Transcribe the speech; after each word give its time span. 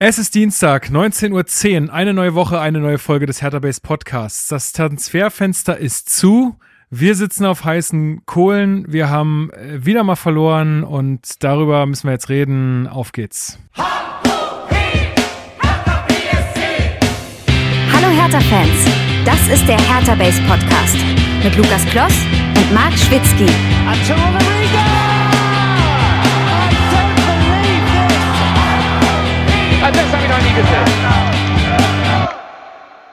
Es 0.00 0.16
ist 0.16 0.36
Dienstag, 0.36 0.90
19.10 0.90 1.88
Uhr, 1.88 1.92
eine 1.92 2.14
neue 2.14 2.36
Woche, 2.36 2.60
eine 2.60 2.78
neue 2.78 2.98
Folge 2.98 3.26
des 3.26 3.42
Hertha 3.42 3.58
Base 3.58 3.80
Podcasts. 3.80 4.46
Das 4.46 4.70
Transferfenster 4.72 5.76
ist 5.76 6.08
zu. 6.08 6.54
Wir 6.88 7.16
sitzen 7.16 7.44
auf 7.44 7.64
heißen 7.64 8.24
Kohlen. 8.24 8.84
Wir 8.86 9.10
haben 9.10 9.50
äh, 9.50 9.84
wieder 9.84 10.04
mal 10.04 10.14
verloren 10.14 10.84
und 10.84 11.42
darüber 11.42 11.84
müssen 11.86 12.06
wir 12.06 12.12
jetzt 12.12 12.28
reden. 12.28 12.86
Auf 12.86 13.10
geht's. 13.10 13.58
Hallo 13.74 13.88
Hertha-Fans, 17.92 18.84
das 19.24 19.48
ist 19.48 19.66
der 19.66 19.80
Hertha 19.80 20.14
Base 20.14 20.40
Podcast 20.42 20.96
mit 21.42 21.56
Lukas 21.56 21.84
Kloss 21.86 22.14
und 22.56 22.72
Marc 22.72 22.92
Schwitzky. 22.92 23.48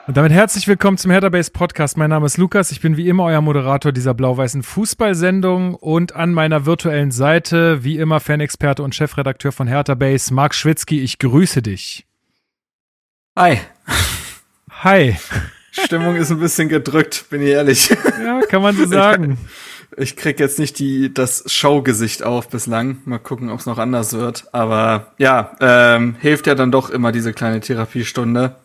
Und 0.06 0.16
damit 0.16 0.30
herzlich 0.30 0.68
willkommen 0.68 0.98
zum 0.98 1.10
Hertha 1.10 1.30
Base 1.30 1.50
Podcast. 1.50 1.96
Mein 1.96 2.10
Name 2.10 2.26
ist 2.26 2.36
Lukas. 2.36 2.70
Ich 2.70 2.82
bin 2.82 2.98
wie 2.98 3.08
immer 3.08 3.24
euer 3.24 3.40
Moderator 3.40 3.92
dieser 3.92 4.12
blau-weißen 4.12 4.62
Fußballsendung 4.62 5.74
und 5.74 6.14
an 6.14 6.32
meiner 6.32 6.66
virtuellen 6.66 7.12
Seite 7.12 7.82
wie 7.82 7.96
immer 7.96 8.20
Fanexperte 8.20 8.82
und 8.82 8.94
Chefredakteur 8.94 9.52
von 9.52 9.66
Hertha 9.66 9.94
Base, 9.94 10.34
Marc 10.34 10.54
Schwitzky. 10.54 11.00
Ich 11.00 11.18
grüße 11.18 11.62
dich. 11.62 12.06
Hi. 13.36 13.58
Hi. 14.82 15.16
Stimmung 15.72 16.16
ist 16.16 16.30
ein 16.30 16.40
bisschen 16.40 16.68
gedrückt, 16.68 17.24
bin 17.30 17.40
ich 17.40 17.48
ehrlich. 17.48 17.88
Ja, 18.22 18.40
kann 18.48 18.60
man 18.60 18.76
so 18.76 18.86
sagen. 18.86 19.38
Ich, 19.96 20.16
krieg 20.16 20.40
jetzt 20.40 20.58
nicht 20.58 20.78
die, 20.78 21.12
das 21.12 21.44
Showgesicht 21.46 22.22
auf 22.22 22.48
bislang. 22.48 22.98
Mal 23.04 23.18
gucken, 23.18 23.50
ob 23.50 23.60
es 23.60 23.66
noch 23.66 23.78
anders 23.78 24.12
wird. 24.12 24.44
Aber 24.52 25.12
ja, 25.18 25.52
ähm, 25.60 26.16
hilft 26.20 26.46
ja 26.46 26.54
dann 26.54 26.70
doch 26.70 26.90
immer 26.90 27.12
diese 27.12 27.32
kleine 27.32 27.60
Therapiestunde. 27.60 28.56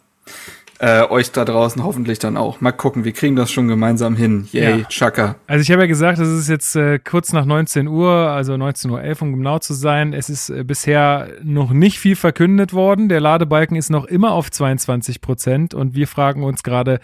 Äh, 0.83 1.03
euch 1.09 1.31
da 1.31 1.45
draußen 1.45 1.83
hoffentlich 1.83 2.17
dann 2.17 2.37
auch. 2.37 2.59
Mal 2.59 2.71
gucken, 2.71 3.03
wir 3.03 3.11
kriegen 3.11 3.35
das 3.35 3.51
schon 3.51 3.67
gemeinsam 3.67 4.15
hin. 4.15 4.47
Yay, 4.51 4.79
Ja. 4.79 4.85
Chaka. 4.89 5.35
Also 5.45 5.61
ich 5.61 5.71
habe 5.71 5.83
ja 5.83 5.87
gesagt, 5.87 6.17
es 6.17 6.27
ist 6.27 6.49
jetzt 6.49 6.75
äh, 6.75 6.97
kurz 6.97 7.33
nach 7.33 7.45
19 7.45 7.87
Uhr, 7.87 8.09
also 8.09 8.53
19.11 8.53 8.89
Uhr, 8.89 9.21
um 9.21 9.33
genau 9.37 9.59
zu 9.59 9.75
sein. 9.75 10.13
Es 10.13 10.27
ist 10.27 10.49
äh, 10.49 10.63
bisher 10.63 11.27
noch 11.43 11.71
nicht 11.71 11.99
viel 11.99 12.15
verkündet 12.15 12.73
worden. 12.73 13.09
Der 13.09 13.19
Ladebalken 13.19 13.77
ist 13.77 13.91
noch 13.91 14.05
immer 14.05 14.31
auf 14.31 14.49
22 14.49 15.21
Prozent 15.21 15.75
und 15.75 15.93
wir 15.93 16.07
fragen 16.07 16.43
uns 16.43 16.63
gerade, 16.63 16.99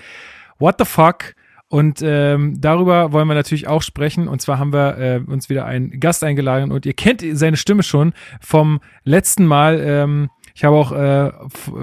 what 0.57 0.77
the 0.79 0.85
fuck? 0.85 1.35
Und 1.69 2.01
ähm, 2.01 2.61
darüber 2.61 3.11
wollen 3.11 3.27
wir 3.27 3.35
natürlich 3.35 3.67
auch 3.67 3.81
sprechen. 3.81 4.27
Und 4.27 4.41
zwar 4.41 4.57
haben 4.57 4.71
wir 4.71 4.97
äh, 4.97 5.19
uns 5.25 5.49
wieder 5.49 5.65
einen 5.65 5.99
Gast 5.99 6.23
eingeladen 6.23 6.71
und 6.71 6.85
ihr 6.85 6.93
kennt 6.93 7.23
seine 7.33 7.57
Stimme 7.57 7.83
schon 7.83 8.13
vom 8.39 8.79
letzten 9.03 9.45
Mal. 9.45 9.79
Ähm, 9.81 10.29
ich 10.55 10.63
habe 10.63 10.75
auch 10.77 10.91
äh, 10.91 11.31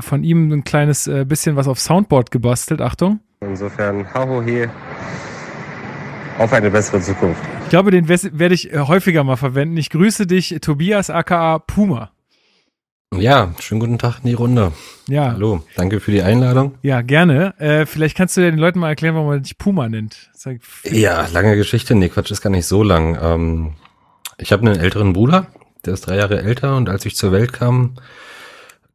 von 0.01 0.25
ihm 0.25 0.51
ein 0.51 0.65
kleines 0.65 1.07
äh, 1.07 1.25
bisschen 1.25 1.57
was 1.57 1.69
auf 1.69 1.79
Soundboard 1.79 2.31
gebastelt. 2.31 2.81
Achtung. 2.81 3.21
Insofern, 3.41 4.07
hau 4.15 4.43
he 4.43 4.67
auf 6.39 6.53
eine 6.53 6.71
bessere 6.71 7.01
Zukunft. 7.01 7.41
Ich 7.65 7.69
glaube, 7.69 7.91
den 7.91 8.09
werde 8.09 8.55
ich 8.55 8.73
äh, 8.73 8.79
häufiger 8.81 9.23
mal 9.23 9.37
verwenden. 9.37 9.77
Ich 9.77 9.91
grüße 9.91 10.27
dich, 10.27 10.57
Tobias 10.61 11.11
aka 11.11 11.59
Puma. 11.59 12.14
Ja, 13.19 13.53
schönen 13.61 13.81
guten 13.81 13.99
Tag 13.99 14.19
in 14.23 14.29
die 14.29 14.35
Runde. 14.35 14.73
Ja, 15.09 15.33
Hallo, 15.33 15.63
danke 15.77 16.01
für 16.01 16.11
die 16.11 16.23
Einladung. 16.23 16.75
ja, 16.83 17.03
gerne. 17.03 17.55
Äh, 17.59 17.87
vielleicht 17.87 18.17
kannst 18.17 18.37
du 18.37 18.41
den 18.41 18.57
Leuten 18.59 18.79
mal 18.79 18.89
erklären, 18.89 19.15
warum 19.15 19.29
man 19.29 19.43
dich 19.43 19.59
Puma 19.59 19.89
nennt. 19.89 20.31
Sag, 20.35 20.59
Ja, 20.85 21.27
lange 21.33 21.57
Geschichte. 21.57 21.95
Nee, 21.95 22.09
Quatsch, 22.09 22.31
ist 22.31 22.41
gar 22.43 22.51
nicht 22.51 22.67
so 22.67 22.83
lang. 22.83 23.19
Ähm, 23.21 23.73
ich 24.39 24.53
habe 24.53 24.67
einen 24.67 24.81
älteren 24.81 25.13
Bruder, 25.13 25.47
der 25.85 25.95
ist 25.95 26.07
drei 26.07 26.17
Jahre 26.17 26.43
älter 26.43 26.77
und 26.77 26.89
als 26.89 27.05
ich 27.05 27.17
zur 27.17 27.33
Welt 27.33 27.53
kam, 27.53 27.95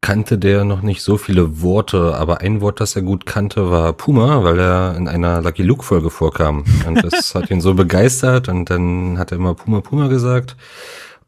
kannte 0.01 0.37
der 0.37 0.63
noch 0.63 0.81
nicht 0.81 1.01
so 1.01 1.17
viele 1.17 1.61
Worte, 1.61 2.15
aber 2.15 2.41
ein 2.41 2.61
Wort, 2.61 2.79
das 2.79 2.95
er 2.95 3.01
gut 3.01 3.25
kannte, 3.25 3.69
war 3.69 3.93
Puma, 3.93 4.43
weil 4.43 4.57
er 4.59 4.95
in 4.97 5.07
einer 5.07 5.41
Lucky 5.41 5.61
Luke 5.63 5.83
Folge 5.83 6.09
vorkam. 6.09 6.63
Und 6.87 7.03
das 7.03 7.35
hat 7.35 7.51
ihn 7.51 7.61
so 7.61 7.73
begeistert 7.73 8.47
und 8.49 8.69
dann 8.69 9.17
hat 9.19 9.31
er 9.31 9.37
immer 9.37 9.53
Puma 9.55 9.81
Puma 9.81 10.07
gesagt. 10.07 10.55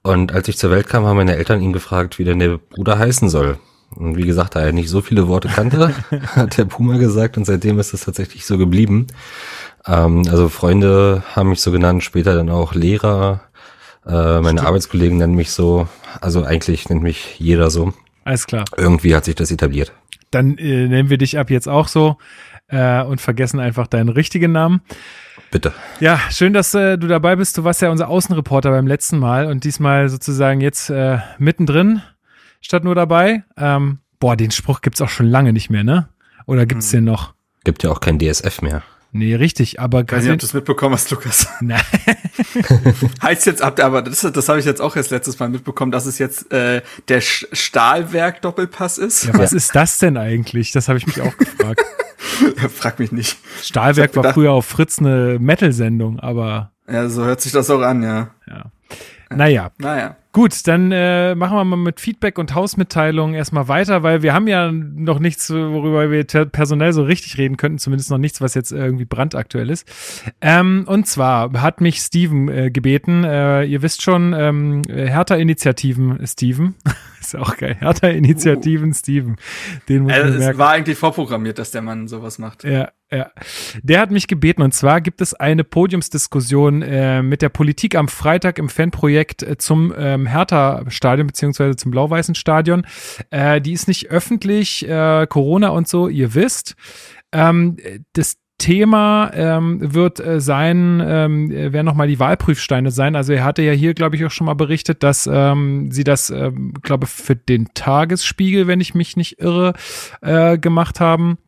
Und 0.03 0.31
als 0.31 0.47
ich 0.47 0.57
zur 0.57 0.71
Welt 0.71 0.87
kam, 0.87 1.05
haben 1.05 1.17
meine 1.17 1.35
Eltern 1.35 1.61
ihn 1.61 1.73
gefragt, 1.73 2.17
wie 2.17 2.23
denn 2.23 2.39
der 2.39 2.57
Bruder 2.57 2.97
heißen 2.97 3.29
soll. 3.29 3.57
Und 3.95 4.17
wie 4.17 4.25
gesagt, 4.25 4.55
da 4.55 4.61
er 4.61 4.71
nicht 4.71 4.89
so 4.89 5.01
viele 5.01 5.27
Worte 5.27 5.49
kannte, 5.49 5.93
hat 6.35 6.57
der 6.57 6.65
Puma 6.65 6.97
gesagt 6.97 7.37
und 7.37 7.45
seitdem 7.45 7.77
ist 7.79 7.93
es 7.93 8.05
tatsächlich 8.05 8.45
so 8.45 8.57
geblieben. 8.57 9.07
Ähm, 9.85 10.23
also 10.29 10.49
Freunde 10.49 11.23
haben 11.35 11.49
mich 11.49 11.61
so 11.61 11.71
genannt, 11.71 12.03
später 12.03 12.35
dann 12.35 12.49
auch 12.49 12.73
Lehrer, 12.73 13.41
äh, 14.05 14.39
meine 14.39 14.65
Arbeitskollegen 14.65 15.17
nennen 15.17 15.35
mich 15.35 15.51
so, 15.51 15.87
also 16.21 16.43
eigentlich 16.43 16.89
nennt 16.89 17.03
mich 17.03 17.39
jeder 17.39 17.69
so. 17.69 17.93
alles 18.23 18.47
klar. 18.47 18.65
Irgendwie 18.77 19.15
hat 19.15 19.25
sich 19.25 19.35
das 19.35 19.51
etabliert. 19.51 19.93
Dann 20.31 20.57
äh, 20.57 20.87
nennen 20.87 21.09
wir 21.09 21.17
dich 21.17 21.37
ab 21.37 21.49
jetzt 21.49 21.67
auch 21.67 21.87
so 21.87 22.17
äh, 22.67 23.03
und 23.03 23.21
vergessen 23.21 23.59
einfach 23.59 23.87
deinen 23.87 24.09
richtigen 24.09 24.51
Namen. 24.53 24.81
Bitte. 25.51 25.73
Ja, 25.99 26.19
schön, 26.29 26.53
dass 26.53 26.73
äh, 26.73 26.97
du 26.97 27.07
dabei 27.07 27.35
bist. 27.35 27.57
Du 27.57 27.63
warst 27.63 27.81
ja 27.81 27.89
unser 27.89 28.07
Außenreporter 28.07 28.71
beim 28.71 28.87
letzten 28.87 29.19
Mal 29.19 29.47
und 29.47 29.63
diesmal 29.63 30.09
sozusagen 30.09 30.61
jetzt 30.61 30.89
äh, 30.89 31.19
mittendrin 31.37 32.01
statt 32.61 32.83
nur 32.83 32.95
dabei. 32.95 33.43
Ähm, 33.57 33.99
boah, 34.19 34.35
den 34.37 34.51
Spruch 34.51 34.81
gibt's 34.81 35.01
auch 35.01 35.09
schon 35.09 35.27
lange 35.27 35.53
nicht 35.53 35.69
mehr, 35.69 35.83
ne? 35.83 36.09
Oder 36.45 36.65
gibt's 36.65 36.91
den 36.91 37.03
noch? 37.03 37.33
Gibt 37.63 37.83
ja 37.83 37.91
auch 37.91 37.99
kein 37.99 38.17
DSF 38.17 38.61
mehr. 38.61 38.83
Nee, 39.13 39.35
richtig, 39.35 39.79
aber 39.81 40.01
Ich 40.01 40.11
weiß 40.11 40.23
nicht, 40.23 40.31
ob 40.31 40.39
du 40.39 40.45
es 40.45 40.53
mitbekommen 40.53 40.93
hast, 40.95 41.11
Lukas. 41.11 41.47
Nein. 41.59 41.81
heißt 43.21 43.45
jetzt 43.45 43.61
ab, 43.61 43.77
aber 43.81 44.01
das, 44.01 44.21
das 44.21 44.47
habe 44.47 44.59
ich 44.59 44.65
jetzt 44.65 44.79
auch 44.79 44.95
erst 44.95 45.11
letztes 45.11 45.37
Mal 45.37 45.49
mitbekommen, 45.49 45.91
dass 45.91 46.05
es 46.05 46.17
jetzt 46.17 46.51
äh, 46.53 46.81
der 47.09 47.19
Stahlwerk-Doppelpass 47.19 48.97
ist. 48.97 49.25
Ja, 49.25 49.37
was 49.37 49.51
ist 49.51 49.75
das 49.75 49.97
denn 49.97 50.15
eigentlich? 50.15 50.71
Das 50.71 50.87
habe 50.87 50.97
ich 50.97 51.07
mich 51.07 51.19
auch 51.19 51.35
gefragt. 51.37 51.81
Frag 52.69 52.99
mich 52.99 53.11
nicht. 53.11 53.37
Stahlwerk 53.61 54.15
war 54.15 54.23
gedacht- 54.23 54.33
früher 54.35 54.51
auf 54.51 54.65
Fritz 54.65 54.99
eine 54.99 55.37
Metal-Sendung, 55.39 56.19
aber 56.19 56.71
Ja, 56.89 57.09
so 57.09 57.23
hört 57.25 57.41
sich 57.41 57.51
das 57.51 57.69
auch 57.69 57.81
an, 57.81 58.03
ja. 58.03 58.29
ja. 58.47 58.65
Naja, 59.33 59.71
Naja. 59.77 60.17
gut, 60.33 60.67
dann 60.67 60.91
äh, 60.91 61.35
machen 61.35 61.55
wir 61.55 61.63
mal 61.63 61.77
mit 61.77 62.01
Feedback 62.01 62.37
und 62.37 62.53
Hausmitteilungen 62.53 63.33
erstmal 63.33 63.69
weiter, 63.69 64.03
weil 64.03 64.23
wir 64.23 64.33
haben 64.33 64.45
ja 64.47 64.69
noch 64.73 65.19
nichts, 65.19 65.49
worüber 65.49 66.11
wir 66.11 66.25
personell 66.25 66.91
so 66.91 67.03
richtig 67.03 67.37
reden 67.37 67.55
könnten, 67.55 67.77
zumindest 67.79 68.11
noch 68.11 68.17
nichts, 68.17 68.41
was 68.41 68.55
jetzt 68.55 68.73
irgendwie 68.73 69.05
brandaktuell 69.05 69.69
ist. 69.69 69.87
Ähm, 70.41 70.83
und 70.85 71.07
zwar 71.07 71.61
hat 71.61 71.79
mich 71.79 71.99
Steven 71.99 72.49
äh, 72.49 72.71
gebeten, 72.71 73.23
äh, 73.23 73.63
ihr 73.63 73.81
wisst 73.83 74.01
schon, 74.01 74.33
ähm, 74.37 74.81
Hertha-Initiativen 74.89 76.19
Steven, 76.27 76.75
ist 77.33 77.35
auch 77.35 77.55
geil, 77.57 77.77
Hertha-Initiativen 77.79 78.93
Steven, 78.93 79.35
den 79.87 80.03
muss 80.03 80.13
Also, 80.13 80.37
es 80.39 80.57
war 80.57 80.71
eigentlich 80.71 80.97
vorprogrammiert, 80.97 81.59
dass 81.59 81.71
der 81.71 81.81
Mann 81.81 82.07
sowas 82.07 82.39
macht. 82.39 82.63
Ja, 82.63 82.91
ja. 83.11 83.31
Der 83.83 83.99
hat 83.99 84.11
mich 84.11 84.27
gebeten 84.27 84.61
und 84.61 84.73
zwar 84.73 85.01
gibt 85.01 85.21
es 85.21 85.33
eine 85.33 85.63
Podiumsdiskussion 85.63 86.81
äh, 86.81 87.21
mit 87.21 87.41
der 87.41 87.49
Politik 87.49 87.95
am 87.95 88.07
Freitag 88.07 88.57
im 88.57 88.69
Fanprojekt 88.69 89.43
äh, 89.43 89.57
zum 89.57 89.93
ähm, 89.97 90.25
Hertha-Stadion 90.25 91.27
beziehungsweise 91.27 91.75
zum 91.75 91.91
Blau-Weißen 91.91 92.35
Stadion. 92.35 92.85
Äh, 93.29 93.61
die 93.61 93.73
ist 93.73 93.87
nicht 93.87 94.09
öffentlich, 94.09 94.87
äh, 94.87 95.27
Corona 95.27 95.69
und 95.69 95.87
so, 95.87 96.07
ihr 96.07 96.33
wisst. 96.33 96.75
Ähm, 97.33 97.77
das 98.13 98.40
Thema 98.61 99.31
ähm, 99.33 99.79
wird 99.93 100.19
äh, 100.19 100.39
sein, 100.39 101.01
ähm, 101.03 101.49
äh, 101.49 101.73
werden 101.73 101.87
nochmal 101.87 102.07
die 102.07 102.19
Wahlprüfsteine 102.19 102.91
sein. 102.91 103.15
Also 103.15 103.33
er 103.33 103.43
hatte 103.43 103.63
ja 103.63 103.71
hier, 103.71 103.95
glaube 103.95 104.15
ich, 104.15 104.23
auch 104.23 104.29
schon 104.29 104.45
mal 104.45 104.53
berichtet, 104.53 105.01
dass 105.01 105.27
ähm, 105.31 105.91
sie 105.91 106.03
das, 106.03 106.29
ähm, 106.29 106.73
glaube 106.83 107.07
für 107.07 107.35
den 107.35 107.69
Tagesspiegel, 107.73 108.67
wenn 108.67 108.79
ich 108.79 108.93
mich 108.93 109.17
nicht 109.17 109.39
irre, 109.39 109.73
äh, 110.21 110.59
gemacht 110.59 110.99
haben 110.99 111.39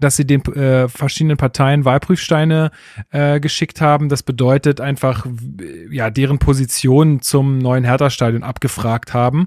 dass 0.00 0.16
sie 0.16 0.26
den 0.26 0.42
äh, 0.54 0.88
verschiedenen 0.88 1.36
Parteien 1.36 1.84
Wahlprüfsteine 1.84 2.70
äh, 3.10 3.38
geschickt 3.40 3.80
haben. 3.80 4.08
Das 4.08 4.22
bedeutet 4.22 4.80
einfach, 4.80 5.26
ja, 5.90 6.10
deren 6.10 6.38
Position 6.38 7.20
zum 7.22 7.58
neuen 7.58 7.82
Hertha-Stadion 7.84 8.42
abgefragt 8.42 9.14
haben. 9.14 9.46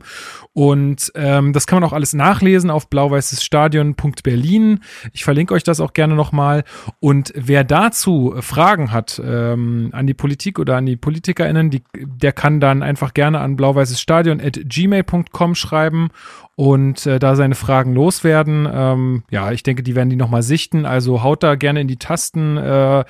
Und 0.53 1.11
ähm, 1.15 1.51
das 1.53 1.67
kann 1.67 1.81
man 1.81 1.89
auch 1.89 1.93
alles 1.93 2.13
nachlesen 2.13 2.69
auf 2.69 2.89
blau-weißes-stadion.berlin. 2.89 4.79
Ich 5.11 5.23
verlinke 5.23 5.55
euch 5.55 5.63
das 5.63 5.79
auch 5.79 5.93
gerne 5.93 6.15
nochmal. 6.15 6.63
Und 6.99 7.31
wer 7.35 7.63
dazu 7.63 8.35
Fragen 8.39 8.91
hat 8.91 9.21
ähm, 9.23 9.89
an 9.93 10.07
die 10.07 10.13
Politik 10.13 10.59
oder 10.59 10.77
an 10.77 10.85
die 10.85 10.95
PolitikerInnen, 10.95 11.71
die, 11.71 11.81
der 11.95 12.33
kann 12.33 12.59
dann 12.59 12.83
einfach 12.83 13.15
gerne 13.15 13.39
an 13.39 13.55
blau-weißes-stadion.gmail.com 13.55 15.55
schreiben 15.55 16.09
und 16.55 17.07
äh, 17.07 17.17
da 17.17 17.35
seine 17.35 17.55
Fragen 17.55 17.93
loswerden. 17.93 18.67
Ähm, 18.71 19.23
ja, 19.31 19.51
ich 19.51 19.63
denke, 19.63 19.81
die 19.81 19.95
werden 19.95 20.09
die 20.09 20.15
nochmal 20.15 20.42
sichten. 20.43 20.85
Also 20.85 21.23
haut 21.23 21.43
da 21.43 21.55
gerne 21.55 21.81
in 21.81 21.87
die 21.87 21.97
Tasten, 21.97 22.57
äh, 22.57 23.03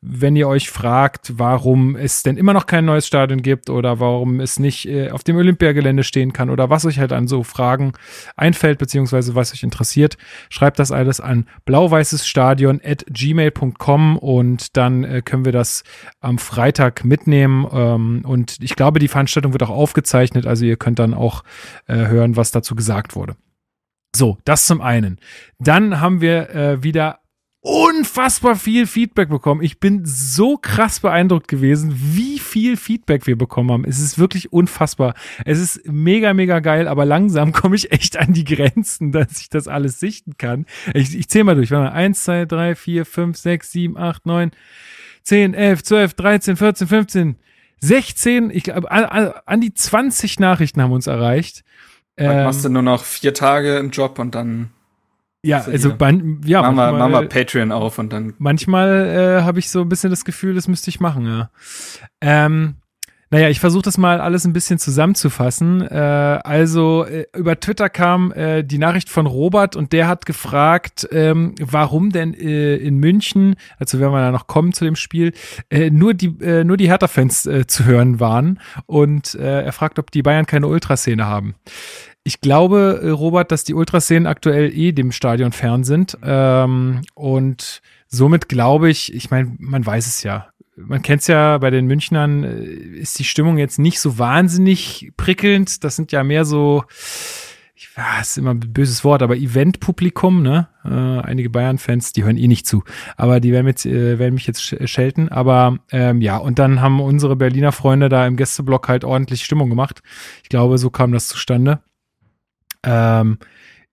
wenn 0.00 0.36
ihr 0.36 0.48
euch 0.48 0.70
fragt, 0.70 1.38
warum 1.38 1.96
es 1.96 2.22
denn 2.22 2.36
immer 2.36 2.52
noch 2.52 2.66
kein 2.66 2.84
neues 2.84 3.06
Stadion 3.06 3.42
gibt 3.42 3.70
oder 3.70 4.00
warum 4.00 4.40
es 4.40 4.58
nicht 4.58 4.86
äh, 4.86 5.10
auf 5.10 5.24
dem 5.24 5.36
Olympiagelände 5.36 6.04
stehen 6.04 6.32
kann 6.32 6.50
oder 6.50 6.70
was 6.70 6.84
euch 6.84 6.98
halt 6.98 7.12
an 7.12 7.26
so 7.26 7.42
Fragen 7.42 7.92
einfällt, 8.36 8.78
beziehungsweise 8.78 9.34
was 9.34 9.52
euch 9.52 9.62
interessiert. 9.62 10.16
Schreibt 10.50 10.78
das 10.78 10.92
alles 10.92 11.20
an 11.20 11.46
blau-weißes-stadion 11.64 12.80
at 12.84 13.04
gmail.com 13.08 14.18
und 14.18 14.76
dann 14.76 15.04
äh, 15.04 15.22
können 15.22 15.44
wir 15.44 15.52
das 15.52 15.84
am 16.20 16.38
Freitag 16.38 17.04
mitnehmen. 17.04 17.66
Ähm, 17.72 18.22
und 18.26 18.58
ich 18.60 18.76
glaube, 18.76 18.98
die 18.98 19.08
Veranstaltung 19.08 19.52
wird 19.52 19.62
auch 19.62 19.70
aufgezeichnet, 19.70 20.46
also 20.46 20.64
ihr 20.64 20.76
könnt 20.76 20.98
dann 20.98 21.14
auch 21.14 21.44
äh, 21.86 21.94
hören, 21.94 22.36
was 22.36 22.50
dazu 22.50 22.74
gesagt 22.74 23.16
wurde. 23.16 23.36
So, 24.14 24.38
das 24.44 24.66
zum 24.66 24.80
einen. 24.80 25.18
Dann 25.58 26.00
haben 26.00 26.20
wir 26.20 26.50
äh, 26.50 26.82
wieder 26.82 27.18
unfassbar 27.64 28.56
viel 28.56 28.86
Feedback 28.86 29.30
bekommen. 29.30 29.62
Ich 29.62 29.80
bin 29.80 30.02
so 30.04 30.58
krass 30.58 31.00
beeindruckt 31.00 31.48
gewesen, 31.48 31.94
wie 31.96 32.38
viel 32.38 32.76
Feedback 32.76 33.26
wir 33.26 33.36
bekommen 33.36 33.72
haben. 33.72 33.84
Es 33.86 33.98
ist 33.98 34.18
wirklich 34.18 34.52
unfassbar. 34.52 35.14
Es 35.46 35.58
ist 35.58 35.80
mega, 35.86 36.34
mega 36.34 36.60
geil, 36.60 36.86
aber 36.86 37.06
langsam 37.06 37.52
komme 37.54 37.74
ich 37.74 37.90
echt 37.90 38.18
an 38.18 38.34
die 38.34 38.44
Grenzen, 38.44 39.12
dass 39.12 39.40
ich 39.40 39.48
das 39.48 39.66
alles 39.66 39.98
sichten 39.98 40.36
kann. 40.36 40.66
Ich, 40.92 41.16
ich 41.16 41.28
zähle 41.28 41.44
mal 41.44 41.54
durch. 41.54 41.70
Warte 41.70 41.90
mal. 41.90 41.96
1, 41.98 42.22
2, 42.24 42.44
3, 42.44 42.74
4, 42.74 43.06
5, 43.06 43.36
6, 43.36 43.72
7, 43.72 43.96
8, 43.96 44.26
9, 44.26 44.50
10, 45.22 45.54
11, 45.54 45.82
12, 45.82 46.14
13, 46.14 46.56
14, 46.56 46.86
15, 46.86 47.36
16, 47.80 48.50
ich 48.50 48.64
glaube, 48.64 48.90
an, 48.90 49.32
an 49.46 49.60
die 49.60 49.72
20 49.72 50.38
Nachrichten 50.38 50.82
haben 50.82 50.92
uns 50.92 51.06
erreicht. 51.06 51.64
Dann 52.16 52.38
ähm, 52.38 52.44
machst 52.44 52.64
du 52.64 52.68
nur 52.68 52.82
noch 52.82 53.04
vier 53.04 53.34
Tage 53.34 53.78
im 53.78 53.90
Job 53.90 54.18
und 54.18 54.34
dann 54.34 54.70
ja, 55.44 55.60
also 55.60 55.94
man, 55.98 56.40
ja, 56.46 56.62
machen 56.62 56.76
wir, 56.76 56.92
machen 56.92 57.12
wir 57.12 57.28
Patreon 57.28 57.70
auf 57.70 57.98
und 57.98 58.10
dann. 58.14 58.32
Manchmal 58.38 59.40
äh, 59.40 59.42
habe 59.42 59.58
ich 59.58 59.68
so 59.68 59.82
ein 59.82 59.90
bisschen 59.90 60.08
das 60.08 60.24
Gefühl, 60.24 60.54
das 60.54 60.68
müsste 60.68 60.88
ich 60.88 61.00
machen, 61.00 61.26
ja. 61.26 61.50
Ähm, 62.22 62.76
naja, 63.34 63.48
ich 63.48 63.58
versuche 63.58 63.82
das 63.82 63.98
mal 63.98 64.20
alles 64.20 64.44
ein 64.44 64.52
bisschen 64.52 64.78
zusammenzufassen. 64.78 65.82
Äh, 65.82 65.96
also 65.96 67.04
äh, 67.04 67.26
über 67.36 67.58
Twitter 67.58 67.90
kam 67.90 68.30
äh, 68.30 68.62
die 68.62 68.78
Nachricht 68.78 69.08
von 69.08 69.26
Robert 69.26 69.74
und 69.74 69.92
der 69.92 70.06
hat 70.06 70.24
gefragt, 70.24 71.08
ähm, 71.10 71.56
warum 71.60 72.10
denn 72.10 72.32
äh, 72.34 72.76
in 72.76 72.98
München, 72.98 73.56
also 73.76 73.98
werden 73.98 74.12
wir 74.12 74.20
da 74.20 74.30
noch 74.30 74.46
kommen 74.46 74.72
zu 74.72 74.84
dem 74.84 74.94
Spiel, 74.94 75.32
äh, 75.68 75.90
nur 75.90 76.14
die 76.14 76.28
äh, 76.42 76.62
nur 76.62 76.76
die 76.76 76.88
Hertha-Fans 76.88 77.46
äh, 77.46 77.66
zu 77.66 77.84
hören 77.84 78.20
waren 78.20 78.60
und 78.86 79.34
äh, 79.34 79.64
er 79.64 79.72
fragt, 79.72 79.98
ob 79.98 80.12
die 80.12 80.22
Bayern 80.22 80.46
keine 80.46 80.68
Ultraszene 80.68 81.26
haben 81.26 81.56
ich 82.26 82.40
glaube, 82.40 83.00
äh, 83.02 83.10
Robert, 83.10 83.52
dass 83.52 83.64
die 83.64 83.74
Ultraszenen 83.74 84.26
aktuell 84.26 84.72
eh 84.72 84.92
dem 84.92 85.12
Stadion 85.12 85.52
fern 85.52 85.84
sind. 85.84 86.16
Ähm, 86.24 87.02
und 87.12 87.82
somit 88.08 88.48
glaube 88.48 88.88
ich, 88.88 89.12
ich 89.12 89.30
meine, 89.30 89.54
man 89.58 89.84
weiß 89.84 90.06
es 90.06 90.22
ja. 90.22 90.48
Man 90.76 91.02
kennt 91.02 91.22
es 91.22 91.28
ja 91.28 91.58
bei 91.58 91.70
den 91.70 91.86
Münchnern, 91.86 92.44
äh, 92.44 92.64
ist 92.64 93.18
die 93.18 93.24
Stimmung 93.24 93.58
jetzt 93.58 93.78
nicht 93.78 94.00
so 94.00 94.18
wahnsinnig 94.18 95.12
prickelnd. 95.16 95.84
Das 95.84 95.96
sind 95.96 96.12
ja 96.12 96.24
mehr 96.24 96.44
so, 96.44 96.84
ich 97.74 97.96
weiß, 97.96 98.30
ist 98.30 98.38
immer 98.38 98.50
ein 98.50 98.60
böses 98.60 99.04
Wort, 99.04 99.22
aber 99.22 99.36
Event-Publikum, 99.36 100.42
ne? 100.42 100.68
Äh, 100.84 100.88
einige 100.88 101.50
Bayern-Fans, 101.50 102.12
die 102.12 102.24
hören 102.24 102.36
eh 102.36 102.48
nicht 102.48 102.66
zu. 102.66 102.82
Aber 103.16 103.40
die 103.40 103.52
werden, 103.52 103.66
jetzt, 103.66 103.86
äh, 103.86 104.18
werden 104.18 104.34
mich 104.34 104.46
jetzt 104.46 104.62
schelten. 104.88 105.28
Aber 105.28 105.78
ähm, 105.92 106.20
ja, 106.20 106.36
und 106.36 106.58
dann 106.58 106.80
haben 106.80 107.00
unsere 107.00 107.36
Berliner 107.36 107.72
Freunde 107.72 108.08
da 108.08 108.26
im 108.26 108.36
Gästeblock 108.36 108.88
halt 108.88 109.04
ordentlich 109.04 109.44
Stimmung 109.44 109.70
gemacht. 109.70 110.02
Ich 110.42 110.48
glaube, 110.48 110.78
so 110.78 110.90
kam 110.90 111.12
das 111.12 111.28
zustande. 111.28 111.80
Ähm, 112.82 113.38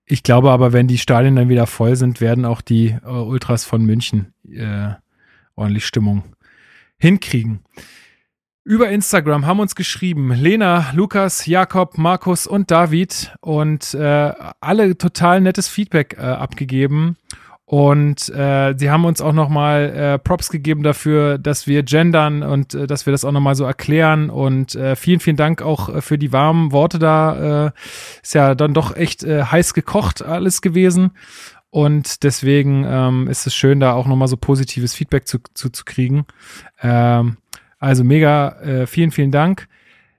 ich 0.06 0.24
glaube 0.24 0.52
aber, 0.52 0.74
wenn 0.74 0.88
die 0.88 0.98
Stadien 0.98 1.36
dann 1.36 1.50
wieder 1.50 1.68
voll 1.68 1.96
sind, 1.96 2.22
werden 2.22 2.44
auch 2.44 2.62
die 2.62 2.98
äh, 3.06 3.08
Ultras 3.08 3.66
von 3.66 3.86
München 3.86 4.34
äh, 4.50 4.90
ordentlich 5.56 5.86
Stimmung 5.86 6.24
hinkriegen. 7.02 7.60
Über 8.64 8.90
Instagram 8.90 9.48
haben 9.48 9.60
uns 9.60 9.74
geschrieben 9.74 10.32
Lena, 10.34 10.92
Lukas, 10.94 11.48
Jakob, 11.48 11.98
Markus 11.98 12.46
und 12.46 12.70
David 12.70 13.34
und 13.42 13.96
äh, 13.96 14.34
alle 14.60 14.96
total 14.98 15.42
nettes 15.42 15.68
Feedback 15.68 16.16
äh, 16.20 16.22
abgegeben. 16.22 17.18
Und 17.66 18.28
äh, 18.30 18.76
sie 18.78 18.92
haben 18.92 19.06
uns 19.06 19.22
auch 19.22 19.32
nochmal 19.32 19.90
äh, 19.96 20.20
Props 20.20 20.50
gegeben 20.50 20.84
dafür, 20.84 21.38
dass 21.38 21.68
wir 21.68 21.84
gendern 21.84 22.44
und 22.44 22.74
äh, 22.74 22.86
dass 22.86 23.06
wir 23.06 23.12
das 23.12 23.24
auch 23.24 23.32
nochmal 23.32 23.56
so 23.56 23.64
erklären. 23.64 24.30
Und 24.30 24.76
äh, 24.76 24.98
vielen, 24.98 25.22
vielen 25.22 25.38
Dank 25.38 25.62
auch 25.62 25.88
äh, 25.88 26.02
für 26.02 26.18
die 26.18 26.34
warmen 26.34 26.74
Worte 26.74 27.00
da. 27.00 27.68
Äh, 27.68 27.72
ist 28.22 28.36
ja 28.36 28.56
dann 28.56 28.74
doch 28.74 28.96
echt 28.96 29.24
äh, 29.24 29.44
heiß 29.46 29.74
gekocht 29.74 30.22
alles 30.22 30.62
gewesen. 30.62 31.12
Und 31.72 32.24
deswegen 32.24 32.86
ähm, 32.88 33.28
ist 33.28 33.48
es 33.48 33.56
schön, 33.56 33.80
da 33.80 33.94
auch 33.94 34.06
nochmal 34.06 34.28
so 34.28 34.38
positives 34.38 34.94
Feedback 34.94 35.28
zu, 35.28 35.40
zu, 35.54 35.70
zu 35.70 35.86
kriegen. 35.86 36.26
Ähm, 36.82 37.38
also 37.80 38.04
mega, 38.04 38.60
äh, 38.62 38.88
vielen, 38.88 39.12
vielen 39.12 39.32
Dank. 39.32 39.68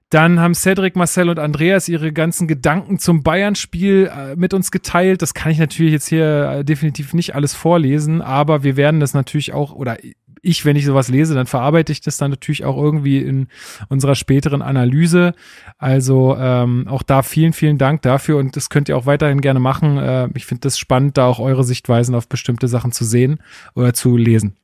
Dann 0.09 0.41
haben 0.41 0.55
Cedric, 0.55 0.97
Marcel 0.97 1.31
und 1.31 1.39
Andreas 1.39 1.89
ihre 1.89 2.13
ganzen 2.13 2.47
Gedanken 2.49 2.99
zum 2.99 3.23
Bayern-Spiel 3.23 4.11
äh, 4.15 4.37
mit 4.37 4.53
uns 4.53 4.71
geteilt. 4.71 5.23
Das 5.23 5.33
kann 5.33 5.53
ich 5.53 5.59
natürlich 5.59 5.93
jetzt 5.93 6.09
hier 6.09 6.51
äh, 6.51 6.65
definitiv 6.65 7.15
nicht 7.15 7.35
alles 7.35 7.55
vorlesen, 7.55 8.21
aber 8.21 8.63
wir 8.63 8.77
werden 8.77 9.01
das 9.01 9.15
natürlich 9.15 9.55
auch, 9.55 9.73
oder 9.73 9.99
ich, 10.43 10.65
wenn 10.65 10.77
ich 10.77 10.85
sowas 10.85 11.09
lese, 11.09 11.35
dann 11.35 11.47
verarbeite 11.47 11.93
ich 11.93 12.01
das 12.01 12.17
dann 12.17 12.33
natürlich 12.33 12.65
auch 12.65 12.77
irgendwie 12.77 13.19
in 13.19 13.47
unserer 13.89 14.17
späteren 14.17 14.61
Analyse. 14.61 15.35
Also 15.79 16.37
ähm, 16.37 16.89
auch 16.89 17.05
da 17.05 17.23
vielen, 17.23 17.53
vielen 17.53 17.79
Dank 17.79 18.03
dafür 18.03 18.39
und 18.39 18.57
das 18.57 18.69
könnt 18.69 18.89
ihr 18.89 18.97
auch 18.97 19.07
weiterhin 19.07 19.41
gerne 19.41 19.61
machen. 19.61 19.99
Äh, 19.99 20.29
ich 20.35 20.45
finde 20.45 20.63
das 20.63 20.79
spannend, 20.79 21.17
da 21.17 21.27
auch 21.27 21.39
eure 21.39 21.65
Sichtweisen 21.65 22.15
auf 22.17 22.29
bestimmte 22.29 22.67
Sachen 22.67 22.91
zu 22.91 23.05
sehen 23.05 23.39
oder 23.75 23.95
zu 23.95 24.17
lesen. 24.17 24.57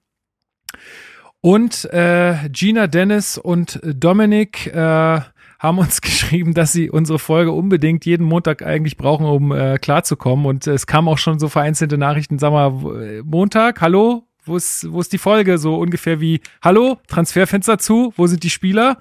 Und 1.40 1.84
äh, 1.92 2.48
Gina, 2.50 2.88
Dennis 2.88 3.38
und 3.38 3.80
Dominik 3.84 4.66
äh, 4.66 5.20
haben 5.60 5.78
uns 5.78 6.00
geschrieben, 6.02 6.54
dass 6.54 6.72
sie 6.72 6.90
unsere 6.90 7.20
Folge 7.20 7.52
unbedingt 7.52 8.04
jeden 8.04 8.26
Montag 8.26 8.62
eigentlich 8.62 8.96
brauchen, 8.96 9.26
um 9.26 9.52
äh, 9.52 9.78
klarzukommen. 9.78 10.44
Und 10.44 10.66
es 10.66 10.88
kamen 10.88 11.06
auch 11.06 11.18
schon 11.18 11.38
so 11.38 11.48
vereinzelte 11.48 11.98
Nachrichten, 11.98 12.40
sag 12.40 12.50
mal, 12.50 13.22
Montag, 13.24 13.80
hallo? 13.80 14.27
Wo 14.48 14.56
ist, 14.56 14.90
wo 14.90 15.00
ist 15.00 15.12
die 15.12 15.18
Folge? 15.18 15.58
So 15.58 15.76
ungefähr 15.76 16.20
wie, 16.20 16.40
hallo, 16.62 16.98
Transferfenster 17.06 17.78
zu, 17.78 18.12
wo 18.16 18.26
sind 18.26 18.42
die 18.42 18.50
Spieler? 18.50 18.98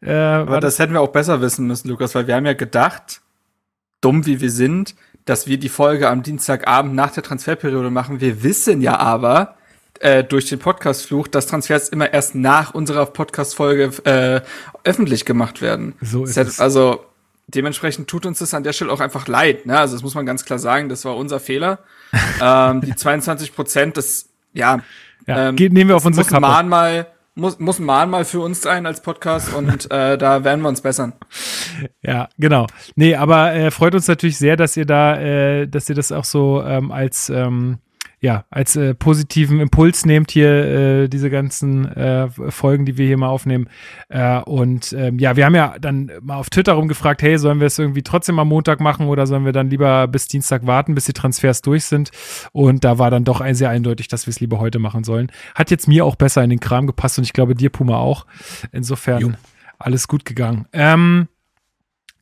Äh, 0.00 0.14
Aber 0.14 0.60
das 0.60 0.78
hätten 0.78 0.92
wir 0.92 1.00
auch 1.00 1.12
besser 1.12 1.40
wissen 1.40 1.66
müssen, 1.66 1.88
Lukas, 1.88 2.14
weil 2.14 2.26
wir 2.26 2.34
haben 2.34 2.46
ja 2.46 2.54
gedacht, 2.54 3.20
dumm 4.00 4.26
wie 4.26 4.40
wir 4.40 4.50
sind, 4.50 4.94
dass 5.24 5.46
wir 5.46 5.58
die 5.58 5.68
Folge 5.68 6.08
am 6.08 6.22
Dienstagabend 6.22 6.94
nach 6.94 7.12
der 7.12 7.22
Transferperiode 7.22 7.90
machen. 7.90 8.20
Wir 8.20 8.42
wissen 8.42 8.80
ja 8.80 8.98
aber, 8.98 9.56
äh, 10.00 10.24
durch 10.24 10.48
den 10.48 10.58
Podcast-Fluch, 10.58 11.28
dass 11.28 11.46
Transfers 11.46 11.88
immer 11.88 12.12
erst 12.12 12.34
nach 12.34 12.74
unserer 12.74 13.06
Podcast-Folge 13.06 13.92
äh, 14.04 14.40
öffentlich 14.84 15.24
gemacht 15.24 15.62
werden. 15.62 15.94
So 16.00 16.24
ist 16.24 16.36
es. 16.36 16.60
Also 16.60 17.04
dementsprechend 17.46 18.08
tut 18.08 18.26
uns 18.26 18.38
das 18.38 18.54
an 18.54 18.64
der 18.64 18.72
Stelle 18.72 18.92
auch 18.92 19.00
einfach 19.00 19.28
leid. 19.28 19.66
Ne? 19.66 19.78
Also 19.78 19.94
das 19.94 20.02
muss 20.02 20.14
man 20.14 20.26
ganz 20.26 20.44
klar 20.44 20.58
sagen, 20.58 20.88
das 20.88 21.04
war 21.04 21.16
unser 21.16 21.40
Fehler. 21.40 21.78
ähm, 22.42 22.80
die 22.80 22.94
22 22.94 23.54
Prozent, 23.54 23.96
das 23.96 24.28
ja, 24.54 24.80
ja 25.26 25.48
ähm, 25.50 25.54
nehmen 25.56 25.88
wir 25.88 25.96
auf 25.96 26.06
unsere 26.06 26.24
muss 26.24 26.32
Kappe. 26.32 26.40
Mahnmal, 26.40 27.06
muss, 27.34 27.58
muss 27.58 27.78
ein 27.78 27.84
Mahnmal 27.84 28.24
für 28.24 28.40
uns 28.40 28.62
sein 28.62 28.86
als 28.86 29.02
Podcast 29.02 29.52
und 29.52 29.90
äh, 29.90 30.16
da 30.16 30.44
werden 30.44 30.62
wir 30.62 30.68
uns 30.68 30.80
bessern. 30.80 31.12
Ja, 32.02 32.28
genau. 32.38 32.66
Nee, 32.94 33.16
aber 33.16 33.52
äh, 33.52 33.70
freut 33.70 33.94
uns 33.94 34.08
natürlich 34.08 34.38
sehr, 34.38 34.56
dass 34.56 34.76
ihr 34.76 34.86
da, 34.86 35.20
äh, 35.20 35.66
dass 35.66 35.88
ihr 35.88 35.94
das 35.94 36.12
auch 36.12 36.24
so 36.24 36.62
ähm, 36.62 36.90
als 36.90 37.28
ähm, 37.28 37.78
ja, 38.24 38.46
als 38.48 38.74
äh, 38.74 38.94
positiven 38.94 39.60
Impuls 39.60 40.06
nehmt 40.06 40.30
hier 40.30 40.48
äh, 40.48 41.08
diese 41.08 41.28
ganzen 41.28 41.84
äh, 41.94 42.30
Folgen, 42.30 42.86
die 42.86 42.96
wir 42.96 43.06
hier 43.06 43.18
mal 43.18 43.28
aufnehmen. 43.28 43.68
Äh, 44.08 44.38
und 44.38 44.94
ähm, 44.94 45.18
ja, 45.18 45.36
wir 45.36 45.44
haben 45.44 45.54
ja 45.54 45.76
dann 45.78 46.10
mal 46.22 46.36
auf 46.36 46.48
Twitter 46.48 46.72
rumgefragt, 46.72 47.20
hey, 47.20 47.36
sollen 47.36 47.60
wir 47.60 47.66
es 47.66 47.78
irgendwie 47.78 48.02
trotzdem 48.02 48.38
am 48.38 48.48
Montag 48.48 48.80
machen 48.80 49.08
oder 49.08 49.26
sollen 49.26 49.44
wir 49.44 49.52
dann 49.52 49.68
lieber 49.68 50.08
bis 50.08 50.26
Dienstag 50.26 50.66
warten, 50.66 50.94
bis 50.94 51.04
die 51.04 51.12
Transfers 51.12 51.60
durch 51.60 51.84
sind? 51.84 52.12
Und 52.52 52.82
da 52.82 52.96
war 52.98 53.10
dann 53.10 53.24
doch 53.24 53.42
ein 53.42 53.54
sehr 53.54 53.68
eindeutig, 53.68 54.08
dass 54.08 54.26
wir 54.26 54.30
es 54.30 54.40
lieber 54.40 54.58
heute 54.58 54.78
machen 54.78 55.04
sollen. 55.04 55.30
Hat 55.54 55.70
jetzt 55.70 55.86
mir 55.86 56.06
auch 56.06 56.16
besser 56.16 56.42
in 56.42 56.48
den 56.48 56.60
Kram 56.60 56.86
gepasst 56.86 57.18
und 57.18 57.24
ich 57.24 57.34
glaube 57.34 57.54
dir, 57.54 57.68
Puma, 57.68 57.98
auch. 57.98 58.24
Insofern 58.72 59.20
jo. 59.20 59.32
alles 59.78 60.08
gut 60.08 60.24
gegangen. 60.24 60.64
Ähm, 60.72 61.28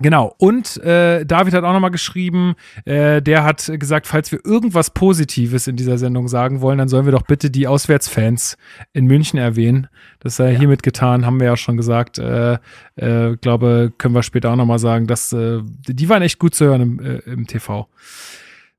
Genau, 0.03 0.35
und 0.39 0.79
äh, 0.79 1.25
David 1.25 1.55
hat 1.55 1.65
auch 1.65 1.73
nochmal 1.73 1.93
geschrieben, 1.93 2.55
äh, 2.85 3.23
der 3.23 3.45
hat 3.45 3.71
gesagt, 3.79 4.07
falls 4.07 4.33
wir 4.33 4.41
irgendwas 4.45 4.91
Positives 4.91 5.69
in 5.69 5.77
dieser 5.77 5.97
Sendung 5.97 6.27
sagen 6.29 6.61
wollen, 6.61 6.79
dann 6.79 6.89
sollen 6.89 7.05
wir 7.05 7.13
doch 7.13 7.23
bitte 7.23 7.51
die 7.51 7.69
Auswärtsfans 7.69 8.57
in 8.93 9.07
München 9.07 9.39
erwähnen. 9.39 9.87
Das 10.19 10.37
sei 10.37 10.53
ja. 10.53 10.59
hiermit 10.59 10.83
getan, 10.83 11.25
haben 11.25 11.39
wir 11.39 11.47
ja 11.47 11.57
schon 11.57 11.77
gesagt. 11.77 12.19
Äh, 12.19 12.59
äh, 12.97 13.37
glaube, 13.37 13.93
können 13.97 14.15
wir 14.15 14.23
später 14.23 14.51
auch 14.51 14.57
nochmal 14.57 14.81
sagen, 14.81 15.07
dass 15.07 15.33
äh, 15.33 15.61
die 15.63 16.09
waren 16.09 16.23
echt 16.23 16.39
gut 16.39 16.55
zu 16.55 16.65
hören 16.65 16.81
im, 16.81 17.01
äh, 17.01 17.19
im 17.21 17.47
TV. 17.47 17.89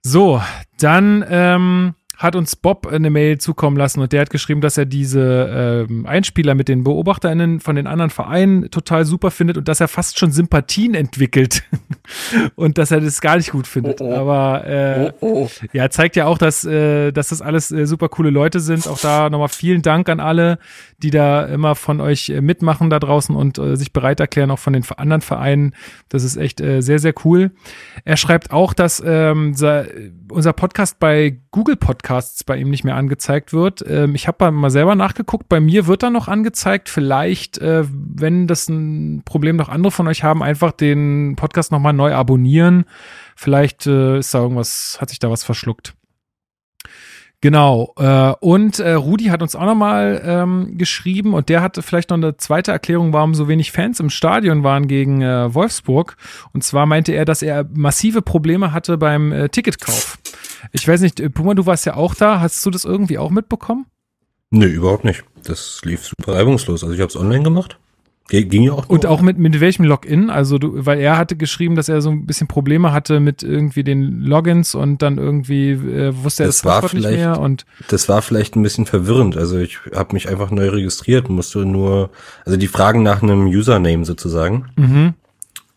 So, 0.01 0.41
dann 0.79 1.23
ähm, 1.29 1.95
hat 2.17 2.35
uns 2.35 2.55
Bob 2.55 2.85
eine 2.85 3.09
Mail 3.09 3.39
zukommen 3.39 3.75
lassen 3.75 3.99
und 3.99 4.11
der 4.13 4.21
hat 4.21 4.29
geschrieben, 4.29 4.61
dass 4.61 4.77
er 4.77 4.85
diese 4.85 5.87
ähm, 5.89 6.05
Einspieler 6.05 6.53
mit 6.53 6.67
den 6.67 6.83
BeobachterInnen 6.83 7.59
von 7.59 7.75
den 7.75 7.87
anderen 7.87 8.11
Vereinen 8.11 8.69
total 8.69 9.05
super 9.05 9.31
findet 9.31 9.57
und 9.57 9.67
dass 9.67 9.79
er 9.79 9.87
fast 9.87 10.19
schon 10.19 10.31
Sympathien 10.31 10.93
entwickelt 10.93 11.63
und 12.55 12.77
dass 12.77 12.91
er 12.91 13.01
das 13.01 13.19
gar 13.19 13.37
nicht 13.37 13.51
gut 13.51 13.65
findet. 13.65 13.99
Oh, 13.99 14.05
oh. 14.05 14.13
Aber 14.13 14.67
äh, 14.67 15.11
oh, 15.21 15.45
oh. 15.45 15.49
ja, 15.73 15.89
zeigt 15.89 16.15
ja 16.15 16.27
auch, 16.27 16.37
dass, 16.37 16.63
äh, 16.65 17.11
dass 17.11 17.29
das 17.29 17.41
alles 17.41 17.71
äh, 17.71 17.87
super 17.87 18.09
coole 18.09 18.29
Leute 18.29 18.59
sind. 18.59 18.87
Auch 18.87 18.99
da 18.99 19.29
nochmal 19.31 19.49
vielen 19.49 19.81
Dank 19.81 20.07
an 20.07 20.19
alle, 20.19 20.59
die 20.99 21.09
da 21.09 21.45
immer 21.45 21.73
von 21.73 21.99
euch 21.99 22.29
äh, 22.29 22.41
mitmachen 22.41 22.91
da 22.91 22.99
draußen 22.99 23.35
und 23.35 23.57
äh, 23.57 23.75
sich 23.75 23.91
bereit 23.91 24.19
erklären, 24.19 24.51
auch 24.51 24.59
von 24.59 24.73
den 24.73 24.85
anderen 24.97 25.21
Vereinen. 25.21 25.73
Das 26.09 26.23
ist 26.23 26.37
echt 26.37 26.61
äh, 26.61 26.81
sehr, 26.81 26.99
sehr 26.99 27.13
cool. 27.25 27.51
Er 28.05 28.17
schreibt 28.17 28.51
auch, 28.51 28.73
dass 28.73 29.01
ähm, 29.03 29.55
unser 30.29 30.53
Podcast 30.53 30.99
bei 30.99 31.39
Google 31.51 31.75
Podcast 31.75 32.02
Podcasts 32.03 32.43
bei 32.43 32.57
ihm 32.57 32.69
nicht 32.69 32.83
mehr 32.83 32.95
angezeigt 32.95 33.53
wird. 33.53 33.83
Ähm, 33.87 34.13
ich 34.13 34.27
habe 34.27 34.51
mal 34.51 34.69
selber 34.69 34.93
nachgeguckt, 34.93 35.47
bei 35.47 35.61
mir 35.61 35.87
wird 35.87 36.03
er 36.03 36.09
noch 36.09 36.27
angezeigt. 36.27 36.89
Vielleicht, 36.89 37.57
äh, 37.59 37.85
wenn 37.87 38.45
das 38.45 38.67
ein 38.67 39.23
Problem 39.23 39.55
noch 39.55 39.69
andere 39.69 39.91
von 39.91 40.07
euch 40.07 40.23
haben, 40.23 40.43
einfach 40.43 40.73
den 40.73 41.35
Podcast 41.37 41.71
nochmal 41.71 41.93
neu 41.93 42.13
abonnieren. 42.13 42.83
Vielleicht 43.37 43.87
äh, 43.87 44.19
ist 44.19 44.33
da 44.33 44.41
irgendwas, 44.41 44.97
hat 44.99 45.09
sich 45.09 45.19
da 45.19 45.31
was 45.31 45.45
verschluckt. 45.45 45.95
Genau. 47.39 47.93
Äh, 47.97 48.33
und 48.41 48.79
äh, 48.79 48.93
Rudi 48.93 49.25
hat 49.25 49.41
uns 49.41 49.55
auch 49.55 49.65
nochmal 49.65 50.21
ähm, 50.25 50.77
geschrieben 50.77 51.33
und 51.33 51.47
der 51.49 51.61
hatte 51.61 51.81
vielleicht 51.81 52.09
noch 52.09 52.17
eine 52.17 52.37
zweite 52.37 52.71
Erklärung, 52.71 53.13
warum 53.13 53.33
so 53.33 53.47
wenig 53.47 53.71
Fans 53.71 53.99
im 53.99 54.09
Stadion 54.09 54.63
waren 54.63 54.87
gegen 54.87 55.21
äh, 55.21 55.53
Wolfsburg. 55.53 56.17
Und 56.53 56.63
zwar 56.63 56.85
meinte 56.85 57.13
er, 57.13 57.25
dass 57.25 57.41
er 57.41 57.65
massive 57.73 58.21
Probleme 58.21 58.73
hatte 58.73 58.97
beim 58.97 59.31
äh, 59.31 59.49
Ticketkauf. 59.49 60.19
Ich 60.71 60.87
weiß 60.87 61.01
nicht, 61.01 61.19
äh, 61.19 61.29
Puma, 61.29 61.53
du 61.53 61.65
warst 61.65 61.85
ja 61.85 61.95
auch 61.95 62.15
da. 62.15 62.39
Hast 62.39 62.65
du 62.65 62.69
das 62.69 62.85
irgendwie 62.85 63.17
auch 63.17 63.29
mitbekommen? 63.29 63.85
Nö, 64.51 64.67
überhaupt 64.67 65.03
nicht. 65.03 65.23
Das 65.43 65.81
lief 65.83 66.05
super 66.05 66.35
reibungslos. 66.35 66.83
Also 66.83 66.93
ich 66.93 67.01
habe 67.01 67.09
es 67.09 67.15
online 67.15 67.43
gemacht. 67.43 67.79
Ging 68.29 68.63
ja 68.63 68.71
auch. 68.71 68.87
Und 68.87 69.05
auch 69.05 69.21
mit, 69.21 69.37
mit 69.37 69.59
welchem 69.59 69.83
Login? 69.83 70.29
Also 70.29 70.57
du, 70.57 70.85
weil 70.85 70.99
er 70.99 71.17
hatte 71.17 71.35
geschrieben, 71.35 71.75
dass 71.75 71.89
er 71.89 72.01
so 72.01 72.09
ein 72.09 72.25
bisschen 72.25 72.47
Probleme 72.47 72.93
hatte 72.93 73.19
mit 73.19 73.43
irgendwie 73.43 73.83
den 73.83 74.21
Logins 74.21 74.75
und 74.75 75.01
dann 75.01 75.17
irgendwie 75.17 75.71
äh, 75.71 76.13
wusste 76.23 76.43
er 76.43 76.47
das, 76.47 76.61
das 76.61 76.71
Passwort 76.71 76.93
nicht 76.93 77.11
mehr 77.11 77.39
und. 77.39 77.65
Das 77.89 78.07
war 78.07 78.21
vielleicht 78.21 78.55
ein 78.55 78.63
bisschen 78.63 78.85
verwirrend. 78.85 79.35
Also 79.35 79.57
ich 79.57 79.79
habe 79.93 80.13
mich 80.13 80.29
einfach 80.29 80.51
neu 80.51 80.69
registriert, 80.69 81.29
musste 81.29 81.65
nur, 81.65 82.11
also 82.45 82.57
die 82.57 82.67
fragen 82.67 83.03
nach 83.03 83.21
einem 83.21 83.45
Username 83.47 84.05
sozusagen. 84.05 84.67
Mhm. 84.77 85.13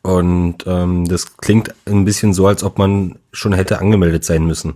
Und 0.06 0.58
ähm, 0.68 1.08
das 1.08 1.36
klingt 1.36 1.74
ein 1.84 2.04
bisschen 2.04 2.32
so, 2.32 2.46
als 2.46 2.62
ob 2.62 2.78
man 2.78 3.16
schon 3.32 3.52
hätte 3.52 3.80
angemeldet 3.80 4.24
sein 4.24 4.46
müssen. 4.46 4.74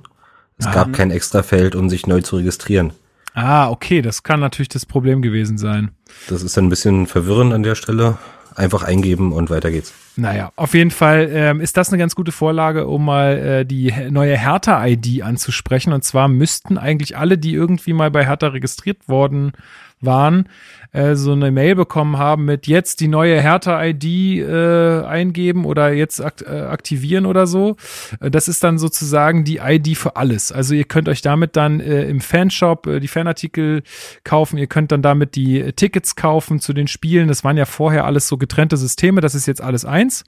Es 0.59 0.67
ah. 0.67 0.73
gab 0.73 0.93
kein 0.93 1.13
extra 1.13 1.45
Feld, 1.45 1.77
um 1.77 1.89
sich 1.89 2.09
neu 2.09 2.21
zu 2.21 2.35
registrieren. 2.35 2.93
Ah, 3.33 3.71
okay, 3.71 4.03
das 4.03 4.25
kann 4.25 4.41
natürlich 4.41 4.71
das 4.71 4.87
Problem 4.87 5.23
gewesen 5.23 5.57
sein. 5.57 5.93
Das 6.29 6.43
ist 6.43 6.59
ein 6.59 6.69
bisschen 6.69 7.07
verwirrend 7.07 7.53
an 7.53 7.63
der 7.63 7.77
Stelle. 7.77 8.19
Einfach 8.57 8.83
eingeben 8.83 9.33
und 9.33 9.51
weiter 9.51 9.71
geht's. 9.71 9.95
Naja, 10.17 10.51
auf 10.57 10.75
jeden 10.75 10.91
Fall 10.91 11.31
ähm, 11.33 11.61
ist 11.61 11.77
das 11.77 11.91
eine 11.91 11.99
ganz 11.99 12.17
gute 12.17 12.33
Vorlage, 12.33 12.89
um 12.89 13.05
mal 13.05 13.39
äh, 13.39 13.65
die 13.65 13.95
neue 14.11 14.37
Hertha-ID 14.37 15.23
anzusprechen. 15.23 15.93
Und 15.93 16.03
zwar 16.03 16.27
müssten 16.27 16.77
eigentlich 16.77 17.17
alle, 17.17 17.39
die 17.39 17.55
irgendwie 17.55 17.93
mal 17.93 18.11
bei 18.11 18.27
Hertha 18.27 18.49
registriert 18.49 19.09
worden 19.09 19.53
waren, 20.01 20.49
äh, 20.93 21.15
so 21.15 21.33
eine 21.33 21.51
Mail 21.51 21.75
bekommen 21.75 22.19
haben 22.19 22.45
mit 22.45 22.67
jetzt 22.67 23.01
die 23.01 23.09
neue 23.09 23.41
Hertha-ID 23.41 24.05
äh, 24.05 25.05
eingeben 25.05 25.65
oder 25.65 25.93
jetzt 25.93 26.21
akt 26.21 26.43
äh, 26.43 26.61
aktivieren 26.61 27.27
oder 27.27 27.47
so. 27.47 27.77
Äh, 28.21 28.31
das 28.31 28.49
ist 28.49 28.65
dann 28.65 28.79
sozusagen 28.79 29.45
die 29.45 29.59
ID 29.59 29.97
für 29.97 30.17
alles. 30.17 30.53
Also 30.53 30.75
ihr 30.75 30.85
könnt 30.85 31.09
euch 31.09 31.23
damit 31.23 31.57
dann 31.57 31.81
äh, 31.81 32.05
im 32.05 32.21
Fanshop 32.21 32.87
äh, 32.87 33.01
die 33.01 33.09
Fanartikel 33.09 33.83
kaufen, 34.25 34.59
ihr 34.59 34.67
könnt 34.67 34.93
dann 34.93 35.03
damit 35.03 35.37
die 35.37 35.73
Tickets 35.73 36.17
kaufen 36.17 36.61
zu 36.61 36.73
den 36.73 36.89
Spielen. 36.89 37.29
Das 37.29 37.45
waren 37.45 37.57
ja 37.57 37.67
vorher 37.67 38.05
alles 38.05 38.29
so 38.29 38.37
getrennte 38.37 38.77
Systeme, 38.77 39.21
das 39.21 39.35
ist 39.35 39.47
jetzt 39.47 39.63
alles 39.63 39.85
eins. 39.85 40.25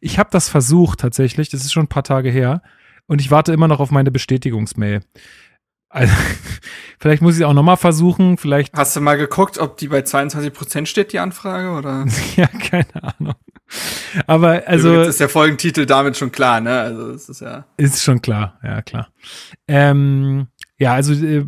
Ich 0.00 0.18
habe 0.18 0.30
das 0.32 0.48
versucht 0.48 1.00
tatsächlich, 1.00 1.50
das 1.50 1.62
ist 1.62 1.72
schon 1.72 1.84
ein 1.84 1.88
paar 1.88 2.04
Tage 2.04 2.30
her 2.30 2.62
und 3.06 3.20
ich 3.20 3.30
warte 3.30 3.52
immer 3.52 3.68
noch 3.68 3.80
auf 3.80 3.90
meine 3.90 4.10
Bestätigungsmail. 4.10 5.00
Also, 5.88 6.12
vielleicht 6.98 7.22
muss 7.22 7.38
ich 7.38 7.44
auch 7.44 7.52
nochmal 7.52 7.76
versuchen. 7.76 8.36
Vielleicht. 8.36 8.74
Hast 8.74 8.96
du 8.96 9.00
mal 9.00 9.16
geguckt, 9.16 9.58
ob 9.58 9.76
die 9.76 9.88
bei 9.88 10.02
22 10.02 10.52
Prozent 10.52 10.88
steht, 10.88 11.12
die 11.12 11.18
Anfrage, 11.18 11.70
oder? 11.70 12.06
ja, 12.36 12.46
keine 12.46 13.14
Ahnung. 13.18 13.34
Aber 14.26 14.62
also. 14.66 14.88
Übrigens 14.88 15.08
ist 15.08 15.20
der 15.20 15.28
Folgentitel 15.28 15.86
damit 15.86 16.16
schon 16.16 16.32
klar, 16.32 16.60
ne? 16.60 16.80
Also, 16.80 17.10
es 17.10 17.28
ist 17.28 17.40
ja. 17.40 17.64
Ist 17.76 18.02
schon 18.02 18.22
klar, 18.22 18.58
ja, 18.62 18.82
klar. 18.82 19.08
Ähm, 19.68 20.48
ja, 20.78 20.92
also 20.92 21.14
äh, 21.14 21.46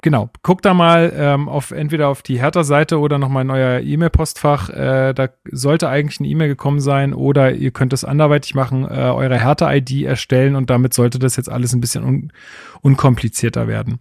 genau, 0.00 0.30
guckt 0.42 0.64
da 0.64 0.72
mal 0.72 1.12
ähm, 1.14 1.48
auf 1.48 1.72
entweder 1.72 2.08
auf 2.08 2.22
die 2.22 2.40
Hertha-Seite 2.40 2.98
oder 2.98 3.18
nochmal 3.18 3.44
in 3.44 3.50
euer 3.50 3.80
E-Mail-Postfach. 3.80 4.70
Äh, 4.70 5.12
da 5.12 5.28
sollte 5.50 5.90
eigentlich 5.90 6.20
eine 6.20 6.28
E-Mail 6.28 6.48
gekommen 6.48 6.80
sein 6.80 7.12
oder 7.12 7.52
ihr 7.52 7.70
könnt 7.70 7.92
es 7.92 8.04
anderweitig 8.04 8.54
machen, 8.54 8.84
äh, 8.84 9.10
eure 9.10 9.38
Hertha-ID 9.38 10.04
erstellen 10.04 10.56
und 10.56 10.70
damit 10.70 10.94
sollte 10.94 11.18
das 11.18 11.36
jetzt 11.36 11.50
alles 11.50 11.74
ein 11.74 11.80
bisschen 11.80 12.04
un 12.04 12.32
unkomplizierter 12.80 13.68
werden. 13.68 14.00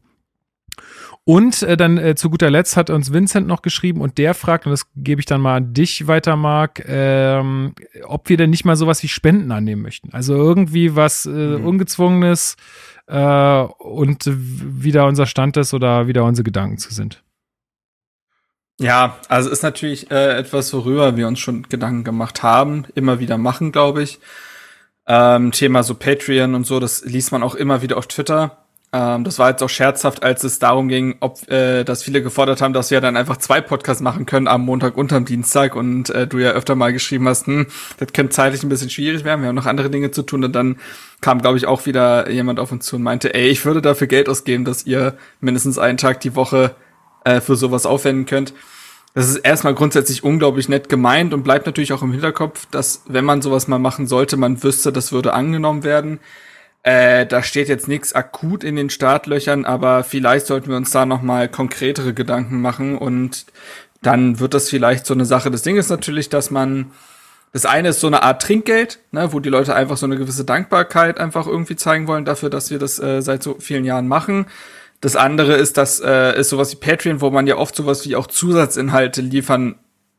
Und 1.23 1.61
äh, 1.61 1.77
dann 1.77 1.97
äh, 1.97 2.15
zu 2.15 2.29
guter 2.29 2.49
Letzt 2.49 2.77
hat 2.77 2.89
uns 2.89 3.13
Vincent 3.13 3.45
noch 3.47 3.61
geschrieben 3.61 4.01
und 4.01 4.17
der 4.17 4.33
fragt, 4.33 4.65
und 4.65 4.71
das 4.71 4.87
gebe 4.95 5.19
ich 5.19 5.27
dann 5.27 5.39
mal 5.39 5.57
an 5.57 5.73
dich 5.73 6.07
weiter, 6.07 6.35
Marc, 6.35 6.83
ähm, 6.87 7.75
ob 8.05 8.27
wir 8.29 8.37
denn 8.37 8.49
nicht 8.49 8.65
mal 8.65 8.75
sowas 8.75 9.03
wie 9.03 9.07
Spenden 9.07 9.51
annehmen 9.51 9.83
möchten. 9.83 10.09
Also 10.13 10.33
irgendwie 10.33 10.95
was 10.95 11.27
äh, 11.27 11.29
mhm. 11.29 11.67
Ungezwungenes 11.67 12.55
äh, 13.07 13.61
und 13.61 14.23
wie 14.27 14.91
da 14.91 15.05
unser 15.05 15.25
Stand 15.25 15.57
ist 15.57 15.73
oder 15.73 16.07
wie 16.07 16.13
da 16.13 16.21
unsere 16.21 16.43
Gedanken 16.43 16.77
zu 16.77 16.93
sind. 16.93 17.23
Ja, 18.79 19.17
also 19.27 19.49
ist 19.49 19.61
natürlich 19.61 20.09
äh, 20.09 20.37
etwas, 20.37 20.73
worüber 20.73 21.15
wir 21.15 21.27
uns 21.27 21.39
schon 21.39 21.63
Gedanken 21.69 22.03
gemacht 22.03 22.41
haben, 22.41 22.85
immer 22.95 23.19
wieder 23.19 23.37
machen, 23.37 23.71
glaube 23.71 24.01
ich. 24.01 24.19
Ähm, 25.05 25.51
Thema 25.51 25.83
so 25.83 25.93
Patreon 25.93 26.55
und 26.55 26.65
so, 26.65 26.79
das 26.79 27.05
liest 27.05 27.31
man 27.31 27.43
auch 27.43 27.53
immer 27.53 27.81
wieder 27.83 27.97
auf 27.97 28.07
Twitter. 28.07 28.65
Ähm, 28.93 29.23
das 29.23 29.39
war 29.39 29.49
jetzt 29.49 29.63
auch 29.63 29.69
scherzhaft, 29.69 30.21
als 30.21 30.43
es 30.43 30.59
darum 30.59 30.89
ging, 30.89 31.15
ob 31.21 31.49
äh, 31.49 31.85
dass 31.85 32.03
viele 32.03 32.21
gefordert 32.21 32.61
haben, 32.61 32.73
dass 32.73 32.91
wir 32.91 32.99
dann 32.99 33.15
einfach 33.15 33.37
zwei 33.37 33.61
Podcasts 33.61 34.01
machen 34.01 34.25
können 34.25 34.47
am 34.47 34.65
Montag 34.65 34.97
und 34.97 35.13
am 35.13 35.23
Dienstag 35.23 35.75
und 35.77 36.09
äh, 36.09 36.27
du 36.27 36.39
ja 36.39 36.51
öfter 36.51 36.75
mal 36.75 36.91
geschrieben 36.91 37.27
hast, 37.29 37.47
hm, 37.47 37.67
das 37.97 38.11
könnte 38.11 38.33
zeitlich 38.33 38.63
ein 38.63 38.69
bisschen 38.69 38.89
schwierig 38.89 39.23
werden, 39.23 39.41
wir 39.41 39.47
haben 39.47 39.55
noch 39.55 39.65
andere 39.65 39.89
Dinge 39.89 40.11
zu 40.11 40.23
tun 40.23 40.43
und 40.43 40.53
dann 40.53 40.77
kam, 41.21 41.41
glaube 41.41 41.57
ich, 41.57 41.67
auch 41.67 41.85
wieder 41.85 42.29
jemand 42.29 42.59
auf 42.59 42.73
uns 42.73 42.85
zu 42.85 42.97
und 42.97 43.03
meinte, 43.03 43.33
ey, 43.33 43.47
ich 43.47 43.65
würde 43.65 43.81
dafür 43.81 44.07
Geld 44.07 44.27
ausgeben, 44.27 44.65
dass 44.65 44.85
ihr 44.85 45.15
mindestens 45.39 45.77
einen 45.77 45.97
Tag 45.97 46.19
die 46.19 46.35
Woche 46.35 46.75
äh, 47.23 47.39
für 47.39 47.55
sowas 47.55 47.85
aufwenden 47.85 48.25
könnt. 48.25 48.53
Das 49.13 49.29
ist 49.29 49.37
erstmal 49.37 49.73
grundsätzlich 49.73 50.23
unglaublich 50.23 50.67
nett 50.67 50.89
gemeint 50.89 51.33
und 51.33 51.43
bleibt 51.43 51.65
natürlich 51.65 51.93
auch 51.93 52.01
im 52.01 52.11
Hinterkopf, 52.11 52.65
dass 52.71 53.03
wenn 53.07 53.25
man 53.25 53.41
sowas 53.41 53.67
mal 53.67 53.79
machen 53.79 54.07
sollte, 54.07 54.37
man 54.37 54.63
wüsste, 54.63 54.91
das 54.91 55.11
würde 55.11 55.33
angenommen 55.33 55.83
werden. 55.83 56.19
Äh, 56.83 57.27
da 57.27 57.43
steht 57.43 57.69
jetzt 57.69 57.87
nichts 57.87 58.13
akut 58.13 58.63
in 58.63 58.75
den 58.75 58.89
Startlöchern, 58.89 59.65
aber 59.65 60.03
vielleicht 60.03 60.47
sollten 60.47 60.69
wir 60.69 60.77
uns 60.77 60.91
da 60.91 61.05
noch 61.05 61.21
mal 61.21 61.47
konkretere 61.47 62.13
Gedanken 62.13 62.59
machen 62.61 62.97
und 62.97 63.45
dann 64.01 64.39
wird 64.39 64.55
das 64.55 64.69
vielleicht 64.69 65.05
so 65.05 65.13
eine 65.13 65.25
Sache. 65.25 65.51
Das 65.51 65.61
Ding 65.61 65.77
ist 65.77 65.89
natürlich, 65.89 66.29
dass 66.29 66.49
man 66.49 66.91
das 67.53 67.65
eine 67.65 67.89
ist 67.89 67.99
so 67.99 68.07
eine 68.07 68.23
Art 68.23 68.41
Trinkgeld, 68.41 68.99
ne, 69.11 69.33
wo 69.33 69.39
die 69.39 69.49
Leute 69.49 69.75
einfach 69.75 69.97
so 69.97 70.05
eine 70.05 70.15
gewisse 70.15 70.45
Dankbarkeit 70.45 71.19
einfach 71.19 71.47
irgendwie 71.47 71.75
zeigen 71.75 72.07
wollen 72.07 72.23
dafür, 72.23 72.49
dass 72.49 72.71
wir 72.71 72.79
das 72.79 72.97
äh, 72.99 73.21
seit 73.21 73.43
so 73.43 73.57
vielen 73.59 73.83
Jahren 73.83 74.07
machen. 74.07 74.45
Das 75.01 75.15
andere 75.15 75.55
ist, 75.55 75.77
das 75.77 75.99
äh, 75.99 76.39
ist 76.39 76.49
sowas 76.49 76.71
wie 76.71 76.77
Patreon, 76.77 77.21
wo 77.21 77.29
man 77.29 77.47
ja 77.47 77.57
oft 77.57 77.75
sowas 77.75 78.07
wie 78.07 78.15
auch 78.15 78.27
Zusatzinhalte 78.27 79.21
liefern 79.21 79.75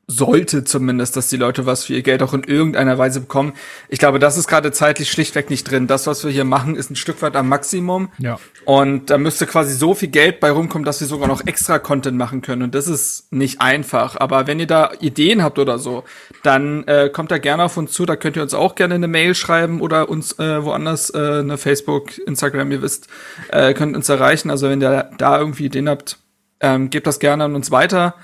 sollte 0.08 0.64
zumindest, 0.64 1.16
dass 1.16 1.28
die 1.28 1.36
Leute 1.36 1.64
was 1.64 1.84
für 1.84 1.94
ihr 1.94 2.02
Geld 2.02 2.22
auch 2.22 2.34
in 2.34 2.42
irgendeiner 2.42 2.98
Weise 2.98 3.20
bekommen. 3.20 3.52
Ich 3.88 3.98
glaube, 3.98 4.18
das 4.18 4.36
ist 4.36 4.48
gerade 4.48 4.72
zeitlich 4.72 5.10
schlichtweg 5.10 5.48
nicht 5.48 5.70
drin. 5.70 5.86
Das, 5.86 6.06
was 6.06 6.24
wir 6.24 6.30
hier 6.30 6.44
machen, 6.44 6.74
ist 6.74 6.90
ein 6.90 6.96
Stück 6.96 7.22
weit 7.22 7.36
am 7.36 7.48
Maximum. 7.48 8.10
Ja. 8.18 8.38
Und 8.64 9.10
da 9.10 9.18
müsste 9.18 9.46
quasi 9.46 9.74
so 9.74 9.94
viel 9.94 10.08
Geld 10.08 10.40
bei 10.40 10.50
rumkommen, 10.50 10.84
dass 10.84 11.00
wir 11.00 11.06
sogar 11.06 11.28
noch 11.28 11.46
extra 11.46 11.78
Content 11.78 12.18
machen 12.18 12.42
können. 12.42 12.62
Und 12.62 12.74
das 12.74 12.88
ist 12.88 13.32
nicht 13.32 13.60
einfach. 13.60 14.16
Aber 14.16 14.46
wenn 14.48 14.58
ihr 14.58 14.66
da 14.66 14.90
Ideen 15.00 15.42
habt 15.42 15.58
oder 15.58 15.78
so, 15.78 16.02
dann 16.42 16.84
äh, 16.88 17.08
kommt 17.10 17.30
da 17.30 17.38
gerne 17.38 17.64
auf 17.64 17.76
uns 17.76 17.92
zu. 17.92 18.04
Da 18.04 18.16
könnt 18.16 18.36
ihr 18.36 18.42
uns 18.42 18.54
auch 18.54 18.74
gerne 18.74 18.94
eine 18.94 19.08
Mail 19.08 19.34
schreiben 19.34 19.80
oder 19.80 20.08
uns 20.08 20.38
äh, 20.38 20.64
woanders 20.64 21.10
äh, 21.10 21.40
eine 21.40 21.58
Facebook, 21.58 22.18
Instagram, 22.18 22.72
ihr 22.72 22.82
wisst, 22.82 23.06
äh, 23.48 23.72
könnt 23.72 23.96
uns 23.96 24.08
erreichen. 24.08 24.50
Also 24.50 24.68
wenn 24.68 24.82
ihr 24.82 25.10
da 25.16 25.38
irgendwie 25.38 25.66
Ideen 25.66 25.88
habt, 25.88 26.18
ähm, 26.60 26.90
gebt 26.90 27.06
das 27.06 27.18
gerne 27.18 27.44
an 27.44 27.54
uns 27.54 27.70
weiter 27.70 28.14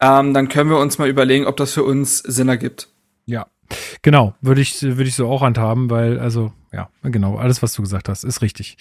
ähm, 0.00 0.34
dann 0.34 0.48
können 0.48 0.70
wir 0.70 0.78
uns 0.78 0.98
mal 0.98 1.08
überlegen, 1.08 1.46
ob 1.46 1.56
das 1.56 1.72
für 1.72 1.84
uns 1.84 2.18
Sinn 2.18 2.48
ergibt. 2.48 2.88
Ja, 3.24 3.46
genau, 4.02 4.34
würde 4.40 4.60
ich, 4.60 4.82
würde 4.82 5.04
ich 5.04 5.14
so 5.14 5.28
auch 5.28 5.42
handhaben, 5.42 5.90
weil, 5.90 6.18
also, 6.18 6.52
ja, 6.72 6.88
genau, 7.02 7.36
alles, 7.36 7.62
was 7.62 7.72
du 7.74 7.82
gesagt 7.82 8.08
hast, 8.08 8.24
ist 8.24 8.42
richtig. 8.42 8.76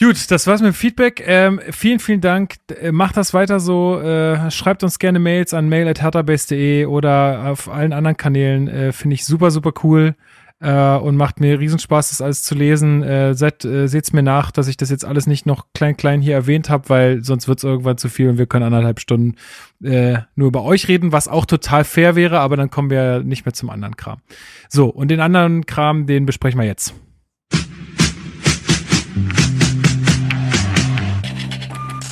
Gut, 0.00 0.30
das 0.30 0.46
war's 0.48 0.60
mit 0.60 0.72
dem 0.72 0.74
Feedback. 0.74 1.22
Ähm, 1.24 1.60
vielen, 1.70 2.00
vielen 2.00 2.20
Dank. 2.20 2.56
Äh, 2.80 2.90
macht 2.90 3.16
das 3.16 3.32
weiter 3.32 3.60
so. 3.60 4.00
Äh, 4.00 4.50
schreibt 4.50 4.82
uns 4.82 4.98
gerne 4.98 5.20
Mails 5.20 5.54
an 5.54 5.68
mail.hertabase.de 5.68 6.86
oder 6.86 7.50
auf 7.50 7.68
allen 7.68 7.92
anderen 7.92 8.16
Kanälen. 8.16 8.66
Äh, 8.66 8.92
Finde 8.92 9.14
ich 9.14 9.24
super, 9.24 9.52
super 9.52 9.72
cool 9.84 10.16
äh, 10.60 10.96
und 10.96 11.16
macht 11.16 11.40
mir 11.40 11.58
Riesenspaß, 11.58 12.10
das 12.10 12.20
alles 12.20 12.42
zu 12.42 12.54
lesen. 12.54 13.02
Äh, 13.02 13.34
seht 13.34 13.64
äh, 13.64 13.86
seht's 13.86 14.12
mir 14.12 14.22
nach, 14.22 14.50
dass 14.50 14.68
ich 14.68 14.76
das 14.76 14.90
jetzt 14.90 15.04
alles 15.04 15.26
nicht 15.26 15.46
noch 15.46 15.66
klein, 15.74 15.96
klein 15.96 16.20
hier 16.20 16.34
erwähnt 16.34 16.70
habe, 16.70 16.88
weil 16.88 17.24
sonst 17.24 17.48
wird's 17.48 17.64
irgendwann 17.64 17.98
zu 17.98 18.08
viel 18.08 18.28
und 18.28 18.38
wir 18.38 18.46
können 18.46 18.64
anderthalb 18.64 19.00
Stunden 19.00 19.36
äh, 19.82 20.18
nur 20.34 20.48
über 20.48 20.62
euch 20.62 20.88
reden, 20.88 21.12
was 21.12 21.28
auch 21.28 21.46
total 21.46 21.84
fair 21.84 22.16
wäre, 22.16 22.40
aber 22.40 22.56
dann 22.56 22.70
kommen 22.70 22.90
wir 22.90 23.20
nicht 23.20 23.44
mehr 23.44 23.52
zum 23.52 23.70
anderen 23.70 23.96
Kram. 23.96 24.20
So, 24.68 24.88
und 24.88 25.08
den 25.08 25.20
anderen 25.20 25.66
Kram, 25.66 26.06
den 26.06 26.26
besprechen 26.26 26.60
wir 26.60 26.66
jetzt. 26.66 26.94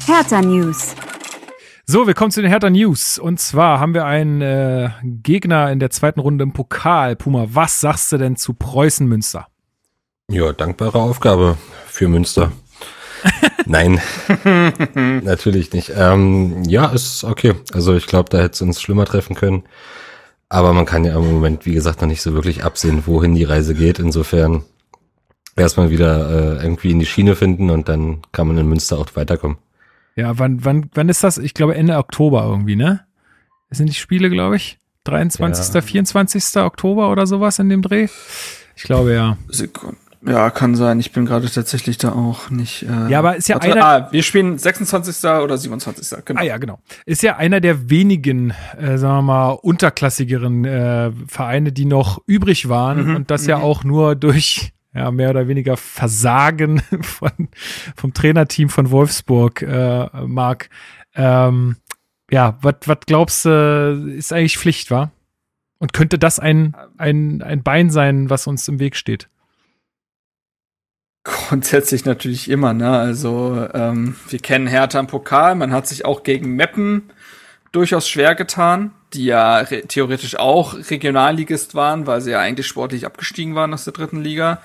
Hertha 0.07 0.43
News. 0.43 0.95
So, 1.85 2.07
wir 2.07 2.15
kommen 2.15 2.31
zu 2.31 2.41
den 2.41 2.51
Hertha 2.51 2.71
News. 2.71 3.19
Und 3.19 3.41
zwar 3.41 3.81
haben 3.81 3.93
wir 3.93 4.05
einen 4.05 4.41
äh, 4.41 4.91
Gegner 5.03 5.73
in 5.73 5.81
der 5.81 5.91
zweiten 5.91 6.21
Runde 6.21 6.45
im 6.45 6.53
Pokal. 6.53 7.17
Puma, 7.17 7.47
was 7.51 7.81
sagst 7.81 8.13
du 8.13 8.19
denn 8.19 8.37
zu 8.37 8.55
Preußen 8.55 9.07
Münster? 9.07 9.49
Ja, 10.31 10.53
dankbare 10.53 11.01
Aufgabe 11.01 11.59
für 11.87 12.07
Münster. 12.07 12.53
Nein, 13.67 14.01
natürlich 14.95 15.73
nicht. 15.73 15.93
Ähm, 15.97 16.63
ja, 16.65 16.87
ist 16.87 17.25
okay. 17.25 17.55
Also 17.73 17.95
ich 17.95 18.07
glaube, 18.07 18.31
da 18.31 18.39
hätte 18.39 18.55
es 18.55 18.63
uns 18.63 18.81
schlimmer 18.81 19.05
treffen 19.05 19.35
können. 19.35 19.65
Aber 20.49 20.73
man 20.73 20.87
kann 20.87 21.05
ja 21.05 21.17
im 21.17 21.33
Moment, 21.33 21.67
wie 21.67 21.75
gesagt, 21.75 22.01
noch 22.01 22.09
nicht 22.09 22.23
so 22.23 22.33
wirklich 22.33 22.63
absehen, 22.63 23.07
wohin 23.07 23.35
die 23.35 23.45
Reise 23.45 23.75
geht. 23.75 23.99
Insofern 23.99 24.63
erstmal 25.57 25.91
wieder 25.91 26.59
äh, 26.61 26.63
irgendwie 26.63 26.93
in 26.93 27.01
die 27.01 27.07
Schiene 27.07 27.35
finden 27.35 27.71
und 27.71 27.89
dann 27.89 28.23
kann 28.31 28.47
man 28.47 28.59
in 28.59 28.69
Münster 28.69 28.99
auch 28.99 29.09
weiterkommen. 29.15 29.59
Ja, 30.17 30.39
wann, 30.39 30.65
wann, 30.65 30.91
wann 30.95 31.09
ist 31.09 31.25
das? 31.25 31.39
Ich 31.39 31.55
glaube 31.55 31.75
Ende 31.75 31.97
Oktober 31.97 32.45
irgendwie, 32.45 32.77
ne? 32.77 33.07
Das 33.69 33.79
sind 33.79 33.89
die 33.89 33.95
Spiele, 33.95 34.29
glaube 34.29 34.57
ich. 34.57 34.79
23., 35.05 35.75
ja. 35.75 35.81
24. 35.81 36.57
Oktober 36.63 37.11
oder 37.11 37.27
sowas 37.27 37.59
in 37.59 37.69
dem 37.69 37.83
Dreh. 37.83 38.09
Ich 38.77 38.83
glaube 38.83 39.15
ja. 39.15 39.37
Sekunde. 39.49 39.97
Ja, 40.25 40.51
kann 40.51 40.77
sein. 40.77 41.01
Ich 41.01 41.11
bin 41.11 41.27
gerade 41.27 41.51
tatsächlich 41.51 41.99
da 41.99 42.13
auch 42.13 42.49
nicht. 42.49 42.85
Äh, 42.85 43.11
ja, 43.11 43.19
aber 43.19 43.37
ist 43.37 43.49
ja 43.49 43.57
warte, 43.57 43.73
einer. 43.73 43.85
Ah, 43.85 44.09
wir 44.13 44.23
spielen 44.23 44.57
26. 44.57 45.25
oder 45.25 45.59
27. 45.59 46.25
Genau. 46.25 46.41
Ah 46.41 46.45
ja, 46.45 46.59
genau. 46.59 46.79
Ist 47.07 47.23
ja 47.23 47.37
einer 47.37 47.61
der 47.61 47.91
wenigen, 47.91 48.55
äh, 48.79 48.99
sagen 48.99 49.17
wir 49.17 49.23
mal, 49.23 49.51
unterklassigeren 49.51 50.65
äh, 50.65 51.11
Vereine, 51.27 51.73
die 51.73 51.87
noch 51.87 52.23
übrig 52.27 52.69
waren 52.69 53.09
mhm, 53.09 53.17
und 53.17 53.31
das 53.33 53.47
ja 53.47 53.59
mhm. 53.59 53.65
auch 53.65 53.83
nur 53.83 54.15
durch 54.15 54.73
ja, 54.95 55.11
mehr 55.11 55.31
oder 55.31 55.49
weniger 55.49 55.77
Versagen 55.77 56.81
von, 57.03 57.49
vom 57.97 58.13
Trainerteam 58.13 58.69
von 58.69 58.91
Wolfsburg, 58.91 59.63
äh, 59.63 60.09
Marc. 60.27 60.69
Ähm, 61.15 61.77
ja, 62.31 62.59
was 62.63 62.77
glaubst 63.07 63.45
du, 63.45 64.15
ist 64.17 64.33
eigentlich 64.33 64.59
Pflicht, 64.59 64.91
war? 64.91 65.13
Und 65.79 65.93
könnte 65.93 66.19
das 66.19 66.39
ein, 66.39 66.77
ein, 66.97 67.43
ein 67.43 67.63
Bein 67.63 67.91
sein, 67.91 68.31
was 68.31 68.47
uns 68.47 68.69
im 68.69 68.79
Weg 68.79 68.97
steht? 68.97 69.29
Grundsätzlich 71.25 72.05
natürlich 72.05 72.51
immer, 72.51 72.73
ne? 72.73 72.99
Also 72.99 73.69
ähm, 73.75 74.17
wir 74.29 74.39
kennen 74.39 74.67
Hertha 74.67 74.99
im 74.99 75.07
Pokal, 75.07 75.55
man 75.55 75.73
hat 75.73 75.87
sich 75.87 76.05
auch 76.05 76.23
gegen 76.23 76.57
Meppen 76.57 77.11
durchaus 77.71 78.09
schwer 78.09 78.35
getan, 78.35 78.93
die 79.15 79.27
ja 79.27 79.65
theoretisch 79.65 80.37
auch 80.37 80.75
Regionalligist 80.91 81.75
waren, 81.75 82.07
weil 82.07 82.21
sie 82.21 82.33
ja 82.33 82.41
eigentlich 82.41 82.67
sportlich 82.67 83.07
abgestiegen 83.07 83.55
waren 83.55 83.75
aus 83.75 83.85
der 83.85 83.93
dritten 83.93 84.21
Liga. 84.21 84.63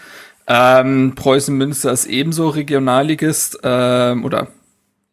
Ähm, 0.48 1.14
Preußen 1.16 1.56
Münster 1.56 1.92
ist 1.92 2.06
ebenso 2.06 2.50
Regionalligist, 2.50 3.60
ähm, 3.64 4.24
oder 4.24 4.48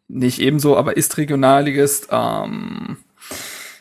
nicht 0.07 0.39
ebenso, 0.39 0.77
aber 0.77 0.97
ist 0.97 1.17
Regionalligist. 1.17 2.07
Ähm, 2.11 2.97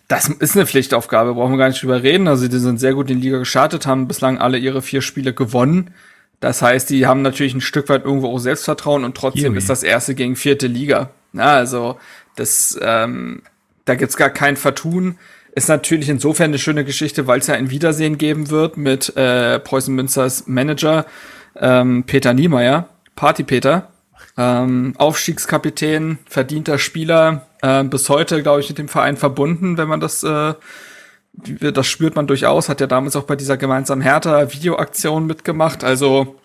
das 0.09 0.29
ist 0.29 0.57
eine 0.57 0.67
Pflichtaufgabe, 0.67 1.35
brauchen 1.35 1.53
wir 1.53 1.59
gar 1.59 1.69
nicht 1.69 1.83
drüber 1.83 2.03
reden. 2.03 2.29
Also 2.29 2.49
die 2.49 2.59
sind 2.59 2.79
sehr 2.79 2.95
gut 2.95 3.11
in 3.11 3.21
die 3.21 3.27
Liga 3.27 3.39
gestartet, 3.39 3.87
haben 3.87 4.09
bislang 4.09 4.39
alle 4.39 4.59
ihre 4.59 4.83
vier 4.83 5.01
Spiele 5.01 5.33
gewonnen. 5.33 5.95
Das 6.41 6.61
heißt, 6.61 6.91
die 6.91 7.07
haben 7.07 7.23
natürlich 7.23 7.55
ein 7.55 7.61
Stück 7.61 7.89
weit 7.89 8.05
irgendwo 8.05 8.29
auch 8.29 8.39
Selbstvertrauen 8.39 9.05
und 9.05 9.17
trotzdem 9.17 9.45
Jimmy. 9.45 9.59
ist 9.59 9.71
das 9.71 9.83
erste 9.83 10.15
gegen 10.15 10.37
vierte 10.37 10.67
Liga. 10.67 11.11
Ja, 11.33 11.55
also 11.55 11.99
das, 12.37 12.79
ähm, 12.83 13.43
da 13.85 13.95
gibt's 13.95 14.17
gar 14.17 14.31
kein 14.31 14.57
Vertun. 14.57 15.17
Ist 15.55 15.69
natürlich 15.69 16.09
insofern 16.09 16.47
eine 16.47 16.59
schöne 16.59 16.85
Geschichte, 16.85 17.27
weil 17.27 17.39
es 17.39 17.47
ja 17.47 17.55
ein 17.55 17.71
Wiedersehen 17.71 18.19
geben 18.19 18.51
wird 18.51 18.77
mit 18.77 19.17
äh, 19.17 19.59
Preußen 19.61 19.95
Münsters 19.95 20.47
Manager 20.47 21.07
ähm, 21.57 22.05
Peter 22.05 22.35
Niemeyer, 22.35 22.89
Party 23.15 23.45
Peter, 23.45 23.91
ähm, 24.37 24.95
Aufstiegskapitän, 24.99 26.19
verdienter 26.27 26.79
Spieler, 26.79 27.47
äh, 27.63 27.85
bis 27.85 28.09
heute, 28.09 28.43
glaube 28.43 28.61
ich, 28.61 28.69
mit 28.69 28.79
dem 28.79 28.89
Verein 28.89 29.17
verbunden, 29.17 29.77
wenn 29.79 29.87
man 29.87 30.01
das 30.01 30.25
äh, 30.25 30.55
das 31.37 31.87
spürt 31.87 32.15
man 32.15 32.27
durchaus, 32.27 32.69
hat 32.69 32.81
ja 32.81 32.87
damals 32.87 33.17
auch 33.17 33.25
bei 33.25 33.37
dieser 33.37 33.57
gemeinsamen 33.57 34.03
Hertha-Videoaktion 34.03 35.27
mitgemacht. 35.27 35.83
Also, 35.83 36.37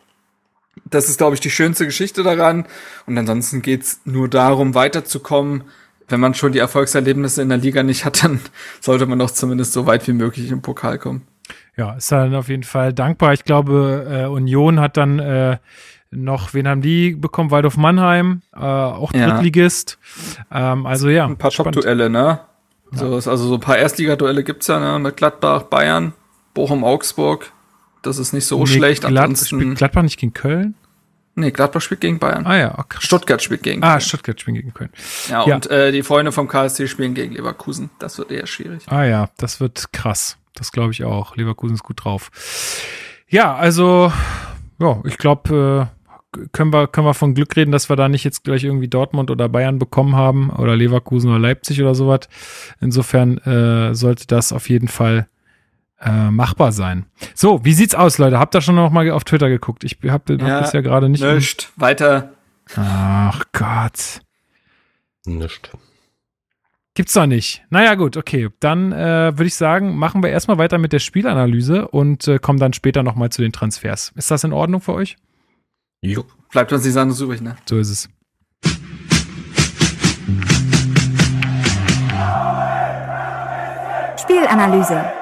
das 0.85 1.09
ist, 1.09 1.17
glaube 1.17 1.35
ich, 1.35 1.41
die 1.41 1.51
schönste 1.51 1.85
Geschichte 1.85 2.23
daran. 2.23 2.65
Und 3.05 3.17
ansonsten 3.17 3.61
geht's 3.61 4.01
nur 4.05 4.29
darum, 4.29 4.73
weiterzukommen. 4.73 5.65
Wenn 6.09 6.19
man 6.19 6.33
schon 6.33 6.51
die 6.51 6.59
Erfolgserlebnisse 6.59 7.41
in 7.41 7.49
der 7.49 7.57
Liga 7.57 7.83
nicht 7.83 8.05
hat, 8.05 8.23
dann 8.23 8.39
sollte 8.81 9.05
man 9.05 9.19
doch 9.19 9.31
zumindest 9.31 9.73
so 9.73 9.85
weit 9.85 10.07
wie 10.07 10.13
möglich 10.13 10.51
im 10.51 10.61
Pokal 10.61 10.97
kommen. 10.97 11.21
Ja, 11.77 11.93
ist 11.93 12.11
dann 12.11 12.35
auf 12.35 12.49
jeden 12.49 12.63
Fall 12.63 12.93
dankbar. 12.93 13.33
Ich 13.33 13.45
glaube, 13.45 14.05
äh, 14.09 14.25
Union 14.25 14.79
hat 14.79 14.97
dann 14.97 15.19
äh, 15.19 15.57
noch, 16.11 16.53
wen 16.53 16.67
haben 16.67 16.81
die 16.81 17.15
bekommen? 17.15 17.51
Waldorf 17.51 17.77
Mannheim, 17.77 18.41
äh, 18.53 18.59
auch 18.59 19.11
Drittligist. 19.11 19.97
Ja. 20.51 20.73
Ähm, 20.73 20.85
also 20.85 21.09
ja. 21.09 21.25
Ein 21.25 21.37
paar 21.37 21.51
Top-Duelle, 21.51 22.09
ne? 22.09 22.41
So, 22.91 23.13
also 23.13 23.37
so 23.37 23.53
ein 23.53 23.59
paar 23.59 23.77
Erstligaduelle 23.77 24.43
gibt's 24.43 24.67
ja, 24.67 24.79
ne? 24.79 24.97
Mit 24.99 25.17
Gladbach, 25.17 25.63
Bayern, 25.63 26.13
Bochum, 26.53 26.83
Augsburg. 26.83 27.51
Das 28.01 28.17
ist 28.17 28.33
nicht 28.33 28.45
so 28.45 28.59
nee, 28.59 28.67
schlecht. 28.67 29.05
Glad 29.05 29.37
spielt 29.37 29.77
Gladbach 29.77 30.01
nicht 30.01 30.19
gegen 30.19 30.33
Köln? 30.33 30.75
Nee, 31.39 31.51
Gladbach 31.51 31.81
spielt 31.81 32.01
gegen 32.01 32.19
Bayern. 32.19 32.45
Ah 32.45 32.57
ja, 32.57 32.77
okay. 32.79 32.97
Stuttgart 33.01 33.41
spielt 33.41 33.63
gegen 33.63 33.83
Ah, 33.83 33.91
Köln. 33.93 34.01
Stuttgart 34.01 34.39
spielt 34.41 34.57
gegen 34.57 34.73
Köln. 34.73 34.89
Ja, 35.29 35.45
ja. 35.47 35.55
und 35.55 35.69
äh, 35.69 35.91
die 35.91 36.03
Freunde 36.03 36.31
vom 36.31 36.47
KSC 36.47 36.87
spielen 36.87 37.13
gegen 37.13 37.33
Leverkusen. 37.33 37.89
Das 37.99 38.17
wird 38.17 38.31
eher 38.31 38.45
schwierig. 38.47 38.83
Ah 38.87 39.03
ja, 39.05 39.29
das 39.37 39.59
wird 39.59 39.91
krass. 39.93 40.37
Das 40.53 40.71
glaube 40.71 40.91
ich 40.91 41.03
auch. 41.03 41.35
Leverkusen 41.35 41.75
ist 41.75 41.83
gut 41.83 42.03
drauf. 42.03 42.31
Ja, 43.27 43.55
also, 43.55 44.11
ja, 44.79 45.01
ich 45.05 45.17
glaube, 45.17 45.89
äh, 46.33 46.45
können 46.51 46.71
wir, 46.73 46.87
können 46.87 47.07
wir 47.07 47.13
von 47.13 47.33
Glück 47.33 47.55
reden, 47.55 47.71
dass 47.71 47.89
wir 47.89 47.95
da 47.95 48.09
nicht 48.09 48.23
jetzt 48.23 48.43
gleich 48.43 48.63
irgendwie 48.63 48.87
Dortmund 48.87 49.31
oder 49.31 49.49
Bayern 49.49 49.79
bekommen 49.79 50.15
haben 50.15 50.49
oder 50.51 50.75
Leverkusen 50.75 51.29
oder 51.29 51.39
Leipzig 51.39 51.81
oder 51.81 51.95
sowas. 51.95 52.21
Insofern 52.81 53.37
äh, 53.39 53.95
sollte 53.95 54.27
das 54.27 54.51
auf 54.53 54.69
jeden 54.69 54.87
Fall 54.87 55.27
äh, 56.01 56.31
machbar 56.31 56.71
sein. 56.71 57.05
So, 57.35 57.63
wie 57.65 57.73
sieht's 57.73 57.95
aus, 57.95 58.17
Leute? 58.17 58.39
Habt 58.39 58.55
ihr 58.55 58.61
schon 58.61 58.75
noch 58.75 58.91
mal 58.91 59.09
auf 59.11 59.23
Twitter 59.23 59.49
geguckt? 59.49 59.83
Ich 59.83 59.97
hab, 60.03 60.29
hab 60.29 60.29
ja, 60.29 60.61
das 60.61 60.73
ja 60.73 60.81
gerade 60.81 61.09
nicht. 61.09 61.23
Nicht. 61.23 61.71
Weiter. 61.75 62.33
Ach 62.75 63.43
Gott. 63.51 64.21
Nicht. 65.25 65.71
Gibt's 66.95 67.13
doch 67.13 67.27
nicht. 67.27 67.63
Naja, 67.69 67.95
gut, 67.95 68.17
okay. 68.17 68.49
Dann 68.59 68.91
äh, 68.91 69.37
würde 69.37 69.45
ich 69.45 69.55
sagen, 69.55 69.95
machen 69.95 70.21
wir 70.21 70.29
erstmal 70.31 70.57
weiter 70.57 70.77
mit 70.77 70.91
der 70.91 70.99
Spielanalyse 70.99 71.87
und 71.87 72.27
äh, 72.27 72.39
kommen 72.39 72.59
dann 72.59 72.73
später 72.73 73.03
nochmal 73.03 73.29
zu 73.29 73.41
den 73.41 73.51
Transfers. 73.53 74.11
Ist 74.15 74.31
das 74.31 74.43
in 74.43 74.53
Ordnung 74.53 74.81
für 74.81 74.93
euch? 74.93 75.15
Jo. 76.01 76.25
Bleibt 76.51 76.73
uns 76.73 76.83
nichts 76.83 76.97
anderes 76.97 77.21
übrig, 77.21 77.41
ne? 77.41 77.55
So 77.65 77.77
ist 77.77 77.89
es. 77.89 78.09
Spielanalyse. 84.21 85.18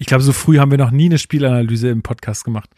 Ich 0.00 0.06
glaube, 0.06 0.22
so 0.22 0.32
früh 0.32 0.58
haben 0.58 0.70
wir 0.70 0.78
noch 0.78 0.92
nie 0.92 1.04
eine 1.04 1.18
Spielanalyse 1.18 1.90
im 1.90 2.00
Podcast 2.00 2.44
gemacht. 2.44 2.70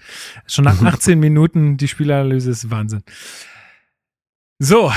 Schon 0.49 0.65
nach 0.65 0.83
18 0.83 1.21
Minuten 1.21 1.77
die 1.77 1.87
Spielanalyse 1.87 2.51
ist 2.51 2.69
Wahnsinn. 2.69 3.05
So, 4.59 4.93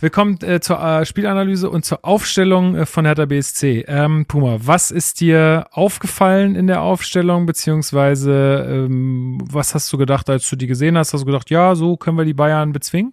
wir 0.00 0.08
kommen 0.08 0.38
äh, 0.40 0.60
zur 0.60 0.82
äh, 0.82 1.04
Spielanalyse 1.04 1.68
und 1.68 1.84
zur 1.84 2.02
Aufstellung 2.02 2.76
äh, 2.76 2.86
von 2.86 3.04
Hertha 3.04 3.26
BSC. 3.26 3.84
Ähm, 3.88 4.24
Puma, 4.26 4.56
was 4.60 4.90
ist 4.90 5.20
dir 5.20 5.66
aufgefallen 5.70 6.54
in 6.54 6.66
der 6.66 6.80
Aufstellung, 6.80 7.44
beziehungsweise 7.44 8.66
ähm, 8.68 9.38
was 9.44 9.74
hast 9.74 9.92
du 9.92 9.98
gedacht, 9.98 10.30
als 10.30 10.48
du 10.48 10.56
die 10.56 10.66
gesehen 10.66 10.96
hast? 10.96 11.12
Hast 11.12 11.20
du 11.20 11.26
gedacht, 11.26 11.50
ja, 11.50 11.74
so 11.74 11.98
können 11.98 12.16
wir 12.16 12.24
die 12.24 12.32
Bayern 12.32 12.72
bezwingen? 12.72 13.12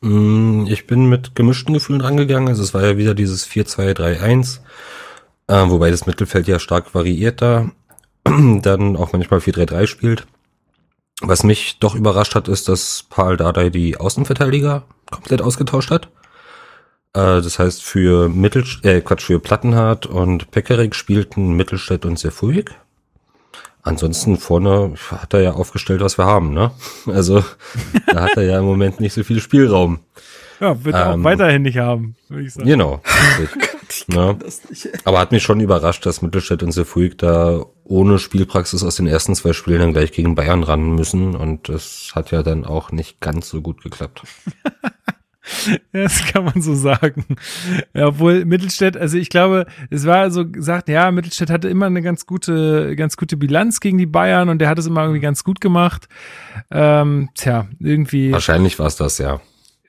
Mm, 0.00 0.66
ich 0.68 0.86
bin 0.86 1.08
mit 1.08 1.34
gemischten 1.34 1.74
Gefühlen 1.74 2.02
rangegangen. 2.02 2.48
Also 2.48 2.62
es 2.62 2.72
war 2.72 2.84
ja 2.84 2.96
wieder 2.96 3.14
dieses 3.14 3.48
4-2-3-1, 3.48 4.60
äh, 5.52 5.70
wobei 5.70 5.90
das 5.90 6.06
Mittelfeld 6.06 6.48
ja 6.48 6.58
stark 6.58 6.94
variiert 6.94 7.42
da. 7.42 7.70
Dann 8.24 8.96
auch 8.96 9.12
manchmal 9.12 9.40
4-3-3 9.40 9.86
spielt. 9.86 10.26
Was 11.20 11.44
mich 11.44 11.78
doch 11.78 11.94
überrascht 11.94 12.34
hat, 12.34 12.48
ist, 12.48 12.68
dass 12.68 13.04
Paul 13.08 13.36
Dardai 13.36 13.68
die 13.68 13.98
Außenverteidiger 13.98 14.84
komplett 15.10 15.42
ausgetauscht 15.42 15.90
hat. 15.90 16.06
Äh, 17.12 17.42
das 17.42 17.58
heißt, 17.58 17.82
für 17.82 18.28
Mittel, 18.30 18.64
äh, 18.82 19.02
Quatsch, 19.02 19.24
für 19.24 19.40
Plattenhardt 19.40 20.06
und 20.06 20.50
Pekarik 20.50 20.94
spielten 20.94 21.52
Mittelstädt 21.52 22.06
und 22.06 22.18
Sefuig. 22.18 22.70
Ansonsten 23.82 24.38
vorne 24.38 24.94
hat 25.10 25.34
er 25.34 25.42
ja 25.42 25.52
aufgestellt, 25.52 26.00
was 26.00 26.16
wir 26.16 26.24
haben, 26.24 26.54
ne? 26.54 26.70
Also 27.06 27.44
da 28.06 28.22
hat 28.22 28.36
er 28.36 28.44
ja 28.44 28.58
im 28.58 28.64
Moment 28.64 29.00
nicht 29.00 29.12
so 29.12 29.22
viel 29.22 29.40
Spielraum. 29.40 30.00
Ja, 30.60 30.82
wird 30.84 30.94
er 30.94 31.12
ähm, 31.12 31.20
auch 31.20 31.24
weiterhin 31.24 31.62
nicht 31.62 31.78
haben, 31.78 32.14
würde 32.28 32.44
ich 32.44 32.54
sagen. 32.54 32.68
Genau. 32.68 33.02
ne? 34.08 34.38
Aber 35.04 35.18
hat 35.18 35.32
mich 35.32 35.42
schon 35.42 35.60
überrascht, 35.60 36.04
dass 36.06 36.22
Mittelstädt 36.22 36.62
und 36.62 36.72
Sefuig 36.72 37.18
da 37.18 37.64
ohne 37.84 38.18
Spielpraxis 38.18 38.82
aus 38.82 38.96
den 38.96 39.06
ersten 39.06 39.34
zwei 39.34 39.52
Spielen 39.52 39.80
dann 39.80 39.92
gleich 39.92 40.12
gegen 40.12 40.34
Bayern 40.34 40.62
ran 40.62 40.94
müssen. 40.94 41.34
Und 41.34 41.68
das 41.68 42.12
hat 42.14 42.30
ja 42.30 42.42
dann 42.42 42.64
auch 42.64 42.92
nicht 42.92 43.20
ganz 43.20 43.48
so 43.48 43.60
gut 43.60 43.82
geklappt. 43.82 44.22
das 45.92 46.24
kann 46.26 46.44
man 46.44 46.62
so 46.62 46.74
sagen. 46.74 47.24
Ja, 47.94 48.08
obwohl 48.08 48.44
Mittelstädt, 48.44 48.96
also 48.96 49.16
ich 49.18 49.28
glaube, 49.28 49.66
es 49.90 50.06
war 50.06 50.30
so 50.30 50.48
gesagt, 50.48 50.88
ja, 50.88 51.10
Mittelstädt 51.10 51.50
hatte 51.50 51.68
immer 51.68 51.86
eine 51.86 52.02
ganz 52.02 52.26
gute, 52.26 52.94
ganz 52.96 53.16
gute 53.16 53.36
Bilanz 53.36 53.80
gegen 53.80 53.98
die 53.98 54.06
Bayern 54.06 54.48
und 54.48 54.58
der 54.58 54.68
hat 54.68 54.78
es 54.78 54.86
immer 54.86 55.02
irgendwie 55.02 55.20
ganz 55.20 55.44
gut 55.44 55.60
gemacht. 55.60 56.08
Ähm, 56.70 57.30
tja, 57.34 57.68
irgendwie. 57.80 58.32
Wahrscheinlich 58.32 58.78
war 58.78 58.86
es 58.86 58.96
das, 58.96 59.18
ja. 59.18 59.40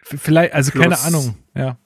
Vielleicht, 0.03 0.53
also 0.53 0.71
plus, 0.71 0.83
keine 0.83 0.99
Ahnung, 0.99 1.35
ja. 1.55 1.77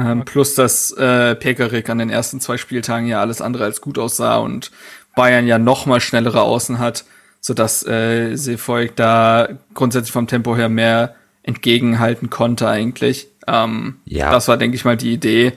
Ähm, 0.00 0.24
plus, 0.24 0.54
dass 0.54 0.92
äh, 0.92 1.34
Pekarik 1.34 1.88
an 1.90 1.98
den 1.98 2.10
ersten 2.10 2.40
zwei 2.40 2.56
Spieltagen 2.56 3.06
ja 3.06 3.20
alles 3.20 3.40
andere 3.40 3.64
als 3.64 3.80
gut 3.80 3.98
aussah 3.98 4.38
und 4.38 4.70
Bayern 5.14 5.46
ja 5.46 5.58
noch 5.58 5.86
mal 5.86 6.00
schnellere 6.00 6.42
Außen 6.42 6.78
hat, 6.78 7.04
sodass 7.40 7.86
äh, 7.86 8.36
Seefolk 8.36 8.96
da 8.96 9.48
grundsätzlich 9.74 10.12
vom 10.12 10.26
Tempo 10.26 10.56
her 10.56 10.68
mehr 10.68 11.14
entgegenhalten 11.42 12.30
konnte 12.30 12.68
eigentlich. 12.68 13.28
Ähm, 13.46 13.96
Ja. 14.04 14.30
Das 14.30 14.48
war, 14.48 14.56
denke 14.56 14.76
ich 14.76 14.84
mal, 14.84 14.96
die 14.96 15.12
Idee. 15.12 15.52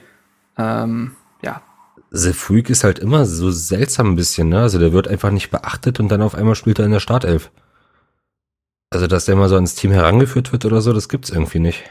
Ähm, 0.57 1.11
ja, 1.41 1.61
Sefuig 2.15 2.69
ist 2.69 2.83
halt 2.83 2.99
immer 2.99 3.25
so 3.25 3.49
seltsam 3.49 4.11
ein 4.11 4.15
bisschen, 4.15 4.49
ne? 4.49 4.61
Also 4.61 4.77
der 4.77 4.93
wird 4.93 5.07
einfach 5.07 5.31
nicht 5.31 5.49
beachtet 5.49 5.99
und 5.99 6.09
dann 6.09 6.21
auf 6.21 6.35
einmal 6.35 6.53
spielt 6.53 6.77
er 6.77 6.85
in 6.85 6.91
der 6.91 6.99
Startelf. 6.99 7.49
Also, 8.91 9.07
dass 9.07 9.25
der 9.25 9.35
mal 9.35 9.49
so 9.49 9.55
ans 9.55 9.73
Team 9.73 9.91
herangeführt 9.91 10.51
wird 10.51 10.65
oder 10.65 10.79
so, 10.79 10.93
das 10.93 11.09
gibt's 11.09 11.31
irgendwie 11.31 11.57
nicht. 11.57 11.83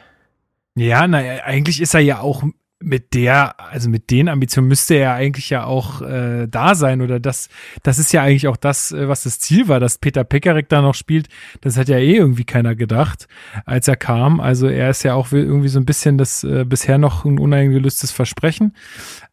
Ja, 0.75 1.07
naja, 1.07 1.45
eigentlich 1.45 1.81
ist 1.81 1.95
er 1.95 2.01
ja 2.01 2.21
auch 2.21 2.43
mit 2.83 3.15
der, 3.15 3.61
also 3.61 3.89
mit 3.89 4.11
den 4.11 4.29
Ambitionen 4.29 4.69
müsste 4.69 4.95
er 4.95 5.15
eigentlich 5.15 5.51
ja 5.51 5.65
auch 5.65 6.03
äh, 6.03 6.47
da 6.49 6.75
sein 6.75 7.01
oder 7.01 7.21
das, 7.21 7.49
das 7.83 7.99
ist 7.99 8.13
ja 8.13 8.23
eigentlich 8.23 8.49
auch 8.49 8.57
das, 8.57 8.93
äh, 8.93 9.09
was 9.09 9.23
das 9.23 9.39
Ziel 9.39 9.69
war, 9.69 9.81
dass 9.81 9.99
Peter 9.99 10.25
Pekarek 10.25 10.69
da 10.69 10.83
noch 10.83 10.95
spielt. 10.95 11.29
Das 11.61 11.77
hat 11.77 11.89
ja 11.89 11.99
eh 11.99 12.17
irgendwie 12.17 12.45
keiner 12.45 12.75
gedacht, 12.75 13.29
als 13.65 13.89
er 13.89 13.97
kam. 13.97 14.41
Also 14.41 14.67
er 14.67 14.91
ist 14.91 15.03
ja 15.05 15.15
auch 15.15 15.33
irgendwie 15.33 15.69
so 15.69 15.79
ein 15.79 15.87
bisschen 15.87 16.19
das 16.19 16.45
äh, 16.45 16.65
bisher 16.65 16.99
noch 16.99 17.25
ein 17.25 17.39
uneingelöstes 17.39 18.11
Versprechen. 18.11 18.75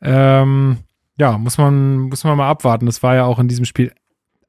Ähm, 0.01 0.77
ja, 1.17 1.37
muss 1.37 1.57
man, 1.57 1.97
muss 2.01 2.23
man 2.23 2.37
mal 2.37 2.49
abwarten. 2.49 2.85
Das 2.85 3.03
war 3.03 3.15
ja 3.15 3.25
auch 3.25 3.39
in 3.39 3.47
diesem 3.47 3.65
Spiel 3.65 3.91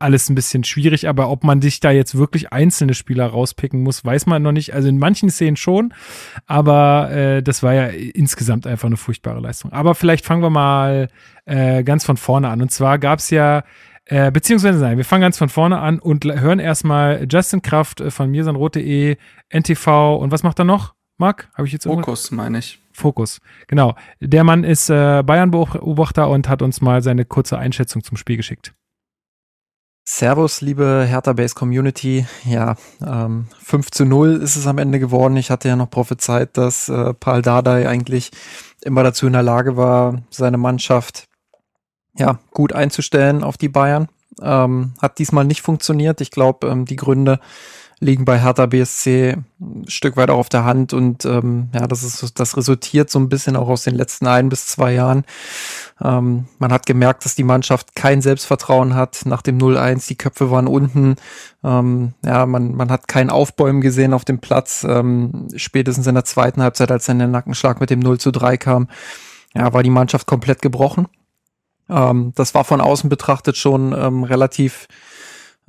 alles 0.01 0.29
ein 0.29 0.35
bisschen 0.35 0.65
schwierig, 0.65 1.09
aber 1.09 1.31
ob 1.31 1.45
man 1.45 1.61
sich 1.61 1.81
da 1.81 1.91
jetzt 1.91 2.17
wirklich 2.17 2.53
einzelne 2.53 2.95
Spieler 2.95 3.27
rauspicken 3.27 3.83
muss, 3.83 4.05
weiß 4.05 4.27
man 4.27 4.43
noch 4.43 4.53
nicht. 4.53 4.75
Also 4.75 4.89
in 4.89 4.99
manchen 4.99 5.31
Szenen 5.31 5.57
schon, 5.57 5.93
aber 6.47 7.11
äh, 7.11 7.43
das 7.43 7.63
war 7.63 7.75
ja 7.75 7.87
insgesamt 7.87 8.67
einfach 8.67 8.87
eine 8.87 8.97
furchtbare 8.97 9.41
Leistung. 9.41 9.73
Aber 9.73 9.95
vielleicht 9.95 10.25
fangen 10.25 10.43
wir 10.43 10.51
mal 10.51 11.09
äh, 11.45 11.83
ganz 11.83 12.05
von 12.05 12.17
vorne 12.17 12.49
an. 12.49 12.63
Und 12.63 12.73
zwar 12.73 12.99
gab 12.99 13.19
es 13.19 13.31
ja, 13.31 13.63
äh, 14.07 14.31
beziehungsweise 14.31 14.81
nein, 14.81 14.97
wir 14.97 15.05
fangen 15.05 15.23
ganz 15.23 15.39
von 15.39 15.49
vorne 15.49 15.79
an 15.79 15.99
und 15.99 16.25
hören 16.25 16.59
erstmal 16.59 17.27
Justin 17.31 17.63
Kraft 17.63 18.01
äh, 18.01 18.11
von 18.11 18.31
mirsanrot.de, 18.31 19.17
NTV 19.51 20.17
und 20.17 20.33
was 20.33 20.43
macht 20.43 20.59
er 20.59 20.65
noch? 20.65 20.95
Marc, 21.19 21.51
habe 21.55 21.67
ich 21.67 21.73
jetzt? 21.75 21.85
Fokus, 21.85 22.31
meine 22.31 22.59
ich. 22.59 22.79
Fokus. 22.93 23.41
Genau. 23.67 23.95
Der 24.21 24.43
Mann 24.43 24.65
ist 24.65 24.89
äh, 24.89 25.23
Bayern-Beobachter 25.23 26.29
und 26.29 26.49
hat 26.49 26.63
uns 26.63 26.81
mal 26.81 27.03
seine 27.03 27.27
kurze 27.27 27.59
Einschätzung 27.59 28.03
zum 28.03 28.17
Spiel 28.17 28.39
geschickt. 28.39 28.73
Servus, 30.13 30.61
liebe 30.61 31.05
Hertha 31.07 31.33
Base 31.35 31.55
Community. 31.55 32.27
Ja, 32.45 32.75
ähm, 33.01 33.47
5 33.63 33.93
zu 33.93 34.05
0 34.05 34.41
ist 34.43 34.57
es 34.57 34.67
am 34.67 34.79
Ende 34.79 34.99
geworden. 34.99 35.37
Ich 35.37 35.53
hatte 35.53 35.69
ja 35.69 35.77
noch 35.77 35.89
prophezeit, 35.89 36.57
dass 36.57 36.89
äh, 36.89 37.15
Paul 37.15 37.43
Dardai 37.43 37.89
eigentlich 37.89 38.33
immer 38.83 39.05
dazu 39.05 39.29
in 39.29 39.35
der 39.35 39.45
Lage 39.45 39.77
war, 39.77 40.21
seine 40.29 40.59
Mannschaft 40.59 41.29
ja 42.19 42.41
gut 42.51 42.73
einzustellen 42.73 43.45
auf 43.45 43.57
die 43.57 43.69
Bayern. 43.69 44.09
Ähm, 44.43 44.95
hat 45.01 45.21
diesmal 45.21 45.45
nicht 45.45 45.63
funktioniert. 45.63 46.21
Ich 46.21 46.33
glaube, 46.33 46.67
ähm, 46.67 46.87
die 46.87 46.97
Gründe 46.97 47.39
liegen 48.01 48.25
bei 48.25 48.41
Hertha 48.41 48.65
BSC 48.65 49.37
ein 49.61 49.85
Stück 49.87 50.17
weit 50.17 50.31
auch 50.31 50.39
auf 50.39 50.49
der 50.49 50.65
Hand 50.65 50.95
und 50.95 51.27
ähm, 51.27 51.69
ja, 51.75 51.87
das 51.87 52.03
ist 52.03 52.41
das 52.41 52.57
resultiert 52.57 53.11
so 53.11 53.19
ein 53.19 53.29
bisschen 53.29 53.57
auch 53.57 53.69
aus 53.69 53.85
den 53.85 53.95
letzten 53.95 54.27
ein 54.27 54.49
bis 54.49 54.67
zwei 54.67 54.95
Jahren. 54.95 55.25
Ähm, 56.03 56.47
man 56.59 56.73
hat 56.73 56.87
gemerkt, 56.87 57.27
dass 57.27 57.35
die 57.35 57.45
Mannschaft 57.45 57.95
kein 57.95 58.23
Selbstvertrauen 58.23 58.95
hat 58.95 59.21
nach 59.27 59.43
dem 59.43 59.59
0-1. 59.59 60.09
Die 60.09 60.17
Köpfe 60.17 60.51
waren 60.51 60.67
unten. 60.67 61.17
Ähm, 61.63 62.15
ja, 62.25 62.47
man, 62.47 62.75
man 62.75 62.91
hat 62.91 63.07
kein 63.07 63.29
Aufbäumen 63.29 63.83
gesehen 63.83 64.15
auf 64.15 64.25
dem 64.25 64.39
Platz. 64.39 64.85
Ähm, 64.89 65.49
spätestens 65.55 66.07
in 66.07 66.15
der 66.15 66.25
zweiten 66.25 66.63
Halbzeit, 66.63 66.91
als 66.91 67.05
dann 67.05 67.19
der 67.19 67.29
Nackenschlag 67.29 67.81
mit 67.81 67.91
dem 67.91 68.01
0 68.01 68.19
zu 68.19 68.31
3 68.31 68.57
kam, 68.57 68.89
ja, 69.55 69.75
war 69.75 69.83
die 69.83 69.91
Mannschaft 69.91 70.27
komplett 70.27 70.63
gebrochen. 70.63 71.07
Ähm, 71.91 72.33
das 72.35 72.55
war 72.55 72.65
von 72.65 72.81
außen 72.81 73.11
betrachtet 73.11 73.59
schon 73.59 73.93
ähm, 73.93 74.25
relativ 74.25 74.89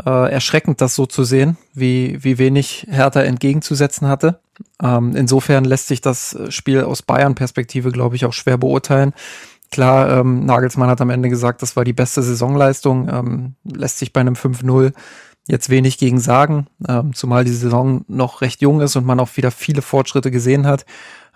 äh, 0.06 0.32
erschreckend, 0.32 0.82
das 0.82 0.96
so 0.96 1.06
zu 1.06 1.24
sehen, 1.24 1.58
wie, 1.74 2.24
wie 2.24 2.38
wenig 2.38 2.88
Hertha 2.90 3.22
entgegenzusetzen 3.22 4.08
hatte. 4.08 4.40
Ähm, 4.82 5.16
insofern 5.16 5.66
lässt 5.66 5.88
sich 5.88 6.02
das 6.02 6.38
Spiel 6.50 6.84
aus 6.84 7.02
Bayern-Perspektive, 7.02 7.92
glaube 7.92 8.16
ich, 8.16 8.26
auch 8.26 8.34
schwer 8.34 8.58
beurteilen. 8.58 9.14
Klar, 9.72 10.20
ähm, 10.20 10.46
Nagelsmann 10.46 10.90
hat 10.90 11.02
am 11.02 11.10
Ende 11.10 11.30
gesagt, 11.30 11.62
das 11.62 11.76
war 11.76 11.86
die 11.86 11.94
beste 11.94 12.22
Saisonleistung, 12.22 13.08
ähm, 13.10 13.56
lässt 13.64 14.00
sich 14.00 14.12
bei 14.12 14.20
einem 14.20 14.36
5-0 14.36 14.92
jetzt 15.48 15.70
wenig 15.70 15.98
gegen 15.98 16.20
sagen, 16.20 16.68
ähm, 16.88 17.14
zumal 17.14 17.46
die 17.46 17.52
Saison 17.52 18.04
noch 18.08 18.42
recht 18.42 18.62
jung 18.62 18.82
ist 18.82 18.96
und 18.96 19.06
man 19.06 19.20
auch 19.20 19.38
wieder 19.38 19.50
viele 19.50 19.82
Fortschritte 19.82 20.30
gesehen 20.30 20.68
hat. 20.68 20.86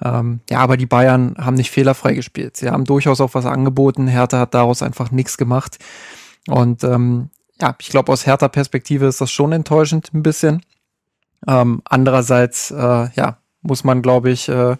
Ähm, 0.04 0.42
ja, 0.50 0.60
aber 0.60 0.78
die 0.78 0.86
Bayern 0.86 1.36
haben 1.40 1.56
nicht 1.56 1.72
fehlerfrei 1.72 2.14
gespielt. 2.14 2.58
Sie 2.58 2.70
haben 2.70 2.86
durchaus 2.86 3.22
auch 3.22 3.34
was 3.34 3.46
angeboten. 3.46 4.08
Hertha 4.08 4.40
hat 4.40 4.54
daraus 4.54 4.84
einfach 4.84 5.12
nichts 5.12 5.38
gemacht. 5.38 5.80
Und 6.48 6.84
ähm, 6.84 7.30
ja, 7.62 7.76
ich 7.80 7.90
glaube, 7.90 8.12
aus 8.12 8.26
Hertha-Perspektive 8.26 9.06
ist 9.06 9.22
das 9.22 9.32
schon 9.32 9.52
enttäuschend 9.52 10.14
ein 10.14 10.24
bisschen. 10.24 10.62
Ähm, 11.48 11.82
andererseits, 11.86 12.72
äh, 12.72 13.10
ja, 13.14 13.38
muss 13.62 13.84
man, 13.84 14.02
glaube 14.02 14.30
ich, 14.32 14.50
äh, 14.50 14.76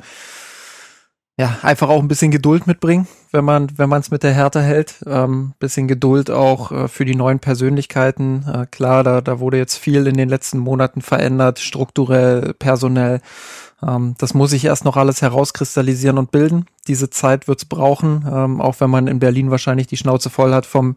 ja, 1.38 1.58
einfach 1.64 1.90
auch 1.90 2.02
ein 2.02 2.08
bisschen 2.08 2.32
Geduld 2.32 2.66
mitbringen, 2.66 3.08
wenn 3.32 3.44
man, 3.44 3.78
wenn 3.78 3.90
man 3.90 4.00
es 4.00 4.10
mit 4.10 4.24
der 4.24 4.34
Hertha 4.34 4.62
hält. 4.62 5.04
Ähm, 5.06 5.54
bisschen 5.60 5.88
Geduld 5.88 6.32
auch 6.32 6.72
äh, 6.72 6.88
für 6.88 7.04
die 7.04 7.16
neuen 7.16 7.40
Persönlichkeiten. 7.40 8.46
Äh, 8.48 8.66
klar, 8.68 9.04
da, 9.04 9.20
da 9.20 9.40
wurde 9.40 9.58
jetzt 9.58 9.76
viel 9.76 10.08
in 10.08 10.16
den 10.16 10.30
letzten 10.30 10.60
Monaten 10.60 11.02
verändert, 11.02 11.60
strukturell, 11.60 12.54
personell. 12.54 13.20
Ähm, 13.84 14.16
das 14.18 14.34
muss 14.34 14.52
sich 14.52 14.64
erst 14.64 14.86
noch 14.86 14.96
alles 14.96 15.22
herauskristallisieren 15.22 16.18
und 16.18 16.32
bilden. 16.32 16.68
Diese 16.88 17.10
Zeit 17.10 17.50
wird's 17.50 17.66
brauchen, 17.66 18.26
ähm, 18.32 18.62
auch 18.62 18.80
wenn 18.80 18.90
man 18.90 19.08
in 19.08 19.20
Berlin 19.20 19.52
wahrscheinlich 19.52 19.88
die 19.88 19.98
Schnauze 19.98 20.30
voll 20.30 20.54
hat 20.54 20.66
vom 20.66 20.96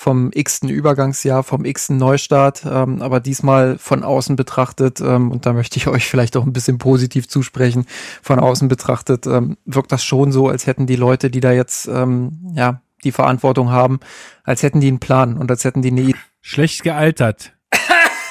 vom 0.00 0.30
x-ten 0.32 0.70
Übergangsjahr, 0.70 1.42
vom 1.42 1.66
x-ten 1.66 1.98
Neustart, 1.98 2.62
ähm, 2.64 3.02
aber 3.02 3.20
diesmal 3.20 3.76
von 3.76 4.02
außen 4.02 4.34
betrachtet, 4.34 4.98
ähm, 5.02 5.30
und 5.30 5.44
da 5.44 5.52
möchte 5.52 5.76
ich 5.76 5.88
euch 5.88 6.08
vielleicht 6.08 6.38
auch 6.38 6.46
ein 6.46 6.54
bisschen 6.54 6.78
positiv 6.78 7.28
zusprechen, 7.28 7.84
von 8.22 8.38
außen 8.38 8.68
betrachtet, 8.68 9.26
ähm, 9.26 9.58
wirkt 9.66 9.92
das 9.92 10.02
schon 10.02 10.32
so, 10.32 10.48
als 10.48 10.66
hätten 10.66 10.86
die 10.86 10.96
Leute, 10.96 11.28
die 11.28 11.40
da 11.40 11.52
jetzt 11.52 11.86
ähm, 11.86 12.54
ja 12.54 12.80
die 13.04 13.12
Verantwortung 13.12 13.72
haben, 13.72 14.00
als 14.42 14.62
hätten 14.62 14.80
die 14.80 14.88
einen 14.88 15.00
Plan 15.00 15.36
und 15.36 15.50
als 15.50 15.64
hätten 15.64 15.82
die 15.82 15.90
eine 15.90 16.14
Schlecht 16.40 16.82
gealtert. 16.82 17.52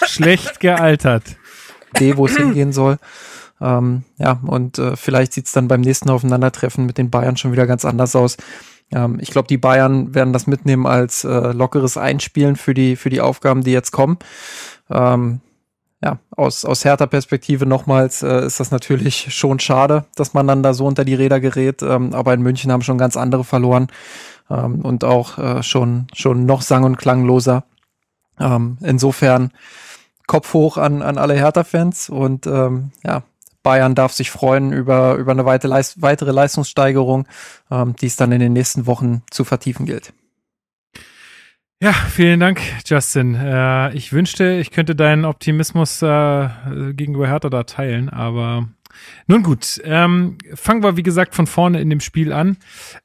Schlecht 0.08 0.60
gealtert. 0.60 1.38
Idee, 1.94 2.18
wo 2.18 2.26
es 2.26 2.36
hingehen 2.36 2.74
soll. 2.74 2.98
Ähm, 3.62 4.06
ja, 4.18 4.40
und 4.44 4.80
äh, 4.80 4.96
vielleicht 4.96 5.34
sieht's 5.34 5.52
dann 5.52 5.68
beim 5.68 5.82
nächsten 5.82 6.10
Aufeinandertreffen 6.10 6.88
mit 6.88 6.98
den 6.98 7.12
Bayern 7.12 7.38
schon 7.38 7.52
wieder 7.52 7.68
ganz 7.68 7.86
anders 7.86 8.16
aus. 8.16 8.38
Ähm, 8.92 9.20
ich 9.22 9.32
glaube, 9.32 9.48
die 9.48 9.58
Bayern 9.58 10.14
werden 10.16 10.34
das 10.34 10.48
mitnehmen 10.48 10.86
als 10.86 11.24
äh, 11.24 11.52
lockeres 11.52 11.98
Einspielen 11.98 12.56
für 12.56 12.74
die, 12.74 12.96
für 12.96 13.10
die 13.10 13.22
Aufgaben, 13.22 13.64
die 13.64 13.72
jetzt 13.72 13.92
kommen. 13.92 14.18
Ähm, 14.90 15.42
ja, 16.02 16.18
aus, 16.36 16.64
aus 16.64 16.86
härter 16.86 17.08
Perspektive 17.08 17.66
nochmals 17.66 18.24
äh, 18.24 18.46
ist 18.46 18.60
das 18.60 18.72
natürlich 18.72 19.34
schon 19.36 19.60
schade, 19.60 20.06
dass 20.16 20.34
man 20.34 20.48
dann 20.48 20.64
da 20.64 20.74
so 20.74 20.86
unter 20.86 21.04
die 21.04 21.16
Räder 21.16 21.40
gerät. 21.40 21.82
Ähm, 21.82 22.14
aber 22.14 22.34
in 22.34 22.42
München 22.42 22.72
haben 22.72 22.82
schon 22.82 22.98
ganz 22.98 23.18
andere 23.18 23.44
verloren 23.44 23.88
ähm, 24.50 24.82
und 24.82 25.04
auch 25.04 25.38
äh, 25.38 25.64
schon, 25.64 26.08
schon 26.14 26.46
noch 26.46 26.62
sang- 26.62 26.86
und 26.86 26.98
klangloser. 26.98 27.66
Ähm, 28.40 28.78
insofern 28.82 29.52
Kopf 30.26 30.54
hoch 30.54 30.78
an, 30.78 31.02
an 31.02 31.18
alle 31.18 31.34
Hertha-Fans 31.34 32.10
und 32.10 32.48
ähm, 32.48 32.92
ja, 33.04 33.24
Bayern 33.70 33.94
darf 33.94 34.14
sich 34.14 34.32
freuen 34.32 34.74
über, 34.74 35.14
über 35.14 35.32
eine 35.32 35.46
weitere, 35.46 35.70
Leist 35.70 36.02
weitere 36.02 36.32
Leistungssteigerung, 36.32 37.28
ähm, 37.70 37.96
die 38.02 38.08
es 38.08 38.16
dann 38.16 38.32
in 38.32 38.40
den 38.40 38.52
nächsten 38.52 38.88
Wochen 38.88 39.22
zu 39.30 39.44
vertiefen 39.44 39.86
gilt. 39.86 40.12
Ja, 41.80 41.94
vielen 41.94 42.40
Dank, 42.40 42.62
Justin. 42.84 43.36
Äh, 43.36 43.94
ich 43.94 44.12
wünschte, 44.12 44.54
ich 44.54 44.72
könnte 44.72 44.96
deinen 44.96 45.24
Optimismus 45.24 46.02
äh, 46.02 46.50
gegenüber 46.94 47.28
Hertha 47.28 47.52
da 47.52 47.62
teilen, 47.62 48.10
aber 48.10 48.68
nun 49.28 49.44
gut. 49.44 49.80
Ähm, 49.84 50.40
fangen 50.56 50.82
wir, 50.82 50.98
wie 50.98 51.04
gesagt, 51.04 51.36
von 51.36 51.46
vorne 51.46 51.80
in 51.80 51.92
dem 51.92 52.00
Spiel 52.00 52.34
an. 52.34 52.58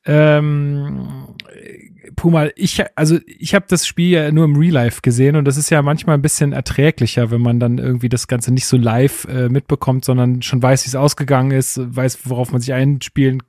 Ähm, 0.06 1.36
Puma, 2.16 2.48
ich, 2.56 2.82
also 2.96 3.18
ich 3.26 3.54
habe 3.54 3.66
das 3.68 3.86
Spiel 3.86 4.10
ja 4.10 4.30
nur 4.32 4.44
im 4.44 4.56
Real 4.56 4.72
Life 4.72 5.00
gesehen 5.02 5.36
und 5.36 5.44
das 5.44 5.56
ist 5.56 5.70
ja 5.70 5.82
manchmal 5.82 6.16
ein 6.16 6.22
bisschen 6.22 6.52
erträglicher, 6.52 7.30
wenn 7.30 7.40
man 7.40 7.60
dann 7.60 7.78
irgendwie 7.78 8.08
das 8.08 8.28
Ganze 8.28 8.52
nicht 8.52 8.66
so 8.66 8.76
live 8.76 9.26
äh, 9.26 9.48
mitbekommt, 9.48 10.04
sondern 10.04 10.42
schon 10.42 10.62
weiß, 10.62 10.84
wie 10.84 10.88
es 10.88 10.96
ausgegangen 10.96 11.50
ist, 11.50 11.80
weiß, 11.82 12.18
worauf 12.24 12.52
man 12.52 12.60
sich 12.60 12.72
einspielen 12.72 13.42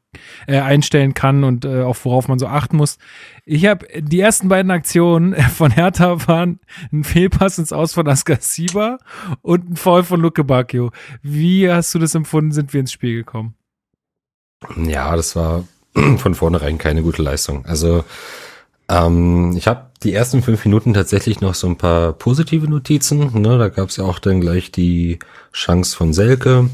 äh, 0.48 0.60
einstellen 0.60 1.14
kann 1.14 1.44
und 1.44 1.66
äh, 1.66 1.82
auch 1.82 1.98
worauf 2.04 2.28
man 2.28 2.40
so 2.40 2.48
achten 2.48 2.78
muss. 2.78 2.98
Ich 3.46 3.66
habe 3.66 3.86
die 4.00 4.20
ersten 4.20 4.48
beiden 4.48 4.72
Aktionen 4.72 5.36
von 5.56 5.72
Hertha 5.72 6.28
waren 6.28 6.60
ein 6.92 7.04
Fehlpass 7.04 7.58
ins 7.58 7.74
Aus 7.74 7.94
von 7.94 8.08
Askasiba 8.08 8.98
und 9.42 9.72
ein 9.72 9.76
Foul 9.76 10.04
von 10.04 10.22
Luke 10.22 10.44
Bacchio. 10.44 10.92
Wie 11.22 11.70
hast 11.70 11.94
du 11.94 12.00
das 12.00 12.16
empfunden? 12.16 12.52
Sind 12.52 12.74
wir 12.74 12.80
ins 12.80 12.92
Spiel 12.92 13.16
gekommen? 13.16 13.56
Ja, 14.78 15.16
das 15.16 15.36
war 15.36 15.66
von 16.18 16.36
vornherein 16.36 16.78
keine 16.78 17.02
gute 17.02 17.22
Leistung. 17.22 17.66
Also 17.66 18.04
ähm, 18.90 19.54
ich 19.58 19.68
habe 19.68 19.86
die 20.04 20.14
ersten 20.14 20.42
fünf 20.42 20.64
Minuten 20.66 20.94
tatsächlich 20.94 21.42
noch 21.42 21.56
so 21.56 21.68
ein 21.68 21.78
paar 21.78 22.14
positive 22.14 22.68
Notizen. 22.70 23.42
Ne? 23.42 23.58
Da 23.58 23.70
gab 23.70 23.90
es 23.90 23.98
ja 23.98 24.04
auch 24.04 24.20
dann 24.20 24.42
gleich 24.42 24.72
die 24.72 25.20
Chance 25.54 25.96
von 25.96 26.14
Selke, 26.14 26.70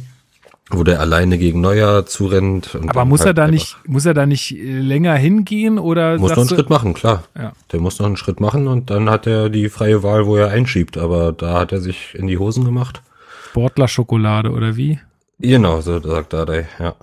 wo 0.69 0.83
der 0.83 0.99
alleine 0.99 1.37
gegen 1.37 1.61
Neuer 1.61 2.05
zurennt. 2.05 2.75
Und 2.75 2.89
Aber 2.89 3.05
muss 3.05 3.21
er 3.21 3.27
halt 3.27 3.37
da 3.37 3.43
einfach- 3.43 3.53
nicht, 3.53 3.77
muss 3.87 4.05
er 4.05 4.13
da 4.13 4.25
nicht 4.25 4.51
äh, 4.57 4.79
länger 4.79 5.15
hingehen 5.15 5.79
oder 5.79 6.17
Muss 6.17 6.31
noch 6.31 6.37
einen 6.39 6.47
du- 6.47 6.55
Schritt 6.55 6.69
machen, 6.69 6.93
klar. 6.93 7.23
Ja. 7.37 7.53
Der 7.71 7.79
muss 7.79 7.99
noch 7.99 8.07
einen 8.07 8.17
Schritt 8.17 8.39
machen 8.41 8.67
und 8.67 8.89
dann 8.89 9.09
hat 9.09 9.27
er 9.27 9.49
die 9.49 9.69
freie 9.69 10.03
Wahl, 10.03 10.25
wo 10.25 10.35
er 10.35 10.49
einschiebt. 10.49 10.97
Aber 10.97 11.31
da 11.31 11.59
hat 11.59 11.71
er 11.71 11.79
sich 11.81 12.13
in 12.15 12.27
die 12.27 12.37
Hosen 12.37 12.65
gemacht. 12.65 13.01
Sportler-Schokolade 13.49 14.51
oder 14.51 14.75
wie? 14.75 14.99
Genau, 15.39 15.81
so 15.81 15.99
sagt 16.01 16.33
Dardai, 16.33 16.67
ja. 16.79 16.95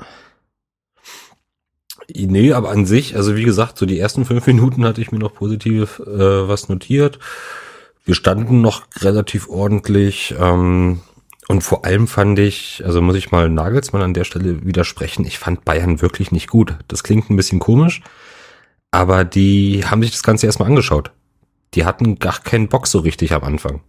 Nee, 2.10 2.52
aber 2.52 2.70
an 2.70 2.86
sich, 2.86 3.16
also 3.16 3.36
wie 3.36 3.44
gesagt, 3.44 3.76
so 3.76 3.84
die 3.84 3.98
ersten 3.98 4.24
fünf 4.24 4.46
Minuten 4.46 4.84
hatte 4.84 5.00
ich 5.00 5.12
mir 5.12 5.18
noch 5.18 5.34
positiv 5.34 6.00
äh, 6.00 6.48
was 6.48 6.68
notiert. 6.68 7.18
Wir 8.04 8.14
standen 8.14 8.62
noch 8.62 8.84
relativ 9.00 9.48
ordentlich. 9.48 10.34
Ähm, 10.38 11.00
und 11.48 11.62
vor 11.62 11.84
allem 11.84 12.06
fand 12.06 12.38
ich, 12.38 12.82
also 12.84 13.02
muss 13.02 13.16
ich 13.16 13.30
mal 13.30 13.48
Nagelsmann 13.48 14.02
an 14.02 14.14
der 14.14 14.24
Stelle 14.24 14.64
widersprechen, 14.64 15.24
ich 15.24 15.38
fand 15.38 15.64
Bayern 15.64 16.02
wirklich 16.02 16.32
nicht 16.32 16.48
gut. 16.48 16.76
Das 16.88 17.02
klingt 17.02 17.30
ein 17.30 17.36
bisschen 17.36 17.58
komisch, 17.58 18.02
aber 18.90 19.24
die 19.24 19.84
haben 19.86 20.02
sich 20.02 20.10
das 20.12 20.22
Ganze 20.22 20.46
erstmal 20.46 20.68
angeschaut. 20.68 21.10
Die 21.74 21.84
hatten 21.84 22.18
gar 22.18 22.40
keinen 22.40 22.68
Bock 22.68 22.86
so 22.86 23.00
richtig 23.00 23.32
am 23.32 23.44
Anfang. 23.44 23.80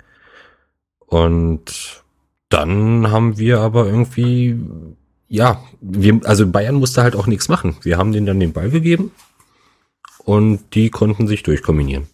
Und 1.06 2.04
dann 2.50 3.12
haben 3.12 3.38
wir 3.38 3.60
aber 3.60 3.86
irgendwie, 3.86 4.58
ja, 5.30 5.64
wir, 5.80 6.20
also 6.26 6.48
Bayern 6.48 6.76
musste 6.76 7.04
halt 7.04 7.16
auch 7.16 7.28
nichts 7.28 7.48
machen. 7.48 7.78
Wir 7.84 7.98
haben 7.98 8.12
denen 8.12 8.26
dann 8.26 8.40
den 8.40 8.52
Ball 8.52 8.70
gegeben 8.72 9.12
und 10.26 10.74
die 10.74 10.90
konnten 10.90 11.28
sich 11.28 11.44
durchkombinieren. 11.44 12.08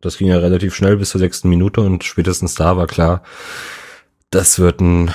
Das 0.00 0.18
ging 0.18 0.28
ja 0.28 0.38
relativ 0.38 0.74
schnell 0.74 0.96
bis 0.96 1.10
zur 1.10 1.18
sechsten 1.18 1.48
Minute 1.48 1.82
und 1.82 2.04
spätestens 2.04 2.54
da 2.54 2.76
war 2.76 2.86
klar, 2.86 3.22
das 4.30 4.58
wird 4.58 4.80
ein 4.80 5.12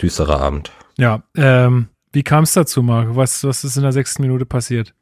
düsterer 0.00 0.40
Abend. 0.40 0.70
Ja, 0.98 1.22
ähm, 1.36 1.88
wie 2.12 2.22
kam 2.22 2.44
es 2.44 2.52
dazu, 2.52 2.82
Marc? 2.82 3.16
Was, 3.16 3.44
was 3.44 3.64
ist 3.64 3.76
in 3.76 3.82
der 3.82 3.92
sechsten 3.92 4.22
Minute 4.22 4.46
passiert? 4.46 4.94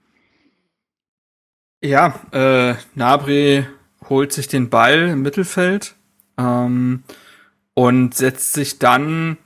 Ja, 1.83 2.21
äh, 2.33 2.75
Nabri 2.95 3.67
holt 4.09 4.33
sich 4.33 4.49
den 4.49 4.71
Ball 4.71 5.09
im 5.09 5.23
Mittelfeld 5.23 5.95
ähm, 6.39 7.03
und 7.75 8.15
setzt 8.15 8.53
sich 8.55 8.79
dann 8.79 9.37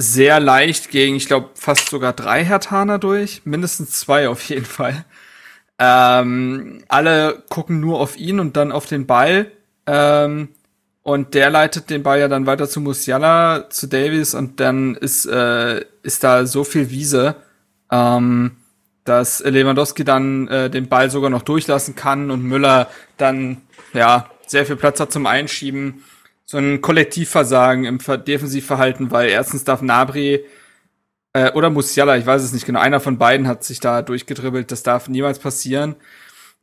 sehr 0.00 0.40
leicht 0.40 0.90
gegen, 0.90 1.16
ich 1.16 1.26
glaube, 1.26 1.50
fast 1.54 1.90
sogar 1.90 2.14
drei 2.14 2.42
Hertaner 2.42 2.98
durch. 2.98 3.42
Mindestens 3.44 4.00
zwei 4.00 4.28
auf 4.30 4.42
jeden 4.48 4.64
Fall. 4.64 5.04
Ähm, 5.78 6.82
alle 6.88 7.42
gucken 7.50 7.80
nur 7.80 8.00
auf 8.00 8.16
ihn 8.16 8.40
und 8.40 8.56
dann 8.56 8.72
auf 8.72 8.86
den 8.86 9.06
Ball. 9.06 9.50
Ähm, 9.86 10.48
und 11.02 11.34
der 11.34 11.50
leitet 11.50 11.90
den 11.90 12.02
Ball 12.02 12.18
ja 12.18 12.28
dann 12.28 12.46
weiter 12.46 12.68
zu 12.68 12.80
Musiala, 12.80 13.68
zu 13.68 13.88
Davies 13.88 14.34
und 14.34 14.58
dann 14.60 14.94
ist, 14.94 15.26
äh, 15.26 15.84
ist 16.02 16.24
da 16.24 16.46
so 16.46 16.64
viel 16.64 16.90
Wiese, 16.90 17.36
ähm, 17.90 18.52
dass 19.04 19.40
Lewandowski 19.40 20.04
dann 20.04 20.48
äh, 20.48 20.70
den 20.70 20.88
Ball 20.88 21.10
sogar 21.10 21.28
noch 21.28 21.42
durchlassen 21.42 21.94
kann 21.94 22.30
und 22.30 22.42
Müller 22.42 22.88
dann 23.18 23.58
ja 23.92 24.30
sehr 24.46 24.64
viel 24.64 24.76
Platz 24.76 24.98
hat 24.98 25.12
zum 25.12 25.26
Einschieben. 25.26 26.04
So 26.50 26.58
ein 26.58 26.80
Kollektivversagen 26.80 27.84
im 27.84 27.98
Defensivverhalten, 27.98 29.12
weil 29.12 29.28
erstens 29.28 29.62
darf 29.62 29.82
Nabri 29.82 30.44
äh, 31.32 31.52
oder 31.52 31.70
Musiala, 31.70 32.16
ich 32.16 32.26
weiß 32.26 32.42
es 32.42 32.52
nicht 32.52 32.66
genau, 32.66 32.80
einer 32.80 32.98
von 32.98 33.18
beiden 33.18 33.46
hat 33.46 33.62
sich 33.62 33.78
da 33.78 34.02
durchgedribbelt, 34.02 34.72
das 34.72 34.82
darf 34.82 35.08
niemals 35.08 35.38
passieren. 35.38 35.94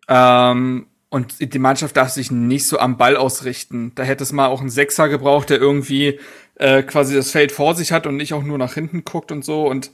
Ähm, 0.10 0.88
und 1.08 1.54
die 1.54 1.58
Mannschaft 1.58 1.96
darf 1.96 2.10
sich 2.10 2.32
nicht 2.32 2.68
so 2.68 2.80
am 2.80 2.98
Ball 2.98 3.16
ausrichten. 3.16 3.94
Da 3.96 4.04
hätte 4.04 4.24
es 4.26 4.34
mal 4.34 4.48
auch 4.48 4.60
einen 4.60 4.70
Sechser 4.70 5.08
gebraucht, 5.08 5.52
der 5.52 5.62
irgendwie 5.62 6.20
äh, 6.56 6.84
quasi 6.84 7.16
das 7.16 7.32
Feld 7.32 7.54
vor 7.54 7.74
sich 7.74 7.94
hat 7.94 8.08
und 8.08 8.18
nicht 8.18 8.34
auch 8.34 8.44
nur 8.44 8.58
nach 8.58 8.74
hinten 8.74 9.06
guckt 9.06 9.32
und 9.32 9.46
so. 9.46 9.66
Und 9.66 9.92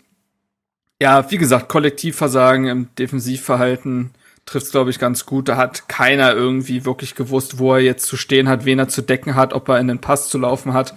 ja, 1.00 1.30
wie 1.30 1.38
gesagt, 1.38 1.70
Kollektivversagen 1.70 2.66
im 2.66 2.96
Defensivverhalten 2.96 4.10
trifft 4.46 4.68
es, 4.68 4.72
glaube 4.72 4.90
ich, 4.90 5.00
ganz 5.00 5.26
gut. 5.26 5.48
Da 5.48 5.58
hat 5.58 5.88
keiner 5.88 6.34
irgendwie 6.34 6.86
wirklich 6.86 7.16
gewusst, 7.16 7.60
wo 7.60 7.74
er 7.74 7.82
jetzt 7.82 8.06
zu 8.06 8.18
stehen 8.18 8.50
hat, 8.50 8.66
wen 8.66 8.80
er 8.80 8.88
zu 8.88 9.02
decken 9.02 9.36
hat, 9.36 9.54
ob 9.54 9.70
er 9.70 9.80
in 9.80 9.88
den 9.88 10.00
Pass 10.00 10.30
zu 10.30 10.38
laufen 10.38 10.74
hat. 10.74 10.94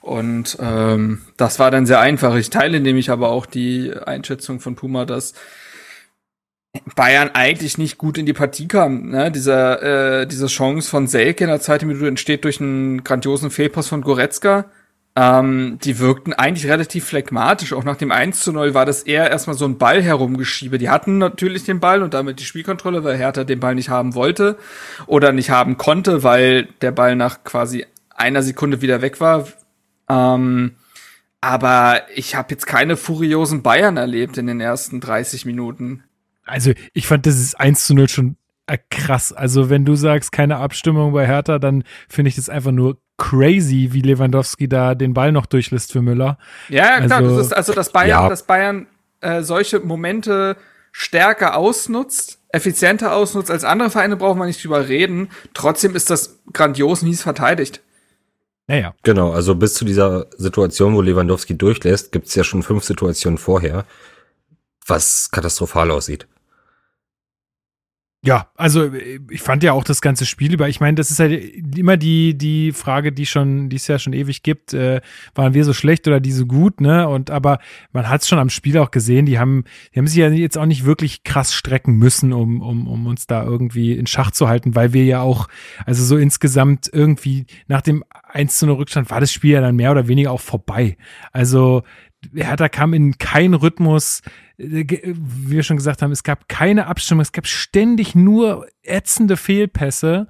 Und 0.00 0.56
ähm, 0.60 1.22
das 1.36 1.58
war 1.58 1.70
dann 1.70 1.86
sehr 1.86 2.00
einfach. 2.00 2.34
Ich 2.36 2.50
teile 2.50 2.80
nämlich 2.80 3.10
aber 3.10 3.28
auch 3.28 3.46
die 3.46 3.92
Einschätzung 3.92 4.60
von 4.60 4.74
Puma, 4.74 5.04
dass 5.04 5.34
Bayern 6.94 7.30
eigentlich 7.34 7.78
nicht 7.78 7.98
gut 7.98 8.16
in 8.16 8.26
die 8.26 8.32
Partie 8.32 8.68
kam. 8.68 9.10
Ne? 9.10 9.30
Dieser, 9.30 10.20
äh, 10.20 10.26
diese 10.26 10.46
Chance 10.46 10.88
von 10.88 11.06
Selke 11.06 11.44
in 11.44 11.50
der 11.50 11.60
zweiten 11.60 11.86
Minute 11.86 12.06
entsteht 12.06 12.44
durch 12.44 12.60
einen 12.60 13.04
grandiosen 13.04 13.50
Fehlpass 13.50 13.88
von 13.88 14.02
Goretzka. 14.02 14.70
Ähm, 15.20 15.78
die 15.82 15.98
wirkten 15.98 16.32
eigentlich 16.32 16.70
relativ 16.70 17.04
phlegmatisch. 17.04 17.72
Auch 17.72 17.84
nach 17.84 17.96
dem 17.96 18.12
1 18.12 18.40
zu 18.40 18.52
0 18.52 18.72
war 18.72 18.86
das 18.86 19.02
eher 19.02 19.28
erstmal 19.28 19.56
so 19.56 19.66
ein 19.66 19.76
Ball 19.76 20.02
herumgeschiebe. 20.02 20.78
Die 20.78 20.88
hatten 20.88 21.18
natürlich 21.18 21.64
den 21.64 21.80
Ball 21.80 22.02
und 22.02 22.14
damit 22.14 22.40
die 22.40 22.44
Spielkontrolle, 22.44 23.04
weil 23.04 23.18
Hertha 23.18 23.44
den 23.44 23.60
Ball 23.60 23.74
nicht 23.74 23.90
haben 23.90 24.14
wollte 24.14 24.56
oder 25.06 25.32
nicht 25.32 25.50
haben 25.50 25.76
konnte, 25.76 26.22
weil 26.22 26.68
der 26.80 26.92
Ball 26.92 27.16
nach 27.16 27.44
quasi 27.44 27.84
einer 28.14 28.42
Sekunde 28.42 28.80
wieder 28.80 29.02
weg 29.02 29.20
war. 29.20 29.48
Ähm, 30.08 30.76
aber 31.40 32.02
ich 32.14 32.34
habe 32.34 32.48
jetzt 32.52 32.66
keine 32.66 32.96
furiosen 32.96 33.62
Bayern 33.62 33.96
erlebt 33.96 34.38
in 34.38 34.46
den 34.46 34.60
ersten 34.60 35.00
30 35.00 35.44
Minuten 35.44 36.04
also 36.50 36.72
ich 36.92 37.06
fand 37.06 37.26
das 37.26 37.38
ist 37.38 37.58
1 37.58 37.86
zu 37.86 37.94
0 37.94 38.08
schon 38.08 38.36
äh, 38.66 38.78
krass. 38.90 39.32
Also 39.32 39.70
wenn 39.70 39.84
du 39.84 39.94
sagst, 39.94 40.32
keine 40.32 40.58
Abstimmung 40.58 41.12
bei 41.12 41.26
Hertha, 41.26 41.58
dann 41.58 41.84
finde 42.08 42.28
ich 42.28 42.36
das 42.36 42.48
einfach 42.48 42.72
nur 42.72 42.98
crazy, 43.20 43.90
wie 43.92 44.00
Lewandowski 44.00 44.68
da 44.68 44.94
den 44.94 45.12
Ball 45.12 45.30
noch 45.30 45.46
durchlässt 45.46 45.92
für 45.92 46.00
Müller. 46.00 46.38
Ja, 46.70 47.00
klar, 47.00 47.18
also, 47.18 47.36
das 47.36 47.46
ist 47.48 47.52
also 47.52 47.72
dass 47.74 47.92
Bayern, 47.92 48.22
ja. 48.22 48.28
dass 48.28 48.44
Bayern 48.44 48.86
äh, 49.20 49.42
solche 49.42 49.78
Momente 49.78 50.56
stärker 50.90 51.56
ausnutzt, 51.56 52.38
effizienter 52.48 53.14
ausnutzt 53.14 53.50
als 53.50 53.62
andere 53.62 53.90
Vereine, 53.90 54.16
braucht 54.16 54.38
man 54.38 54.48
nicht 54.48 54.64
drüber 54.64 54.88
reden. 54.88 55.28
Trotzdem 55.52 55.94
ist 55.94 56.08
das 56.08 56.40
grandios 56.52 57.02
mies 57.02 57.22
verteidigt. 57.22 57.82
Naja. 58.66 58.94
Genau, 59.02 59.32
also 59.32 59.54
bis 59.54 59.74
zu 59.74 59.84
dieser 59.84 60.26
Situation, 60.38 60.94
wo 60.94 61.02
Lewandowski 61.02 61.58
durchlässt, 61.58 62.12
gibt 62.12 62.28
es 62.28 62.34
ja 62.34 62.42
schon 62.42 62.62
fünf 62.62 62.84
Situationen 62.84 63.36
vorher, 63.36 63.84
was 64.86 65.30
katastrophal 65.30 65.90
aussieht. 65.90 66.26
Ja, 68.22 68.48
also 68.54 68.90
ich 69.30 69.40
fand 69.40 69.62
ja 69.62 69.72
auch 69.72 69.82
das 69.82 70.02
ganze 70.02 70.26
Spiel 70.26 70.52
über, 70.52 70.68
ich 70.68 70.78
meine, 70.78 70.94
das 70.94 71.10
ist 71.10 71.20
halt 71.20 71.32
immer 71.74 71.96
die, 71.96 72.36
die 72.36 72.72
Frage, 72.72 73.12
die 73.12 73.24
schon, 73.24 73.70
die 73.70 73.76
es 73.76 73.86
ja 73.86 73.98
schon 73.98 74.12
ewig 74.12 74.42
gibt, 74.42 74.74
äh, 74.74 75.00
waren 75.34 75.54
wir 75.54 75.64
so 75.64 75.72
schlecht 75.72 76.06
oder 76.06 76.20
die 76.20 76.32
so 76.32 76.44
gut, 76.44 76.82
ne? 76.82 77.08
Und 77.08 77.30
aber 77.30 77.60
man 77.92 78.10
hat 78.10 78.20
es 78.20 78.28
schon 78.28 78.38
am 78.38 78.50
Spiel 78.50 78.76
auch 78.76 78.90
gesehen, 78.90 79.24
die 79.24 79.38
haben, 79.38 79.64
die 79.94 80.00
haben 80.00 80.06
sich 80.06 80.18
ja 80.18 80.28
jetzt 80.28 80.58
auch 80.58 80.66
nicht 80.66 80.84
wirklich 80.84 81.24
krass 81.24 81.54
strecken 81.54 81.94
müssen, 81.94 82.34
um, 82.34 82.60
um, 82.60 82.86
um 82.88 83.06
uns 83.06 83.26
da 83.26 83.42
irgendwie 83.42 83.94
in 83.94 84.06
Schach 84.06 84.32
zu 84.32 84.48
halten, 84.48 84.74
weil 84.74 84.92
wir 84.92 85.04
ja 85.04 85.22
auch, 85.22 85.48
also 85.86 86.04
so 86.04 86.18
insgesamt 86.18 86.90
irgendwie 86.92 87.46
nach 87.68 87.80
dem 87.80 88.04
1 88.28 88.58
zu 88.58 88.66
0 88.66 88.76
Rückstand 88.76 89.08
war 89.08 89.20
das 89.20 89.32
Spiel 89.32 89.52
ja 89.52 89.62
dann 89.62 89.76
mehr 89.76 89.92
oder 89.92 90.08
weniger 90.08 90.32
auch 90.32 90.42
vorbei. 90.42 90.98
Also 91.32 91.84
Hertha 92.34 92.68
kam 92.68 92.92
in 92.92 93.18
keinen 93.18 93.54
Rhythmus, 93.54 94.20
äh, 94.20 94.30
wie 94.60 95.50
wir 95.50 95.62
schon 95.62 95.76
gesagt 95.76 96.02
haben, 96.02 96.12
es 96.12 96.22
gab 96.22 96.48
keine 96.48 96.86
Abstimmung, 96.86 97.22
es 97.22 97.32
gab 97.32 97.46
ständig 97.46 98.14
nur 98.14 98.66
ätzende 98.82 99.36
Fehlpässe. 99.36 100.28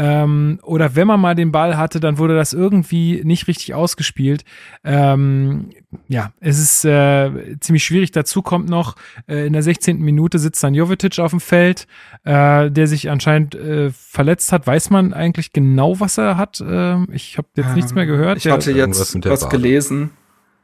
Ähm, 0.00 0.60
oder 0.62 0.94
wenn 0.94 1.08
man 1.08 1.20
mal 1.20 1.34
den 1.34 1.50
Ball 1.50 1.76
hatte, 1.76 1.98
dann 1.98 2.18
wurde 2.18 2.36
das 2.36 2.52
irgendwie 2.52 3.20
nicht 3.24 3.48
richtig 3.48 3.74
ausgespielt. 3.74 4.44
Ähm, 4.84 5.70
ja, 6.06 6.32
es 6.38 6.60
ist 6.60 6.84
äh, 6.84 7.58
ziemlich 7.58 7.84
schwierig. 7.84 8.12
Dazu 8.12 8.40
kommt 8.40 8.68
noch, 8.68 8.94
äh, 9.26 9.48
in 9.48 9.54
der 9.54 9.64
16. 9.64 9.98
Minute 9.98 10.38
sitzt 10.38 10.62
dann 10.62 10.72
Jovetic 10.74 11.18
auf 11.18 11.32
dem 11.32 11.40
Feld, 11.40 11.88
äh, 12.22 12.70
der 12.70 12.86
sich 12.86 13.10
anscheinend 13.10 13.56
äh, 13.56 13.90
verletzt 13.90 14.52
hat. 14.52 14.68
Weiß 14.68 14.90
man 14.90 15.12
eigentlich 15.12 15.52
genau, 15.52 15.98
was 15.98 16.16
er 16.16 16.36
hat? 16.36 16.62
Ähm, 16.64 17.08
ich 17.10 17.36
habe 17.36 17.48
jetzt 17.56 17.74
nichts 17.74 17.92
mehr 17.92 18.06
gehört. 18.06 18.38
Ich 18.38 18.48
hatte 18.48 18.70
jetzt 18.70 19.24
was 19.24 19.48
gelesen. 19.48 20.10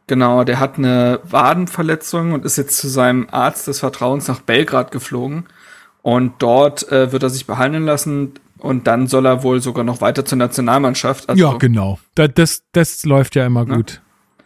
Genau, 0.07 0.45
der 0.45 0.61
hat 0.61 0.77
eine 0.77 1.21
Wadenverletzung 1.25 2.33
und 2.33 2.45
ist 2.45 2.59
jetzt 2.59 2.77
zu 2.77 2.88
seinem 2.88 3.27
Arzt 3.31 3.67
des 3.67 3.81
Vertrauens 3.81 4.29
nach 4.29 4.40
Belgrad 4.40 4.90
geflogen. 4.90 5.47
Und 6.03 6.35
dort 6.40 6.90
äh, 6.93 7.12
wird 7.12 7.23
er 7.23 7.31
sich 7.31 7.47
behandeln 7.47 7.87
lassen 7.87 8.35
und 8.59 8.87
dann 8.87 9.07
soll 9.07 9.27
er 9.27 9.43
wohl 9.43 9.62
sogar 9.62 9.85
noch 9.85 10.03
weiter 10.03 10.27
zur 10.27 10.37
Nationalmannschaft. 10.37 11.29
Also, 11.31 11.43
ja, 11.43 11.57
genau. 11.57 11.99
Das, 12.14 12.31
das, 12.35 12.62
das 12.73 13.05
läuft 13.05 13.37
ja 13.37 13.47
immer 13.47 13.64
gut. 13.64 13.93
Ne? 13.95 14.01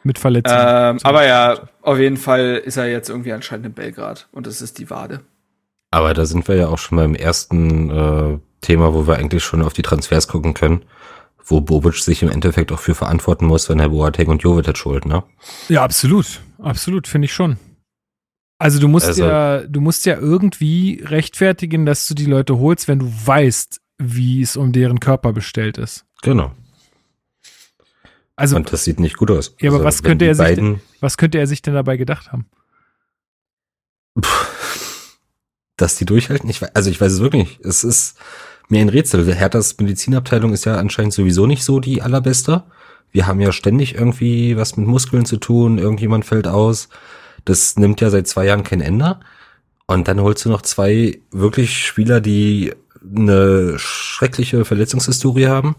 Mit 0.05 0.19
Verletzungen. 0.21 0.61
Ähm, 0.61 0.99
aber 1.03 1.27
ja, 1.27 1.59
auf 1.83 1.99
jeden 1.99 2.17
Fall 2.17 2.63
ist 2.65 2.77
er 2.77 2.87
jetzt 2.87 3.11
irgendwie 3.11 3.33
anscheinend 3.33 3.67
in 3.67 3.73
Belgrad 3.73 4.29
und 4.31 4.47
es 4.47 4.63
ist 4.63 4.79
die 4.79 4.91
Wade. 4.91 5.21
Aber 5.91 6.15
da 6.15 6.25
sind 6.25 6.47
wir 6.47 6.55
ja 6.55 6.69
auch 6.69 6.79
schon 6.79 6.97
beim 6.97 7.15
ersten 7.17 7.91
äh, 7.91 8.39
Thema, 8.61 8.95
wo 8.95 9.09
wir 9.09 9.17
eigentlich 9.17 9.43
schon 9.43 9.63
auf 9.63 9.73
die 9.73 9.83
Transfers 9.83 10.29
gucken 10.29 10.55
können 10.55 10.85
wo 11.49 11.61
Bobic 11.61 11.95
sich 11.95 12.23
im 12.23 12.29
Endeffekt 12.29 12.71
auch 12.73 12.79
für 12.79 12.95
verantworten 12.95 13.47
muss, 13.47 13.69
wenn 13.69 13.81
er 13.81 13.89
Boateng 13.89 14.29
und 14.29 14.43
Jovetic 14.43 14.85
holt, 14.85 15.07
ne? 15.07 15.25
Ja, 15.69 15.83
absolut. 15.83 16.41
Absolut, 16.59 17.09
finde 17.09 17.27
ich 17.27 17.33
schon. 17.33 17.57
Also 18.59 18.81
du 18.81 18.89
musst 18.89 19.07
also, 19.07 19.25
ja, 19.25 19.63
du 19.63 19.81
musst 19.81 20.05
ja 20.05 20.19
irgendwie 20.19 21.01
rechtfertigen, 21.05 21.87
dass 21.87 22.07
du 22.09 22.15
die 22.15 22.27
Leute 22.27 22.59
holst, 22.59 22.89
wenn 22.89 22.99
du 22.99 23.07
weißt, 23.07 23.81
wie 23.99 24.43
es 24.43 24.57
um 24.57 24.73
deren 24.73 25.01
Körper 25.01 25.33
bestellt 25.33 25.79
ist. 25.79 26.05
Genau. 26.23 26.53
Also, 28.35 28.57
und 28.57 28.73
das 28.73 28.85
sieht 28.85 29.01
nicht 29.01 29.17
gut 29.17 29.31
aus. 29.31 29.55
Ja, 29.61 29.71
aber 29.71 29.79
also, 29.79 29.87
was 29.87 30.03
könnte 30.03 30.25
er 30.25 30.35
sich, 30.35 30.55
denn, 30.55 30.81
was 31.01 31.17
könnte 31.17 31.39
er 31.39 31.47
sich 31.47 31.63
denn 31.63 31.75
dabei 31.75 31.97
gedacht 31.97 32.31
haben? 32.33 32.47
Dass 35.77 35.97
die 35.97 36.05
durchhalten? 36.05 36.51
Ich, 36.51 36.61
also 36.75 36.91
ich 36.91 37.01
weiß 37.01 37.13
es 37.13 37.21
wirklich 37.21 37.45
nicht. 37.45 37.61
Es 37.65 37.85
ist, 37.85 38.19
mir 38.69 38.81
ein 38.81 38.89
Rätsel. 38.89 39.35
Herthas 39.35 39.79
Medizinabteilung 39.79 40.53
ist 40.53 40.65
ja 40.65 40.77
anscheinend 40.77 41.13
sowieso 41.13 41.47
nicht 41.47 41.65
so 41.65 41.81
die 41.81 42.03
allerbeste. 42.03 42.65
Wir 43.11 43.27
haben 43.27 43.41
ja 43.41 43.53
ständig 43.53 43.95
irgendwie 43.95 44.57
was 44.57 44.77
mit 44.77 44.87
Muskeln 44.87 45.25
zu 45.25 45.39
tun, 45.39 45.79
irgendjemand 45.79 46.25
fällt 46.25 46.47
aus. 46.47 46.89
Das 47.45 47.77
nimmt 47.77 48.01
ja 48.01 48.11
seit 48.11 48.29
zwei 48.29 48.45
Jahren 48.45 48.65
kein 48.65 48.81
Ende. 48.81 49.21
Und 49.87 50.09
dann 50.09 50.21
holst 50.21 50.45
du 50.45 50.51
noch 50.51 50.63
zwei 50.63 51.21
wirklich 51.31 51.87
Spieler, 51.87 52.21
die 52.21 52.75
eine 53.03 53.79
schreckliche 53.79 54.65
Verletzungshistorie 54.65 55.47
haben 55.47 55.77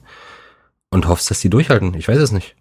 und 0.89 1.07
hoffst, 1.07 1.29
dass 1.29 1.41
die 1.41 1.49
durchhalten. 1.49 1.93
Ich 1.93 2.07
weiß 2.07 2.17
es 2.17 2.31
nicht. 2.31 2.55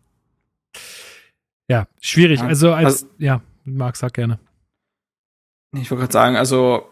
Ja, 1.68 1.86
schwierig. 2.00 2.42
Also 2.42 2.72
als, 2.72 3.04
also, 3.04 3.06
ja, 3.18 3.40
Marc, 3.64 3.96
sag 3.96 4.14
gerne. 4.14 4.38
Ich 5.72 5.90
wollte 5.90 6.02
gerade 6.02 6.12
sagen, 6.12 6.36
also 6.36 6.88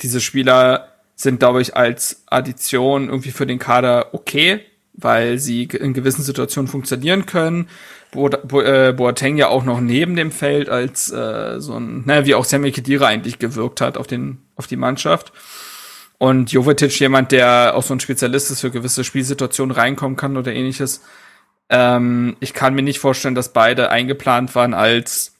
diese 0.00 0.20
Spieler 0.20 0.89
sind, 1.20 1.40
glaube 1.40 1.60
ich, 1.60 1.76
als 1.76 2.22
Addition 2.26 3.10
irgendwie 3.10 3.30
für 3.30 3.46
den 3.46 3.58
Kader 3.58 4.14
okay, 4.14 4.60
weil 4.94 5.38
sie 5.38 5.64
in 5.64 5.92
gewissen 5.92 6.22
Situationen 6.22 6.66
funktionieren 6.66 7.26
können. 7.26 7.68
Bo 8.10 8.28
Bo 8.28 8.62
äh, 8.62 8.94
Boateng 8.96 9.36
ja 9.36 9.48
auch 9.48 9.64
noch 9.64 9.80
neben 9.80 10.16
dem 10.16 10.32
Feld 10.32 10.70
als 10.70 11.12
äh, 11.12 11.60
so 11.60 11.74
ein, 11.74 12.04
naja, 12.06 12.24
wie 12.24 12.34
auch 12.34 12.44
Sammy 12.44 12.72
Kedira 12.72 13.06
eigentlich 13.06 13.38
gewirkt 13.38 13.82
hat 13.82 13.98
auf 13.98 14.06
den 14.06 14.38
auf 14.56 14.66
die 14.66 14.76
Mannschaft. 14.76 15.32
Und 16.16 16.52
Jovetic 16.52 16.98
jemand, 16.98 17.32
der 17.32 17.74
auch 17.76 17.82
so 17.82 17.94
ein 17.94 18.00
Spezialist 18.00 18.50
ist 18.50 18.60
für 18.62 18.70
gewisse 18.70 19.04
Spielsituationen 19.04 19.74
reinkommen 19.74 20.16
kann 20.16 20.38
oder 20.38 20.52
ähnliches. 20.52 21.02
Ähm, 21.68 22.36
ich 22.40 22.54
kann 22.54 22.74
mir 22.74 22.82
nicht 22.82 22.98
vorstellen, 22.98 23.34
dass 23.34 23.52
beide 23.52 23.90
eingeplant 23.90 24.54
waren 24.54 24.72
als 24.72 25.34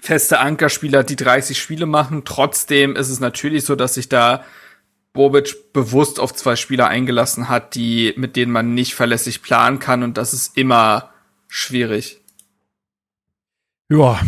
feste 0.00 0.40
Ankerspieler, 0.40 1.04
die 1.04 1.16
30 1.16 1.58
Spiele 1.58 1.86
machen. 1.86 2.22
Trotzdem 2.24 2.96
ist 2.96 3.08
es 3.08 3.20
natürlich 3.20 3.64
so, 3.64 3.76
dass 3.76 3.94
sich 3.94 4.08
da 4.08 4.44
Bobic 5.16 5.72
bewusst 5.72 6.20
auf 6.20 6.32
zwei 6.32 6.54
Spieler 6.54 6.86
eingelassen 6.86 7.48
hat, 7.48 7.74
die, 7.74 8.14
mit 8.16 8.36
denen 8.36 8.52
man 8.52 8.74
nicht 8.74 8.94
verlässlich 8.94 9.42
planen 9.42 9.80
kann 9.80 10.04
und 10.04 10.16
das 10.16 10.32
ist 10.32 10.56
immer 10.56 11.10
schwierig. 11.48 12.20
Ja, 13.88 14.20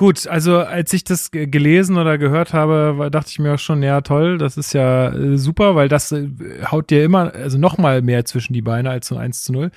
Gut, 0.00 0.26
also 0.26 0.60
als 0.60 0.94
ich 0.94 1.04
das 1.04 1.30
gelesen 1.30 1.98
oder 1.98 2.16
gehört 2.16 2.54
habe, 2.54 3.10
dachte 3.10 3.28
ich 3.28 3.38
mir 3.38 3.52
auch 3.52 3.58
schon, 3.58 3.82
ja 3.82 4.00
toll, 4.00 4.38
das 4.38 4.56
ist 4.56 4.72
ja 4.72 5.10
äh, 5.12 5.36
super, 5.36 5.74
weil 5.74 5.90
das 5.90 6.10
äh, 6.10 6.30
haut 6.70 6.88
dir 6.88 7.04
immer, 7.04 7.34
also 7.34 7.58
noch 7.58 7.76
mal 7.76 8.00
mehr 8.00 8.24
zwischen 8.24 8.54
die 8.54 8.62
Beine 8.62 8.88
als 8.88 9.08
so 9.08 9.18
1 9.18 9.44
zu 9.44 9.52
0. 9.52 9.70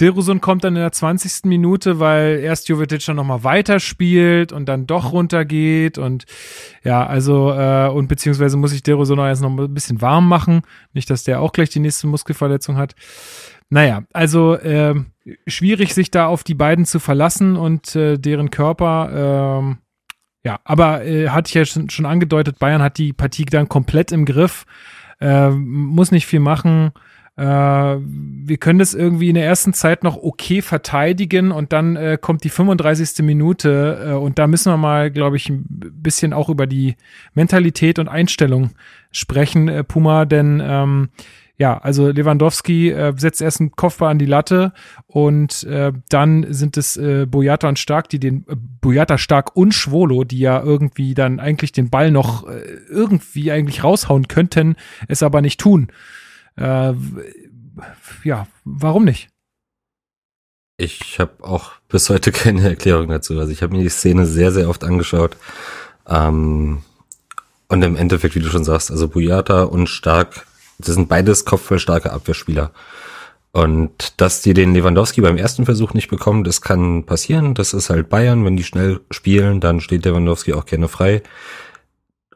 Dilrosun 0.00 0.40
kommt 0.40 0.62
dann 0.62 0.76
in 0.76 0.80
der 0.80 0.92
20. 0.92 1.46
Minute, 1.46 1.98
weil 1.98 2.38
erst 2.38 2.68
Jovetic 2.68 3.04
dann 3.04 3.16
noch 3.16 3.24
mal 3.24 3.42
weiterspielt 3.42 4.52
und 4.52 4.66
dann 4.66 4.86
doch 4.86 5.10
runtergeht 5.10 5.98
und 5.98 6.24
ja, 6.84 7.04
also 7.04 7.50
äh, 7.52 7.88
und 7.88 8.06
beziehungsweise 8.06 8.56
muss 8.56 8.72
ich 8.72 8.84
Dilrosun 8.84 9.16
noch 9.16 9.26
erst 9.26 9.42
noch 9.42 9.50
ein 9.50 9.74
bisschen 9.74 10.00
warm 10.00 10.28
machen, 10.28 10.62
nicht, 10.92 11.10
dass 11.10 11.24
der 11.24 11.40
auch 11.40 11.50
gleich 11.50 11.70
die 11.70 11.80
nächste 11.80 12.06
Muskelverletzung 12.06 12.76
hat. 12.76 12.94
Naja, 13.70 14.04
also 14.12 14.54
äh, 14.54 14.94
schwierig, 15.46 15.94
sich 15.94 16.10
da 16.10 16.26
auf 16.26 16.44
die 16.44 16.54
beiden 16.54 16.84
zu 16.84 16.98
verlassen 16.98 17.56
und 17.56 17.96
äh, 17.96 18.18
deren 18.18 18.50
Körper. 18.50 19.60
Ähm, 19.60 19.78
ja, 20.44 20.60
aber 20.64 21.04
äh, 21.04 21.30
hatte 21.30 21.48
ich 21.48 21.54
ja 21.54 21.64
schon, 21.64 21.88
schon 21.88 22.06
angedeutet, 22.06 22.58
Bayern 22.58 22.82
hat 22.82 22.98
die 22.98 23.12
Partie 23.12 23.46
dann 23.46 23.68
komplett 23.68 24.12
im 24.12 24.26
Griff, 24.26 24.66
äh, 25.20 25.48
muss 25.50 26.10
nicht 26.10 26.26
viel 26.26 26.40
machen. 26.40 26.92
Äh, 27.36 27.42
wir 27.42 28.58
können 28.58 28.78
das 28.78 28.94
irgendwie 28.94 29.30
in 29.30 29.34
der 29.34 29.46
ersten 29.46 29.72
Zeit 29.72 30.04
noch 30.04 30.16
okay 30.16 30.62
verteidigen 30.62 31.50
und 31.50 31.72
dann 31.72 31.96
äh, 31.96 32.18
kommt 32.20 32.44
die 32.44 32.50
35. 32.50 33.24
Minute 33.24 34.06
äh, 34.06 34.12
und 34.12 34.38
da 34.38 34.46
müssen 34.46 34.70
wir 34.70 34.76
mal, 34.76 35.10
glaube 35.10 35.36
ich, 35.36 35.48
ein 35.48 35.64
bisschen 35.68 36.32
auch 36.32 36.48
über 36.48 36.66
die 36.66 36.94
Mentalität 37.32 37.98
und 37.98 38.08
Einstellung 38.08 38.70
sprechen, 39.10 39.68
äh, 39.68 39.82
Puma, 39.82 40.26
denn 40.26 40.62
ähm, 40.64 41.08
ja, 41.56 41.78
also 41.78 42.08
Lewandowski 42.08 42.90
äh, 42.90 43.12
setzt 43.16 43.40
erst 43.40 43.60
einen 43.60 43.70
Kopfball 43.72 44.10
an 44.10 44.18
die 44.18 44.26
Latte 44.26 44.72
und 45.06 45.62
äh, 45.64 45.92
dann 46.08 46.52
sind 46.52 46.76
es 46.76 46.96
äh, 46.96 47.26
Boyata 47.26 47.68
und 47.68 47.78
Stark, 47.78 48.08
die 48.08 48.18
den 48.18 48.44
äh, 48.48 48.56
Boyata 48.56 49.18
Stark 49.18 49.56
und 49.56 49.72
Schwolo, 49.72 50.24
die 50.24 50.40
ja 50.40 50.60
irgendwie 50.60 51.14
dann 51.14 51.38
eigentlich 51.38 51.70
den 51.70 51.90
Ball 51.90 52.10
noch 52.10 52.48
äh, 52.48 52.60
irgendwie 52.88 53.52
eigentlich 53.52 53.84
raushauen 53.84 54.26
könnten, 54.26 54.74
es 55.06 55.22
aber 55.22 55.42
nicht 55.42 55.60
tun. 55.60 55.88
Äh, 56.56 56.94
ja, 58.24 58.48
warum 58.64 59.04
nicht? 59.04 59.28
Ich 60.76 61.20
habe 61.20 61.44
auch 61.44 61.72
bis 61.88 62.10
heute 62.10 62.32
keine 62.32 62.68
Erklärung 62.68 63.08
dazu. 63.08 63.38
Also 63.38 63.52
ich 63.52 63.62
habe 63.62 63.76
mir 63.76 63.82
die 63.82 63.88
Szene 63.90 64.26
sehr, 64.26 64.50
sehr 64.50 64.68
oft 64.68 64.82
angeschaut. 64.82 65.36
Ähm, 66.08 66.82
und 67.68 67.82
im 67.82 67.94
Endeffekt, 67.94 68.34
wie 68.34 68.40
du 68.40 68.48
schon 68.48 68.64
sagst, 68.64 68.90
also 68.90 69.06
Boyata 69.06 69.62
und 69.62 69.88
Stark 69.88 70.46
das 70.78 70.94
sind 70.94 71.08
beides 71.08 71.44
kopfballstarke 71.44 72.12
Abwehrspieler. 72.12 72.72
Und 73.52 74.20
dass 74.20 74.42
die 74.42 74.52
den 74.52 74.74
Lewandowski 74.74 75.20
beim 75.20 75.36
ersten 75.36 75.64
Versuch 75.64 75.94
nicht 75.94 76.08
bekommen, 76.08 76.42
das 76.42 76.60
kann 76.60 77.04
passieren. 77.04 77.54
Das 77.54 77.72
ist 77.72 77.88
halt 77.88 78.08
Bayern. 78.08 78.44
Wenn 78.44 78.56
die 78.56 78.64
schnell 78.64 79.00
spielen, 79.12 79.60
dann 79.60 79.80
steht 79.80 80.04
Lewandowski 80.04 80.54
auch 80.54 80.66
gerne 80.66 80.88
frei. 80.88 81.22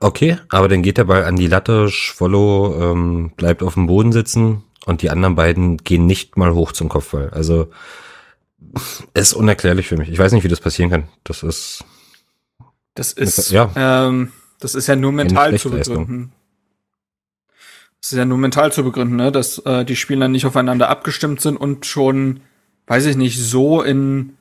Okay, 0.01 0.38
aber 0.48 0.68
dann 0.68 0.83
geht 0.83 0.96
der 0.96 1.05
Ball 1.05 1.24
an 1.24 1.35
die 1.35 1.48
Latte, 1.48 1.88
Schwollo 1.88 2.92
ähm, 2.92 3.33
bleibt 3.37 3.64
auf 3.64 3.74
dem 3.74 3.88
Boden 3.88 4.12
sitzen 4.12 4.62
und 4.87 5.03
die 5.03 5.11
anderen 5.11 5.35
beiden 5.35 5.79
gehen 5.79 6.07
nicht 6.07 6.37
mal 6.37 6.55
hoch 6.55 6.70
zum 6.70 6.88
Kopfball. 6.88 7.31
Also 7.31 7.68
ist 9.14 9.33
unerklärlich 9.33 9.88
für 9.88 9.96
mich. 9.96 10.09
Ich 10.09 10.18
weiß 10.18 10.33
nicht, 10.33 10.44
wie 10.44 10.48
das 10.48 10.61
passieren 10.61 10.90
kann. 10.90 11.09
Das 11.24 11.42
ist. 11.42 11.85
Das 12.94 13.12
ist, 13.12 13.51
ja. 13.51 13.70
Ähm, 13.77 14.33
das 14.61 14.74
ist 14.74 14.87
ja 14.87 14.96
nur 14.96 15.12
mental 15.12 15.59
zu 15.59 15.70
begründen. 15.70 16.33
Das 18.00 18.12
ist 18.12 18.18
ja 18.18 18.24
nur 18.24 18.38
mental 18.38 18.72
zu 18.72 18.84
begründen, 18.84 19.16
ne? 19.16 19.32
dass 19.32 19.58
äh, 19.61 19.84
die 19.84 19.96
Spieler 19.96 20.28
nicht 20.28 20.46
aufeinander 20.46 20.88
abgestimmt 20.88 21.40
sind 21.40 21.56
und 21.56 21.84
schon, 21.84 22.40
weiß 22.87 23.06
ich 23.06 23.16
nicht, 23.16 23.38
so 23.38 23.82
in, 23.82 24.37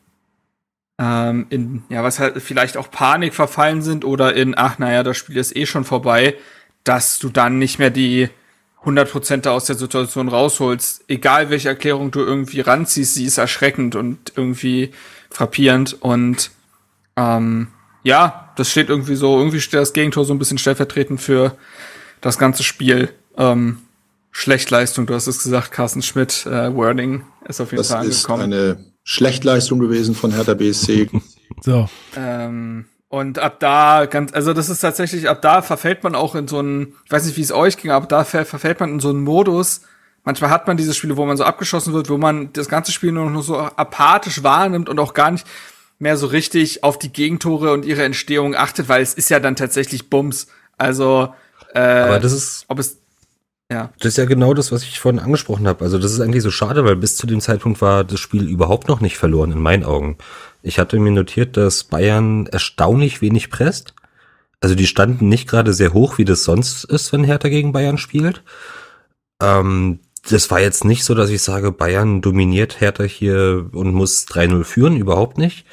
ähm, 1.00 1.48
in, 1.50 1.84
ja, 1.90 2.04
was 2.04 2.20
halt 2.20 2.42
vielleicht 2.42 2.78
auch 2.78 2.92
Panik 2.92 3.34
verfallen 3.34 3.82
sind 3.82 4.06
oder 4.06 4.36
in, 4.36 4.56
ach, 4.56 4.78
naja, 4.78 5.04
das 5.04 5.18
Spiel 5.18 5.38
ist 5.38 5.56
eh 5.56 5.66
schon 5.66 5.86
vorbei, 5.86 6.36
dass 6.84 7.20
du 7.20 7.30
dann 7.30 7.58
nicht 7.58 7.80
mehr 7.80 7.90
die 7.90 8.30
100% 8.86 9.48
aus 9.50 9.66
der 9.66 9.76
Situation 9.76 10.30
rausholst. 10.30 11.04
Egal 11.08 11.50
welche 11.50 11.70
Erklärung 11.70 12.12
du 12.12 12.20
irgendwie 12.20 12.62
ranziehst, 12.62 13.16
sie 13.16 13.26
ist 13.26 13.38
erschreckend 13.38 13.96
und 13.96 14.34
irgendwie 14.36 14.92
frappierend 15.30 16.02
und, 16.02 16.52
ähm, 17.16 17.70
ja, 18.04 18.54
das 18.56 18.72
steht 18.72 18.90
irgendwie 18.90 19.16
so, 19.16 19.38
irgendwie 19.38 19.60
steht 19.60 19.80
das 19.80 19.92
Gegentor 19.92 20.24
so 20.24 20.34
ein 20.34 20.40
bisschen 20.40 20.58
stellvertretend 20.58 21.20
für 21.20 21.58
das 22.22 22.38
ganze 22.38 22.64
Spiel. 22.64 23.10
Ähm, 23.38 23.80
Schlechtleistung, 24.32 25.08
du 25.08 25.14
hast 25.14 25.28
es 25.28 25.42
gesagt, 25.42 25.72
Carsten 25.72 26.02
Schmidt, 26.02 26.46
äh, 26.46 26.74
Wording 26.76 27.24
ist 27.48 27.60
auf 27.60 27.72
jeden 27.72 27.80
das 27.80 27.88
Fall 27.88 28.02
angekommen. 28.06 28.52
Das 28.52 28.60
ist 28.60 28.76
eine 28.78 28.86
Schlechtleistung 29.04 29.80
gewesen 29.80 30.16
von 30.16 30.32
Hertha 30.32 30.54
BSC. 30.54 31.10
so. 31.62 31.90
Ähm, 32.16 32.86
und 33.10 33.40
ab 33.40 33.60
da, 33.60 34.06
ganz, 34.06 34.34
also 34.34 34.54
das 34.54 34.70
ist 34.70 34.82
tatsächlich, 34.82 35.30
ab 35.30 35.42
da 35.42 35.62
verfällt 35.62 36.04
man 36.04 36.14
auch 36.14 36.36
in 36.36 36.48
so 36.48 36.60
einen, 36.60 36.96
ich 37.06 37.12
weiß 37.12 37.26
nicht, 37.26 37.38
wie 37.38 37.42
es 37.42 37.52
euch 37.52 37.78
ging, 37.78 37.92
aber 37.92 38.06
da 38.06 38.26
verfällt 38.26 38.80
man 38.80 38.92
in 38.92 39.00
so 39.00 39.10
einen 39.10 39.24
Modus. 39.24 39.82
Manchmal 40.24 40.50
hat 40.50 40.68
man 40.68 40.76
diese 40.76 40.94
Spiele, 40.94 41.16
wo 41.16 41.26
man 41.26 41.38
so 41.38 41.46
abgeschossen 41.46 41.94
wird, 41.94 42.10
wo 42.10 42.18
man 42.18 42.52
das 42.52 42.68
ganze 42.68 42.92
Spiel 42.92 43.14
nur 43.14 43.30
noch 43.30 43.44
so 43.44 43.58
apathisch 43.58 44.44
wahrnimmt 44.44 44.90
und 44.90 45.00
auch 45.00 45.14
gar 45.14 45.32
nicht 45.32 45.48
mehr 46.00 46.18
so 46.18 46.28
richtig 46.28 46.84
auf 46.84 47.00
die 47.00 47.12
Gegentore 47.12 47.72
und 47.72 47.86
ihre 47.86 48.04
Entstehung 48.04 48.56
achtet, 48.56 48.90
weil 48.90 49.02
es 49.02 49.14
ist 49.14 49.30
ja 49.30 49.40
dann 49.40 49.56
tatsächlich 49.56 50.10
Bums. 50.10 50.48
Also, 50.78 51.34
äh, 51.74 51.80
aber 51.80 52.20
das 52.20 52.34
ist, 52.34 52.66
ob 52.68 52.78
es 52.78 53.00
ja. 53.72 53.92
Das 54.00 54.14
ist 54.14 54.18
ja 54.18 54.26
genau 54.26 54.54
das, 54.54 54.72
was 54.72 54.84
ich 54.84 55.00
vorhin 55.00 55.20
angesprochen 55.20 55.68
habe. 55.68 55.84
Also 55.84 55.98
das 56.00 56.14
ist 56.14 56.22
eigentlich 56.22 56.44
so 56.44 56.52
schade, 56.52 56.86
weil 56.86 56.96
bis 56.96 57.18
zu 57.18 57.28
dem 57.28 57.42
Zeitpunkt 57.42 57.82
war 57.82 58.04
das 58.04 58.20
Spiel 58.20 58.48
überhaupt 58.48 58.88
noch 58.88 59.02
nicht 59.02 59.18
verloren, 59.18 59.52
in 59.52 59.60
meinen 59.60 59.84
Augen. 59.84 60.18
Ich 60.64 60.80
hatte 60.80 61.00
mir 61.00 61.12
notiert, 61.12 61.58
dass 61.58 61.84
Bayern 61.84 62.48
erstaunlich 62.48 63.22
wenig 63.22 63.50
presst. 63.50 63.94
Also 64.62 64.74
die 64.74 64.88
standen 64.88 65.30
nicht 65.30 65.50
gerade 65.50 65.74
sehr 65.74 65.94
hoch, 65.94 66.18
wie 66.18 66.26
das 66.26 66.44
sonst 66.44 66.86
ist, 66.86 67.12
wenn 67.14 67.24
Hertha 67.24 67.50
gegen 67.50 67.74
Bayern 67.74 67.98
spielt. 67.98 68.42
Ähm, 69.42 70.00
das 70.30 70.50
war 70.50 70.60
jetzt 70.60 70.84
nicht 70.84 71.04
so, 71.04 71.14
dass 71.14 71.30
ich 71.30 71.42
sage, 71.42 71.72
Bayern 71.72 72.22
dominiert 72.22 72.80
Hertha 72.82 73.04
hier 73.04 73.70
und 73.72 73.94
muss 73.94 74.26
3-0 74.28 74.64
führen, 74.64 74.98
überhaupt 74.98 75.38
nicht. 75.38 75.66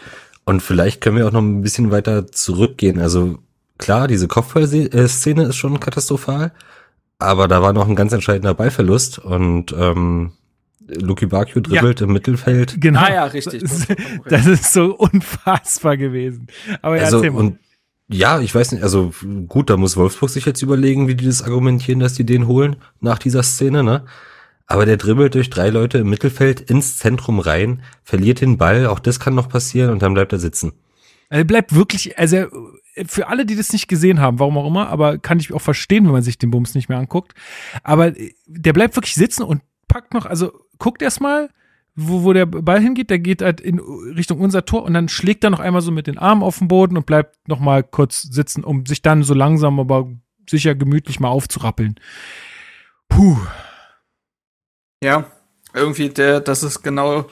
Und 0.45 0.63
vielleicht 0.63 1.01
können 1.01 1.17
wir 1.17 1.27
auch 1.27 1.33
noch 1.33 1.43
ein 1.43 1.63
bisschen 1.63 1.91
weiter 1.91 2.27
zurückgehen. 2.27 3.01
Also 3.01 3.39
klar, 3.79 4.09
diese 4.09 4.29
Kopfballszene 4.29 5.45
ist 5.45 5.57
schon 5.57 5.81
katastrophal. 5.81 6.53
Aber 7.19 7.49
da 7.49 7.63
war 7.63 7.73
noch 7.73 7.89
ein 7.89 7.97
ganz 7.97 8.13
entscheidender 8.13 8.55
Ballverlust 8.55 9.19
und 9.19 9.73
ähm, 9.79 10.33
Luki 10.87 11.27
Bakio 11.27 11.61
dribbelt 11.61 12.01
ja. 12.01 12.07
im 12.07 12.13
Mittelfeld. 12.13 12.81
Genau. 12.81 13.01
Ah 13.01 13.13
ja, 13.13 13.25
richtig. 13.25 13.63
Das, 13.63 13.87
das 14.29 14.47
ist 14.47 14.73
so 14.73 14.95
unfassbar 14.97 15.97
gewesen. 15.97 16.49
Aber 16.83 16.97
ja, 16.97 17.05
also. 17.05 17.19
Und 17.19 17.59
ja, 18.09 18.41
ich 18.41 18.55
weiß 18.55 18.73
nicht, 18.73 18.83
also 18.83 19.13
gut, 19.49 19.71
da 19.71 19.77
muss 19.77 19.97
Wolfsburg 19.97 20.29
sich 20.29 20.45
jetzt 20.45 20.61
überlegen, 20.61 21.09
wie 21.09 21.15
die 21.15 21.25
das 21.25 21.43
argumentieren, 21.43 22.01
dass 22.01 22.13
die 22.13 22.27
den 22.27 22.47
holen 22.47 22.77
nach 23.01 23.19
dieser 23.19 23.43
Szene, 23.43 23.83
ne? 23.83 24.05
Aber 24.67 24.87
der 24.87 24.97
dribbelt 24.97 25.35
durch 25.35 25.51
drei 25.51 25.69
Leute 25.69 25.99
im 25.99 26.11
Mittelfeld 26.11 26.61
ins 26.61 26.99
Zentrum 26.99 27.39
rein, 27.39 27.83
verliert 28.03 28.41
den 28.41 28.57
Ball, 28.57 28.87
auch 28.87 28.99
das 28.99 29.21
kann 29.21 29.35
noch 29.35 29.49
passieren 29.49 29.91
und 29.91 30.03
dann 30.03 30.15
bleibt 30.15 30.33
er 30.33 30.39
sitzen. 30.39 30.73
Er 31.29 31.45
bleibt 31.45 31.75
wirklich, 31.75 32.19
also 32.19 32.47
für 33.07 33.29
alle, 33.29 33.45
die 33.45 33.57
das 33.57 33.73
nicht 33.73 33.89
gesehen 33.89 34.21
haben, 34.21 34.39
warum 34.39 34.59
auch 34.59 34.67
immer, 34.67 34.89
aber 34.89 35.19
kann 35.19 35.41
ich 35.41 35.53
auch 35.53 35.61
verstehen, 35.61 36.05
wenn 36.05 36.13
man 36.13 36.23
sich 36.23 36.39
den 36.39 36.51
Bums 36.51 36.75
nicht 36.75 36.89
mehr 36.89 36.99
anguckt. 36.99 37.35
Aber 37.83 38.13
der 38.47 38.73
bleibt 38.73 38.97
wirklich 38.97 39.15
sitzen 39.15 39.43
und 39.43 39.63
packt 39.89 40.15
noch, 40.15 40.27
also 40.27 40.53
guckt 40.79 41.03
erstmal, 41.03 41.51
wo, 41.97 42.25
wo 42.25 42.33
der 42.33 42.47
Ball 42.47 42.81
hingeht, 42.81 43.11
der 43.11 43.19
geht 43.19 43.43
halt 43.43 43.61
in 43.61 43.79
Richtung 43.79 44.41
unser 44.41 44.65
Tor 44.65 44.85
und 44.85 44.95
dann 44.95 45.09
schlägt 45.09 45.45
er 45.45 45.51
noch 45.51 45.61
einmal 45.61 45.83
so 45.83 45.93
mit 45.93 46.07
den 46.07 46.19
Armen 46.19 46.43
auf 46.43 46.59
den 46.59 46.69
Boden 46.69 46.97
und 46.97 47.07
bleibt 47.07 47.49
noch 47.49 47.61
mal 47.61 47.83
kurz 47.83 48.23
sitzen, 48.23 48.65
um 48.65 48.87
sich 48.87 49.03
dann 49.03 49.23
so 49.23 49.35
langsam, 49.35 49.79
aber 49.79 50.11
sicher 50.49 50.75
gemütlich 50.75 51.21
mal 51.21 51.29
aufzurappeln. 51.29 52.01
Puh. 53.09 53.39
Ja, 55.03 55.27
irgendwie 55.73 56.09
der, 56.09 56.41
das 56.41 56.63
ist 56.63 56.83
genau 56.83 57.27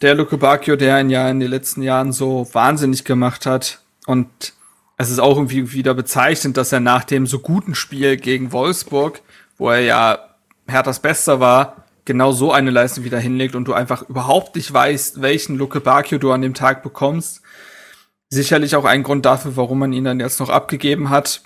der 0.00 0.14
Luke 0.14 0.36
Bacchio, 0.38 0.76
der 0.76 1.00
ihn 1.00 1.10
ja 1.10 1.28
in 1.28 1.40
den 1.40 1.50
letzten 1.50 1.82
Jahren 1.82 2.12
so 2.12 2.48
wahnsinnig 2.52 3.04
gemacht 3.04 3.46
hat. 3.46 3.80
Und 4.06 4.54
es 4.98 5.10
ist 5.10 5.20
auch 5.20 5.36
irgendwie 5.36 5.72
wieder 5.72 5.94
bezeichnend, 5.94 6.56
dass 6.56 6.72
er 6.72 6.80
nach 6.80 7.04
dem 7.04 7.26
so 7.26 7.38
guten 7.38 7.76
Spiel 7.76 8.16
gegen 8.16 8.52
Wolfsburg, 8.52 9.22
wo 9.56 9.70
er 9.70 9.80
ja 9.80 10.18
Herthas 10.66 11.00
Bester 11.00 11.38
war, 11.38 11.84
genau 12.04 12.32
so 12.32 12.52
eine 12.52 12.70
Leistung 12.70 13.04
wieder 13.04 13.20
hinlegt 13.20 13.54
und 13.54 13.66
du 13.66 13.74
einfach 13.74 14.02
überhaupt 14.08 14.56
nicht 14.56 14.72
weißt, 14.72 15.22
welchen 15.22 15.56
Luke 15.56 15.80
Bacchio 15.80 16.18
du 16.18 16.32
an 16.32 16.42
dem 16.42 16.52
Tag 16.52 16.82
bekommst. 16.82 17.42
Sicherlich 18.28 18.74
auch 18.74 18.84
ein 18.84 19.04
Grund 19.04 19.24
dafür, 19.24 19.56
warum 19.56 19.78
man 19.78 19.92
ihn 19.92 20.04
dann 20.04 20.20
jetzt 20.20 20.40
noch 20.40 20.50
abgegeben 20.50 21.10
hat. 21.10 21.42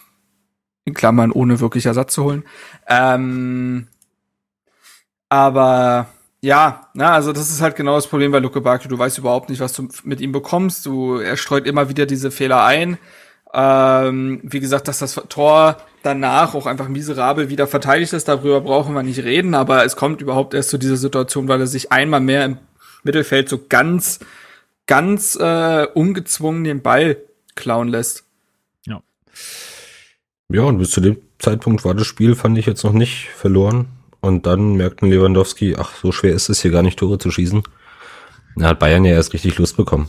In 0.85 0.95
Klammern, 0.95 1.31
ohne 1.31 1.61
wirklich 1.61 1.87
Ersatz 1.87 2.15
zu 2.15 2.25
holen. 2.25 2.45
Ähm, 2.89 3.87
aber 5.29 6.07
ja, 6.41 6.89
na, 6.95 7.13
also 7.13 7.33
das 7.33 7.51
ist 7.51 7.61
halt 7.61 7.77
genau 7.77 7.95
das 7.95 8.09
Problem 8.09 8.33
bei 8.33 8.39
Luke 8.39 8.61
Bacchio. 8.61 8.89
Du 8.89 8.99
weißt 8.99 9.19
überhaupt 9.19 9.51
nicht, 9.51 9.61
was 9.61 9.75
du 9.75 9.89
mit 10.05 10.21
ihm 10.21 10.33
bekommst. 10.33 10.87
Du, 10.87 11.19
er 11.19 11.37
streut 11.37 11.67
immer 11.67 11.89
wieder 11.89 12.07
diese 12.07 12.31
Fehler 12.31 12.65
ein. 12.65 12.99
Ähm, 13.55 14.41
wie 14.43 14.61
gesagt, 14.61 14.89
dass 14.89 14.99
das 14.99 15.21
Tor 15.29 15.77
danach 16.03 16.55
auch 16.55 16.67
einfach 16.67 16.89
miserabel 16.89 17.51
wieder 17.51 17.67
verteidigt 17.67 18.13
ist, 18.13 18.29
darüber 18.29 18.61
brauchen 18.61 18.95
wir 18.95 19.03
nicht 19.03 19.23
reden, 19.23 19.55
aber 19.55 19.85
es 19.85 19.95
kommt 19.97 20.21
überhaupt 20.21 20.55
erst 20.55 20.71
zu 20.71 20.79
dieser 20.79 20.97
Situation, 20.97 21.49
weil 21.49 21.61
er 21.61 21.67
sich 21.67 21.93
einmal 21.93 22.21
mehr 22.21 22.45
im 22.45 22.59
Mittelfeld 23.03 23.49
so 23.49 23.61
ganz, 23.69 24.21
ganz 24.87 25.37
äh, 25.37 25.87
ungezwungen 25.95 26.65
den 26.65 26.83
Ball 26.83 27.19
klauen 27.55 27.89
lässt. 27.89 28.25
Ja. 28.87 29.03
Ja, 30.49 30.63
und 30.63 30.79
bis 30.79 30.91
zu 30.91 31.01
dem 31.01 31.19
Zeitpunkt 31.39 31.85
war 31.85 31.95
das 31.95 32.07
Spiel, 32.07 32.35
fand 32.35 32.57
ich 32.59 32.67
jetzt 32.67 32.85
noch 32.85 32.93
nicht 32.93 33.29
verloren. 33.35 33.89
Und 34.21 34.47
dann 34.47 34.77
merkten 34.77 35.11
Lewandowski, 35.11 35.77
ach, 35.77 35.95
so 36.01 36.13
schwer 36.13 36.33
ist 36.33 36.49
es 36.49 36.63
hier 36.63 36.71
gar 36.71 36.83
nicht, 36.83 36.99
Tore 36.99 37.19
zu 37.19 37.31
schießen. 37.31 37.65
Da 38.57 38.69
hat 38.69 38.79
Bayern 38.79 39.05
ja 39.05 39.13
erst 39.15 39.33
richtig 39.33 39.57
Lust 39.59 39.77
bekommen. 39.77 40.09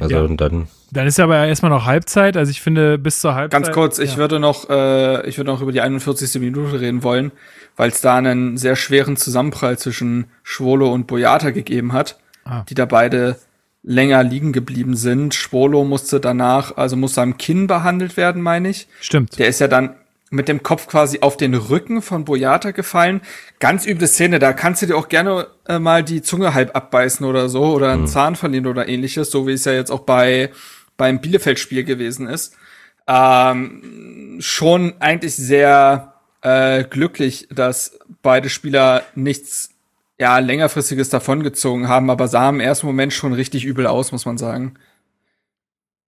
Also 0.00 0.16
Ja. 0.16 0.22
und 0.22 0.40
dann, 0.40 0.68
Dann 0.90 1.06
ist 1.06 1.18
ja 1.18 1.24
aber 1.24 1.46
erstmal 1.46 1.70
noch 1.70 1.84
Halbzeit. 1.86 2.36
Also 2.36 2.50
ich 2.50 2.60
finde, 2.60 2.98
bis 2.98 3.20
zur 3.20 3.34
Halbzeit. 3.34 3.62
Ganz 3.64 3.74
kurz, 3.74 3.98
ich 3.98 4.12
ja. 4.12 4.16
würde 4.18 4.40
noch, 4.40 4.68
äh, 4.70 5.26
ich 5.28 5.36
würde 5.38 5.50
noch 5.50 5.60
über 5.60 5.72
die 5.72 5.80
41. 5.80 6.40
Minute 6.40 6.80
reden 6.80 7.02
wollen, 7.02 7.32
weil 7.76 7.90
es 7.90 8.00
da 8.00 8.16
einen 8.16 8.56
sehr 8.56 8.76
schweren 8.76 9.16
Zusammenprall 9.16 9.78
zwischen 9.78 10.26
Schwolo 10.42 10.92
und 10.92 11.06
Boyata 11.06 11.50
gegeben 11.50 11.92
hat, 11.92 12.18
Ah. 12.44 12.64
die 12.68 12.74
da 12.74 12.84
beide 12.84 13.36
länger 13.82 14.22
liegen 14.22 14.52
geblieben 14.52 14.96
sind. 14.96 15.34
Schwolo 15.34 15.84
musste 15.84 16.18
danach, 16.20 16.76
also 16.76 16.96
musste 16.96 17.20
am 17.22 17.36
Kinn 17.38 17.66
behandelt 17.66 18.16
werden, 18.16 18.40
meine 18.42 18.68
ich. 18.70 18.86
Stimmt. 19.00 19.38
Der 19.38 19.48
ist 19.48 19.60
ja 19.60 19.68
dann 19.68 19.94
mit 20.30 20.48
dem 20.48 20.62
Kopf 20.62 20.86
quasi 20.86 21.20
auf 21.20 21.36
den 21.36 21.54
Rücken 21.54 22.02
von 22.02 22.24
Boyata 22.24 22.72
gefallen. 22.72 23.20
Ganz 23.60 23.86
üble 23.86 24.08
Szene, 24.08 24.38
da 24.38 24.52
kannst 24.52 24.82
du 24.82 24.86
dir 24.86 24.96
auch 24.96 25.08
gerne 25.08 25.46
äh, 25.66 25.78
mal 25.78 26.02
die 26.02 26.22
Zunge 26.22 26.54
halb 26.54 26.74
abbeißen 26.74 27.24
oder 27.24 27.48
so 27.48 27.64
oder 27.72 27.92
einen 27.92 28.06
Zahn 28.06 28.36
verlieren 28.36 28.66
oder 28.66 28.88
ähnliches, 28.88 29.30
so 29.30 29.46
wie 29.46 29.52
es 29.52 29.64
ja 29.64 29.72
jetzt 29.72 29.90
auch 29.90 30.00
bei 30.00 30.50
beim 30.96 31.20
Bielefeld-Spiel 31.20 31.84
gewesen 31.84 32.26
ist. 32.26 32.56
Ähm, 33.06 34.38
schon 34.40 34.94
eigentlich 35.00 35.36
sehr 35.36 36.14
äh, 36.42 36.84
glücklich, 36.84 37.48
dass 37.50 37.98
beide 38.22 38.48
Spieler 38.48 39.02
nichts 39.14 39.70
ja 40.18 40.38
längerfristiges 40.38 41.08
davongezogen 41.08 41.88
haben, 41.88 42.10
aber 42.10 42.28
sah 42.28 42.48
im 42.48 42.60
ersten 42.60 42.86
Moment 42.86 43.12
schon 43.12 43.32
richtig 43.32 43.64
übel 43.64 43.86
aus, 43.86 44.12
muss 44.12 44.26
man 44.26 44.38
sagen. 44.38 44.74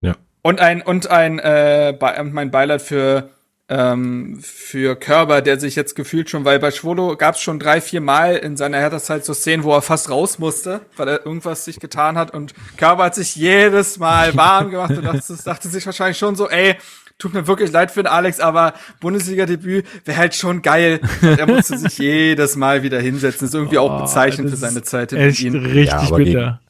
Ja. 0.01 0.14
Und 0.43 0.61
ein 0.61 0.81
und 0.83 1.11
ein 1.11 1.39
äh, 1.39 1.93
mein 2.25 2.51
Beileid 2.51 2.83
für 2.83 3.31
ähm, 3.69 4.39
für 4.43 4.95
Körber, 4.97 5.43
der 5.43 5.59
sich 5.59 5.75
jetzt 5.75 5.97
gefühlt 5.97 6.31
schon, 6.31 6.45
weil 6.45 6.59
bei 6.61 6.71
Schwolo 6.71 7.17
gab 7.17 7.35
es 7.35 7.41
schon 7.41 7.59
drei, 7.59 7.81
vier 7.81 8.01
Mal 8.01 8.37
in 8.37 8.57
seiner 8.57 8.79
Hertha-Zeit 8.79 9.25
so 9.25 9.35
Szenen, 9.35 9.64
wo 9.64 9.73
er 9.75 9.83
fast 9.83 10.09
raus 10.09 10.39
musste, 10.39 10.83
weil 10.97 11.09
er 11.09 11.27
irgendwas 11.27 11.64
sich 11.64 11.81
getan 11.81 12.17
hat 12.17 12.33
und 12.33 12.55
Körber 12.77 13.05
hat 13.05 13.14
sich 13.17 13.35
jedes 13.35 13.99
Mal 13.99 14.37
warm 14.37 14.71
gemacht 14.71 14.91
und 14.97 15.05
dachte, 15.05 15.37
dachte 15.45 15.69
sich 15.69 15.85
wahrscheinlich 15.85 16.19
schon 16.19 16.37
so, 16.37 16.49
ey, 16.49 16.77
tut 17.19 17.35
mir 17.35 17.47
wirklich 17.49 17.73
leid 17.73 17.91
für 17.91 18.03
den 18.03 18.12
Alex, 18.12 18.39
aber 18.41 18.75
Bundesliga-Debüt 19.01 19.87
wäre 20.05 20.19
halt 20.19 20.35
schon 20.35 20.62
geil. 20.62 21.01
Und 21.23 21.39
er 21.39 21.47
musste 21.47 21.77
sich 21.79 21.97
jedes 21.99 22.57
Mal 22.57 22.83
wieder 22.83 23.01
hinsetzen. 23.01 23.49
ist 23.49 23.55
irgendwie 23.55 23.79
auch 23.79 23.99
Oh, 23.99 24.03
bezeichnend 24.03 24.53
das 24.53 24.61
für 24.61 24.67
seine 24.67 24.83
Zeit 24.83 25.12
in 25.12 25.19
Echt 25.19 25.43
Berlin. 25.43 25.64
richtig 25.67 26.11
Ja, 26.11 26.17
bitter. 26.17 26.61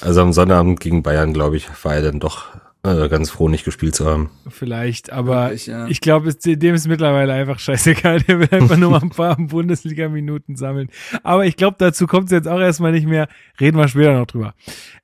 also 0.00 0.20
am 0.20 0.32
Sonnabend 0.32 0.80
gegen 0.80 1.02
Bayern, 1.04 1.32
glaube 1.32 1.56
ich, 1.56 1.68
war 1.84 1.94
er 1.94 2.02
dann 2.02 2.18
doch 2.18 2.46
äh, 2.84 3.08
ganz 3.08 3.30
froh, 3.30 3.48
nicht 3.48 3.64
gespielt 3.64 3.94
zu 3.94 4.06
haben. 4.06 4.30
Vielleicht, 4.48 5.12
aber 5.12 5.44
Wirklich, 5.46 5.66
ja. 5.66 5.86
ich 5.86 6.00
glaube, 6.00 6.34
dem 6.34 6.74
ist 6.74 6.88
mittlerweile 6.88 7.32
einfach 7.32 7.58
scheißegal. 7.58 8.20
Der 8.28 8.40
will 8.40 8.48
einfach 8.50 8.76
nur 8.76 8.90
mal 8.90 9.02
ein 9.02 9.10
paar 9.10 9.36
Bundesliga-Minuten 9.36 10.56
sammeln. 10.56 10.88
Aber 11.22 11.46
ich 11.46 11.56
glaube, 11.56 11.76
dazu 11.78 12.06
kommt 12.06 12.26
es 12.26 12.32
jetzt 12.32 12.48
auch 12.48 12.60
erstmal 12.60 12.92
nicht 12.92 13.06
mehr. 13.06 13.28
Reden 13.60 13.78
wir 13.78 13.86
später 13.88 14.18
noch 14.18 14.26
drüber. 14.26 14.54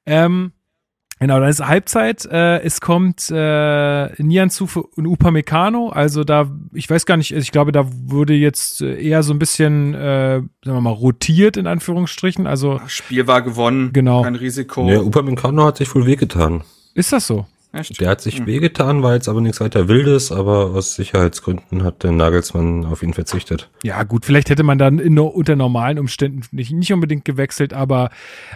Ähm, 0.06 0.50
genau, 1.20 1.38
dann 1.38 1.48
ist 1.48 1.64
Halbzeit. 1.64 2.26
Äh, 2.26 2.60
es 2.62 2.80
kommt 2.80 3.30
äh, 3.30 4.22
Nianzu 4.22 4.68
und 4.96 5.06
Upamecano. 5.06 5.90
Also 5.90 6.24
da, 6.24 6.50
ich 6.72 6.90
weiß 6.90 7.06
gar 7.06 7.16
nicht, 7.16 7.30
ich 7.32 7.52
glaube, 7.52 7.70
da 7.70 7.86
wurde 7.88 8.34
jetzt 8.34 8.80
äh, 8.82 9.00
eher 9.00 9.22
so 9.22 9.32
ein 9.32 9.38
bisschen, 9.38 9.94
äh, 9.94 10.38
sagen 10.38 10.48
wir 10.64 10.80
mal, 10.80 10.90
rotiert 10.90 11.56
in 11.56 11.68
Anführungsstrichen. 11.68 12.46
Also 12.48 12.80
Spiel 12.88 13.26
war 13.28 13.42
gewonnen, 13.42 13.92
Genau. 13.92 14.22
kein 14.22 14.34
Risiko. 14.34 14.86
Der 14.88 15.04
Upamecano 15.04 15.64
hat 15.66 15.76
sich 15.76 15.94
wohl 15.94 16.06
wehgetan. 16.06 16.62
ist 16.94 17.12
das 17.12 17.26
so? 17.28 17.46
Echt? 17.70 18.00
Der 18.00 18.08
hat 18.08 18.22
sich 18.22 18.46
wehgetan, 18.46 19.02
war 19.02 19.12
jetzt 19.12 19.28
aber 19.28 19.42
nichts 19.42 19.60
weiter 19.60 19.88
Wildes, 19.88 20.32
aber 20.32 20.70
aus 20.70 20.94
Sicherheitsgründen 20.94 21.84
hat 21.84 22.02
der 22.02 22.12
Nagelsmann 22.12 22.86
auf 22.86 23.02
ihn 23.02 23.12
verzichtet. 23.12 23.68
Ja, 23.82 24.02
gut, 24.04 24.24
vielleicht 24.24 24.48
hätte 24.48 24.62
man 24.62 24.78
dann 24.78 24.98
in, 24.98 25.18
unter 25.18 25.54
normalen 25.54 25.98
Umständen 25.98 26.42
nicht, 26.50 26.72
nicht 26.72 26.92
unbedingt 26.94 27.26
gewechselt, 27.26 27.74
aber 27.74 28.08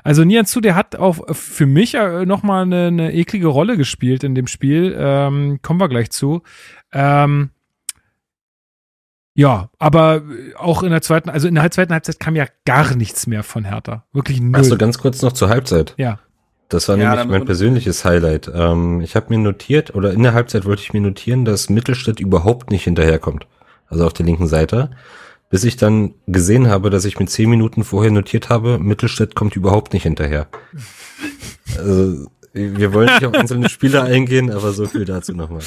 also 0.03 0.25
Nianzu, 0.25 0.63
der 0.63 0.77
hat 0.77 0.97
auch 0.97 1.35
für 1.35 1.67
mich 1.67 1.95
äh, 1.95 2.25
nochmal 2.25 2.63
eine, 2.63 2.87
eine 2.87 3.13
eklige 3.13 3.49
Rolle 3.49 3.77
gespielt 3.77 4.25
in 4.25 4.35
dem 4.35 4.47
Spiel. 4.47 4.97
Ähm, 4.99 5.61
kommen 5.61 5.79
wir 5.79 5.91
gleich 5.91 6.11
zu. 6.11 6.43
Ähm, 6.93 7.51
ja, 9.35 9.71
aber 9.79 10.23
auch 10.57 10.83
in 10.83 10.91
der 10.91 11.03
zweiten, 11.03 11.29
also 11.29 11.49
in 11.49 11.55
der 11.55 11.71
zweiten 11.71 11.93
Halbzeit 11.93 12.19
kam 12.19 12.35
ja 12.35 12.47
gar 12.65 12.95
nichts 12.95 13.27
mehr 13.27 13.43
von 13.43 13.65
Hertha. 13.65 14.05
Wirklich 14.13 14.41
null. 14.41 14.57
Achso, 14.57 14.77
ganz 14.77 14.99
kurz 14.99 15.21
noch 15.21 15.33
zur 15.33 15.51
Halbzeit. 15.51 15.95
ja. 15.99 16.19
Das 16.73 16.89
war 16.89 16.97
Ja, 16.97 17.11
nämlich 17.17 17.29
mein 17.29 17.45
persönliches 17.45 18.05
Highlight. 18.05 18.51
Ähm, 18.55 19.01
ich 19.01 19.15
habe 19.17 19.27
mir 19.29 19.39
notiert, 19.39 19.95
oder 19.95 20.13
in 20.13 20.23
der 20.23 20.33
Halbzeit 20.35 20.65
wollte 20.65 20.83
ich 20.83 20.93
mir 20.93 21.01
notieren, 21.01 21.45
dass 21.45 21.69
Mittelstädt 21.69 22.19
überhaupt 22.21 22.71
nicht 22.71 22.85
hinterherkommt. 22.85 23.47
Also 23.89 24.07
auf 24.07 24.13
der 24.15 24.25
linken 24.27 24.47
Seite. 24.47 24.91
Bis 25.51 25.65
ich 25.65 25.77
dann 25.77 26.15
gesehen 26.27 26.69
habe, 26.69 26.89
dass 26.89 27.05
ich 27.05 27.19
mit 27.19 27.29
zehn 27.29 27.51
Minuten 27.51 27.85
vorher 27.85 28.11
notiert 28.11 28.49
habe, 28.49 28.79
Mittelstädt 28.79 29.35
kommt 29.35 29.55
überhaupt 29.55 29.93
nicht 29.93 30.05
hinterher. 30.05 30.47
Also, 31.77 32.27
wir 32.55 32.95
wollen 32.95 33.09
nicht 33.13 33.27
auf 33.27 33.35
einzelne 33.35 33.69
Spieler 33.71 34.05
eingehen, 34.05 34.51
aber 34.51 34.73
so 34.73 34.87
viel 34.87 35.05
dazu 35.05 35.33
nochmal. 35.35 35.61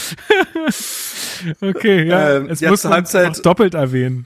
Okay, 1.61 2.07
ja. 2.07 2.37
Ähm, 2.37 2.47
es 2.49 2.61
muss 2.61 2.83
Halbzeit- 2.85 3.45
doppelt 3.45 3.75
erwähnen. 3.75 4.25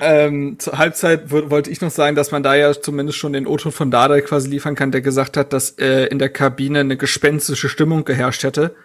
Ähm, 0.00 0.58
zur 0.58 0.78
Halbzeit 0.78 1.30
wollte 1.30 1.70
ich 1.70 1.80
noch 1.80 1.90
sagen, 1.90 2.14
dass 2.14 2.30
man 2.30 2.42
da 2.42 2.54
ja 2.54 2.72
zumindest 2.80 3.18
schon 3.18 3.32
den 3.32 3.46
O-Ton 3.46 3.72
von 3.72 3.90
Dada 3.90 4.20
quasi 4.20 4.48
liefern 4.48 4.74
kann, 4.74 4.92
der 4.92 5.00
gesagt 5.00 5.36
hat, 5.36 5.52
dass 5.52 5.70
äh, 5.78 6.06
in 6.06 6.18
der 6.18 6.28
Kabine 6.28 6.80
eine 6.80 6.96
gespenstische 6.96 7.68
Stimmung 7.68 8.04
geherrscht 8.04 8.44
hätte, 8.44 8.76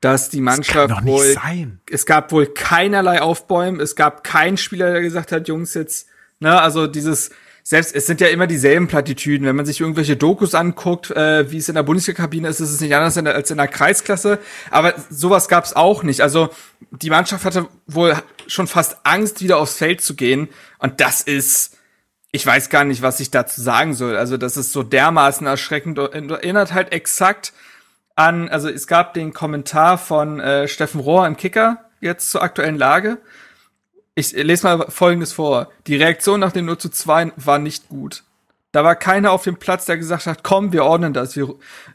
dass 0.00 0.30
die 0.30 0.40
Mannschaft 0.40 1.04
wohl 1.04 1.32
sein. 1.32 1.80
es 1.90 2.04
gab 2.04 2.32
wohl 2.32 2.46
keinerlei 2.46 3.22
Aufbäumen, 3.22 3.80
es 3.80 3.94
gab 3.96 4.24
keinen 4.24 4.56
Spieler, 4.56 4.92
der 4.92 5.02
gesagt 5.02 5.32
hat, 5.32 5.48
Jungs, 5.48 5.74
jetzt, 5.74 6.08
ne, 6.40 6.60
also 6.60 6.86
dieses, 6.86 7.30
selbst, 7.66 7.96
es 7.96 8.06
sind 8.06 8.20
ja 8.20 8.28
immer 8.28 8.46
dieselben 8.46 8.88
Plattitüden, 8.88 9.46
wenn 9.46 9.56
man 9.56 9.64
sich 9.64 9.80
irgendwelche 9.80 10.16
Dokus 10.16 10.54
anguckt, 10.54 11.10
äh, 11.10 11.50
wie 11.50 11.56
es 11.56 11.68
in 11.70 11.74
der 11.74 11.82
Bundesliga-Kabine 11.82 12.46
ist, 12.46 12.60
ist 12.60 12.70
es 12.70 12.80
nicht 12.80 12.94
anders 12.94 13.16
in 13.16 13.24
der, 13.24 13.34
als 13.34 13.50
in 13.50 13.56
der 13.56 13.68
Kreisklasse, 13.68 14.38
aber 14.70 14.94
sowas 15.08 15.48
gab 15.48 15.64
es 15.64 15.74
auch 15.74 16.02
nicht, 16.02 16.20
also 16.20 16.50
die 16.90 17.08
Mannschaft 17.08 17.46
hatte 17.46 17.66
wohl 17.86 18.16
schon 18.46 18.66
fast 18.66 18.98
Angst, 19.04 19.42
wieder 19.42 19.58
aufs 19.58 19.76
Feld 19.76 20.00
zu 20.00 20.14
gehen. 20.14 20.48
Und 20.78 21.00
das 21.00 21.22
ist, 21.22 21.78
ich 22.32 22.46
weiß 22.46 22.68
gar 22.68 22.84
nicht, 22.84 23.02
was 23.02 23.20
ich 23.20 23.30
dazu 23.30 23.60
sagen 23.60 23.94
soll, 23.94 24.16
also 24.16 24.36
das 24.36 24.56
ist 24.56 24.72
so 24.72 24.82
dermaßen 24.82 25.46
erschreckend. 25.46 25.98
Und 25.98 26.30
erinnert 26.30 26.72
halt 26.72 26.92
exakt 26.92 27.52
an, 28.16 28.48
also 28.48 28.68
es 28.68 28.86
gab 28.86 29.14
den 29.14 29.32
Kommentar 29.32 29.98
von 29.98 30.40
äh, 30.40 30.68
Steffen 30.68 31.00
Rohr 31.00 31.26
im 31.26 31.36
Kicker 31.36 31.84
jetzt 32.00 32.30
zur 32.30 32.42
aktuellen 32.42 32.78
Lage. 32.78 33.18
Ich 34.14 34.32
lese 34.32 34.66
mal 34.66 34.86
Folgendes 34.88 35.32
vor. 35.32 35.70
Die 35.86 35.96
Reaktion 35.96 36.40
nach 36.40 36.52
dem 36.52 36.66
0 36.66 36.78
zu 36.78 36.88
2 36.88 37.32
war 37.36 37.58
nicht 37.58 37.88
gut. 37.88 38.22
Da 38.70 38.82
war 38.82 38.96
keiner 38.96 39.30
auf 39.30 39.44
dem 39.44 39.56
Platz, 39.56 39.86
der 39.86 39.96
gesagt 39.96 40.26
hat, 40.26 40.42
komm, 40.42 40.72
wir 40.72 40.84
ordnen 40.84 41.12
das. 41.12 41.36
Wie, 41.36 41.46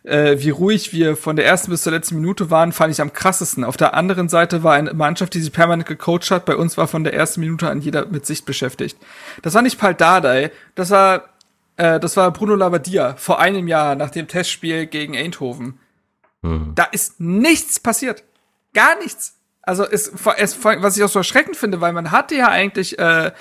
äh, 0.03 0.39
wie 0.39 0.49
ruhig 0.49 0.93
wir 0.93 1.17
von 1.17 1.35
der 1.35 1.45
ersten 1.45 1.71
bis 1.71 1.83
zur 1.83 1.91
letzten 1.91 2.15
Minute 2.15 2.49
waren, 2.49 2.71
fand 2.71 2.93
ich 2.93 3.01
am 3.01 3.11
krassesten. 3.11 3.65
Auf 3.65 3.75
der 3.75 3.93
anderen 3.93 4.29
Seite 4.29 4.63
war 4.63 4.73
eine 4.75 4.93
Mannschaft, 4.93 5.33
die 5.33 5.41
sich 5.41 5.51
permanent 5.51 5.87
gecoacht 5.87 6.31
hat. 6.31 6.45
Bei 6.45 6.55
uns 6.55 6.77
war 6.77 6.87
von 6.87 7.03
der 7.03 7.13
ersten 7.13 7.41
Minute 7.41 7.69
an 7.69 7.81
jeder 7.81 8.05
mit 8.05 8.25
Sicht 8.25 8.45
beschäftigt. 8.45 8.97
Das 9.41 9.53
war 9.55 9.61
nicht 9.61 9.77
Paul 9.77 9.93
Dardai, 9.93 10.51
das 10.75 10.89
war 10.89 11.23
Äh, 11.79 11.99
das 11.99 12.17
war 12.17 12.31
Bruno 12.31 12.55
Labbadia 12.55 13.15
vor 13.15 13.39
einem 13.39 13.67
Jahr 13.67 13.95
nach 13.95 14.09
dem 14.09 14.27
Testspiel 14.27 14.85
gegen 14.85 15.15
Eindhoven. 15.15 15.79
Hm. 16.43 16.73
Da 16.75 16.83
ist 16.83 17.19
nichts 17.19 17.79
passiert. 17.79 18.23
Gar 18.73 18.99
nichts. 18.99 19.38
Also 19.61 19.83
es, 19.83 20.11
es, 20.37 20.63
was 20.63 20.97
ich 20.97 21.03
auch 21.03 21.09
so 21.09 21.19
erschreckend 21.19 21.55
finde, 21.55 21.81
weil 21.81 21.93
man 21.93 22.11
hatte 22.11 22.35
ja 22.35 22.47
eigentlich 22.47 22.97
äh, 22.97 23.31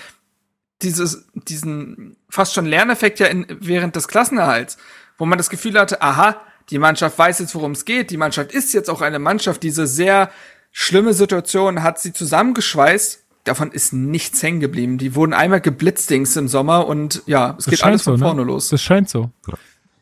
dieses, 0.83 1.27
diesen 1.35 2.17
fast 2.29 2.55
schon 2.55 2.67
Lerneffekt 2.67 3.19
ja 3.19 3.27
in, 3.27 3.47
während 3.61 3.97
des 3.97 4.09
Klassenerhalts, 4.09 4.79
wo 5.17 5.27
man 5.27 5.39
das 5.39 5.51
Gefühl 5.51 5.79
hatte, 5.79 6.03
aha, 6.03 6.41
die 6.71 6.79
Mannschaft 6.79 7.19
weiß 7.19 7.39
jetzt, 7.39 7.55
worum 7.55 7.73
es 7.73 7.85
geht. 7.85 8.11
Die 8.11 8.17
Mannschaft 8.17 8.53
ist 8.53 8.75
jetzt 8.75 8.91
auch 8.91 9.01
eine 9.01 9.19
Mannschaft. 9.19 9.63
Diese 9.63 9.87
sehr 9.87 10.31
schlimme 10.71 11.15
Situation 11.15 11.83
hat 11.83 11.99
sie 11.99 12.13
zusammengeschweißt. 12.13 13.25
Davon 13.45 13.73
ist 13.73 13.95
nichts 13.95 14.43
hängen 14.43 14.61
geblieben. 14.61 14.99
Die 14.99 15.15
wurden 15.15 15.33
einmal 15.33 15.61
geblitzdings 15.61 16.37
im 16.37 16.49
Sommer 16.49 16.87
und 16.87 17.23
ja, 17.27 17.57
es 17.59 17.65
Das 17.65 17.71
geht 17.73 17.85
alles 17.85 18.03
von 18.03 18.19
so, 18.19 18.25
vorne 18.25 18.43
ne? 18.43 18.49
los. 18.49 18.69
Das 18.69 18.83
scheint 18.83 19.09
so. 19.09 19.31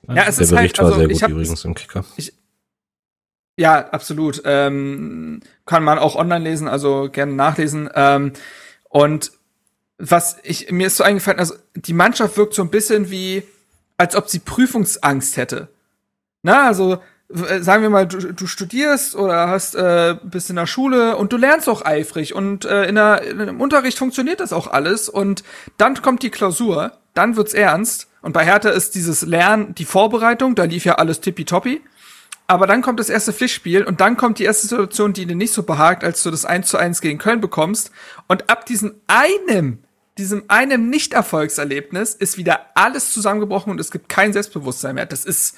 Ja, 0.09 0.25
es 0.27 0.37
Der 0.37 0.45
ist 0.45 0.53
halt, 0.53 0.59
Bericht 0.59 0.79
war 0.79 0.87
also 0.87 0.99
sehr 0.99 1.07
ich 1.09 1.13
gut 1.15 1.23
hab, 1.23 1.31
übrigens 1.31 1.65
im 1.65 1.75
Kicker. 1.75 2.05
Ja, 3.57 3.89
absolut. 3.89 4.43
Ähm, 4.45 5.41
kann 5.65 5.83
man 5.83 5.99
auch 5.99 6.15
online 6.15 6.45
lesen, 6.45 6.69
also 6.69 7.09
gerne 7.11 7.33
nachlesen. 7.33 7.89
Ähm, 7.95 8.33
und 8.89 9.33
was 9.99 10.37
ich, 10.43 10.71
mir 10.71 10.89
ist 10.89 10.99
so 10.99 11.05
eingefallen, 11.05 11.39
also 11.39 11.55
die 11.75 11.95
Mannschaft 11.95 12.37
wirkt 12.37 12.55
so 12.55 12.63
ein 12.63 12.71
bisschen 12.71 13.11
wie, 13.11 13.43
als 13.97 14.15
ob 14.15 14.29
sie 14.29 14.41
Prüfungsangst 14.41 15.39
hätte. 15.39 15.69
Na, 16.43 16.67
also 16.67 16.99
äh, 17.29 17.61
sagen 17.61 17.83
wir 17.83 17.91
mal, 17.91 18.07
du, 18.07 18.33
du 18.33 18.47
studierst 18.47 19.17
oder 19.17 19.49
hast 19.49 19.75
äh, 19.75 20.17
bist 20.23 20.51
in 20.51 20.57
der 20.57 20.67
Schule 20.67 21.17
und 21.17 21.33
du 21.33 21.39
lernst 21.39 21.69
auch 21.69 21.85
eifrig 21.85 22.35
und 22.35 22.67
äh, 22.67 22.85
in 22.85 22.95
der, 22.95 23.23
im 23.23 23.61
Unterricht 23.61 23.99
funktioniert 23.99 24.41
das 24.41 24.53
auch 24.53 24.67
alles 24.67 25.09
und 25.09 25.43
dann 25.79 26.01
kommt 26.03 26.23
die 26.23 26.31
Klausur, 26.31 26.93
dann 27.15 27.37
wird's 27.37 27.55
ernst 27.55 28.09
und 28.21 28.33
bei 28.33 28.45
Hertha 28.45 28.69
ist 28.69 28.95
dieses 28.95 29.23
Lernen 29.23 29.75
die 29.75 29.87
Vorbereitung, 29.87 30.55
da 30.55 30.65
lief 30.65 30.85
ja 30.85 30.97
alles 30.97 31.21
tippitoppi. 31.21 31.81
Aber 32.47 32.67
dann 32.67 32.83
kommt 32.83 33.01
das 33.01 33.09
erste 33.09 33.33
Pflichtspiel 33.33 33.83
und 33.85 34.01
dann 34.01 34.17
kommt 34.17 34.39
die 34.39 34.45
erste 34.45 34.69
Situation, 34.69 35.13
die 35.13 35.27
dir 35.27 35.35
nicht 35.35 35.53
so 35.53 35.65
behagt, 35.65 36.05
als 36.05 36.23
du 36.23 36.31
das 36.31 36.45
1 36.45 36.69
zu 36.69 36.77
1 36.77 37.01
gegen 37.01 37.19
Köln 37.19 37.41
bekommst. 37.41 37.91
Und 38.29 38.49
ab 38.49 38.67
diesem 38.67 38.95
einem, 39.09 39.83
diesem 40.17 40.45
einem 40.49 40.89
Nicht-Erfolgserlebnis 40.89 42.15
ist 42.15 42.37
wieder 42.39 42.67
alles 42.75 43.13
zusammengebrochen 43.13 43.73
und 43.73 43.81
es 43.81 43.91
gibt 43.91 44.09
kein 44.09 44.33
Selbstbewusstsein 44.33 44.95
mehr. 44.95 45.07
Das 45.07 45.25
ist, 45.25 45.57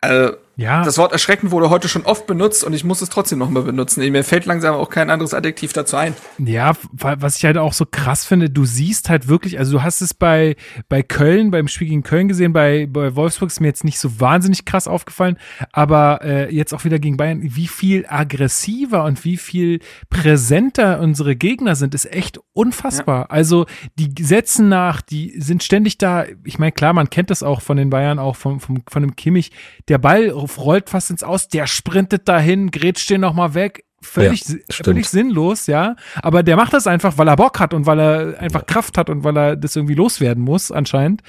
also, 0.00 0.36
Ja. 0.56 0.84
das 0.84 0.98
Wort 0.98 1.12
erschreckend 1.12 1.50
wurde 1.50 1.70
heute 1.70 1.88
schon 1.88 2.02
oft 2.04 2.26
benutzt 2.26 2.62
und 2.64 2.72
ich 2.74 2.84
muss 2.84 3.02
es 3.02 3.08
trotzdem 3.08 3.38
noch 3.38 3.50
mal 3.50 3.62
benutzen. 3.62 4.08
Mir 4.10 4.24
fällt 4.24 4.46
langsam 4.46 4.74
auch 4.76 4.88
kein 4.90 5.10
anderes 5.10 5.34
Adjektiv 5.34 5.72
dazu 5.72 5.96
ein. 5.96 6.14
Ja, 6.38 6.74
wa- 6.92 7.16
was 7.18 7.36
ich 7.38 7.44
halt 7.44 7.58
auch 7.58 7.72
so 7.72 7.84
krass 7.90 8.24
finde, 8.24 8.50
du 8.50 8.64
siehst 8.64 9.08
halt 9.08 9.28
wirklich, 9.28 9.58
also 9.58 9.72
du 9.78 9.82
hast 9.82 10.00
es 10.00 10.14
bei, 10.14 10.56
bei 10.88 11.02
Köln, 11.02 11.50
beim 11.50 11.66
Spiel 11.68 11.88
gegen 11.88 12.02
Köln 12.04 12.28
gesehen, 12.28 12.52
bei, 12.52 12.86
bei 12.90 13.14
Wolfsburg 13.16 13.50
ist 13.50 13.60
mir 13.60 13.66
jetzt 13.68 13.84
nicht 13.84 13.98
so 13.98 14.20
wahnsinnig 14.20 14.64
krass 14.64 14.86
aufgefallen, 14.86 15.38
aber 15.72 16.20
äh, 16.22 16.54
jetzt 16.54 16.72
auch 16.72 16.84
wieder 16.84 16.98
gegen 16.98 17.16
Bayern, 17.16 17.40
wie 17.42 17.66
viel 17.66 18.06
aggressiver 18.08 19.04
und 19.04 19.24
wie 19.24 19.36
viel 19.36 19.80
präsenter 20.08 21.00
unsere 21.00 21.36
Gegner 21.36 21.74
sind, 21.76 21.94
ist 21.94 22.06
echt 22.12 22.38
unfassbar. 22.52 23.30
Also 23.30 23.66
die 23.96 24.12
setzen 24.24 24.68
nach, 24.68 25.02
die 25.02 25.34
sind 25.40 25.62
ständig 25.62 25.98
da, 25.98 26.24
ich 26.44 26.58
meine, 26.58 26.72
klar, 26.72 26.92
man 26.92 27.10
kennt 27.10 27.30
das 27.30 27.42
auch 27.42 27.60
von 27.60 27.76
den 27.76 27.90
Bayern, 27.90 28.18
auch 28.18 28.36
vom, 28.36 28.60
vom, 28.60 28.82
von 28.88 29.02
dem 29.02 29.16
Kimmich, 29.16 29.50
der 29.88 29.98
Ball 29.98 30.30
rollt 30.58 30.90
fast 30.90 31.10
ins 31.10 31.22
Aus, 31.22 31.48
der 31.48 31.66
sprintet 31.66 32.28
dahin, 32.28 32.70
grätscht 32.70 33.10
den 33.10 33.20
nochmal 33.20 33.54
weg, 33.54 33.84
völlig, 34.02 34.44
Ja, 34.48 34.56
völlig 34.70 35.08
sinnlos, 35.08 35.66
ja. 35.66 35.96
Aber 36.22 36.42
der 36.42 36.56
macht 36.56 36.72
das 36.74 36.86
einfach, 36.86 37.16
weil 37.18 37.28
er 37.28 37.36
Bock 37.36 37.58
hat 37.60 37.72
und 37.74 37.86
weil 37.86 37.98
er 38.00 38.40
einfach 38.40 38.66
Kraft 38.66 38.98
hat 38.98 39.08
und 39.10 39.24
weil 39.24 39.36
er 39.36 39.56
das 39.56 39.76
irgendwie 39.76 39.94
loswerden 39.94 40.42
muss, 40.44 40.70
anscheinend. 40.70 41.22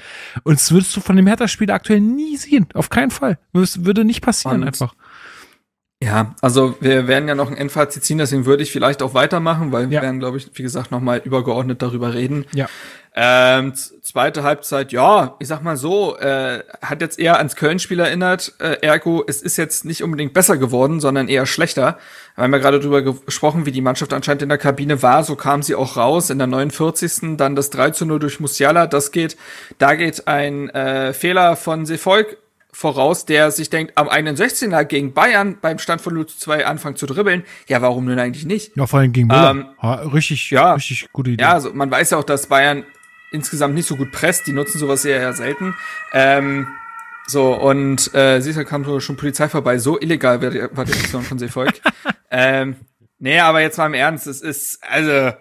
Und 0.44 0.54
das 0.58 0.70
würdest 0.70 0.94
du 0.96 1.00
von 1.00 1.16
dem 1.16 1.26
Hertha-Spieler 1.26 1.74
aktuell 1.74 2.00
nie 2.00 2.36
sehen. 2.36 2.66
Auf 2.74 2.90
keinen 2.90 3.10
Fall. 3.10 3.38
Das 3.52 3.84
würde 3.84 4.04
nicht 4.04 4.20
passieren 4.20 4.60
Und- 4.62 4.66
einfach. 4.68 4.94
Ja, 6.02 6.34
also 6.42 6.76
wir 6.80 7.08
werden 7.08 7.26
ja 7.26 7.34
noch 7.34 7.50
ein 7.50 7.56
Endfazit 7.56 8.04
ziehen, 8.04 8.18
deswegen 8.18 8.44
würde 8.44 8.62
ich 8.62 8.70
vielleicht 8.70 9.00
auch 9.02 9.14
weitermachen, 9.14 9.72
weil 9.72 9.84
Ja. 9.84 9.90
wir 9.90 10.02
werden, 10.02 10.18
glaube 10.20 10.36
ich, 10.36 10.50
wie 10.52 10.62
gesagt, 10.62 10.90
noch 10.90 11.00
mal 11.00 11.22
übergeordnet 11.24 11.80
darüber 11.80 12.12
reden. 12.12 12.44
Ja. 12.52 12.68
Ähm, 13.18 13.72
zweite 14.02 14.42
Halbzeit, 14.42 14.92
ja, 14.92 15.36
ich 15.38 15.48
sag 15.48 15.62
mal 15.62 15.78
so, 15.78 16.18
äh, 16.18 16.62
hat 16.82 17.00
jetzt 17.00 17.18
eher 17.18 17.38
ans 17.38 17.56
Köln-Spiel 17.56 17.98
erinnert. 17.98 18.52
Äh, 18.58 18.76
ergo, 18.82 19.24
es 19.26 19.40
ist 19.40 19.56
jetzt 19.56 19.86
nicht 19.86 20.02
unbedingt 20.02 20.34
besser 20.34 20.58
geworden, 20.58 21.00
sondern 21.00 21.28
eher 21.28 21.46
schlechter. 21.46 21.98
Wir 22.34 22.44
haben 22.44 22.52
ja 22.52 22.58
gerade 22.58 22.78
drüber 22.78 23.00
gesprochen, 23.00 23.64
wie 23.64 23.72
die 23.72 23.80
Mannschaft 23.80 24.12
anscheinend 24.12 24.42
in 24.42 24.50
der 24.50 24.58
Kabine 24.58 25.02
war. 25.02 25.24
So 25.24 25.34
kam 25.34 25.62
sie 25.62 25.74
auch 25.74 25.96
raus 25.96 26.28
in 26.28 26.36
der 26.36 26.46
49. 26.46 27.38
Dann 27.38 27.56
das 27.56 27.70
3 27.70 27.92
zu 27.92 28.04
0 28.04 28.18
durch 28.18 28.38
Musiala. 28.38 28.86
Das 28.86 29.12
geht, 29.12 29.38
da 29.78 29.94
geht 29.94 30.28
ein 30.28 30.68
äh, 30.68 31.14
Fehler 31.14 31.56
von 31.56 31.86
Sefolk 31.86 32.36
voraus, 32.70 33.24
der 33.24 33.50
sich 33.50 33.70
denkt, 33.70 33.94
am 33.96 34.10
61er 34.10 34.84
gegen 34.84 35.14
Bayern 35.14 35.56
beim 35.62 35.78
Stand 35.78 36.02
von 36.02 36.12
0 36.12 36.26
zu 36.26 36.38
2 36.40 36.66
anfangen 36.66 36.96
zu 36.96 37.06
dribbeln. 37.06 37.44
Ja, 37.66 37.80
warum 37.80 38.06
denn 38.06 38.18
eigentlich 38.18 38.44
nicht? 38.44 38.76
Ja, 38.76 38.86
vor 38.86 38.98
allem 38.98 39.12
gegen 39.12 39.28
Müller. 39.28 39.50
Ähm, 39.50 40.10
richtig, 40.12 40.50
ja. 40.50 40.74
richtig 40.74 41.10
gute 41.10 41.30
Idee. 41.30 41.42
Ja, 41.42 41.54
also 41.54 41.72
man 41.72 41.90
weiß 41.90 42.10
ja 42.10 42.18
auch, 42.18 42.24
dass 42.24 42.48
Bayern 42.48 42.84
insgesamt 43.30 43.74
nicht 43.74 43.86
so 43.86 43.96
gut 43.96 44.12
presst. 44.12 44.46
Die 44.46 44.52
nutzen 44.52 44.78
sowas 44.78 45.04
eher, 45.04 45.20
eher 45.20 45.32
selten. 45.32 45.74
Ähm, 46.12 46.68
so, 47.26 47.54
und 47.54 48.14
äh, 48.14 48.40
siehst 48.40 48.58
du, 48.58 48.64
kam 48.64 48.84
so 48.84 49.00
schon 49.00 49.16
Polizei 49.16 49.48
vorbei. 49.48 49.78
So 49.78 50.00
illegal 50.00 50.40
war 50.40 50.50
die, 50.50 50.76
war 50.76 50.84
die 50.84 50.92
Aktion 50.92 51.22
von 51.22 51.38
Seevolk. 51.38 51.74
ähm, 52.30 52.76
nee, 53.18 53.40
aber 53.40 53.60
jetzt 53.60 53.78
mal 53.78 53.86
im 53.86 53.94
Ernst. 53.94 54.26
Es 54.26 54.40
ist, 54.40 54.78
also, 54.88 55.36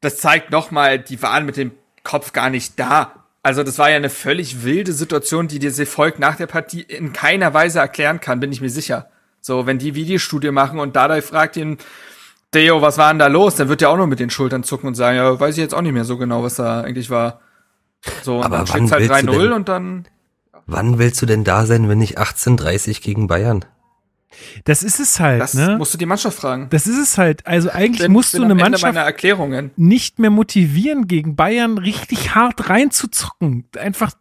das 0.00 0.18
zeigt 0.18 0.50
noch 0.50 0.70
mal, 0.70 0.98
die 0.98 1.22
waren 1.22 1.46
mit 1.46 1.56
dem 1.56 1.72
Kopf 2.02 2.32
gar 2.32 2.50
nicht 2.50 2.78
da. 2.78 3.26
Also, 3.42 3.62
das 3.62 3.78
war 3.78 3.88
ja 3.88 3.96
eine 3.96 4.10
völlig 4.10 4.64
wilde 4.64 4.92
Situation, 4.92 5.48
die 5.48 5.58
dir 5.58 5.70
Seevolk 5.70 6.18
nach 6.18 6.36
der 6.36 6.46
Partie 6.46 6.82
in 6.82 7.14
keiner 7.14 7.54
Weise 7.54 7.78
erklären 7.78 8.20
kann, 8.20 8.40
bin 8.40 8.52
ich 8.52 8.60
mir 8.60 8.70
sicher. 8.70 9.10
So, 9.40 9.66
wenn 9.66 9.78
die 9.78 9.94
Videostudie 9.94 10.50
machen 10.50 10.78
und 10.78 10.94
Dada 10.94 11.18
fragt 11.22 11.56
ihn, 11.56 11.78
Deo, 12.54 12.82
was 12.82 12.98
war 12.98 13.12
denn 13.12 13.18
da 13.20 13.28
los? 13.28 13.54
Dann 13.56 13.68
wird 13.68 13.82
er 13.82 13.90
auch 13.90 13.96
nur 13.96 14.06
mit 14.08 14.18
den 14.18 14.30
Schultern 14.30 14.64
zucken 14.64 14.88
und 14.88 14.94
sagen, 14.94 15.16
ja, 15.16 15.38
weiß 15.38 15.56
ich 15.56 15.60
jetzt 15.62 15.74
auch 15.74 15.82
nicht 15.82 15.92
mehr 15.92 16.04
so 16.04 16.16
genau, 16.18 16.42
was 16.42 16.56
da 16.56 16.80
eigentlich 16.80 17.10
war. 17.10 17.40
So, 18.22 18.42
Aber 18.42 18.58
dann 18.58 18.68
wann 18.68 18.88
steht's 18.88 18.92
halt 18.92 19.10
willst 19.10 19.22
du 19.22 19.30
3-0 19.30 19.42
denn- 19.42 19.52
und 19.52 19.68
dann, 19.68 20.08
Wann 20.66 20.98
willst 20.98 21.20
du 21.20 21.26
denn 21.26 21.44
da 21.44 21.66
sein, 21.66 21.88
wenn 21.88 21.98
nicht 21.98 22.18
18:30 22.18 23.02
gegen 23.02 23.26
Bayern? 23.26 23.64
Das 24.64 24.82
ist 24.82 25.00
es 25.00 25.18
halt, 25.18 25.40
das 25.40 25.54
ne? 25.54 25.76
musst 25.76 25.92
du 25.92 25.98
die 25.98 26.06
Mannschaft 26.06 26.38
fragen. 26.38 26.68
Das 26.70 26.86
ist 26.86 26.98
es 26.98 27.18
halt. 27.18 27.46
Also 27.46 27.70
eigentlich 27.70 28.02
Bin- 28.02 28.12
musst 28.12 28.32
bin 28.32 28.42
du 28.42 28.44
eine 28.46 28.54
Mannschaft 28.54 28.94
nicht 29.76 30.18
mehr 30.18 30.30
motivieren, 30.30 31.08
gegen 31.08 31.34
Bayern 31.34 31.78
richtig 31.78 32.34
hart 32.34 32.68
reinzuzocken. 32.68 33.64
Einfach, 33.76 34.12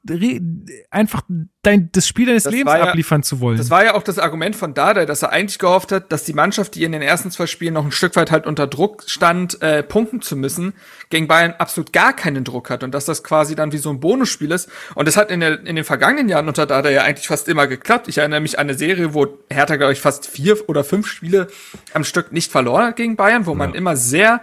einfach 0.89 1.21
dein, 1.61 1.89
das 1.91 2.07
Spiel 2.07 2.25
deines 2.27 2.43
Das 2.43 2.53
Lebens 2.53 2.73
ja- 2.73 2.83
abliefern 2.83 3.21
zu 3.21 3.39
wollen. 3.39 3.57
Das 3.57 3.69
war 3.69 3.83
ja 3.83 3.93
auch 3.95 4.03
das 4.03 4.17
Argument 4.17 4.55
von 4.55 4.73
Dada, 4.73 5.05
dass 5.05 5.21
er 5.21 5.31
eigentlich 5.31 5.59
gehofft 5.59 5.91
hat, 5.91 6.11
dass 6.11 6.23
die 6.23 6.33
Mannschaft, 6.33 6.75
die 6.75 6.83
in 6.83 6.91
den 6.91 7.01
ersten 7.01 7.31
zwei 7.31 7.47
Spielen 7.47 7.73
noch 7.73 7.85
ein 7.85 7.91
Stück 7.91 8.15
weit 8.15 8.31
halt 8.31 8.47
unter 8.47 8.65
Druck 8.67 9.03
stand, 9.07 9.61
äh, 9.61 9.83
punkten 9.83 10.21
zu 10.21 10.35
müssen, 10.35 10.73
gegen 11.09 11.27
Bayern 11.27 11.53
absolut 11.57 11.93
gar 11.93 12.13
keinen 12.13 12.43
Druck 12.43 12.69
hat 12.69 12.83
und 12.83 12.93
dass 12.93 13.05
das 13.05 13.23
quasi 13.23 13.55
dann 13.55 13.71
wie 13.73 13.77
so 13.77 13.89
ein 13.89 13.99
Bonusspiel 13.99 14.51
ist. 14.51 14.69
Und 14.95 15.07
das 15.07 15.17
hat 15.17 15.31
in, 15.31 15.39
der, 15.41 15.65
in 15.65 15.75
den 15.75 15.85
vergangenen 15.85 16.29
Jahren 16.29 16.47
unter 16.47 16.65
Dada 16.65 16.89
ja 16.89 17.03
eigentlich 17.03 17.27
fast 17.27 17.47
immer 17.47 17.67
geklappt. 17.67 18.07
Ich 18.07 18.17
erinnere 18.19 18.39
mich 18.39 18.57
an 18.57 18.67
eine 18.69 18.77
Serie, 18.77 19.13
wo 19.13 19.27
Hertha, 19.49 19.75
glaube 19.75 19.93
ich, 19.93 19.98
fast 19.99 20.27
vier 20.27 20.69
oder 20.69 20.83
fünf 20.83 21.07
Spiele 21.07 21.47
am 21.93 22.03
Stück 22.03 22.31
nicht 22.31 22.51
verloren 22.51 22.87
hat 22.87 22.95
gegen 22.95 23.15
Bayern, 23.15 23.45
wo 23.45 23.55
man 23.55 23.73
immer 23.73 23.95
sehr 23.95 24.41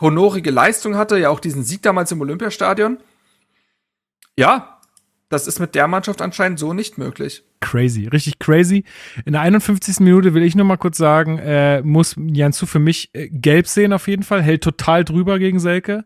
honorige 0.00 0.50
Leistung 0.50 0.96
hatte, 0.96 1.18
ja 1.18 1.30
auch 1.30 1.40
diesen 1.40 1.64
Sieg 1.64 1.82
damals 1.82 2.12
im 2.12 2.20
Olympiastadion. 2.20 2.98
Ja, 4.36 4.78
das 5.28 5.46
ist 5.46 5.58
mit 5.58 5.74
der 5.74 5.88
Mannschaft 5.88 6.22
anscheinend 6.22 6.58
so 6.58 6.72
nicht 6.72 6.96
möglich. 6.96 7.44
crazy, 7.60 8.06
richtig 8.06 8.38
crazy. 8.38 8.84
In 9.24 9.32
der 9.32 9.42
51. 9.42 10.00
Minute 10.00 10.32
will 10.32 10.42
ich 10.42 10.54
nur 10.54 10.64
mal 10.64 10.76
kurz 10.76 10.96
sagen, 10.96 11.38
äh, 11.38 11.82
muss 11.82 12.14
Jansu 12.16 12.66
für 12.66 12.78
mich 12.78 13.10
äh, 13.12 13.28
gelb 13.28 13.66
sehen 13.66 13.92
auf 13.92 14.08
jeden 14.08 14.22
Fall, 14.22 14.42
hält 14.42 14.62
total 14.62 15.04
drüber 15.04 15.38
gegen 15.38 15.58
Selke. 15.58 16.04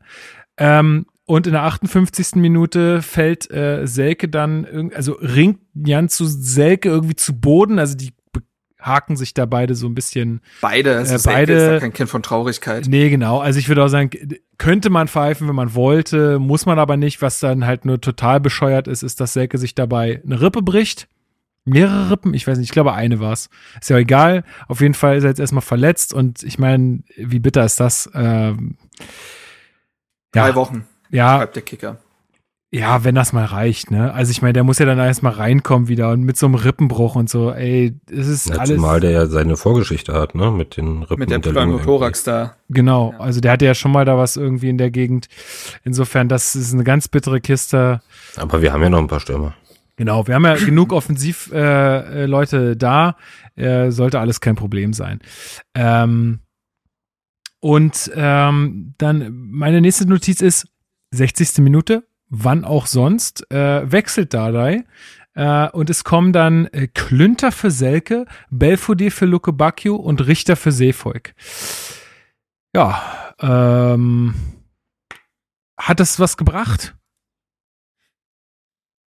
Ähm, 0.57 1.07
und 1.24 1.46
in 1.46 1.53
der 1.53 1.62
58. 1.62 2.34
Minute 2.36 3.00
fällt 3.00 3.50
äh, 3.50 3.86
Selke 3.86 4.28
dann, 4.28 4.90
also 4.94 5.12
ringt 5.12 5.61
Jansu 5.74 6.24
Selke 6.26 6.88
irgendwie 6.88 7.14
zu 7.14 7.38
Boden, 7.38 7.78
also 7.78 7.96
die 7.96 8.12
haken 8.83 9.16
sich 9.16 9.33
da 9.35 9.47
beide 9.47 9.74
so 9.74 9.87
ein 9.87 9.95
bisschen 9.95 10.41
Beide, 10.61 10.97
also 10.97 11.14
Äh, 11.14 11.18
Selke 11.18 11.39
beide- 11.39 11.53
ist 11.55 11.70
da 11.70 11.80
kein 11.80 11.93
Kind 11.93 12.11
von 12.11 12.22
Traurigkeit. 12.22 12.87
Nee, 12.89 13.09
genau. 13.09 13.39
Also 13.41 13.59
ich 13.59 13.68
würde 13.68 13.85
auch 13.85 13.89
sagen, 13.89 14.11
könnte 14.59 14.91
man 14.91 15.09
pfeifen, 15.09 15.49
wenn 15.49 15.55
man 15.55 15.74
wollte, 15.74 16.39
muss 16.39 16.66
man 16.66 16.78
aber 16.78 16.97
nicht. 16.97 17.22
Was 17.22 17.39
dann 17.41 17.64
halt 17.66 17.85
nur 17.85 18.01
total 18.01 18.41
bescheuert 18.41 18.89
ist, 18.89 19.03
ist, 19.03 19.20
dass 19.20 19.33
Selke 19.33 19.59
sich 19.59 19.74
dabei 19.74 20.20
eine 20.24 20.41
Rippe 20.41 20.62
bricht. 20.62 21.09
Mehrere 21.64 22.11
Rippen, 22.11 22.35
ich 22.35 22.47
weiß 22.47 22.59
nicht, 22.59 22.66
ich 22.70 22.72
glaube 22.72 22.93
eine 22.93 23.20
war's. 23.20 23.49
Ist 23.80 23.89
ja 23.89 23.97
egal. 23.97 24.43
Auf 24.66 24.80
jeden 24.80 24.95
Fall 24.95 25.16
ist 25.16 25.22
er 25.22 25.30
jetzt 25.30 25.39
erstmal 25.39 25.62
verletzt 25.62 26.12
und 26.12 26.43
ich 26.43 26.59
meine, 26.59 27.05
wie 27.16 27.39
bitter 27.39 27.64
ist 27.64 27.78
das? 27.78 28.11
Ähm, 28.14 28.76
Drei 30.33 30.49
ja, 30.49 30.55
Wochen, 30.57 30.87
ja, 31.11 31.37
schreibt 31.39 31.55
der 31.57 31.62
Kicker. 31.62 31.99
Ja, 32.75 33.05
wenn 33.05 33.14
das 33.14 33.35
mal 33.35 33.45
reicht, 33.45 33.91
ne? 33.91 34.14
Also 34.14 34.31
ich 34.31 34.41
meine, 34.41 34.55
der 34.55 34.64
muss 34.64 34.79
ja 34.79 34.87
dann 34.87 34.99
erstmal 34.99 35.35
reinkommen 35.35 35.89
wieder 35.89 36.11
und 36.11 36.23
mit 36.23 36.39
so 36.39 36.47
einem 36.47 36.55
Rippenbruch 36.55 37.16
und 37.16 37.29
so, 37.29 37.53
ey, 37.53 37.95
es 38.11 38.27
ist 38.27 38.49
Ja, 38.49 38.57
alles. 38.57 38.77
zumal 38.77 38.99
der 38.99 39.11
ja 39.11 39.27
seine 39.27 39.59
Vorgeschichte 39.59 40.14
hat, 40.14 40.35
ne? 40.35 40.51
Mit 40.51 40.79
den 40.79 41.03
Rippen 41.03 41.18
Mit 41.18 41.31
der 41.31 41.41
der 41.41 41.51
Pneumothorax 41.53 42.25
da. 42.25 42.57
Genau, 42.70 43.12
also 43.18 43.41
der 43.41 43.53
hatte 43.53 43.66
ja 43.66 43.75
schon 43.75 43.93
mal 43.93 44.07
da 44.07 44.16
was 44.16 44.39
irgendwie 44.39 44.70
in 44.70 44.79
der 44.79 44.91
Gegend. 44.91 45.29
Insofern, 45.85 46.31
das 46.31 46.57
ist 46.57 46.73
eine 46.73 46.83
ganz 46.83 47.09
bittere 47.09 47.43
Kiste. 47.43 48.01
Aber 48.37 48.62
wir 48.62 48.73
haben 48.73 48.83
ja 48.83 48.89
noch 48.89 49.01
ein 49.01 49.07
paar 49.07 49.20
Stürmer. 49.20 49.55
Genau, 49.97 50.27
wir 50.27 50.35
haben 50.35 50.47
ja 50.47 50.55
genug 50.55 50.95
Offensivleute 50.95 52.07
äh, 52.11 52.25
Leute 52.25 52.77
da, 52.79 53.16
äh, 53.55 53.91
sollte 53.91 54.18
alles 54.18 54.41
kein 54.41 54.57
Problem 54.57 54.95
sein. 54.95 55.20
Ähm, 55.75 56.39
und 57.61 58.11
ähm, 58.14 58.95
dann 58.97 59.31
meine 59.51 59.83
nächste 59.83 60.09
Notiz 60.09 60.41
ist 60.41 60.66
60. 61.11 61.59
Minute, 61.59 62.05
wann 62.33 62.64
auch 62.64 62.87
sonst, 62.87 63.51
äh, 63.53 63.91
wechselt 63.93 64.33
Dardai. 64.33 64.85
Äh, 65.35 65.68
und 65.68 65.91
es 65.91 66.03
kommen 66.03 66.33
dann 66.33 66.66
äh, 66.68 66.89
Klünter 66.89 67.53
für 67.53 67.70
Selke, 67.70 68.26
Belfodil 68.51 69.11
für 69.11 69.26
Luke 69.26 69.53
Bacchio 69.53 69.97
und 69.97 70.26
Richter 70.26 70.57
für 70.57 70.72
Seevolk. 70.72 71.35
Ja, 72.74 73.35
ähm, 73.39 74.35
hat 75.78 76.01
das 76.01 76.18
was 76.18 76.39
gebracht? 76.39 76.97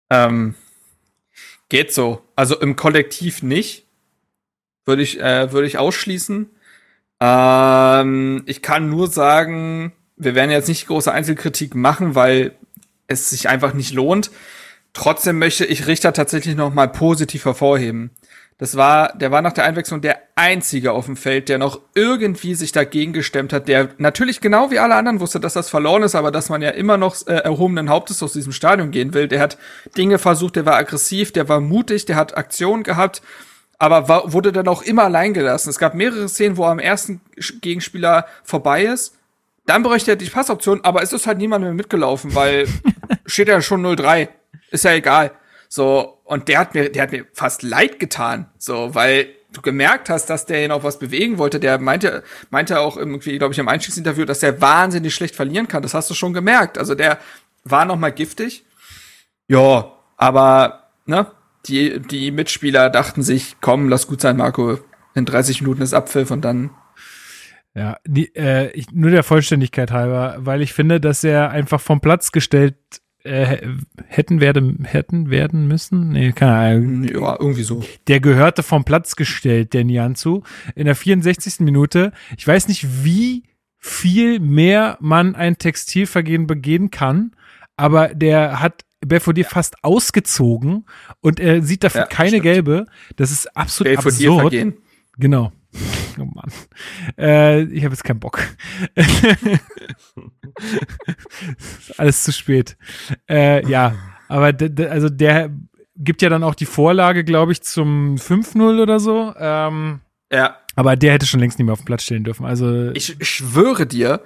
Ähm, 0.09 0.55
geht 1.69 1.93
so. 1.93 2.23
Also 2.35 2.59
im 2.59 2.75
Kollektiv 2.75 3.41
nicht. 3.41 3.87
Würde 4.85 5.01
ich, 5.01 5.21
äh, 5.21 5.53
würde 5.53 5.67
ich 5.67 5.77
ausschließen. 5.77 6.49
Ähm, 7.21 8.43
ich 8.47 8.61
kann 8.61 8.89
nur 8.89 9.07
sagen, 9.07 9.93
wir 10.17 10.35
werden 10.35 10.51
jetzt 10.51 10.67
nicht 10.67 10.87
große 10.87 11.11
Einzelkritik 11.11 11.73
machen, 11.73 12.15
weil 12.15 12.57
es 13.07 13.29
sich 13.29 13.49
einfach 13.49 13.73
nicht 13.73 13.93
lohnt. 13.93 14.31
Trotzdem 14.93 15.39
möchte 15.39 15.65
ich 15.65 15.87
Richter 15.87 16.13
tatsächlich 16.13 16.55
noch 16.55 16.73
mal 16.73 16.87
positiv 16.87 17.45
hervorheben. 17.45 18.11
Das 18.59 18.77
war, 18.77 19.17
der 19.17 19.31
war 19.31 19.41
nach 19.41 19.53
der 19.53 19.65
Einwechslung 19.65 20.01
der 20.01 20.19
einzige 20.35 20.91
auf 20.91 21.05
dem 21.05 21.17
Feld, 21.17 21.49
der 21.49 21.57
noch 21.57 21.81
irgendwie 21.95 22.53
sich 22.53 22.71
dagegen 22.71 23.11
gestemmt 23.11 23.51
hat, 23.51 23.67
der 23.67 23.89
natürlich 23.97 24.41
genau 24.41 24.69
wie 24.69 24.77
alle 24.77 24.95
anderen 24.95 25.19
wusste, 25.19 25.39
dass 25.39 25.53
das 25.53 25.69
verloren 25.69 26.03
ist, 26.03 26.13
aber 26.13 26.31
dass 26.31 26.49
man 26.49 26.61
ja 26.61 26.69
immer 26.69 26.97
noch 26.97 27.15
äh, 27.27 27.33
erhobenen 27.33 27.89
Hauptes 27.89 28.21
aus 28.21 28.33
diesem 28.33 28.53
Stadion 28.53 28.91
gehen 28.91 29.13
will. 29.13 29.27
Der 29.27 29.41
hat 29.41 29.57
Dinge 29.97 30.19
versucht, 30.19 30.55
der 30.55 30.65
war 30.67 30.75
aggressiv, 30.75 31.33
der 31.33 31.49
war 31.49 31.59
mutig, 31.59 32.05
der 32.05 32.15
hat 32.15 32.37
Aktionen 32.37 32.83
gehabt 32.83 33.21
aber 33.83 34.07
war, 34.07 34.31
wurde 34.31 34.53
dann 34.53 34.69
auch 34.69 34.81
immer 34.81 35.03
allein 35.03 35.33
gelassen. 35.33 35.69
Es 35.69 35.77
gab 35.77 35.93
mehrere 35.93 36.29
Szenen, 36.29 36.55
wo 36.55 36.63
er 36.63 36.71
am 36.71 36.79
ersten 36.79 37.19
Gegenspieler 37.59 38.27
vorbei 38.45 38.85
ist. 38.85 39.17
Dann 39.65 39.83
bräuchte 39.83 40.11
er 40.11 40.17
die 40.17 40.29
Passoption, 40.29 40.81
aber 40.83 41.01
es 41.01 41.13
ist 41.13 41.25
halt 41.25 41.37
niemand 41.37 41.63
mehr 41.63 41.73
mitgelaufen, 41.73 42.35
weil 42.35 42.67
steht 43.25 43.47
ja 43.47 43.61
schon 43.61 43.85
0-3. 43.85 44.27
Ist 44.71 44.85
ja 44.85 44.91
egal. 44.91 45.31
So, 45.69 46.19
und 46.25 46.47
der 46.47 46.59
hat 46.59 46.73
mir, 46.73 46.91
der 46.91 47.03
hat 47.03 47.11
mir 47.11 47.25
fast 47.33 47.63
leid 47.63 47.99
getan. 47.99 48.49
So, 48.57 48.93
weil 48.93 49.29
du 49.53 49.61
gemerkt 49.61 50.09
hast, 50.09 50.29
dass 50.29 50.45
der 50.45 50.67
noch 50.67 50.83
was 50.83 50.99
bewegen 50.99 51.37
wollte. 51.37 51.59
Der 51.59 51.79
meinte, 51.79 52.23
meinte 52.49 52.79
auch 52.79 52.97
irgendwie, 52.97 53.37
glaube 53.37 53.53
ich, 53.53 53.59
im 53.59 53.67
Einstiegsinterview, 53.67 54.25
dass 54.25 54.39
der 54.39 54.61
wahnsinnig 54.61 55.15
schlecht 55.15 55.35
verlieren 55.35 55.67
kann. 55.67 55.83
Das 55.83 55.93
hast 55.93 56.09
du 56.09 56.13
schon 56.13 56.33
gemerkt. 56.33 56.77
Also 56.77 56.95
der 56.95 57.19
war 57.63 57.85
noch 57.85 57.97
mal 57.97 58.11
giftig. 58.11 58.65
Ja, 59.47 59.93
aber, 60.17 60.89
ne, 61.05 61.27
die, 61.65 61.99
die 61.99 62.31
Mitspieler 62.31 62.89
dachten 62.89 63.23
sich, 63.23 63.57
komm, 63.61 63.89
lass 63.89 64.07
gut 64.07 64.21
sein, 64.21 64.37
Marco. 64.37 64.79
In 65.15 65.25
30 65.25 65.61
Minuten 65.61 65.81
ist 65.81 65.93
Abpfiff 65.93 66.31
und 66.31 66.41
dann. 66.41 66.71
Ja, 67.75 67.97
die, 68.05 68.35
äh, 68.35 68.71
ich, 68.71 68.91
nur 68.91 69.09
der 69.09 69.23
Vollständigkeit 69.23 69.91
halber, 69.91 70.35
weil 70.39 70.61
ich 70.61 70.73
finde, 70.73 70.99
dass 70.99 71.23
er 71.23 71.49
einfach 71.49 71.81
vom 71.81 72.01
Platz 72.01 72.31
gestellt 72.31 72.75
äh, 73.23 73.57
hätten 74.05 74.41
werden, 74.41 74.83
hätten 74.83 75.29
werden 75.29 75.67
müssen. 75.67 76.09
Nee, 76.09 76.33
keine 76.33 76.53
Ahnung. 76.53 77.03
Ja, 77.05 77.37
irgendwie 77.39 77.63
so. 77.63 77.83
Der 78.07 78.19
gehörte 78.19 78.63
vom 78.63 78.83
Platz 78.83 79.15
gestellt, 79.15 79.73
der 79.73 79.85
Nianzu. 79.85 80.43
In 80.75 80.85
der 80.85 80.95
64. 80.95 81.61
Minute. 81.61 82.11
Ich 82.37 82.47
weiß 82.47 82.67
nicht, 82.67 83.03
wie 83.03 83.43
viel 83.79 84.39
mehr 84.39 84.97
man 85.01 85.35
ein 85.35 85.57
Textilvergehen 85.57 86.47
begehen 86.47 86.91
kann, 86.91 87.35
aber 87.75 88.09
der 88.09 88.59
hat 88.59 88.85
Belfodil 89.05 89.43
fast 89.43 89.83
ausgezogen 89.83 90.85
und 91.19 91.39
er 91.39 91.61
sieht 91.63 91.83
dafür 91.83 92.01
ja, 92.01 92.07
keine 92.07 92.29
stimmt. 92.29 92.43
gelbe. 92.43 92.85
Das 93.15 93.31
ist 93.31 93.57
absolut 93.57 93.93
Belfodil 93.93 94.27
absurd. 94.27 94.41
Vergehen. 94.41 94.77
Genau. 95.17 95.51
Oh 96.19 96.25
Mann. 96.25 96.51
Äh, 97.17 97.63
ich 97.63 97.83
habe 97.83 97.93
jetzt 97.93 98.03
keinen 98.03 98.19
Bock. 98.19 98.39
Alles 101.97 102.23
zu 102.23 102.31
spät. 102.31 102.77
Äh, 103.27 103.67
ja, 103.67 103.95
aber 104.27 104.53
also 104.89 105.09
der 105.09 105.49
gibt 105.95 106.21
ja 106.21 106.29
dann 106.29 106.43
auch 106.43 106.55
die 106.55 106.65
Vorlage, 106.65 107.23
glaube 107.23 107.51
ich, 107.51 107.63
zum 107.63 108.15
5-0 108.15 108.81
oder 108.81 108.99
so. 108.99 109.33
Ähm, 109.37 110.01
ja. 110.31 110.57
Aber 110.75 110.95
der 110.95 111.13
hätte 111.13 111.25
schon 111.25 111.39
längst 111.39 111.57
nicht 111.57 111.65
mehr 111.65 111.73
auf 111.73 111.81
dem 111.81 111.85
Platz 111.85 112.03
stehen 112.03 112.23
dürfen. 112.23 112.45
Also 112.45 112.91
ich 112.93 113.17
schwöre 113.21 113.85
dir, 113.85 114.21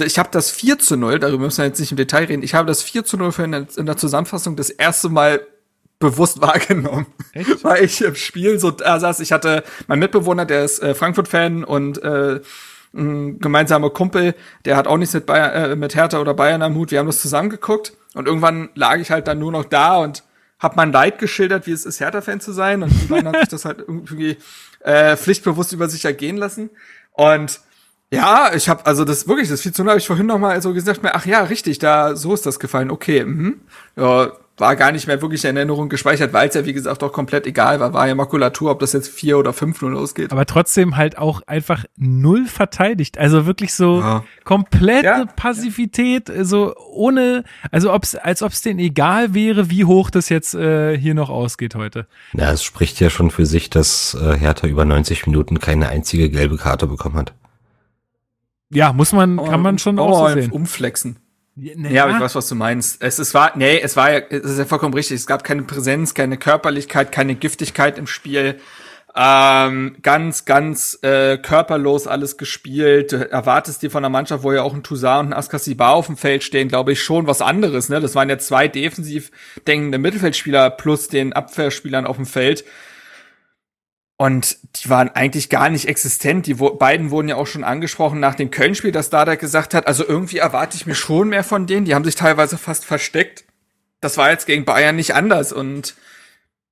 ich 0.00 0.18
habe 0.18 0.28
das 0.30 0.50
4 0.50 0.78
zu 0.78 0.96
0, 0.96 1.18
darüber 1.18 1.44
müssen 1.44 1.58
wir 1.58 1.66
jetzt 1.66 1.80
nicht 1.80 1.90
im 1.90 1.96
Detail 1.96 2.24
reden, 2.24 2.42
ich 2.42 2.54
habe 2.54 2.66
das 2.66 2.82
4 2.82 3.04
zu 3.04 3.16
0 3.16 3.32
in 3.38 3.52
der, 3.52 3.66
in 3.76 3.86
der 3.86 3.96
Zusammenfassung 3.96 4.54
das 4.54 4.70
erste 4.70 5.08
Mal 5.08 5.40
bewusst 5.98 6.40
wahrgenommen. 6.42 7.06
Echt? 7.32 7.62
Weil 7.64 7.84
ich 7.84 8.00
im 8.02 8.14
Spiel 8.14 8.58
so 8.58 8.70
da 8.70 9.00
saß, 9.00 9.20
ich 9.20 9.32
hatte 9.32 9.64
mein 9.86 9.98
Mitbewohner, 9.98 10.46
der 10.46 10.64
ist 10.64 10.82
äh, 10.82 10.94
Frankfurt-Fan 10.94 11.64
und 11.64 12.02
äh, 12.02 12.40
ein 12.94 13.38
gemeinsamer 13.38 13.90
Kumpel, 13.90 14.34
der 14.64 14.76
hat 14.76 14.86
auch 14.86 14.96
nichts 14.96 15.14
mit, 15.14 15.26
Bayern, 15.26 15.72
äh, 15.72 15.76
mit 15.76 15.94
Hertha 15.94 16.20
oder 16.20 16.34
Bayern 16.34 16.62
am 16.62 16.74
Hut. 16.74 16.90
Wir 16.90 16.98
haben 16.98 17.06
das 17.06 17.20
zusammen 17.20 17.50
geguckt 17.50 17.92
und 18.14 18.26
irgendwann 18.26 18.70
lag 18.74 18.96
ich 18.96 19.10
halt 19.10 19.28
dann 19.28 19.38
nur 19.38 19.52
noch 19.52 19.64
da 19.64 19.98
und 19.98 20.24
hab 20.58 20.74
mein 20.76 20.90
Leid 20.90 21.18
geschildert, 21.18 21.66
wie 21.66 21.72
es 21.72 21.84
ist, 21.84 22.00
Hertha-Fan 22.00 22.40
zu 22.40 22.52
sein 22.52 22.82
und 22.82 22.90
die 22.90 23.06
beiden 23.06 23.28
hat 23.28 23.38
sich 23.40 23.48
das 23.48 23.64
halt 23.64 23.78
irgendwie 23.78 24.38
äh, 24.80 25.16
pflichtbewusst 25.16 25.72
über 25.72 25.88
sich 25.88 26.04
ergehen 26.04 26.36
lassen 26.36 26.70
und 27.12 27.60
ja, 28.10 28.52
ich 28.54 28.68
habe 28.68 28.86
also 28.86 29.04
das 29.04 29.28
wirklich 29.28 29.50
das 29.50 29.60
4 29.60 29.72
zu 29.74 29.82
0 29.82 29.90
habe 29.90 29.98
ich 29.98 30.06
vorhin 30.06 30.26
noch 30.26 30.38
mal 30.38 30.60
so 30.62 30.72
gesagt, 30.72 31.02
mir 31.02 31.14
ach 31.14 31.26
ja, 31.26 31.42
richtig, 31.42 31.78
da 31.78 32.16
so 32.16 32.32
ist 32.32 32.46
das 32.46 32.58
gefallen. 32.58 32.90
Okay, 32.90 33.24
mhm. 33.24 33.60
Ja, 33.96 34.32
war 34.58 34.76
gar 34.76 34.92
nicht 34.92 35.06
mehr 35.06 35.22
wirklich 35.22 35.44
in 35.44 35.56
Erinnerung 35.56 35.88
gespeichert, 35.88 36.32
weil 36.32 36.48
es 36.48 36.54
ja 36.54 36.64
wie 36.66 36.72
gesagt 36.72 37.02
auch 37.02 37.12
komplett 37.12 37.46
egal 37.46 37.80
war, 37.80 37.92
war 37.92 38.08
ja 38.08 38.14
Makulatur, 38.14 38.70
ob 38.70 38.80
das 38.80 38.92
jetzt 38.92 39.08
4 39.08 39.38
oder 39.38 39.52
5 39.52 39.80
0 39.82 39.92
losgeht. 39.92 40.32
Aber 40.32 40.46
trotzdem 40.46 40.96
halt 40.96 41.18
auch 41.18 41.42
einfach 41.46 41.84
null 41.96 42.46
verteidigt, 42.46 43.18
also 43.18 43.46
wirklich 43.46 43.74
so 43.74 44.00
ja. 44.00 44.24
komplette 44.44 45.06
ja. 45.06 45.24
Passivität, 45.36 46.30
so 46.42 46.74
ohne 46.76 47.44
also 47.70 47.92
ob's 47.92 48.14
als 48.14 48.42
ob 48.42 48.52
es 48.52 48.62
denen 48.62 48.80
egal 48.80 49.34
wäre, 49.34 49.70
wie 49.70 49.84
hoch 49.84 50.10
das 50.10 50.28
jetzt 50.28 50.54
äh, 50.54 50.98
hier 50.98 51.14
noch 51.14 51.30
ausgeht 51.30 51.74
heute. 51.74 52.06
Ja, 52.32 52.52
es 52.52 52.62
spricht 52.62 53.00
ja 53.00 53.10
schon 53.10 53.30
für 53.30 53.46
sich, 53.46 53.70
dass 53.70 54.16
äh, 54.20 54.36
Hertha 54.36 54.66
über 54.66 54.84
90 54.84 55.26
Minuten 55.26 55.60
keine 55.60 55.88
einzige 55.88 56.30
gelbe 56.30 56.56
Karte 56.56 56.86
bekommen 56.86 57.16
hat. 57.16 57.32
Ja, 58.70 58.92
muss 58.92 59.12
man, 59.12 59.36
kann 59.36 59.62
man 59.62 59.78
schon 59.78 59.98
oh, 59.98 60.02
auch 60.02 60.28
so 60.28 60.34
sehen. 60.34 60.52
Umflexen. 60.52 61.16
Ja, 61.60 61.90
ja, 61.90 62.04
aber 62.04 62.14
ich 62.14 62.20
weiß, 62.20 62.34
was 62.36 62.48
du 62.48 62.54
meinst. 62.54 63.02
Es, 63.02 63.18
es 63.18 63.34
war, 63.34 63.52
nee, 63.56 63.80
es 63.80 63.96
war 63.96 64.12
ja, 64.12 64.18
es 64.30 64.44
ist 64.44 64.58
ja 64.58 64.64
vollkommen 64.64 64.94
richtig. 64.94 65.16
Es 65.16 65.26
gab 65.26 65.42
keine 65.42 65.62
Präsenz, 65.62 66.14
keine 66.14 66.36
Körperlichkeit, 66.36 67.10
keine 67.10 67.34
Giftigkeit 67.34 67.98
im 67.98 68.06
Spiel. 68.06 68.60
Ähm, 69.16 69.96
ganz, 70.02 70.44
ganz 70.44 70.98
äh, 71.02 71.38
körperlos 71.38 72.06
alles 72.06 72.36
gespielt. 72.36 73.10
Du 73.10 73.28
erwartest 73.28 73.82
dir 73.82 73.90
von 73.90 74.04
der 74.04 74.10
Mannschaft, 74.10 74.44
wo 74.44 74.52
ja 74.52 74.62
auch 74.62 74.74
ein 74.74 74.84
Toussaint 74.84 75.20
und 75.20 75.32
ein 75.32 75.38
Askasibar 75.38 75.94
auf 75.94 76.06
dem 76.06 76.16
Feld 76.16 76.44
stehen, 76.44 76.68
glaube 76.68 76.92
ich, 76.92 77.02
schon 77.02 77.26
was 77.26 77.42
anderes. 77.42 77.88
Ne? 77.88 77.98
Das 77.98 78.14
waren 78.14 78.28
ja 78.28 78.38
zwei 78.38 78.68
defensiv 78.68 79.32
denkende 79.66 79.98
Mittelfeldspieler 79.98 80.70
plus 80.70 81.08
den 81.08 81.32
Abwehrspielern 81.32 82.06
auf 82.06 82.16
dem 82.16 82.26
Feld. 82.26 82.64
Und 84.20 84.58
die 84.74 84.90
waren 84.90 85.10
eigentlich 85.10 85.48
gar 85.48 85.70
nicht 85.70 85.86
existent. 85.86 86.46
Die 86.46 86.54
beiden 86.54 87.12
wurden 87.12 87.28
ja 87.28 87.36
auch 87.36 87.46
schon 87.46 87.62
angesprochen 87.62 88.18
nach 88.18 88.34
dem 88.34 88.50
Köln-Spiel, 88.50 88.90
dass 88.90 89.10
Dada 89.10 89.36
gesagt 89.36 89.74
hat, 89.74 89.86
also 89.86 90.04
irgendwie 90.04 90.38
erwarte 90.38 90.76
ich 90.76 90.86
mir 90.86 90.96
schon 90.96 91.28
mehr 91.28 91.44
von 91.44 91.68
denen. 91.68 91.84
Die 91.84 91.94
haben 91.94 92.04
sich 92.04 92.16
teilweise 92.16 92.58
fast 92.58 92.84
versteckt. 92.84 93.44
Das 94.00 94.16
war 94.16 94.30
jetzt 94.30 94.46
gegen 94.46 94.64
Bayern 94.64 94.96
nicht 94.96 95.14
anders. 95.14 95.52
Und 95.52 95.94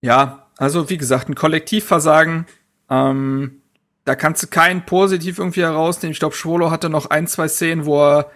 ja, 0.01 0.49
also 0.57 0.91
wie 0.91 0.99
gesagt, 0.99 1.29
ein 1.29 1.37
Kollektivversagen. 1.37 2.47
Ähm, 2.91 3.63
da 4.05 4.17
kannst 4.17 4.43
du 4.43 4.49
keinen 4.49 4.85
positiv 4.85 5.39
irgendwie 5.39 5.63
herausnehmen. 5.63 6.13
Ich 6.13 6.19
glaube, 6.19 6.35
Schwolo 6.35 6.73
hatte 6.73 6.91
noch 6.91 7.11
ein, 7.11 7.29
zwei 7.29 7.47
Szenen, 7.47 7.87
wo 7.87 8.03
er 8.03 8.31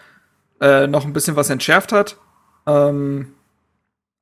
äh, 0.60 0.86
noch 0.86 1.04
ein 1.04 1.12
bisschen 1.12 1.34
was 1.34 1.50
entschärft 1.50 1.90
hat. 1.90 2.16
Ähm, 2.64 3.34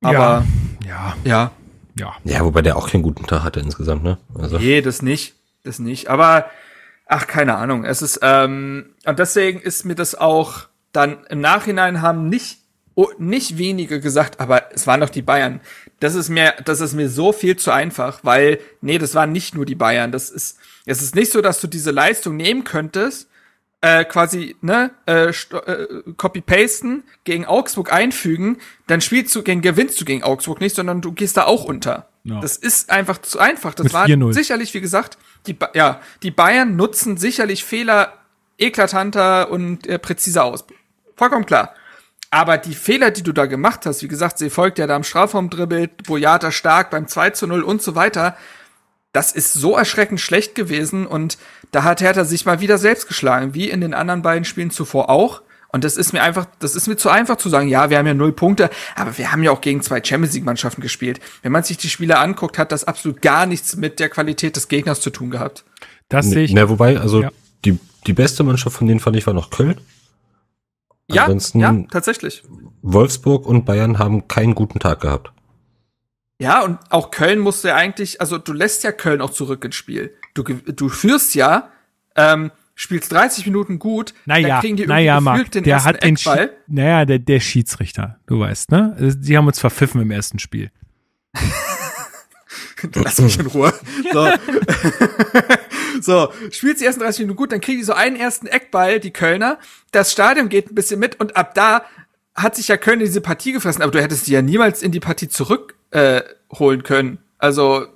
aber 0.01 0.45
ja, 0.83 0.87
ja. 0.87 1.15
ja 1.23 1.51
ja. 1.99 2.15
Ja, 2.23 2.43
wobei 2.43 2.61
der 2.61 2.77
auch 2.77 2.89
keinen 2.89 3.03
guten 3.03 3.25
Tag 3.25 3.43
hatte 3.43 3.59
insgesamt, 3.59 4.03
ne? 4.03 4.17
Also. 4.33 4.57
Nee, 4.57 4.81
das 4.81 5.01
nicht. 5.01 5.35
Das 5.63 5.79
nicht. 5.79 6.07
Aber, 6.07 6.49
ach, 7.05 7.27
keine 7.27 7.55
Ahnung. 7.55 7.83
Es 7.83 8.01
ist, 8.01 8.19
ähm, 8.21 8.95
und 9.05 9.19
deswegen 9.19 9.59
ist 9.59 9.85
mir 9.85 9.95
das 9.95 10.15
auch 10.15 10.67
dann 10.91 11.25
im 11.29 11.41
Nachhinein 11.41 12.01
haben 12.01 12.29
nicht, 12.29 12.59
oh, 12.95 13.09
nicht 13.17 13.57
wenige 13.57 13.99
gesagt, 13.99 14.39
aber 14.39 14.73
es 14.73 14.87
waren 14.87 15.01
doch 15.01 15.09
die 15.09 15.21
Bayern. 15.21 15.61
Das 15.99 16.15
ist 16.15 16.29
mir, 16.29 16.55
das 16.65 16.81
ist 16.81 16.93
mir 16.93 17.09
so 17.09 17.31
viel 17.31 17.57
zu 17.57 17.71
einfach, 17.71 18.21
weil, 18.23 18.59
nee, 18.81 18.97
das 18.97 19.13
waren 19.15 19.31
nicht 19.31 19.53
nur 19.53 19.65
die 19.65 19.75
Bayern. 19.75 20.11
Das 20.11 20.29
ist, 20.29 20.57
es 20.85 21.01
ist 21.01 21.15
nicht 21.15 21.31
so, 21.31 21.41
dass 21.41 21.61
du 21.61 21.67
diese 21.67 21.91
Leistung 21.91 22.37
nehmen 22.37 22.63
könntest 22.63 23.28
äh, 23.81 24.03
quasi 24.05 24.57
ne 24.61 24.91
äh, 25.05 25.29
äh, 25.29 26.03
copy 26.17 26.41
pasten 26.41 27.03
gegen 27.23 27.45
Augsburg 27.45 27.93
einfügen, 27.93 28.57
dann 28.87 29.01
spielst 29.01 29.33
du 29.35 29.43
gegen 29.43 29.61
gewinnst 29.61 29.99
du 30.01 30.05
gegen 30.05 30.23
Augsburg 30.23 30.59
nicht, 30.59 30.75
sondern 30.75 31.01
du 31.01 31.13
gehst 31.13 31.37
da 31.37 31.45
auch 31.45 31.63
unter. 31.63 32.09
Ja. 32.23 32.41
Das 32.41 32.57
ist 32.57 32.89
einfach 32.89 33.19
zu 33.19 33.39
einfach. 33.39 33.73
Das 33.73 33.85
Mit 33.85 33.93
war 33.93 34.33
sicherlich, 34.33 34.73
wie 34.73 34.81
gesagt, 34.81 35.17
die 35.47 35.53
ba 35.53 35.69
ja 35.73 36.01
die 36.23 36.31
Bayern 36.31 36.75
nutzen 36.75 37.17
sicherlich 37.17 37.63
Fehler 37.63 38.13
eklatanter 38.57 39.49
und 39.49 39.87
äh, 39.87 39.97
präziser 39.97 40.43
aus. 40.43 40.65
Vollkommen 41.15 41.45
klar. 41.45 41.73
Aber 42.31 42.57
die 42.57 42.75
Fehler, 42.75 43.09
die 43.11 43.23
du 43.23 43.31
da 43.31 43.45
gemacht 43.47 43.85
hast, 43.85 44.03
wie 44.03 44.07
gesagt, 44.07 44.37
sie 44.37 44.49
folgt 44.49 44.77
ja 44.77 44.85
da 44.85 44.95
am 44.95 45.03
Strafraum 45.03 45.49
dribbelt, 45.49 46.03
Boyata 46.03 46.51
stark 46.51 46.91
beim 46.91 47.07
2 47.07 47.31
zu 47.31 47.47
0 47.47 47.63
und 47.63 47.81
so 47.81 47.95
weiter, 47.95 48.37
das 49.13 49.31
ist 49.31 49.53
so 49.53 49.75
erschreckend 49.75 50.21
schlecht 50.21 50.53
gewesen 50.53 51.07
und 51.07 51.39
da 51.71 51.83
hat 51.83 52.01
Hertha 52.01 52.23
sich 52.25 52.45
mal 52.45 52.59
wieder 52.61 52.77
selbst 52.77 53.07
geschlagen, 53.07 53.53
wie 53.53 53.69
in 53.69 53.81
den 53.81 53.93
anderen 53.93 54.21
beiden 54.21 54.45
Spielen 54.45 54.71
zuvor 54.71 55.09
auch. 55.09 55.41
Und 55.71 55.83
das 55.83 55.97
ist 55.97 56.13
mir 56.13 56.23
einfach, 56.23 56.47
das 56.57 56.75
ist 56.75 56.87
mir 56.87 56.97
zu 56.97 57.09
einfach 57.09 57.37
zu 57.37 57.47
sagen, 57.47 57.67
ja, 57.69 57.91
wir 57.91 57.99
haben 57.99 58.07
ja 58.07 58.15
null 58.15 58.31
Punkte, 58.31 58.71
aber 58.95 59.15
wir 59.19 59.31
haben 59.31 59.43
ja 59.43 59.51
auch 59.51 59.61
gegen 59.61 59.83
zwei 59.83 60.03
Champions 60.03 60.33
League 60.33 60.43
Mannschaften 60.45 60.81
gespielt. 60.81 61.19
Wenn 61.43 61.51
man 61.51 61.61
sich 61.63 61.77
die 61.77 61.89
Spiele 61.89 62.17
anguckt, 62.17 62.57
hat 62.57 62.71
das 62.71 62.85
absolut 62.85 63.21
gar 63.21 63.45
nichts 63.45 63.75
mit 63.75 63.99
der 63.99 64.09
Qualität 64.09 64.55
des 64.55 64.67
Gegners 64.67 64.99
zu 64.99 65.11
tun 65.11 65.29
gehabt. 65.29 65.63
Das 66.07 66.25
sehe 66.25 66.43
ich. 66.43 66.53
Na, 66.53 66.69
wobei, 66.69 66.99
also 66.99 67.21
Ja. 67.21 67.29
die, 67.65 67.77
die 68.07 68.13
beste 68.13 68.43
Mannschaft 68.43 68.77
von 68.77 68.87
denen 68.87 68.99
fand 68.99 69.15
ich 69.15 69.27
war 69.27 69.35
noch 69.35 69.51
Köln. 69.51 69.79
Ja, 71.11 71.23
Ansonsten 71.25 71.59
ja, 71.59 71.75
tatsächlich. 71.91 72.43
Wolfsburg 72.81 73.45
und 73.45 73.65
Bayern 73.65 73.99
haben 73.99 74.27
keinen 74.27 74.55
guten 74.55 74.79
Tag 74.79 75.01
gehabt. 75.01 75.31
Ja, 76.41 76.63
und 76.63 76.79
auch 76.89 77.11
Köln 77.11 77.39
musste 77.39 77.69
ja 77.69 77.75
eigentlich, 77.75 78.21
also 78.21 78.37
du 78.37 78.53
lässt 78.53 78.83
ja 78.83 78.91
Köln 78.91 79.19
auch 79.21 79.31
zurück 79.31 79.63
ins 79.65 79.75
Spiel. 79.75 80.15
Du, 80.33 80.43
du 80.43 80.89
führst 80.89 81.35
ja, 81.35 81.69
ähm, 82.15 82.51
spielst 82.75 83.11
30 83.11 83.45
Minuten 83.45 83.77
gut, 83.79 84.13
Naja, 84.25 84.47
dann 84.47 84.61
kriegen 84.61 84.77
die 84.77 84.83
irgendwie 84.83 84.93
naja, 84.93 85.19
Marc, 85.21 85.51
den 85.51 85.63
der 85.63 85.73
ersten 85.73 85.89
hat 85.89 86.03
den, 86.03 86.15
Eckball. 86.15 86.45
Schi- 86.45 86.49
naja, 86.67 87.05
der, 87.05 87.19
der 87.19 87.39
Schiedsrichter, 87.39 88.19
du 88.27 88.39
weißt, 88.39 88.71
ne? 88.71 88.95
Die 89.19 89.35
haben 89.37 89.47
uns 89.47 89.59
verpfiffen 89.59 90.01
im 90.01 90.11
ersten 90.11 90.39
Spiel. 90.39 90.71
Lass 92.95 93.19
mich 93.19 93.37
in 93.37 93.47
Ruhe. 93.47 93.73
So. 94.13 94.29
so, 96.01 96.33
spielst 96.51 96.81
die 96.81 96.85
ersten 96.85 97.01
30 97.01 97.21
Minuten 97.21 97.37
gut, 97.37 97.51
dann 97.51 97.61
kriegen 97.61 97.79
die 97.79 97.83
so 97.83 97.93
einen 97.93 98.15
ersten 98.15 98.47
Eckball, 98.47 98.99
die 98.99 99.11
Kölner. 99.11 99.59
Das 99.91 100.11
Stadion 100.11 100.49
geht 100.49 100.71
ein 100.71 100.75
bisschen 100.75 100.99
mit 100.99 101.19
und 101.19 101.35
ab 101.35 101.53
da 101.55 101.83
hat 102.35 102.55
sich 102.55 102.69
ja 102.69 102.77
Köln 102.77 103.01
in 103.01 103.05
diese 103.07 103.21
Partie 103.21 103.51
gefressen, 103.51 103.81
aber 103.81 103.91
du 103.91 104.01
hättest 104.01 104.27
die 104.27 104.31
ja 104.31 104.41
niemals 104.41 104.81
in 104.81 104.91
die 104.91 105.01
Partie 105.01 105.27
zurück 105.27 105.75
äh, 105.91 106.21
können. 106.83 107.19
Also 107.37 107.87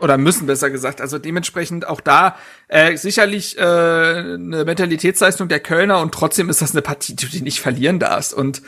oder 0.00 0.18
müssen 0.18 0.46
besser 0.46 0.70
gesagt. 0.70 1.00
Also 1.00 1.18
dementsprechend 1.18 1.86
auch 1.86 2.00
da 2.00 2.36
äh, 2.68 2.96
sicherlich 2.96 3.58
äh, 3.58 3.62
eine 3.62 4.64
Mentalitätsleistung 4.64 5.48
der 5.48 5.60
Kölner 5.60 6.00
und 6.00 6.12
trotzdem 6.12 6.48
ist 6.48 6.62
das 6.62 6.72
eine 6.72 6.82
Partie, 6.82 7.14
die 7.14 7.26
du 7.26 7.44
nicht 7.44 7.60
verlieren 7.60 7.98
darfst. 7.98 8.34
Und 8.34 8.62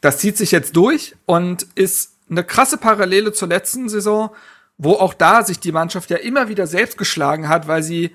das 0.00 0.18
zieht 0.18 0.36
sich 0.36 0.52
jetzt 0.52 0.76
durch 0.76 1.16
und 1.26 1.66
ist 1.74 2.12
eine 2.30 2.44
krasse 2.44 2.76
Parallele 2.76 3.32
zur 3.32 3.48
letzten 3.48 3.88
Saison, 3.88 4.30
wo 4.76 4.92
auch 4.92 5.14
da 5.14 5.42
sich 5.42 5.58
die 5.58 5.72
Mannschaft 5.72 6.10
ja 6.10 6.18
immer 6.18 6.48
wieder 6.48 6.66
selbst 6.66 6.98
geschlagen 6.98 7.48
hat, 7.48 7.66
weil 7.66 7.82
sie 7.82 8.14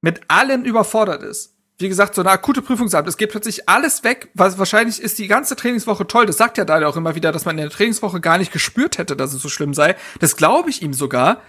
mit 0.00 0.22
allem 0.28 0.64
überfordert 0.64 1.22
ist. 1.22 1.54
Wie 1.78 1.88
gesagt, 1.88 2.14
so 2.14 2.20
eine 2.20 2.30
akute 2.30 2.62
Prüfungsabend. 2.62 3.08
Es 3.08 3.16
geht 3.16 3.30
plötzlich 3.30 3.68
alles 3.68 4.04
weg, 4.04 4.28
was 4.34 4.58
wahrscheinlich 4.58 5.02
ist 5.02 5.18
die 5.18 5.26
ganze 5.26 5.56
Trainingswoche 5.56 6.06
toll. 6.06 6.26
Das 6.26 6.36
sagt 6.36 6.56
ja 6.56 6.64
Dada 6.64 6.86
auch 6.86 6.96
immer 6.96 7.16
wieder, 7.16 7.32
dass 7.32 7.46
man 7.46 7.58
in 7.58 7.62
der 7.62 7.70
Trainingswoche 7.70 8.20
gar 8.20 8.38
nicht 8.38 8.52
gespürt 8.52 8.98
hätte, 8.98 9.16
dass 9.16 9.32
es 9.32 9.42
so 9.42 9.48
schlimm 9.48 9.74
sei. 9.74 9.96
Das 10.20 10.36
glaube 10.36 10.70
ich 10.70 10.82
ihm 10.82 10.94
sogar. 10.94 11.42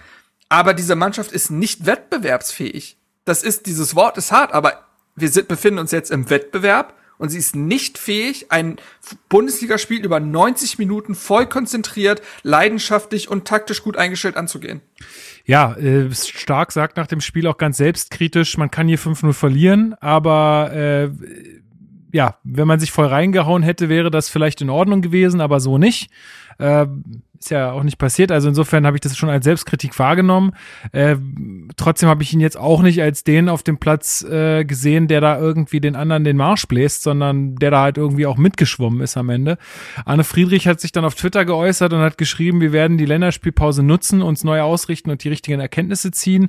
Aber 0.48 0.74
diese 0.74 0.96
Mannschaft 0.96 1.32
ist 1.32 1.50
nicht 1.50 1.86
wettbewerbsfähig. 1.86 2.96
Das 3.24 3.42
ist, 3.42 3.66
dieses 3.66 3.96
Wort 3.96 4.16
ist 4.18 4.30
hart, 4.30 4.52
aber 4.52 4.84
wir 5.16 5.28
sind, 5.28 5.48
befinden 5.48 5.80
uns 5.80 5.90
jetzt 5.90 6.10
im 6.10 6.30
Wettbewerb 6.30 6.94
und 7.18 7.30
sie 7.30 7.38
ist 7.38 7.56
nicht 7.56 7.98
fähig, 7.98 8.52
ein 8.52 8.76
Bundesligaspiel 9.28 10.04
über 10.04 10.20
90 10.20 10.78
Minuten 10.78 11.14
voll 11.14 11.46
konzentriert, 11.46 12.22
leidenschaftlich 12.42 13.28
und 13.28 13.46
taktisch 13.46 13.82
gut 13.82 13.96
eingestellt 13.96 14.36
anzugehen. 14.36 14.82
Ja, 15.44 15.74
äh, 15.74 16.12
Stark 16.12 16.72
sagt 16.72 16.96
nach 16.96 17.06
dem 17.06 17.20
Spiel 17.20 17.46
auch 17.46 17.56
ganz 17.56 17.78
selbstkritisch, 17.78 18.58
man 18.58 18.70
kann 18.70 18.88
hier 18.88 18.98
5-0 18.98 19.32
verlieren, 19.32 19.94
aber 20.00 20.72
äh, 20.72 21.10
ja, 22.12 22.38
wenn 22.44 22.68
man 22.68 22.80
sich 22.80 22.92
voll 22.92 23.06
reingehauen 23.06 23.62
hätte, 23.62 23.88
wäre 23.88 24.10
das 24.10 24.28
vielleicht 24.28 24.60
in 24.60 24.70
Ordnung 24.70 25.02
gewesen, 25.02 25.40
aber 25.40 25.60
so 25.60 25.78
nicht. 25.78 26.10
Äh, 26.58 26.86
ist 27.46 27.50
ja 27.50 27.70
auch 27.70 27.82
nicht 27.84 27.98
passiert. 27.98 28.32
Also 28.32 28.48
insofern 28.48 28.86
habe 28.86 28.96
ich 28.96 29.00
das 29.00 29.16
schon 29.16 29.30
als 29.30 29.44
Selbstkritik 29.44 29.96
wahrgenommen. 29.98 30.52
Äh, 30.92 31.16
trotzdem 31.76 32.08
habe 32.08 32.22
ich 32.22 32.32
ihn 32.32 32.40
jetzt 32.40 32.56
auch 32.56 32.82
nicht 32.82 33.00
als 33.00 33.22
den 33.22 33.48
auf 33.48 33.62
dem 33.62 33.78
Platz 33.78 34.22
äh, 34.24 34.64
gesehen, 34.64 35.06
der 35.06 35.20
da 35.20 35.38
irgendwie 35.38 35.80
den 35.80 35.94
anderen 35.94 36.24
den 36.24 36.36
Marsch 36.36 36.66
bläst, 36.66 37.02
sondern 37.02 37.56
der 37.56 37.70
da 37.70 37.80
halt 37.82 37.98
irgendwie 37.98 38.26
auch 38.26 38.36
mitgeschwommen 38.36 39.00
ist 39.00 39.16
am 39.16 39.30
Ende. 39.30 39.58
Arne 40.04 40.24
Friedrich 40.24 40.66
hat 40.66 40.80
sich 40.80 40.92
dann 40.92 41.04
auf 41.04 41.14
Twitter 41.14 41.44
geäußert 41.44 41.92
und 41.92 42.00
hat 42.00 42.18
geschrieben, 42.18 42.60
wir 42.60 42.72
werden 42.72 42.98
die 42.98 43.06
Länderspielpause 43.06 43.82
nutzen, 43.82 44.22
uns 44.22 44.42
neu 44.42 44.60
ausrichten 44.60 45.10
und 45.10 45.22
die 45.22 45.28
richtigen 45.28 45.60
Erkenntnisse 45.60 46.10
ziehen. 46.10 46.48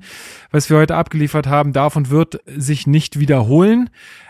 Was 0.52 0.70
wir 0.70 0.78
heute 0.78 0.96
abgeliefert 0.96 1.48
haben, 1.48 1.74
darf 1.74 1.96
und 1.96 2.10
wird 2.10 2.40
sich 2.46 2.88
nicht 2.88 3.20
wiederholen. 3.20 3.90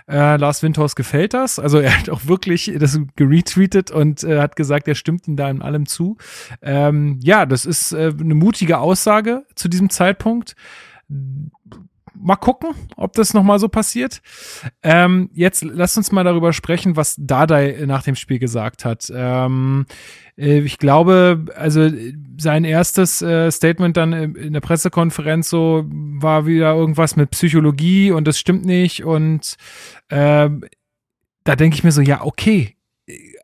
Äh, 0.10 0.38
Lars 0.38 0.64
Windhaus 0.64 0.96
gefällt 0.96 1.34
das. 1.34 1.60
Also 1.60 1.80
er 1.80 2.00
hat 2.00 2.10
auch 2.10 2.28
wirklich 2.28 2.72
das 2.80 2.98
geretweetet 3.18 3.92
und 3.92 4.24
äh, 4.24 4.40
hat 4.40 4.56
gesagt, 4.56 4.88
er 4.88 4.96
stimmt 4.96 5.28
ihm 5.28 5.36
da 5.36 5.50
in 5.50 5.62
allem 5.62 5.86
zu. 5.86 6.18
Ähm, 6.62 7.20
ja, 7.22 7.46
das 7.46 7.66
ist 7.66 7.92
äh, 7.92 8.14
eine 8.20 8.36
mutige 8.36 8.80
Aussage 8.80 9.46
zu 9.56 9.68
diesem 9.68 9.90
Zeitpunkt. 9.90 10.56
Mal 12.20 12.36
gucken, 12.36 12.72
ob 12.96 13.14
das 13.14 13.34
nochmal 13.34 13.60
so 13.60 13.68
passiert. 13.68 14.22
Ähm, 14.82 15.30
jetzt 15.34 15.64
lasst 15.64 15.98
uns 15.98 16.12
mal 16.12 16.24
darüber 16.24 16.52
sprechen, 16.52 16.96
was 16.96 17.16
Dardai 17.20 17.84
nach 17.86 18.04
dem 18.04 18.16
Spiel 18.16 18.40
gesagt 18.40 18.86
hat. 18.86 19.12
Ähm, 19.14 19.86
äh, 20.38 20.60
ich 20.60 20.78
glaube, 20.78 21.46
also 21.56 21.90
sein 22.40 22.64
erstes 22.64 23.22
äh, 23.22 23.52
Statement 23.52 23.98
dann 23.98 24.14
in 24.14 24.54
der 24.54 24.62
Pressekonferenz 24.62 25.50
so 25.50 25.86
war 25.88 26.46
wieder 26.46 26.74
irgendwas 26.74 27.16
mit 27.16 27.32
Psychologie 27.32 28.12
und 28.12 28.28
das 28.28 28.40
stimmt 28.40 28.66
nicht 28.66 29.04
und 29.04 29.56
ähm, 30.10 30.64
da 31.44 31.56
denke 31.56 31.76
ich 31.76 31.84
mir 31.84 31.92
so, 31.92 32.02
ja, 32.02 32.24
okay, 32.24 32.77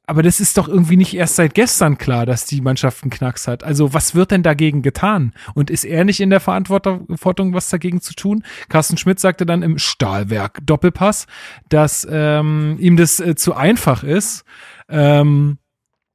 aber 0.06 0.22
das 0.22 0.40
ist 0.40 0.58
doch 0.58 0.68
irgendwie 0.68 0.98
nicht 0.98 1.14
erst 1.14 1.38
seit 1.38 1.54
gestern 1.54 1.98
klar, 1.98 2.26
dass 2.26 2.46
die 2.46 2.60
Mannschaft 2.60 3.04
einen 3.04 3.10
Knacks 3.10 3.48
hat. 3.48 3.64
Also 3.64 3.94
was 3.94 4.16
wird 4.16 4.32
denn 4.32 4.44
dagegen 4.44 4.82
getan? 4.82 5.34
Und 5.54 5.70
ist 5.70 5.86
er 5.86 6.04
nicht 6.04 6.20
in 6.20 6.30
der 6.30 6.42
Verantwortung, 6.42 7.08
was 7.54 7.70
dagegen 7.70 8.02
zu 8.02 8.14
tun? 8.14 8.44
Carsten 8.68 8.98
Schmidt 8.98 9.20
sagte 9.20 9.46
dann 9.46 9.64
im 9.64 9.78
Stahlwerk 9.78 10.60
Doppelpass, 10.66 11.26
dass 11.70 12.06
ähm, 12.10 12.76
ihm 12.80 12.98
das 12.98 13.22
äh, 13.22 13.36
zu 13.36 13.56
einfach 13.56 14.04
ist. 14.04 14.44
Ähm, 14.90 15.58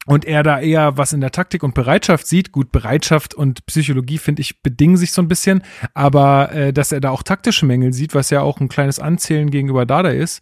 und 0.05 0.24
er 0.24 0.43
da 0.43 0.59
eher 0.59 0.97
was 0.97 1.12
in 1.12 1.20
der 1.20 1.32
Taktik 1.32 1.62
und 1.62 1.74
Bereitschaft 1.74 2.26
sieht. 2.26 2.53
Gut, 2.53 2.72
Bereitschaft 2.72 3.34
und 3.34 3.64
Psychologie, 3.66 4.16
finde 4.16 4.41
ich, 4.41 4.62
bedingen 4.62 4.97
sich 4.97 5.12
so 5.12 5.20
ein 5.20 5.28
bisschen, 5.28 5.62
aber 5.93 6.53
äh, 6.53 6.72
dass 6.72 6.93
er 6.93 7.01
da 7.01 7.11
auch 7.11 7.22
taktische 7.22 7.66
Mängel 7.66 7.93
sieht, 7.93 8.14
was 8.14 8.30
ja 8.30 8.41
auch 8.41 8.59
ein 8.61 8.68
kleines 8.68 9.01
Anzählen 9.01 9.51
gegenüber 9.51 9.84
Dada 9.84 10.09
ist. 10.09 10.41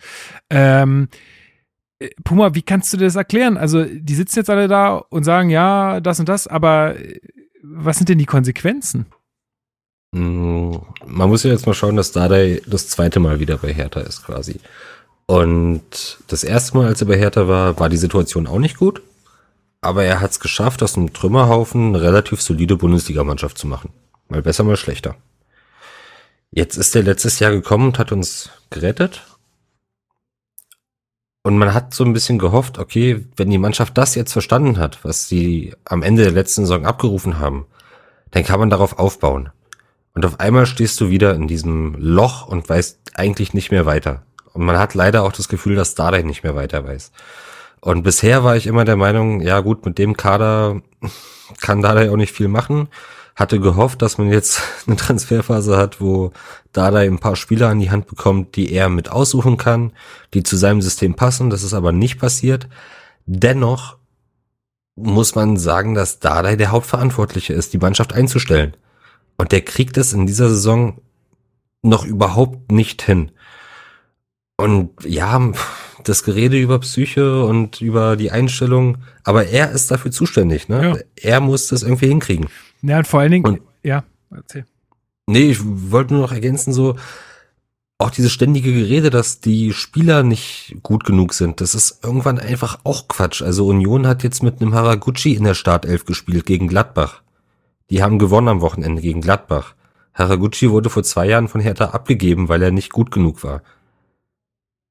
Ähm, 0.51 1.09
äh, 1.11 1.17
Puma, 2.25 2.55
wie 2.55 2.63
kannst 2.63 2.93
du 2.93 2.97
dir 2.97 3.07
das 3.07 3.17
erklären? 3.17 3.57
Also, 3.57 3.85
die 3.85 4.15
sitzen 4.15 4.41
jetzt 4.41 4.51
alle 4.51 4.69
da 4.69 4.97
und 4.97 5.25
sagen, 5.25 5.51
ja, 5.51 6.01
das 6.01 6.21
und 6.21 6.29
das, 6.29 6.47
aber 6.47 6.99
äh, 6.99 7.21
was 7.63 7.97
sind 7.97 8.09
denn 8.09 8.19
die 8.19 8.27
Konsequenzen? 8.27 9.07
Mm, 10.13 10.77
Man 11.07 11.29
muss 11.29 11.43
ja 11.43 11.51
jetzt 11.51 11.67
mal 11.67 11.75
schauen, 11.75 11.97
dass 11.97 12.13
Dardai 12.13 12.61
das 12.67 12.89
zweite 12.89 13.21
Mal 13.21 13.41
wieder 13.41 13.59
bei 13.59 13.73
Hertha 13.73 14.01
ist 14.01 14.25
quasi. 14.25 14.61
Und 15.27 16.19
das 16.29 16.45
erste 16.45 16.77
Mal, 16.77 16.87
als 16.87 17.01
er 17.01 17.09
bei 17.09 17.19
Hertha 17.19 17.49
war, 17.49 17.79
war 17.81 17.89
die 17.89 17.97
Situation 17.97 18.47
auch 18.47 18.59
nicht 18.61 18.77
gut. 18.77 19.03
Aber 19.81 20.05
er 20.05 20.21
hat 20.21 20.33
es 20.33 20.41
geschafft, 20.41 20.83
aus 20.83 20.97
einem 20.97 21.13
Trümmerhaufen 21.13 21.89
eine 21.89 22.03
relativ 22.03 22.41
solide 22.41 22.77
Bundesligamannschaft 22.77 23.59
zu 23.59 23.67
machen. 23.67 23.91
Mal 24.29 24.43
besser, 24.43 24.65
mal 24.65 24.77
schlechter. 24.77 25.17
Jetzt 26.51 26.77
ist 26.77 26.95
er 26.97 27.03
letztes 27.03 27.39
Jahr 27.39 27.51
gekommen 27.53 27.89
und 27.89 27.99
hat 27.99 28.13
uns 28.13 28.51
gerettet. 28.71 29.23
Und 31.47 31.59
man 31.59 31.73
hat 31.73 31.95
so 31.95 32.03
ein 32.03 32.13
bisschen 32.13 32.41
gehofft, 32.41 32.77
okay, 32.77 33.25
wenn 33.37 33.51
die 33.51 33.59
Mannschaft 33.59 33.97
das 33.97 34.17
jetzt 34.17 34.33
verstanden 34.33 34.79
hat, 34.79 35.05
was 35.05 35.29
sie 35.29 35.77
am 35.85 36.03
Ende 36.03 36.25
der 36.25 36.33
letzten 36.33 36.63
Saison 36.63 36.85
abgerufen 36.85 37.39
haben, 37.39 37.67
dann 38.33 38.43
kann 38.43 38.59
man 38.59 38.69
darauf 38.69 38.99
aufbauen. 38.99 39.51
Und 40.13 40.27
auf 40.27 40.41
einmal 40.41 40.67
stehst 40.67 41.01
du 41.01 41.09
wieder 41.09 41.37
in 41.37 41.47
diesem 41.47 41.95
Loch 42.01 42.49
und 42.49 42.69
weißt 42.69 42.99
eigentlich 43.15 43.55
nicht 43.55 43.71
mehr 43.71 43.87
weiter. 43.87 44.25
Und 44.55 44.65
man 44.65 44.77
hat 44.77 44.95
leider 44.95 45.23
auch 45.23 45.31
das 45.31 45.47
Gefühl, 45.47 45.77
dass 45.77 45.95
Dardai 45.95 46.23
nicht 46.23 46.43
mehr 46.43 46.57
weiter 46.57 46.85
weiß. 46.85 47.13
Und 47.81 48.03
bisher 48.03 48.43
war 48.43 48.57
ich 48.57 48.67
immer 48.67 48.85
der 48.85 48.97
Meinung, 48.97 49.41
ja 49.41 49.61
gut, 49.61 49.87
mit 49.87 49.99
dem 49.99 50.17
Kader 50.17 50.83
kann 51.61 51.81
Dardai 51.81 52.11
auch 52.11 52.17
nicht 52.17 52.33
viel 52.33 52.49
machen. 52.49 52.89
Hatte 53.37 53.61
gehofft, 53.61 54.03
dass 54.03 54.19
man 54.19 54.31
jetzt 54.31 54.61
eine 54.87 54.97
Transferphase 54.97 55.77
hat, 55.77 56.01
wo 56.01 56.33
Dardai 56.73 57.07
ein 57.07 57.21
paar 57.21 57.37
Spieler 57.37 57.69
an 57.69 57.79
die 57.79 57.91
Hand 57.91 58.07
bekommt, 58.07 58.57
die 58.57 58.73
er 58.73 58.89
mit 58.89 59.11
aussuchen 59.11 59.57
kann, 59.57 59.93
die 60.35 60.43
zu 60.43 60.57
seinem 60.57 60.83
System 60.83 61.15
passen. 61.15 61.51
Das 61.51 61.63
ist 61.63 61.75
aber 61.75 61.93
nicht 61.93 62.19
passiert. 62.19 62.69
Dennoch 63.27 63.99
muss 64.97 65.35
man 65.35 65.57
sagen, 65.57 65.95
dass 65.95 66.19
Dardai 66.19 66.57
der 66.57 66.71
Hauptverantwortliche 66.71 67.53
ist, 67.53 67.73
die 67.73 67.79
Mannschaft 67.79 68.15
einzustellen. 68.15 68.77
Und 69.37 69.53
der 69.53 69.61
kriegt 69.61 69.99
es 69.99 70.13
in 70.13 70.27
dieser 70.27 70.49
Saison 70.49 71.01
noch 71.83 72.05
überhaupt 72.05 72.73
nicht 72.73 73.03
hin. 73.03 73.31
Und 74.57 74.91
ja, 75.05 75.53
das 76.03 76.25
Gerede 76.25 76.59
über 76.59 76.79
Psyche 76.81 77.45
und 77.45 77.81
über 77.81 78.17
die 78.17 78.31
Einstellung, 78.31 78.99
aber 79.25 79.47
er 79.49 79.71
ist 79.73 79.91
dafür 79.91 80.11
zuständig, 80.11 80.69
ne? 80.69 80.83
Ja. 80.83 81.33
Er 81.35 81.41
muss 81.41 81.69
das 81.69 81.83
irgendwie 81.83 82.09
hinkriegen. 82.09 82.49
Ja, 82.87 82.99
und 82.99 83.07
vor 83.07 83.21
allen 83.21 83.33
Dingen, 83.33 83.45
Und- 83.45 83.63
ja, 83.83 84.05
erzähl. 84.31 84.65
Nee, 85.27 85.51
ich 85.51 85.59
wollte 85.63 86.15
nur 86.15 86.23
noch 86.23 86.33
ergänzen, 86.33 86.73
so, 86.73 86.97
auch 87.99 88.11
dieses 88.11 88.31
ständige 88.33 88.73
Gerede, 88.73 89.11
dass 89.11 89.41
die 89.41 89.73
Spieler 89.73 90.23
nicht 90.23 90.77
gut 90.83 91.05
genug 91.05 91.33
sind, 91.35 91.61
das 91.61 91.75
ist 91.75 92.05
irgendwann 92.05 92.39
einfach 92.39 92.79
auch 92.85 93.09
Quatsch. 93.09 93.43
Also 93.43 93.67
Union 93.67 94.07
hat 94.07 94.23
jetzt 94.23 94.43
mit 94.43 94.61
einem 94.61 94.75
Haraguchi 94.75 95.35
in 95.35 95.45
der 95.45 95.55
Startelf 95.55 96.05
gespielt 96.05 96.47
gegen 96.47 96.69
Gladbach. 96.69 97.23
Die 97.91 98.03
haben 98.03 98.19
gewonnen 98.19 98.49
am 98.49 98.61
Wochenende 98.61 99.01
gegen 99.03 99.21
Gladbach. 99.21 99.75
Haraguchi 100.13 100.71
wurde 100.71 100.91
vor 100.91 101.03
zwei 101.03 101.27
Jahren 101.27 101.49
von 101.49 101.61
Hertha 101.61 101.87
abgegeben, 101.87 102.49
weil 102.49 102.63
er 102.63 102.71
nicht 102.71 102.93
gut 102.93 103.11
genug 103.11 103.43
war. 103.43 103.63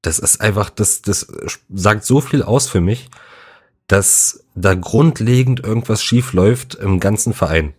Das 0.02 0.18
ist 0.18 0.40
einfach, 0.40 0.70
das, 0.70 1.02
das 1.02 1.26
sagt 1.72 2.04
so 2.04 2.20
viel 2.20 2.42
aus 2.42 2.68
für 2.68 2.80
mich, 2.80 3.08
dass 3.86 4.44
da 4.54 4.74
grundlegend 4.74 5.60
irgendwas 5.60 6.02
schief 6.02 6.32
läuft 6.32 6.74
im 6.74 7.00
ganzen 7.00 7.32
Verein. 7.32 7.72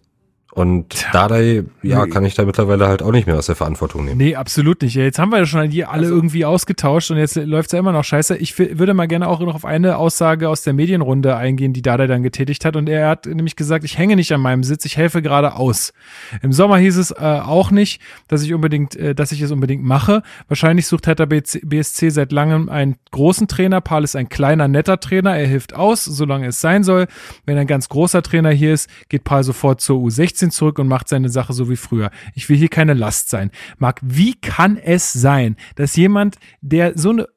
Und. 0.57 1.05
Dardai, 1.13 1.65
ja, 1.83 2.07
kann 2.07 2.25
ich 2.25 2.33
da 2.33 2.43
mittlerweile 2.43 2.87
halt 2.87 3.03
auch 3.03 3.11
nicht 3.11 3.27
mehr 3.27 3.37
aus 3.37 3.45
der 3.45 3.55
Verantwortung 3.55 4.05
nehmen. 4.05 4.17
Nee, 4.17 4.35
absolut 4.35 4.81
nicht. 4.81 4.95
Jetzt 4.95 5.19
haben 5.19 5.31
wir 5.31 5.37
ja 5.37 5.45
schon 5.45 5.69
die 5.69 5.85
alle 5.85 6.03
also, 6.03 6.15
irgendwie 6.15 6.45
ausgetauscht 6.45 7.11
und 7.11 7.17
jetzt 7.17 7.35
läuft's 7.35 7.73
ja 7.73 7.79
immer 7.79 7.91
noch 7.91 8.03
scheiße. 8.03 8.37
Ich 8.37 8.57
würde 8.57 8.95
mal 8.95 9.07
gerne 9.07 9.27
auch 9.27 9.39
noch 9.39 9.53
auf 9.53 9.65
eine 9.65 9.97
Aussage 9.97 10.49
aus 10.49 10.63
der 10.63 10.73
Medienrunde 10.73 11.35
eingehen, 11.35 11.73
die 11.73 11.83
Dardai 11.83 12.07
dann 12.07 12.23
getätigt 12.23 12.65
hat. 12.65 12.75
Und 12.75 12.89
er 12.89 13.07
hat 13.07 13.27
nämlich 13.27 13.55
gesagt, 13.55 13.85
ich 13.85 13.99
hänge 13.99 14.15
nicht 14.15 14.31
an 14.33 14.41
meinem 14.41 14.63
Sitz, 14.63 14.83
ich 14.85 14.97
helfe 14.97 15.21
gerade 15.21 15.53
aus. 15.55 15.93
Im 16.41 16.51
Sommer 16.51 16.79
hieß 16.79 16.97
es 16.97 17.11
äh, 17.11 17.15
auch 17.15 17.69
nicht, 17.69 18.01
dass 18.27 18.41
ich 18.41 18.51
unbedingt, 18.51 18.95
äh, 18.95 19.13
dass 19.13 19.31
ich 19.31 19.41
es 19.41 19.51
unbedingt 19.51 19.83
mache. 19.83 20.23
Wahrscheinlich 20.47 20.87
sucht 20.87 21.05
Hertha 21.05 21.25
BSC 21.25 22.09
seit 22.09 22.31
langem 22.31 22.69
einen 22.69 22.95
großen 23.11 23.47
Trainer. 23.47 23.79
Paul 23.79 24.03
ist 24.03 24.15
ein 24.15 24.27
kleiner, 24.27 24.67
netter 24.67 24.99
Trainer. 24.99 25.37
Er 25.37 25.45
hilft 25.45 25.75
aus, 25.75 26.03
solange 26.03 26.47
es 26.47 26.61
sein 26.61 26.83
soll. 26.83 27.05
Wenn 27.45 27.59
ein 27.59 27.67
ganz 27.67 27.89
großer 27.89 28.23
Trainer 28.23 28.49
hier 28.49 28.73
ist, 28.73 28.89
geht 29.09 29.23
Paul 29.23 29.43
sofort 29.43 29.81
zur 29.81 29.99
U16 29.99 30.46
bisschen 30.47 30.51
zurück 30.51 30.79
und 30.79 30.87
macht 30.87 31.07
seine 31.07 31.29
Sache 31.29 31.53
so 31.53 31.69
wie 31.69 31.75
früher. 31.75 32.11
Ich 32.35 32.49
will 32.49 32.57
hier 32.57 32.69
keine 32.69 32.93
Last 32.93 33.29
sein. 33.29 33.51
Marc, 33.77 33.99
wie 34.03 34.33
kann 34.33 34.77
es 34.77 35.13
sein, 35.13 35.55
dass 35.75 35.95
jemand, 35.95 36.37
der 36.61 36.97
so 36.97 37.09
eine 37.09 37.27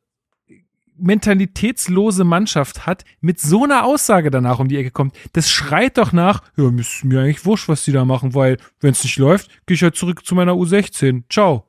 mentalitätslose 0.96 2.24
Mannschaft 2.24 2.86
hat, 2.86 3.04
mit 3.20 3.40
so 3.40 3.64
einer 3.64 3.84
Aussage 3.84 4.30
danach 4.30 4.58
um 4.58 4.68
die 4.68 4.76
Ecke 4.76 4.90
kommt, 4.90 5.16
das 5.32 5.50
schreit 5.50 5.96
doch 5.96 6.12
nach, 6.12 6.42
ja, 6.56 6.70
ist 6.78 7.04
mir 7.04 7.22
eigentlich 7.22 7.46
wurscht, 7.46 7.68
was 7.68 7.84
die 7.84 7.92
da 7.92 8.04
machen, 8.04 8.34
weil, 8.34 8.58
wenn 8.80 8.92
es 8.92 9.02
nicht 9.02 9.16
läuft, 9.16 9.50
gehe 9.66 9.76
ich 9.76 9.82
halt 9.82 9.96
zurück 9.96 10.26
zu 10.26 10.34
meiner 10.34 10.52
U16. 10.52 11.22
Ciao. 11.30 11.66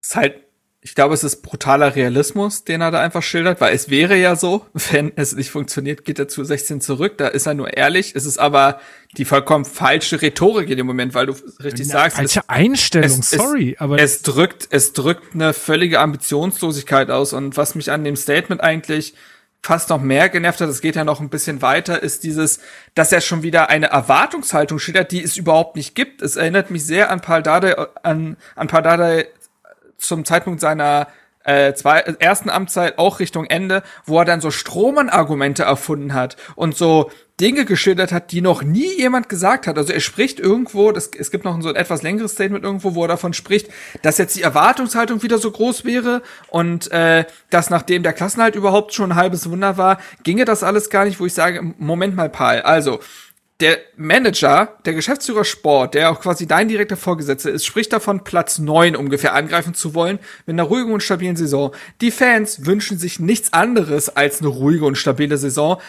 Ist 0.00 0.14
halt 0.14 0.45
ich 0.86 0.94
glaube, 0.94 1.14
es 1.14 1.24
ist 1.24 1.42
brutaler 1.42 1.96
Realismus, 1.96 2.62
den 2.62 2.80
er 2.80 2.92
da 2.92 3.00
einfach 3.00 3.20
schildert, 3.24 3.60
weil 3.60 3.74
es 3.74 3.90
wäre 3.90 4.16
ja 4.16 4.36
so, 4.36 4.66
wenn 4.92 5.10
es 5.16 5.34
nicht 5.34 5.50
funktioniert, 5.50 6.04
geht 6.04 6.20
er 6.20 6.28
zu 6.28 6.44
16 6.44 6.80
zurück. 6.80 7.18
Da 7.18 7.26
ist 7.26 7.46
er 7.46 7.54
nur 7.54 7.76
ehrlich. 7.76 8.14
Es 8.14 8.24
ist 8.24 8.38
aber 8.38 8.78
die 9.16 9.24
vollkommen 9.24 9.64
falsche 9.64 10.22
Rhetorik 10.22 10.70
in 10.70 10.76
dem 10.76 10.86
Moment, 10.86 11.12
weil 11.12 11.26
du 11.26 11.32
richtig 11.58 11.86
Eine 11.86 11.92
sagst. 11.92 12.16
Falsche 12.18 12.38
es, 12.38 12.48
Einstellung, 12.48 13.18
es, 13.18 13.30
sorry, 13.30 13.72
es, 13.72 13.80
aber 13.80 13.98
es 13.98 14.22
drückt, 14.22 14.68
es 14.70 14.92
drückt 14.92 15.34
eine 15.34 15.54
völlige 15.54 15.98
Ambitionslosigkeit 15.98 17.10
aus. 17.10 17.32
Und 17.32 17.56
was 17.56 17.74
mich 17.74 17.90
an 17.90 18.04
dem 18.04 18.14
Statement 18.14 18.60
eigentlich 18.60 19.14
fast 19.64 19.90
noch 19.90 20.00
mehr 20.00 20.28
genervt 20.28 20.60
hat, 20.60 20.68
das 20.68 20.80
geht 20.80 20.94
ja 20.94 21.02
noch 21.02 21.18
ein 21.18 21.30
bisschen 21.30 21.62
weiter, 21.62 22.00
ist 22.00 22.22
dieses, 22.22 22.60
dass 22.94 23.10
er 23.10 23.20
schon 23.20 23.42
wieder 23.42 23.70
eine 23.70 23.86
Erwartungshaltung 23.86 24.78
schildert, 24.78 25.10
die 25.10 25.20
es 25.20 25.36
überhaupt 25.36 25.74
nicht 25.74 25.96
gibt. 25.96 26.22
Es 26.22 26.36
erinnert 26.36 26.70
mich 26.70 26.86
sehr 26.86 27.10
an 27.10 27.20
Paul 27.22 27.42
Dardai, 27.42 27.74
an, 28.04 28.36
an 28.54 28.68
Paul 28.68 28.82
Dardai 28.82 29.26
zum 29.98 30.24
Zeitpunkt 30.24 30.60
seiner 30.60 31.08
äh, 31.46 31.74
zwei, 31.74 32.00
ersten 32.00 32.50
Amtszeit 32.50 32.98
auch 32.98 33.20
Richtung 33.20 33.44
Ende, 33.44 33.82
wo 34.04 34.18
er 34.18 34.24
dann 34.24 34.40
so 34.40 34.50
Strohmann-Argumente 34.50 35.62
erfunden 35.62 36.12
hat 36.12 36.36
und 36.56 36.76
so 36.76 37.10
Dinge 37.40 37.66
geschildert 37.66 38.12
hat, 38.12 38.32
die 38.32 38.40
noch 38.40 38.62
nie 38.62 38.98
jemand 38.98 39.28
gesagt 39.28 39.66
hat. 39.66 39.76
Also 39.76 39.92
er 39.92 40.00
spricht 40.00 40.40
irgendwo, 40.40 40.90
das, 40.90 41.10
es 41.16 41.30
gibt 41.30 41.44
noch 41.44 41.60
so 41.60 41.68
ein 41.68 41.76
etwas 41.76 42.02
längeres 42.02 42.32
Statement 42.32 42.64
irgendwo, 42.64 42.94
wo 42.94 43.04
er 43.04 43.08
davon 43.08 43.32
spricht, 43.32 43.68
dass 44.02 44.18
jetzt 44.18 44.36
die 44.36 44.42
Erwartungshaltung 44.42 45.22
wieder 45.22 45.38
so 45.38 45.50
groß 45.50 45.84
wäre 45.84 46.22
und 46.48 46.90
äh, 46.90 47.26
dass 47.50 47.70
nachdem 47.70 48.02
der 48.02 48.14
Klassenhalt 48.14 48.56
überhaupt 48.56 48.94
schon 48.94 49.12
ein 49.12 49.16
halbes 49.16 49.48
Wunder 49.50 49.76
war, 49.76 49.98
ginge 50.24 50.46
das 50.46 50.62
alles 50.62 50.90
gar 50.90 51.04
nicht, 51.04 51.20
wo 51.20 51.26
ich 51.26 51.34
sage, 51.34 51.74
Moment 51.78 52.16
mal, 52.16 52.30
Paul, 52.30 52.62
also 52.62 53.00
der 53.60 53.78
Manager, 53.96 54.76
der 54.84 54.92
Geschäftsführer 54.92 55.44
Sport, 55.44 55.94
der 55.94 56.10
auch 56.10 56.20
quasi 56.20 56.46
dein 56.46 56.68
direkter 56.68 56.96
Vorgesetzter 56.96 57.50
ist, 57.50 57.64
spricht 57.64 57.92
davon, 57.92 58.22
Platz 58.22 58.58
neun 58.58 58.94
ungefähr 58.94 59.34
angreifen 59.34 59.72
zu 59.72 59.94
wollen 59.94 60.18
mit 60.44 60.54
einer 60.54 60.64
ruhigen 60.64 60.92
und 60.92 61.02
stabilen 61.02 61.36
Saison. 61.36 61.74
Die 62.02 62.10
Fans 62.10 62.66
wünschen 62.66 62.98
sich 62.98 63.18
nichts 63.18 63.54
anderes 63.54 64.14
als 64.14 64.40
eine 64.40 64.48
ruhige 64.48 64.84
und 64.84 64.98
stabile 64.98 65.38
Saison. 65.38 65.80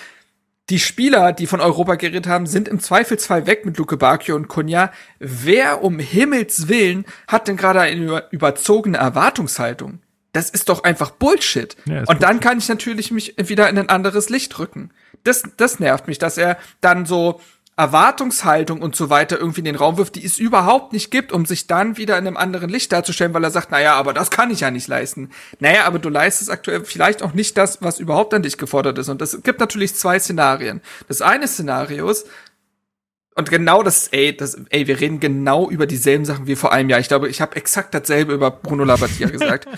Die 0.69 0.79
Spieler, 0.79 1.33
die 1.33 1.47
von 1.47 1.61
Europa 1.61 1.95
geredet 1.95 2.27
haben, 2.27 2.45
sind 2.45 2.67
im 2.67 2.79
Zweifelsfall 2.79 3.47
weg 3.47 3.65
mit 3.65 3.77
Luke 3.77 3.97
Bakio 3.97 4.35
und 4.35 4.47
Kunja. 4.47 4.91
Wer 5.19 5.81
um 5.81 5.99
Himmels 5.99 6.67
Willen 6.67 7.05
hat 7.27 7.47
denn 7.47 7.57
gerade 7.57 7.81
eine 7.81 8.23
überzogene 8.31 8.97
Erwartungshaltung? 8.97 9.99
Das 10.33 10.49
ist 10.49 10.69
doch 10.69 10.83
einfach 10.83 11.11
Bullshit. 11.11 11.75
Ja, 11.85 12.03
und 12.05 12.21
dann 12.21 12.39
kann 12.39 12.57
ich 12.57 12.67
natürlich 12.67 13.11
mich 13.11 13.35
wieder 13.37 13.69
in 13.69 13.77
ein 13.77 13.89
anderes 13.89 14.29
Licht 14.29 14.59
rücken. 14.59 14.91
Das, 15.23 15.43
das 15.57 15.79
nervt 15.79 16.07
mich, 16.07 16.19
dass 16.19 16.37
er 16.37 16.57
dann 16.81 17.05
so 17.05 17.41
Erwartungshaltung 17.77 18.81
und 18.81 18.95
so 18.95 19.11
weiter 19.11 19.39
irgendwie 19.39 19.59
in 19.59 19.65
den 19.65 19.75
Raum 19.75 19.97
wirft, 19.97 20.15
die 20.15 20.25
es 20.25 20.39
überhaupt 20.39 20.93
nicht 20.93 21.11
gibt, 21.11 21.31
um 21.31 21.45
sich 21.45 21.67
dann 21.67 21.95
wieder 21.95 22.17
in 22.17 22.25
einem 22.25 22.35
anderen 22.35 22.69
Licht 22.69 22.91
darzustellen, 22.91 23.35
weil 23.35 23.43
er 23.43 23.51
sagt, 23.51 23.69
naja, 23.69 23.93
aber 23.93 24.13
das 24.13 24.31
kann 24.31 24.49
ich 24.49 24.61
ja 24.61 24.71
nicht 24.71 24.87
leisten. 24.87 25.29
Naja, 25.59 25.85
aber 25.85 25.99
du 25.99 26.09
leistest 26.09 26.49
aktuell 26.49 26.83
vielleicht 26.83 27.21
auch 27.21 27.33
nicht 27.33 27.55
das, 27.55 27.81
was 27.83 27.99
überhaupt 27.99 28.33
an 28.33 28.41
dich 28.41 28.57
gefordert 28.57 28.97
ist. 28.97 29.09
Und 29.09 29.21
es 29.21 29.43
gibt 29.43 29.59
natürlich 29.59 29.93
zwei 29.93 30.17
Szenarien. 30.17 30.81
Das 31.07 31.21
eine 31.21 31.47
Szenario 31.47 32.09
ist, 32.09 32.27
und 33.35 33.51
genau 33.51 33.83
das, 33.83 34.07
ey, 34.07 34.35
das, 34.35 34.59
ey, 34.71 34.87
wir 34.87 34.99
reden 34.99 35.19
genau 35.19 35.69
über 35.69 35.85
dieselben 35.85 36.25
Sachen 36.25 36.47
wie 36.47 36.55
vor 36.55 36.71
einem 36.71 36.89
Jahr. 36.89 36.99
Ich 36.99 37.07
glaube, 37.07 37.29
ich 37.29 37.39
habe 37.39 37.55
exakt 37.55 37.93
dasselbe 37.93 38.33
über 38.33 38.49
Bruno 38.49 38.83
Labbadia 38.83 39.29
gesagt. 39.29 39.67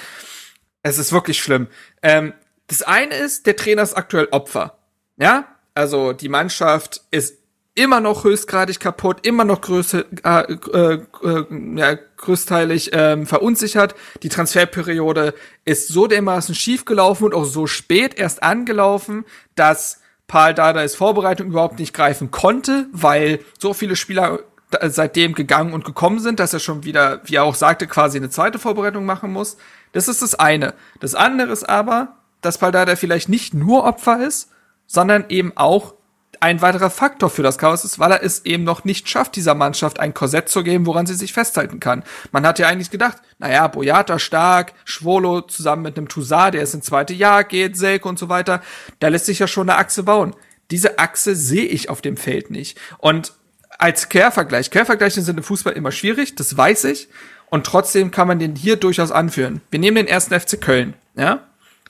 Es 0.82 0.98
ist 0.98 1.12
wirklich 1.12 1.40
schlimm. 1.40 1.68
Ähm, 2.02 2.32
das 2.68 2.84
eine 2.84 3.14
ist, 3.14 3.48
der 3.48 3.58
Trainer 3.58 3.82
ist 3.82 3.96
aktuell 3.96 4.30
Opfer. 4.32 4.78
Ja, 5.18 5.44
also 5.74 6.14
die 6.14 6.30
Mannschaft 6.30 7.02
ist 7.12 7.39
immer 7.80 8.02
noch 8.02 8.26
höchstgradig 8.26 8.82
kaputt, 8.82 9.26
immer 9.26 9.46
noch 9.46 9.62
größe, 9.62 10.06
äh, 10.26 10.54
äh, 10.54 11.00
äh, 11.24 11.46
ja, 11.76 11.98
größteilig 12.18 12.90
ähm, 12.92 13.26
verunsichert. 13.26 13.96
Die 14.22 14.28
Transferperiode 14.28 15.34
ist 15.64 15.88
so 15.88 16.06
dermaßen 16.06 16.56
schief 16.56 16.84
gelaufen 16.84 17.24
und 17.24 17.34
auch 17.34 17.46
so 17.46 17.68
spät 17.68 18.20
erst 18.20 18.44
angelaufen, 18.44 19.24
dass 19.56 20.02
Paul 20.28 20.54
Dardais 20.54 20.96
Vorbereitung 20.96 21.48
überhaupt 21.48 21.80
nicht 21.80 21.94
greifen 21.94 22.32
konnte, 22.32 22.88
weil 22.92 23.40
so 23.58 23.74
viele 23.74 23.96
Spieler 23.96 24.40
seitdem 24.84 25.34
gegangen 25.34 25.72
und 25.72 25.86
gekommen 25.86 26.20
sind, 26.20 26.42
dass 26.42 26.54
er 26.54 26.60
schon 26.60 26.84
wieder, 26.84 27.22
wie 27.24 27.36
er 27.36 27.46
auch 27.46 27.56
sagte, 27.56 27.88
quasi 27.88 28.18
eine 28.18 28.30
zweite 28.30 28.60
Vorbereitung 28.60 29.06
machen 29.06 29.32
muss. 29.32 29.56
Das 29.94 30.10
ist 30.10 30.22
das 30.22 30.36
eine. 30.36 30.74
Das 31.00 31.16
andere 31.16 31.54
ist 31.54 31.68
aber, 31.68 32.18
dass 32.42 32.58
Paul 32.58 32.74
Dardai 32.74 32.98
vielleicht 32.98 33.30
nicht 33.30 33.54
nur 33.54 33.86
Opfer 33.86 34.22
ist, 34.22 34.52
sondern 34.86 35.26
eben 35.30 35.54
auch 35.56 35.94
ein 36.40 36.62
weiterer 36.62 36.90
Faktor 36.90 37.30
für 37.30 37.44
das 37.44 37.58
Chaos 37.58 37.84
ist, 37.84 38.00
weil 38.00 38.12
er 38.12 38.24
es 38.24 38.46
eben 38.46 38.64
noch 38.64 38.84
nicht 38.84 39.10
schafft, 39.10 39.36
dieser 39.36 39.56
Mannschaft 39.56 40.00
ein 40.00 40.14
Korsett 40.14 40.50
zu 40.50 40.64
geben, 40.64 40.86
woran 40.86 41.06
sie 41.06 41.16
sich 41.16 41.34
festhalten 41.34 41.80
kann. 41.80 42.04
Man 42.32 42.46
hat 42.46 42.60
ja 42.60 42.68
eigentlich 42.68 42.92
gedacht, 42.92 43.18
naja, 43.40 43.68
Boyata 43.68 44.20
stark, 44.20 44.74
Schwolo 44.86 45.42
zusammen 45.42 45.84
mit 45.84 45.98
einem 45.98 46.08
Toussaint, 46.08 46.54
der 46.54 46.64
es 46.64 46.74
ins 46.74 46.86
zweite 46.86 47.14
Jahr 47.14 47.44
geht, 47.44 47.78
Selke 47.78 48.08
und 48.08 48.20
so 48.20 48.30
weiter, 48.30 48.62
da 49.00 49.10
lässt 49.10 49.26
sich 49.26 49.40
ja 49.40 49.48
schon 49.48 49.70
eine 49.70 49.80
Achse 49.80 50.04
bauen. 50.04 50.36
Diese 50.72 51.00
Achse 51.00 51.36
sehe 51.36 51.66
ich 51.66 51.90
auf 51.90 52.02
dem 52.02 52.16
Feld 52.16 52.52
nicht. 52.52 52.78
Und 53.00 53.34
als 53.78 54.10
Quervergleich, 54.10 54.72
Quervergleiche 54.72 55.22
sind 55.22 55.38
im 55.38 55.44
Fußball 55.44 55.74
immer 55.74 55.92
schwierig, 55.92 56.36
das 56.36 56.56
weiß 56.56 56.86
ich. 56.86 57.10
Und 57.50 57.66
trotzdem 57.66 58.12
kann 58.12 58.28
man 58.28 58.40
den 58.40 58.56
hier 58.56 58.76
durchaus 58.76 59.12
anführen. 59.12 59.62
Wir 59.72 59.80
nehmen 59.80 59.96
den 59.96 60.08
ersten 60.08 60.40
FC 60.40 60.62
Köln, 60.62 60.94
ja? 61.16 61.44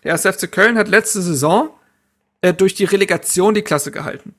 Der 0.03 0.11
erste 0.11 0.31
FC 0.31 0.49
Köln 0.49 0.77
hat 0.77 0.87
letzte 0.87 1.21
Saison 1.21 1.71
äh, 2.41 2.53
durch 2.53 2.73
die 2.73 2.85
Relegation 2.85 3.53
die 3.53 3.61
Klasse 3.61 3.91
gehalten. 3.91 4.35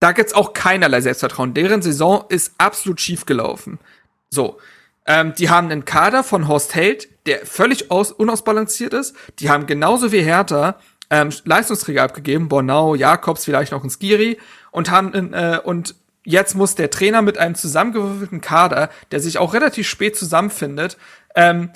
Da 0.00 0.12
gibt's 0.12 0.34
auch 0.34 0.52
keinerlei 0.52 1.00
Selbstvertrauen. 1.00 1.54
Deren 1.54 1.82
Saison 1.82 2.24
ist 2.28 2.52
absolut 2.58 3.00
schief 3.00 3.26
gelaufen. 3.26 3.78
So. 4.30 4.58
Ähm, 5.06 5.34
die 5.38 5.50
haben 5.50 5.70
einen 5.70 5.84
Kader 5.84 6.24
von 6.24 6.48
Horst 6.48 6.74
Held, 6.74 7.08
der 7.26 7.44
völlig 7.44 7.90
aus 7.90 8.10
unausbalanciert 8.10 8.94
ist. 8.94 9.14
Die 9.38 9.50
haben 9.50 9.66
genauso 9.66 10.12
wie 10.12 10.22
Hertha 10.22 10.78
ähm, 11.10 11.30
Leistungsträger 11.44 12.02
abgegeben, 12.02 12.48
Bornau, 12.48 12.94
Jakobs, 12.94 13.44
vielleicht 13.44 13.72
noch 13.72 13.84
ein 13.84 13.90
Skiri 13.90 14.38
und 14.70 14.90
haben 14.90 15.32
äh, 15.32 15.60
und 15.62 15.94
jetzt 16.24 16.54
muss 16.54 16.74
der 16.74 16.90
Trainer 16.90 17.22
mit 17.22 17.38
einem 17.38 17.54
zusammengewürfelten 17.54 18.40
Kader, 18.40 18.90
der 19.10 19.20
sich 19.20 19.38
auch 19.38 19.54
relativ 19.54 19.86
spät 19.88 20.16
zusammenfindet, 20.16 20.96
ähm, 21.34 21.70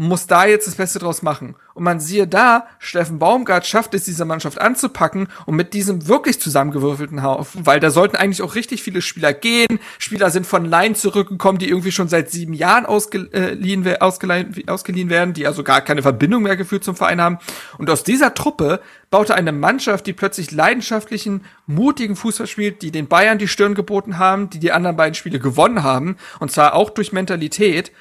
muss 0.00 0.26
da 0.26 0.46
jetzt 0.46 0.66
das 0.66 0.76
Beste 0.76 0.98
draus 0.98 1.20
machen. 1.20 1.56
Und 1.74 1.84
man 1.84 2.00
siehe 2.00 2.26
da, 2.26 2.66
Steffen 2.78 3.18
Baumgart 3.18 3.66
schafft 3.66 3.92
es, 3.92 4.04
diese 4.04 4.24
Mannschaft 4.24 4.58
anzupacken 4.58 5.28
und 5.44 5.56
mit 5.56 5.74
diesem 5.74 6.08
wirklich 6.08 6.40
zusammengewürfelten 6.40 7.22
Haufen, 7.22 7.66
weil 7.66 7.80
da 7.80 7.90
sollten 7.90 8.16
eigentlich 8.16 8.40
auch 8.40 8.54
richtig 8.54 8.82
viele 8.82 9.02
Spieler 9.02 9.34
gehen. 9.34 9.78
Spieler 9.98 10.30
sind 10.30 10.46
von 10.46 10.64
Laien 10.64 10.94
zurückgekommen, 10.94 11.58
die 11.58 11.68
irgendwie 11.68 11.92
schon 11.92 12.08
seit 12.08 12.30
sieben 12.30 12.54
Jahren 12.54 12.86
ausgeliehen, 12.86 13.86
ausgeliehen, 14.00 14.68
ausgeliehen 14.68 15.10
werden, 15.10 15.34
die 15.34 15.46
also 15.46 15.62
gar 15.62 15.82
keine 15.82 16.00
Verbindung 16.00 16.44
mehr 16.44 16.56
gefühlt 16.56 16.82
zum 16.82 16.96
Verein 16.96 17.20
haben. 17.20 17.38
Und 17.76 17.90
aus 17.90 18.02
dieser 18.02 18.32
Truppe 18.32 18.80
baute 19.10 19.34
eine 19.34 19.52
Mannschaft, 19.52 20.06
die 20.06 20.14
plötzlich 20.14 20.50
leidenschaftlichen, 20.50 21.44
mutigen 21.66 22.16
Fußball 22.16 22.46
spielt, 22.46 22.80
die 22.80 22.90
den 22.90 23.06
Bayern 23.06 23.36
die 23.36 23.48
Stirn 23.48 23.74
geboten 23.74 24.16
haben, 24.16 24.48
die 24.48 24.60
die 24.60 24.72
anderen 24.72 24.96
beiden 24.96 25.14
Spiele 25.14 25.38
gewonnen 25.38 25.82
haben, 25.82 26.16
und 26.38 26.50
zwar 26.50 26.72
auch 26.72 26.88
durch 26.88 27.12
Mentalität 27.12 27.92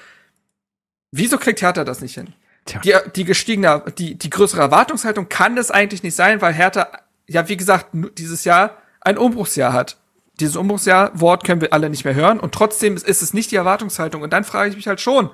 Wieso 1.11 1.37
kriegt 1.37 1.61
Hertha 1.61 1.83
das 1.83 2.01
nicht 2.01 2.15
hin? 2.15 2.33
Tja. 2.65 2.81
Die, 2.81 2.93
die 3.15 3.23
gestiegene, 3.23 3.83
die, 3.97 4.15
die 4.15 4.29
größere 4.29 4.61
Erwartungshaltung 4.61 5.29
kann 5.29 5.55
das 5.55 5.71
eigentlich 5.71 6.03
nicht 6.03 6.15
sein, 6.15 6.41
weil 6.41 6.53
Hertha, 6.53 6.87
ja, 7.27 7.47
wie 7.47 7.57
gesagt, 7.57 7.87
dieses 8.17 8.43
Jahr 8.45 8.77
ein 9.01 9.17
Umbruchsjahr 9.17 9.73
hat. 9.73 9.97
Dieses 10.39 10.55
Umbruchsjahr-Wort 10.55 11.43
können 11.43 11.61
wir 11.61 11.73
alle 11.73 11.89
nicht 11.89 12.05
mehr 12.05 12.15
hören 12.15 12.39
und 12.39 12.53
trotzdem 12.53 12.95
ist 12.95 13.21
es 13.21 13.33
nicht 13.33 13.51
die 13.51 13.55
Erwartungshaltung. 13.55 14.21
Und 14.21 14.31
dann 14.31 14.43
frage 14.43 14.69
ich 14.69 14.75
mich 14.75 14.87
halt 14.87 15.01
schon, 15.01 15.29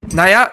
naja, 0.00 0.50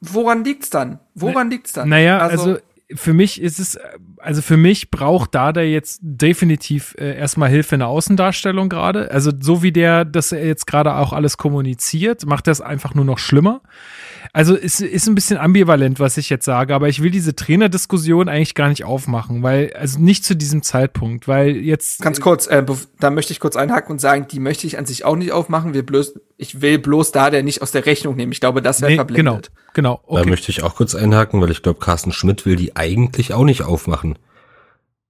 woran 0.00 0.44
liegt's 0.44 0.70
dann? 0.70 0.98
Woran 1.14 1.50
liegt's 1.50 1.72
dann? 1.72 1.88
Naja, 1.88 2.18
also, 2.18 2.50
also 2.50 2.62
für 2.94 3.12
mich 3.12 3.40
ist 3.40 3.58
es, 3.58 3.78
also 4.18 4.42
für 4.42 4.56
mich 4.56 4.90
braucht 4.90 5.34
Dada 5.34 5.60
jetzt 5.60 6.00
definitiv 6.02 6.94
äh, 6.98 7.16
erstmal 7.16 7.48
Hilfe 7.48 7.76
in 7.76 7.80
der 7.80 7.88
Außendarstellung 7.88 8.68
gerade. 8.68 9.10
Also 9.10 9.32
so 9.38 9.62
wie 9.62 9.72
der 9.72 10.04
das 10.04 10.32
er 10.32 10.46
jetzt 10.46 10.66
gerade 10.66 10.94
auch 10.96 11.12
alles 11.12 11.36
kommuniziert, 11.36 12.26
macht 12.26 12.46
das 12.46 12.60
einfach 12.60 12.94
nur 12.94 13.04
noch 13.04 13.18
schlimmer. 13.18 13.62
Also 14.34 14.56
es 14.56 14.80
ist 14.80 15.06
ein 15.08 15.14
bisschen 15.14 15.36
ambivalent, 15.36 16.00
was 16.00 16.16
ich 16.16 16.30
jetzt 16.30 16.46
sage, 16.46 16.74
aber 16.74 16.88
ich 16.88 17.02
will 17.02 17.10
diese 17.10 17.36
Trainerdiskussion 17.36 18.30
eigentlich 18.30 18.54
gar 18.54 18.70
nicht 18.70 18.82
aufmachen, 18.82 19.42
weil, 19.42 19.74
also 19.74 19.98
nicht 19.98 20.24
zu 20.24 20.34
diesem 20.34 20.62
Zeitpunkt, 20.62 21.28
weil 21.28 21.56
jetzt. 21.56 22.00
Ganz 22.00 22.18
kurz, 22.18 22.46
äh, 22.46 22.64
da 22.98 23.10
möchte 23.10 23.34
ich 23.34 23.40
kurz 23.40 23.56
einhaken 23.56 23.92
und 23.92 23.98
sagen, 24.00 24.26
die 24.30 24.40
möchte 24.40 24.66
ich 24.66 24.78
an 24.78 24.86
sich 24.86 25.04
auch 25.04 25.16
nicht 25.16 25.32
aufmachen. 25.32 25.74
Wir 25.74 25.84
bloß, 25.84 26.14
ich 26.38 26.62
will 26.62 26.78
bloß 26.78 27.12
da 27.12 27.28
der 27.28 27.42
nicht 27.42 27.60
aus 27.60 27.72
der 27.72 27.84
Rechnung 27.84 28.16
nehmen. 28.16 28.32
Ich 28.32 28.40
glaube, 28.40 28.62
das 28.62 28.80
wäre 28.80 28.92
nee, 28.92 28.96
verblendet. 28.96 29.50
Genau, 29.74 30.00
genau. 30.00 30.02
Okay. 30.06 30.22
Da 30.22 30.30
möchte 30.30 30.50
ich 30.50 30.62
auch 30.62 30.76
kurz 30.76 30.94
einhaken, 30.94 31.42
weil 31.42 31.50
ich 31.50 31.62
glaube, 31.62 31.80
Carsten 31.80 32.12
Schmidt 32.12 32.46
will 32.46 32.56
die 32.56 32.74
eigentlich 32.74 33.34
auch 33.34 33.44
nicht 33.44 33.62
aufmachen. 33.62 34.18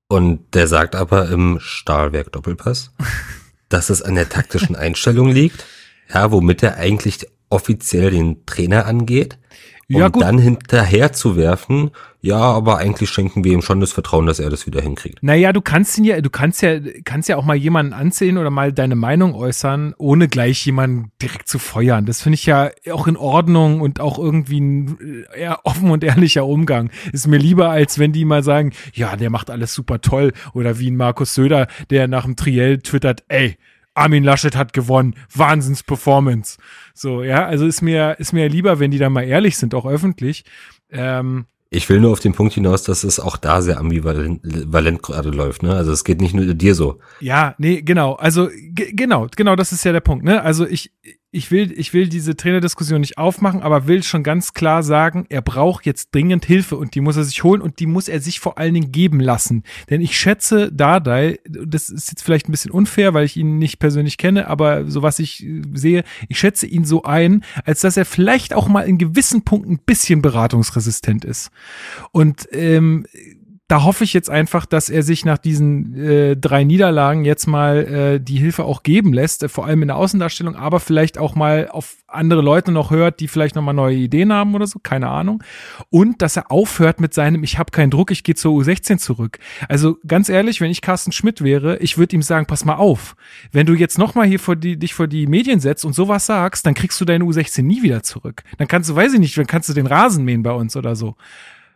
Und 0.09 0.53
der 0.55 0.67
sagt 0.67 0.97
aber 0.97 1.29
im 1.29 1.61
Stahlwerk 1.61 2.33
Doppelpass, 2.33 2.91
dass 3.69 3.89
es 3.89 4.03
an 4.03 4.17
der 4.17 4.29
taktischen 4.29 4.75
Einstellung 4.75 5.31
liegt, 5.31 5.65
ja, 6.13 6.33
womit 6.33 6.65
er 6.65 6.77
eigentlich 6.77 7.25
offiziell 7.53 8.11
den 8.11 8.45
Trainer 8.47 8.87
angeht 8.87 9.39
ja, 9.99 10.07
um 10.07 10.13
gut. 10.13 10.23
dann 10.23 10.39
hinterher 10.39 11.13
zu 11.13 11.37
werfen, 11.37 11.91
ja, 12.21 12.39
aber 12.39 12.79
eigentlich 12.79 13.11
schenken 13.11 13.45
wir 13.45 13.53
ihm 13.53 13.63
schon 13.63 13.81
das 13.81 13.93
Vertrauen, 13.93 14.27
dass 14.27 14.39
er 14.39 14.49
das 14.49 14.67
wieder 14.67 14.81
hinkriegt. 14.81 15.23
Naja, 15.23 15.53
du 15.53 15.61
kannst 15.61 15.99
ihn 15.99 16.05
ja, 16.05 16.21
du 16.21 16.31
kannst 16.31 16.63
ja, 16.63 16.79
kannst 17.05 17.29
ja 17.29 17.37
auch 17.37 17.45
mal 17.45 17.57
jemanden 17.57 17.93
ansehen 17.93 18.39
oder 18.39 18.51
mal 18.51 18.73
deine 18.73 18.95
Meinung 18.95 19.35
äußern, 19.35 19.95
ohne 19.99 20.29
gleich 20.29 20.65
jemanden 20.65 21.11
direkt 21.21 21.49
zu 21.49 21.59
feuern. 21.59 22.07
Das 22.07 22.23
finde 22.23 22.35
ich 22.35 22.47
ja 22.47 22.71
auch 22.93 23.07
in 23.07 23.17
Ordnung 23.17 23.81
und 23.81 24.01
auch 24.01 24.19
irgendwie 24.19 24.61
ein 24.61 25.25
eher 25.35 25.61
offen 25.65 25.91
und 25.91 26.05
ehrlicher 26.05 26.47
Umgang. 26.47 26.91
Ist 27.13 27.27
mir 27.27 27.39
lieber, 27.39 27.71
als 27.71 27.99
wenn 27.99 28.13
die 28.13 28.25
mal 28.25 28.43
sagen, 28.43 28.73
ja, 28.95 29.17
der 29.17 29.31
macht 29.31 29.51
alles 29.51 29.75
super 29.75 30.01
toll. 30.01 30.33
Oder 30.55 30.79
wie 30.79 30.91
ein 30.91 30.97
Markus 30.97 31.35
Söder, 31.35 31.67
der 31.91 32.09
nach 32.09 32.25
dem 32.25 32.37
Triell 32.37 32.79
twittert, 32.79 33.25
ey, 33.29 33.57
Armin 33.95 34.25
Laschet 34.25 34.57
hat 34.57 34.73
gewonnen, 34.73 35.15
Wahnsinns-Performance. 35.35 36.57
So, 36.95 37.23
ja, 37.23 37.47
also 37.47 37.67
ist 37.67 37.83
mir, 37.83 38.17
ist 38.19 38.33
mir 38.33 38.49
lieber, 38.49 38.79
wenn 38.79 38.91
die 38.91 38.99
da 38.99 39.11
mal 39.11 39.23
ehrlich 39.23 39.57
sind, 39.57 39.75
auch 39.75 39.87
öffentlich. 39.87 40.45
Ähm, 40.91 41.47
ich 41.75 41.89
will 41.89 42.01
nur 42.01 42.13
auf 42.13 42.21
den 42.21 42.35
Punkt 42.35 42.53
hinaus, 42.53 42.83
dass 42.83 43.03
es 43.03 43.19
auch 43.19 43.39
da 43.39 43.63
sehr 43.63 43.79
ambivalent 43.79 45.03
gerade 45.03 45.31
läuft, 45.31 45.63
ne? 45.63 45.75
Also 45.75 45.91
es 45.91 46.05
geht 46.05 46.21
nicht 46.21 46.35
nur 46.35 46.45
dir 46.53 46.75
so. 46.75 46.99
Ja, 47.21 47.55
nee, 47.57 47.81
genau. 47.81 48.13
Also 48.13 48.51
genau, 48.75 49.27
genau, 49.35 49.57
das 49.57 49.73
ist 49.73 49.83
ja 49.85 49.93
der 49.93 50.01
Punkt, 50.01 50.23
ne? 50.23 50.43
Also 50.43 50.67
ich 50.67 50.93
ich 51.35 51.51
will, 51.51 51.73
ich 51.73 51.95
will 51.95 52.09
diese 52.09 52.37
Trainerdiskussion 52.37 53.01
nicht 53.01 53.17
aufmachen, 53.17 53.63
aber 53.63 53.87
will 53.87 54.03
schon 54.03 54.23
ganz 54.23 54.53
klar 54.53 54.83
sagen, 54.83 55.25
er 55.31 55.41
braucht 55.41 55.87
jetzt 55.87 56.15
dringend 56.15 56.45
Hilfe 56.45 56.77
und 56.77 56.95
die 56.95 57.01
muss 57.01 57.17
er 57.17 57.25
sich 57.25 57.43
holen 57.43 57.63
und 57.63 57.81
die 57.81 57.87
muss 57.87 58.07
er 58.07 58.21
sich 58.21 58.39
vor 58.39 58.59
allen 58.59 58.75
Dingen 58.75 58.93
geben 58.93 59.19
lassen. 59.19 59.63
Denn 59.89 60.03
ich 60.03 60.19
schätze 60.19 60.71
Dardai, 60.71 61.41
das 61.49 61.89
ist 61.89 62.11
jetzt 62.11 62.23
vielleicht 62.23 62.49
ein 62.49 62.53
bisschen 62.53 62.71
unfair, 62.71 63.15
weil 63.15 63.25
ich 63.25 63.39
ihn 63.39 63.57
nicht 63.57 63.79
persönlich 63.79 64.19
kenne, 64.19 64.47
aber 64.47 64.85
so 64.91 65.01
was 65.01 65.19
ich 65.19 65.47
sehe, 65.73 66.05
ich 66.29 66.39
schätze 66.39 66.67
ihn 66.67 66.85
so 66.85 67.05
ein, 67.05 67.45
als 67.65 67.81
dass 67.81 67.97
er 67.97 68.05
vielleicht 68.05 68.53
auch 68.53 68.69
mal 68.69 68.83
in 68.83 68.99
gewissen 68.99 69.43
Punkten 69.43 69.73
ein 69.73 69.81
bisschen 69.87 70.21
beratungsresistent 70.21 71.25
ist. 71.25 71.51
Und 72.11 72.47
ähm, 72.53 73.07
da 73.73 73.85
hoffe 73.85 74.05
ich 74.05 74.13
jetzt 74.13 74.29
einfach, 74.29 74.67
dass 74.67 74.91
er 74.91 75.03
sich 75.03 75.25
nach 75.25 75.39
diesen 75.39 75.97
äh, 75.97 76.37
drei 76.37 76.63
Niederlagen 76.63 77.25
jetzt 77.25 77.47
mal 77.47 77.79
äh, 77.79 78.21
die 78.21 78.37
Hilfe 78.37 78.65
auch 78.65 78.83
geben 78.83 79.15
lässt, 79.15 79.43
äh, 79.43 79.49
vor 79.49 79.65
allem 79.65 79.81
in 79.81 79.89
der 79.89 79.97
Außendarstellung, 79.97 80.57
aber 80.57 80.79
vielleicht 80.79 81.17
auch 81.17 81.35
mal 81.35 81.71
auf 81.71 81.97
andere 82.07 82.43
Leute 82.43 82.71
noch 82.71 82.91
hört, 82.91 83.21
die 83.21 83.29
vielleicht 83.29 83.55
noch 83.57 83.63
mal 83.63 83.73
neue 83.73 83.97
Ideen 83.97 84.31
haben 84.31 84.55
oder 84.55 84.67
so, 84.67 84.79
keine 84.83 85.09
Ahnung. 85.09 85.43
Und 85.89 86.21
dass 86.21 86.37
er 86.37 86.51
aufhört 86.51 87.01
mit 87.01 87.15
seinem, 87.15 87.45
ich 87.45 87.57
habe 87.59 87.71
keinen 87.71 87.91
Druck, 87.91 88.11
ich 88.11 88.25
gehe 88.25 88.35
zur 88.35 88.53
U16 88.61 88.99
zurück. 88.99 89.39
Also 89.71 89.97
ganz 90.07 90.29
ehrlich, 90.29 90.61
wenn 90.61 90.71
ich 90.71 90.83
Carsten 90.83 91.13
Schmidt 91.13 91.43
wäre, 91.43 91.79
ich 91.79 91.97
würde 91.97 92.15
ihm 92.15 92.21
sagen, 92.21 92.45
pass 92.45 92.67
mal 92.67 92.75
auf, 92.75 93.17
wenn 93.53 93.65
du 93.65 93.73
jetzt 93.73 93.99
noch 93.99 94.15
mal 94.15 94.27
hier 94.27 94.39
vor 94.39 94.55
die, 94.55 94.79
dich 94.79 94.93
vor 94.93 95.07
die 95.07 95.27
Medien 95.27 95.61
setzt 95.61 95.87
und 95.87 95.95
sowas 95.95 96.27
sagst, 96.27 96.67
dann 96.67 96.75
kriegst 96.75 97.01
du 97.01 97.07
deine 97.07 97.25
U16 97.25 97.63
nie 97.63 97.83
wieder 97.83 98.03
zurück. 98.03 98.43
Dann 98.59 98.69
kannst 98.69 98.91
du, 98.91 98.97
weiß 98.97 99.15
ich 99.15 99.19
nicht, 99.19 99.39
dann 99.39 99.47
kannst 99.47 99.71
du 99.71 99.73
den 99.73 99.87
Rasen 99.87 100.27
mähen 100.27 100.43
bei 100.43 100.53
uns 100.53 100.77
oder 100.77 100.95
so. 100.95 101.17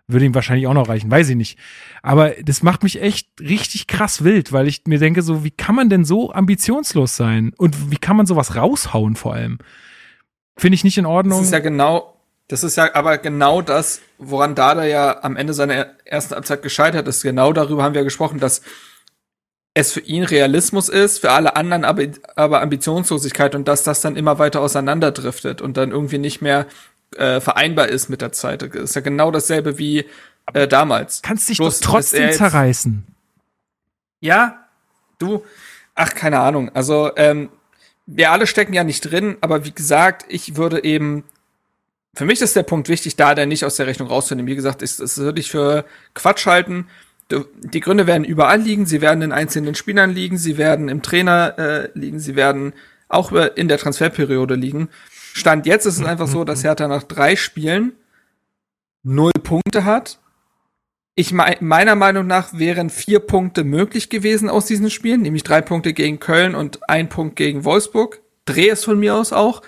Würde 0.09 0.25
ihm 0.25 0.35
wahrscheinlich 0.35 0.69
auch 0.69 0.75
noch 0.75 0.89
reichen, 0.89 1.11
weiß 1.11 1.29
ich 1.31 1.37
nicht. 1.37 1.59
Aber 2.03 2.31
das 2.43 2.63
macht 2.63 2.85
mich 2.85 3.03
echt 3.03 3.29
richtig 3.41 3.89
krass 3.89 4.23
wild, 4.23 4.53
weil 4.53 4.69
ich 4.69 4.83
mir 4.87 5.01
denke, 5.01 5.23
so, 5.23 5.43
wie 5.43 5.51
kann 5.51 5.75
man 5.75 5.91
denn 5.91 6.05
so 6.05 6.33
ambitionslos 6.33 7.17
sein? 7.17 7.53
Und 7.57 7.91
wie 7.91 7.97
kann 7.97 8.17
man 8.17 8.27
sowas 8.27 8.55
raushauen 8.55 9.17
vor 9.17 9.35
allem? 9.35 9.59
Finde 10.57 10.77
ich 10.77 10.85
nicht 10.85 10.97
in 10.97 11.07
Ordnung. 11.07 11.39
Das 11.39 11.49
ist 11.49 11.53
ja 11.53 11.59
genau, 11.59 12.17
das 12.47 12.63
ist 12.63 12.77
ja 12.77 12.95
aber 12.95 13.19
genau 13.19 13.63
das, 13.63 14.01
woran 14.19 14.55
Dada 14.55 14.85
ja 14.85 15.25
am 15.25 15.37
Ende 15.37 15.53
seiner 15.55 15.89
ersten 16.05 16.35
Amtszeit 16.35 16.63
gescheitert 16.63 17.09
ist. 17.09 17.23
Genau 17.23 17.53
darüber 17.53 17.83
haben 17.83 17.95
wir 17.95 18.05
gesprochen, 18.05 18.39
dass 18.39 18.63
es 19.75 19.93
für 19.93 20.01
ihn 20.01 20.23
Realismus 20.23 20.89
ist, 20.89 21.19
für 21.19 21.33
alle 21.33 21.57
anderen 21.57 21.85
aber, 21.85 22.05
aber 22.35 22.63
Ambitionslosigkeit 22.63 23.55
und 23.55 23.69
dass 23.69 23.83
das 23.83 24.01
dann 24.01 24.17
immer 24.17 24.39
weiter 24.39 24.63
auseinanderdriftet 24.63 25.61
und 25.61 25.77
dann 25.77 25.91
irgendwie 25.91 26.19
nicht 26.19 26.41
mehr 26.41 26.67
äh, 27.17 27.41
vereinbar 27.41 27.89
ist 27.89 28.09
mit 28.09 28.21
der 28.21 28.33
Zeit. 28.33 28.63
Das 28.63 28.75
ist 28.75 28.95
ja 28.95 29.01
genau 29.01 29.31
dasselbe 29.31 29.79
wie 29.79 30.07
äh, 30.53 30.69
damals. 30.69 31.23
Kannst 31.23 31.49
dich 31.49 31.59
Bloß, 31.59 31.81
doch 31.81 31.93
trotzdem 31.93 32.33
zerreißen. 32.33 33.07
Ja, 34.21 34.67
du, 35.19 35.45
ach, 35.95 36.15
keine 36.15 36.41
Ahnung. 36.41 36.71
Also, 36.75 37.11
ähm, 37.17 37.51
wir 38.07 38.31
alle 38.31 38.47
stecken 38.47 38.73
ja 38.73 38.85
nicht 38.85 39.01
drin, 39.01 39.37
aber 39.41 39.65
wie 39.65 39.73
gesagt, 39.73 40.25
ich 40.29 40.57
würde 40.57 40.85
eben, 40.85 41.25
für 42.15 42.25
mich 42.25 42.41
ist 42.41 42.57
der 42.57 42.63
Punkt 42.63 42.89
wichtig, 42.89 43.17
da 43.17 43.35
der 43.35 43.47
nicht 43.47 43.65
aus 43.65 43.77
der 43.77 43.87
Rechnung 43.87 44.09
rauszunehmen. 44.09 44.51
Wie 44.51 44.57
gesagt, 44.57 44.83
ist, 44.83 45.01
ist 45.01 45.19
würde 45.19 45.41
ich 45.41 45.51
für 45.51 45.85
Quatsch 46.15 46.47
halten. 46.47 46.87
Die 47.31 47.81
Gründe 47.81 48.07
werden 48.07 48.23
überall 48.23 48.61
liegen, 48.61 48.87
sie 48.87 49.01
werden 49.01 49.23
in 49.23 49.33
einzelnen 49.33 49.75
Spielern 49.75 50.11
liegen, 50.11 50.39
sie 50.39 50.57
werden 50.57 50.89
im 50.89 51.03
Trainer 51.03 51.59
äh, 51.59 51.89
liegen, 51.95 52.21
sie 52.21 52.37
werden 52.37 52.73
auch 53.09 53.33
in 53.33 53.67
der 53.67 53.79
Transferperiode 53.79 54.55
liegen. 54.55 54.89
Stand 55.37 55.67
jetzt 55.67 55.85
ist 55.85 55.99
es 55.99 56.07
einfach 56.07 56.29
so, 56.29 56.45
dass 56.45 56.65
Hertha 56.65 56.89
nach 56.89 57.03
drei 57.03 57.37
Spielen 57.37 57.93
null 59.03 59.33
Punkte 59.43 59.85
hat. 59.85 60.19
Ich 61.15 61.31
meiner 61.33 61.95
Meinung 61.95 62.27
nach 62.27 62.55
wären 62.55 62.89
vier 62.89 63.21
Punkte 63.21 63.63
möglich 63.63 64.09
gewesen 64.09 64.49
aus 64.49 64.65
diesen 64.65 64.89
Spielen, 64.89 65.21
nämlich 65.21 65.43
drei 65.43 65.61
Punkte 65.61 65.93
gegen 65.93 66.21
Köln 66.21 66.55
und 66.55 66.89
ein 66.89 67.11
Punkt 67.11 67.37
gegen 67.37 67.67
Wolfsburg. 67.67 68.21
Dreh 68.47 68.71
es 68.71 68.83
von 68.83 68.99
mir 68.99 69.15
aus 69.15 69.35
auch. 69.35 69.61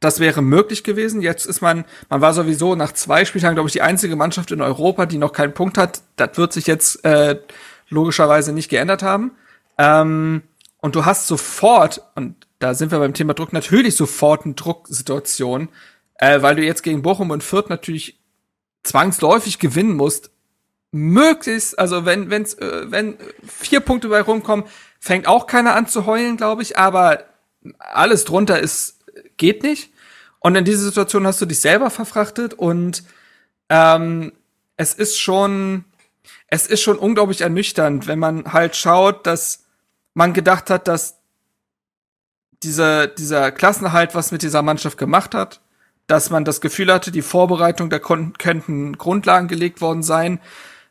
Das 0.00 0.20
wäre 0.20 0.40
möglich 0.40 0.84
gewesen. 0.84 1.20
Jetzt 1.20 1.44
ist 1.44 1.60
man, 1.60 1.84
man 2.08 2.22
war 2.22 2.32
sowieso 2.32 2.74
nach 2.74 2.92
zwei 2.92 3.26
Spieltagen, 3.26 3.56
glaube 3.56 3.68
ich, 3.68 3.74
die 3.74 3.82
einzige 3.82 4.16
Mannschaft 4.16 4.52
in 4.52 4.62
Europa, 4.62 5.04
die 5.04 5.18
noch 5.18 5.34
keinen 5.34 5.52
Punkt 5.52 5.76
hat. 5.76 6.00
Das 6.16 6.38
wird 6.38 6.54
sich 6.54 6.66
jetzt 6.66 7.04
äh, 7.04 7.38
logischerweise 7.90 8.54
nicht 8.54 8.70
geändert 8.70 9.02
haben. 9.02 9.32
Ähm, 9.76 10.44
und 10.78 10.96
du 10.96 11.04
hast 11.04 11.26
sofort, 11.26 12.00
und 12.14 12.43
da 12.58 12.74
sind 12.74 12.92
wir 12.92 12.98
beim 12.98 13.14
Thema 13.14 13.34
Druck 13.34 13.52
natürlich 13.52 13.96
sofort 13.96 14.44
eine 14.44 14.54
Drucksituation, 14.54 15.68
äh, 16.18 16.42
weil 16.42 16.56
du 16.56 16.62
jetzt 16.62 16.82
gegen 16.82 17.02
Bochum 17.02 17.30
und 17.30 17.42
Fürth 17.42 17.68
natürlich 17.68 18.18
zwangsläufig 18.82 19.58
gewinnen 19.58 19.96
musst. 19.96 20.30
Möglichst, 20.92 21.78
also 21.78 22.04
wenn, 22.04 22.30
wenn's, 22.30 22.54
äh, 22.54 22.90
wenn 22.90 23.18
vier 23.46 23.80
Punkte 23.80 24.08
bei 24.08 24.20
rumkommen, 24.20 24.66
fängt 25.00 25.26
auch 25.26 25.46
keiner 25.46 25.74
an 25.74 25.88
zu 25.88 26.06
heulen, 26.06 26.36
glaube 26.36 26.62
ich, 26.62 26.78
aber 26.78 27.24
alles 27.78 28.24
drunter 28.24 28.60
ist, 28.60 29.04
geht 29.36 29.62
nicht. 29.62 29.90
Und 30.38 30.54
in 30.56 30.64
dieser 30.64 30.84
Situation 30.84 31.26
hast 31.26 31.40
du 31.40 31.46
dich 31.46 31.60
selber 31.60 31.90
verfrachtet 31.90 32.54
und 32.54 33.02
ähm, 33.70 34.32
es 34.76 34.94
ist 34.94 35.18
schon, 35.18 35.84
es 36.48 36.66
ist 36.66 36.82
schon 36.82 36.98
unglaublich 36.98 37.40
ernüchternd, 37.40 38.06
wenn 38.06 38.18
man 38.18 38.52
halt 38.52 38.76
schaut, 38.76 39.26
dass 39.26 39.64
man 40.12 40.32
gedacht 40.32 40.70
hat, 40.70 40.86
dass 40.86 41.18
dieser, 42.64 43.06
dieser 43.06 43.52
Klassenhalt 43.52 44.14
was 44.14 44.32
mit 44.32 44.42
dieser 44.42 44.62
Mannschaft 44.62 44.98
gemacht 44.98 45.34
hat, 45.34 45.60
dass 46.06 46.30
man 46.30 46.44
das 46.44 46.60
Gefühl 46.60 46.92
hatte, 46.92 47.10
die 47.10 47.22
Vorbereitung, 47.22 47.90
da 47.90 47.98
könnten 47.98 48.98
Grundlagen 48.98 49.48
gelegt 49.48 49.80
worden 49.80 50.02
sein, 50.02 50.40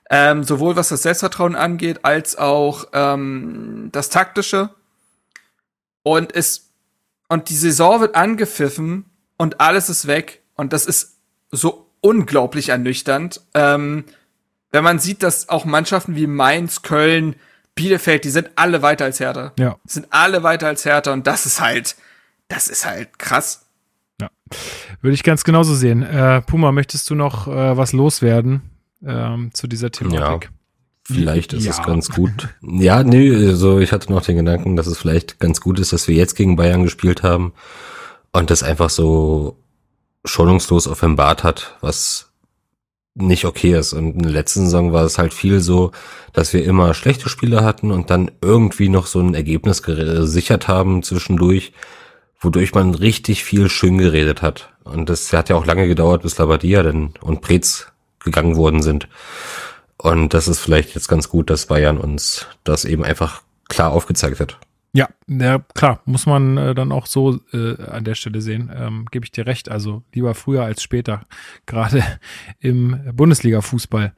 ähm, 0.09 0.43
sowohl 0.43 0.75
was 0.75 0.89
das 0.89 1.03
Selbstvertrauen 1.03 1.55
angeht, 1.55 2.03
als 2.03 2.37
auch 2.37 2.85
ähm, 2.93 3.89
das 3.91 4.09
Taktische. 4.09 4.69
Und 6.03 6.35
es 6.35 6.69
und 7.29 7.49
die 7.49 7.55
Saison 7.55 8.01
wird 8.01 8.15
angepfiffen 8.15 9.05
und 9.37 9.59
alles 9.59 9.89
ist 9.89 10.05
weg. 10.05 10.43
Und 10.55 10.71
das 10.71 10.85
ist 10.85 11.17
so 11.49 11.89
unglaublich 12.01 12.69
ernüchternd. 12.69 13.41
Ähm, 13.55 14.03
wenn 14.71 14.83
man 14.83 14.99
sieht, 14.99 15.23
dass 15.23 15.49
auch 15.49 15.65
Mannschaften 15.65 16.15
wie 16.15 16.27
Mainz, 16.27 16.81
Köln, 16.81 17.35
Bielefeld, 17.75 18.23
die 18.23 18.29
sind 18.29 18.49
alle 18.55 18.81
weiter 18.81 19.05
als 19.05 19.19
Hertha. 19.19 19.53
Ja. 19.57 19.77
Sind 19.85 20.07
alle 20.11 20.43
weiter 20.43 20.67
als 20.67 20.85
Hertha 20.85 21.11
und 21.13 21.25
das 21.27 21.45
ist 21.45 21.59
halt, 21.61 21.95
das 22.47 22.67
ist 22.67 22.85
halt 22.85 23.17
krass. 23.17 23.65
Ja. 24.21 24.29
Würde 25.01 25.15
ich 25.15 25.23
ganz 25.23 25.43
genauso 25.43 25.73
sehen. 25.75 26.03
Äh, 26.03 26.41
Puma, 26.41 26.71
möchtest 26.71 27.09
du 27.09 27.15
noch 27.15 27.47
äh, 27.47 27.75
was 27.77 27.93
loswerden 27.93 28.61
ähm, 29.05 29.51
zu 29.53 29.67
dieser 29.67 29.91
Thematik? 29.91 30.45
Ja. 30.45 30.49
Vielleicht 31.05 31.51
ist 31.53 31.65
Ja. 31.65 31.71
es 31.71 31.81
ganz 31.81 32.09
gut. 32.09 32.47
Ja, 32.61 33.03
nee, 33.03 33.35
also 33.35 33.79
ich 33.79 33.91
hatte 33.91 34.11
noch 34.13 34.21
den 34.23 34.37
Gedanken, 34.37 34.75
dass 34.77 34.87
es 34.87 34.97
vielleicht 34.97 35.39
ganz 35.39 35.59
gut 35.59 35.79
ist, 35.79 35.91
dass 35.91 36.07
wir 36.07 36.15
jetzt 36.15 36.35
gegen 36.35 36.55
Bayern 36.55 36.83
gespielt 36.83 37.23
haben 37.23 37.53
und 38.31 38.49
das 38.49 38.63
einfach 38.63 38.89
so 38.89 39.57
schonungslos 40.23 40.87
offenbart 40.87 41.43
hat, 41.43 41.75
was 41.81 42.31
nicht 43.15 43.45
okay 43.45 43.77
ist. 43.77 43.93
Und 43.93 44.15
in 44.15 44.23
der 44.23 44.31
letzten 44.31 44.65
Saison 44.65 44.91
war 44.91 45.03
es 45.03 45.17
halt 45.17 45.33
viel 45.33 45.59
so, 45.59 45.91
dass 46.33 46.53
wir 46.53 46.63
immer 46.65 46.93
schlechte 46.93 47.29
Spiele 47.29 47.63
hatten 47.63 47.91
und 47.91 48.09
dann 48.09 48.31
irgendwie 48.41 48.89
noch 48.89 49.05
so 49.05 49.19
ein 49.19 49.35
Ergebnis 49.35 49.83
gesichert 49.83 50.67
haben 50.67 51.03
zwischendurch, 51.03 51.73
wodurch 52.39 52.73
man 52.73 52.95
richtig 52.95 53.43
viel 53.43 53.69
schön 53.69 53.97
geredet 53.97 54.41
hat. 54.41 54.69
Und 54.83 55.09
das 55.09 55.31
hat 55.31 55.49
ja 55.49 55.55
auch 55.55 55.65
lange 55.65 55.87
gedauert, 55.87 56.23
bis 56.23 56.37
Labadia 56.37 56.83
denn 56.83 57.13
und 57.21 57.41
Preetz 57.41 57.87
gegangen 58.23 58.55
worden 58.55 58.81
sind. 58.81 59.07
Und 59.97 60.33
das 60.33 60.47
ist 60.47 60.59
vielleicht 60.59 60.95
jetzt 60.95 61.07
ganz 61.07 61.29
gut, 61.29 61.49
dass 61.49 61.67
Bayern 61.67 61.97
uns 61.97 62.47
das 62.63 62.83
eben 62.83 63.03
einfach 63.03 63.41
klar 63.69 63.91
aufgezeigt 63.91 64.39
hat. 64.39 64.59
Ja, 64.95 65.09
ja, 65.27 65.57
klar, 65.73 66.01
muss 66.05 66.27
man 66.27 66.55
äh, 66.57 66.75
dann 66.75 66.91
auch 66.91 67.07
so 67.07 67.39
äh, 67.51 67.81
an 67.81 68.03
der 68.03 68.13
Stelle 68.13 68.41
sehen. 68.41 68.71
Ähm, 68.75 69.07
Gebe 69.09 69.25
ich 69.25 69.31
dir 69.31 69.47
recht. 69.47 69.69
Also 69.69 70.03
lieber 70.13 70.35
früher 70.35 70.63
als 70.63 70.83
später, 70.83 71.25
gerade 71.65 72.03
im 72.59 72.99
Bundesliga-Fußball. 73.13 74.13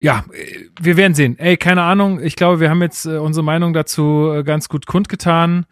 Ja, 0.00 0.24
äh, 0.32 0.66
wir 0.78 0.98
werden 0.98 1.14
sehen. 1.14 1.38
Ey, 1.38 1.56
keine 1.56 1.82
Ahnung. 1.82 2.22
Ich 2.22 2.36
glaube, 2.36 2.60
wir 2.60 2.68
haben 2.68 2.82
jetzt 2.82 3.06
äh, 3.06 3.16
unsere 3.16 3.44
Meinung 3.44 3.72
dazu 3.72 4.30
äh, 4.34 4.44
ganz 4.44 4.68
gut 4.68 4.86
kundgetan. 4.86 5.64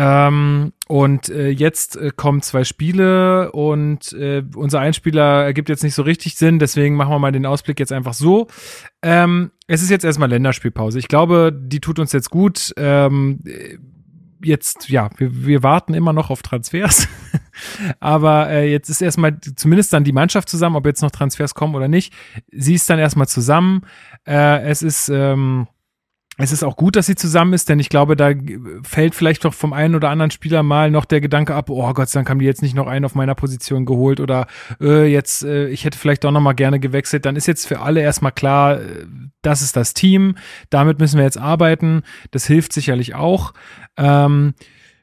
Ähm, 0.00 0.72
und 0.86 1.28
äh, 1.28 1.48
jetzt 1.48 1.96
äh, 1.96 2.12
kommen 2.14 2.40
zwei 2.40 2.62
Spiele 2.62 3.50
und 3.50 4.12
äh, 4.12 4.44
unser 4.54 4.78
Einspieler 4.78 5.42
ergibt 5.42 5.68
jetzt 5.68 5.82
nicht 5.82 5.96
so 5.96 6.02
richtig 6.02 6.36
Sinn, 6.36 6.60
deswegen 6.60 6.94
machen 6.94 7.10
wir 7.10 7.18
mal 7.18 7.32
den 7.32 7.46
Ausblick 7.46 7.80
jetzt 7.80 7.90
einfach 7.92 8.14
so. 8.14 8.46
Ähm, 9.02 9.50
es 9.66 9.82
ist 9.82 9.90
jetzt 9.90 10.04
erstmal 10.04 10.28
Länderspielpause. 10.28 11.00
Ich 11.00 11.08
glaube, 11.08 11.52
die 11.52 11.80
tut 11.80 11.98
uns 11.98 12.12
jetzt 12.12 12.30
gut. 12.30 12.72
Ähm, 12.76 13.40
äh, 13.44 13.78
jetzt, 14.40 14.88
ja, 14.88 15.10
wir, 15.16 15.44
wir 15.46 15.64
warten 15.64 15.94
immer 15.94 16.12
noch 16.12 16.30
auf 16.30 16.42
Transfers. 16.42 17.08
Aber 17.98 18.48
äh, 18.50 18.70
jetzt 18.70 18.90
ist 18.90 19.02
erstmal 19.02 19.40
zumindest 19.40 19.92
dann 19.92 20.04
die 20.04 20.12
Mannschaft 20.12 20.48
zusammen, 20.48 20.76
ob 20.76 20.86
jetzt 20.86 21.02
noch 21.02 21.10
Transfers 21.10 21.56
kommen 21.56 21.74
oder 21.74 21.88
nicht. 21.88 22.14
Sie 22.52 22.74
ist 22.74 22.88
dann 22.88 23.00
erstmal 23.00 23.26
zusammen. 23.26 23.82
Äh, 24.28 24.62
es 24.62 24.82
ist. 24.82 25.08
Ähm, 25.08 25.66
es 26.40 26.52
ist 26.52 26.62
auch 26.62 26.76
gut, 26.76 26.94
dass 26.94 27.06
sie 27.06 27.16
zusammen 27.16 27.52
ist, 27.52 27.68
denn 27.68 27.80
ich 27.80 27.88
glaube, 27.88 28.14
da 28.14 28.30
fällt 28.84 29.16
vielleicht 29.16 29.44
doch 29.44 29.52
vom 29.52 29.72
einen 29.72 29.96
oder 29.96 30.08
anderen 30.08 30.30
Spieler 30.30 30.62
mal 30.62 30.88
noch 30.88 31.04
der 31.04 31.20
Gedanke 31.20 31.54
ab, 31.54 31.68
oh 31.68 31.92
Gott 31.92 32.08
sei 32.08 32.20
Dank 32.20 32.30
haben 32.30 32.38
die 32.38 32.46
jetzt 32.46 32.62
nicht 32.62 32.76
noch 32.76 32.86
einen 32.86 33.04
auf 33.04 33.16
meiner 33.16 33.34
Position 33.34 33.84
geholt 33.84 34.20
oder 34.20 34.46
äh, 34.80 35.04
jetzt, 35.06 35.42
äh, 35.42 35.66
ich 35.68 35.84
hätte 35.84 35.98
vielleicht 35.98 36.24
auch 36.24 36.30
noch 36.30 36.40
mal 36.40 36.52
gerne 36.52 36.78
gewechselt. 36.78 37.26
Dann 37.26 37.34
ist 37.34 37.48
jetzt 37.48 37.66
für 37.66 37.80
alle 37.80 38.00
erstmal 38.00 38.30
klar, 38.30 38.80
äh, 38.80 39.06
das 39.42 39.62
ist 39.62 39.76
das 39.76 39.94
Team, 39.94 40.36
damit 40.70 41.00
müssen 41.00 41.16
wir 41.16 41.24
jetzt 41.24 41.38
arbeiten. 41.38 42.02
Das 42.30 42.46
hilft 42.46 42.72
sicherlich 42.72 43.16
auch. 43.16 43.52
Ähm, 43.96 44.54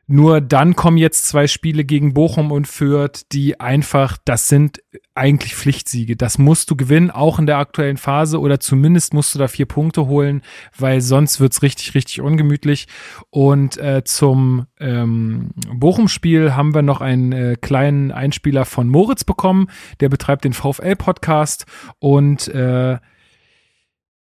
nur 0.08 0.40
dann 0.40 0.76
kommen 0.76 0.98
jetzt 0.98 1.28
zwei 1.28 1.48
Spiele 1.48 1.84
gegen 1.84 2.14
Bochum 2.14 2.52
und 2.52 2.68
Fürth, 2.68 3.24
die 3.32 3.60
einfach, 3.60 4.18
das 4.24 4.50
sind 4.50 4.82
eigentlich 5.16 5.56
Pflichtsiege. 5.56 6.16
Das 6.16 6.38
musst 6.38 6.70
du 6.70 6.76
gewinnen, 6.76 7.10
auch 7.10 7.40
in 7.40 7.48
der 7.48 7.58
aktuellen 7.58 7.98
Phase 7.98 8.40
oder 8.40 8.60
zumindest 8.60 9.16
musst 9.16 9.34
du 9.34 9.40
da 9.40 9.48
vier 9.48 9.66
Punkte 9.66 10.06
holen, 10.06 10.44
weil 10.78 11.02
sonst 11.02 11.40
wird's 11.40 11.64
richtig, 11.64 11.96
richtig 11.96 12.22
ungemütlich. 12.22 12.88
Und 13.32 13.78
äh, 13.78 14.04
zum 14.04 14.68
ähm, 14.80 15.50
Bochum-Spiel 15.74 16.56
haben 16.56 16.76
wir 16.76 16.84
noch 16.84 17.02
einen 17.02 17.32
äh, 17.32 17.56
kleinen 17.60 18.12
Einspieler 18.12 18.66
von 18.66 18.88
Moritz 18.88 19.24
bekommen. 19.24 19.68
Der 20.02 20.10
betreibt 20.10 20.44
den 20.44 20.54
VfL-Podcast 20.54 21.66
und 21.98 22.48
äh, 22.50 23.00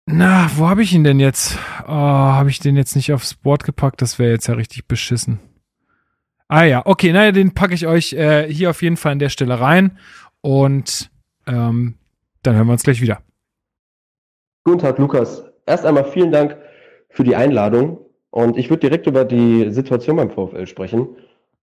na, 0.07 0.51
wo 0.55 0.69
habe 0.69 0.83
ich 0.83 0.93
ihn 0.93 1.03
denn 1.03 1.19
jetzt? 1.19 1.57
Oh, 1.83 1.91
habe 1.91 2.51
ich 2.51 2.59
den 2.59 2.75
jetzt 2.75 2.95
nicht 2.95 3.11
aufs 3.11 3.33
Board 3.33 3.63
gepackt? 3.63 4.03
Das 4.03 4.19
wäre 4.19 4.31
jetzt 4.31 4.47
ja 4.47 4.53
richtig 4.53 4.87
beschissen. 4.87 5.39
Ah 6.47 6.63
ja, 6.63 6.83
okay, 6.85 7.11
naja, 7.11 7.31
den 7.31 7.53
packe 7.53 7.73
ich 7.73 7.87
euch 7.87 8.13
äh, 8.13 8.47
hier 8.51 8.69
auf 8.69 8.83
jeden 8.83 8.97
Fall 8.97 9.13
an 9.13 9.19
der 9.19 9.29
Stelle 9.29 9.59
rein 9.59 9.97
und 10.41 11.09
ähm, 11.47 11.95
dann 12.43 12.55
hören 12.55 12.67
wir 12.67 12.73
uns 12.73 12.83
gleich 12.83 13.01
wieder. 13.01 13.21
Guten 14.63 14.79
Tag, 14.79 14.99
Lukas. 14.99 15.43
Erst 15.65 15.85
einmal 15.85 16.05
vielen 16.05 16.31
Dank 16.31 16.55
für 17.09 17.23
die 17.23 17.35
Einladung 17.35 17.97
und 18.29 18.57
ich 18.57 18.69
würde 18.69 18.81
direkt 18.81 19.07
über 19.07 19.25
die 19.25 19.71
Situation 19.71 20.17
beim 20.17 20.29
VfL 20.29 20.67
sprechen. 20.67 21.07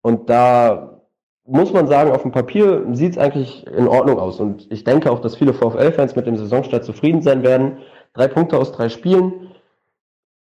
Und 0.01 0.29
da 0.29 1.01
muss 1.45 1.73
man 1.73 1.87
sagen, 1.87 2.11
auf 2.11 2.23
dem 2.23 2.33
Papier 2.33 2.85
sieht 2.93 3.13
es 3.13 3.19
eigentlich 3.19 3.65
in 3.69 3.87
Ordnung 3.87 4.19
aus 4.19 4.41
und 4.41 4.67
ich 4.73 4.83
denke 4.83 5.13
auch, 5.13 5.21
dass 5.21 5.37
viele 5.37 5.55
VfL-Fans 5.55 6.17
mit 6.17 6.27
dem 6.27 6.37
Saisonstart 6.37 6.85
zufrieden 6.85 7.23
sein 7.23 7.45
werden. 7.45 7.79
Drei 8.15 8.27
Punkte 8.27 8.59
aus 8.59 8.73
drei 8.73 8.89
Spielen. 8.89 9.52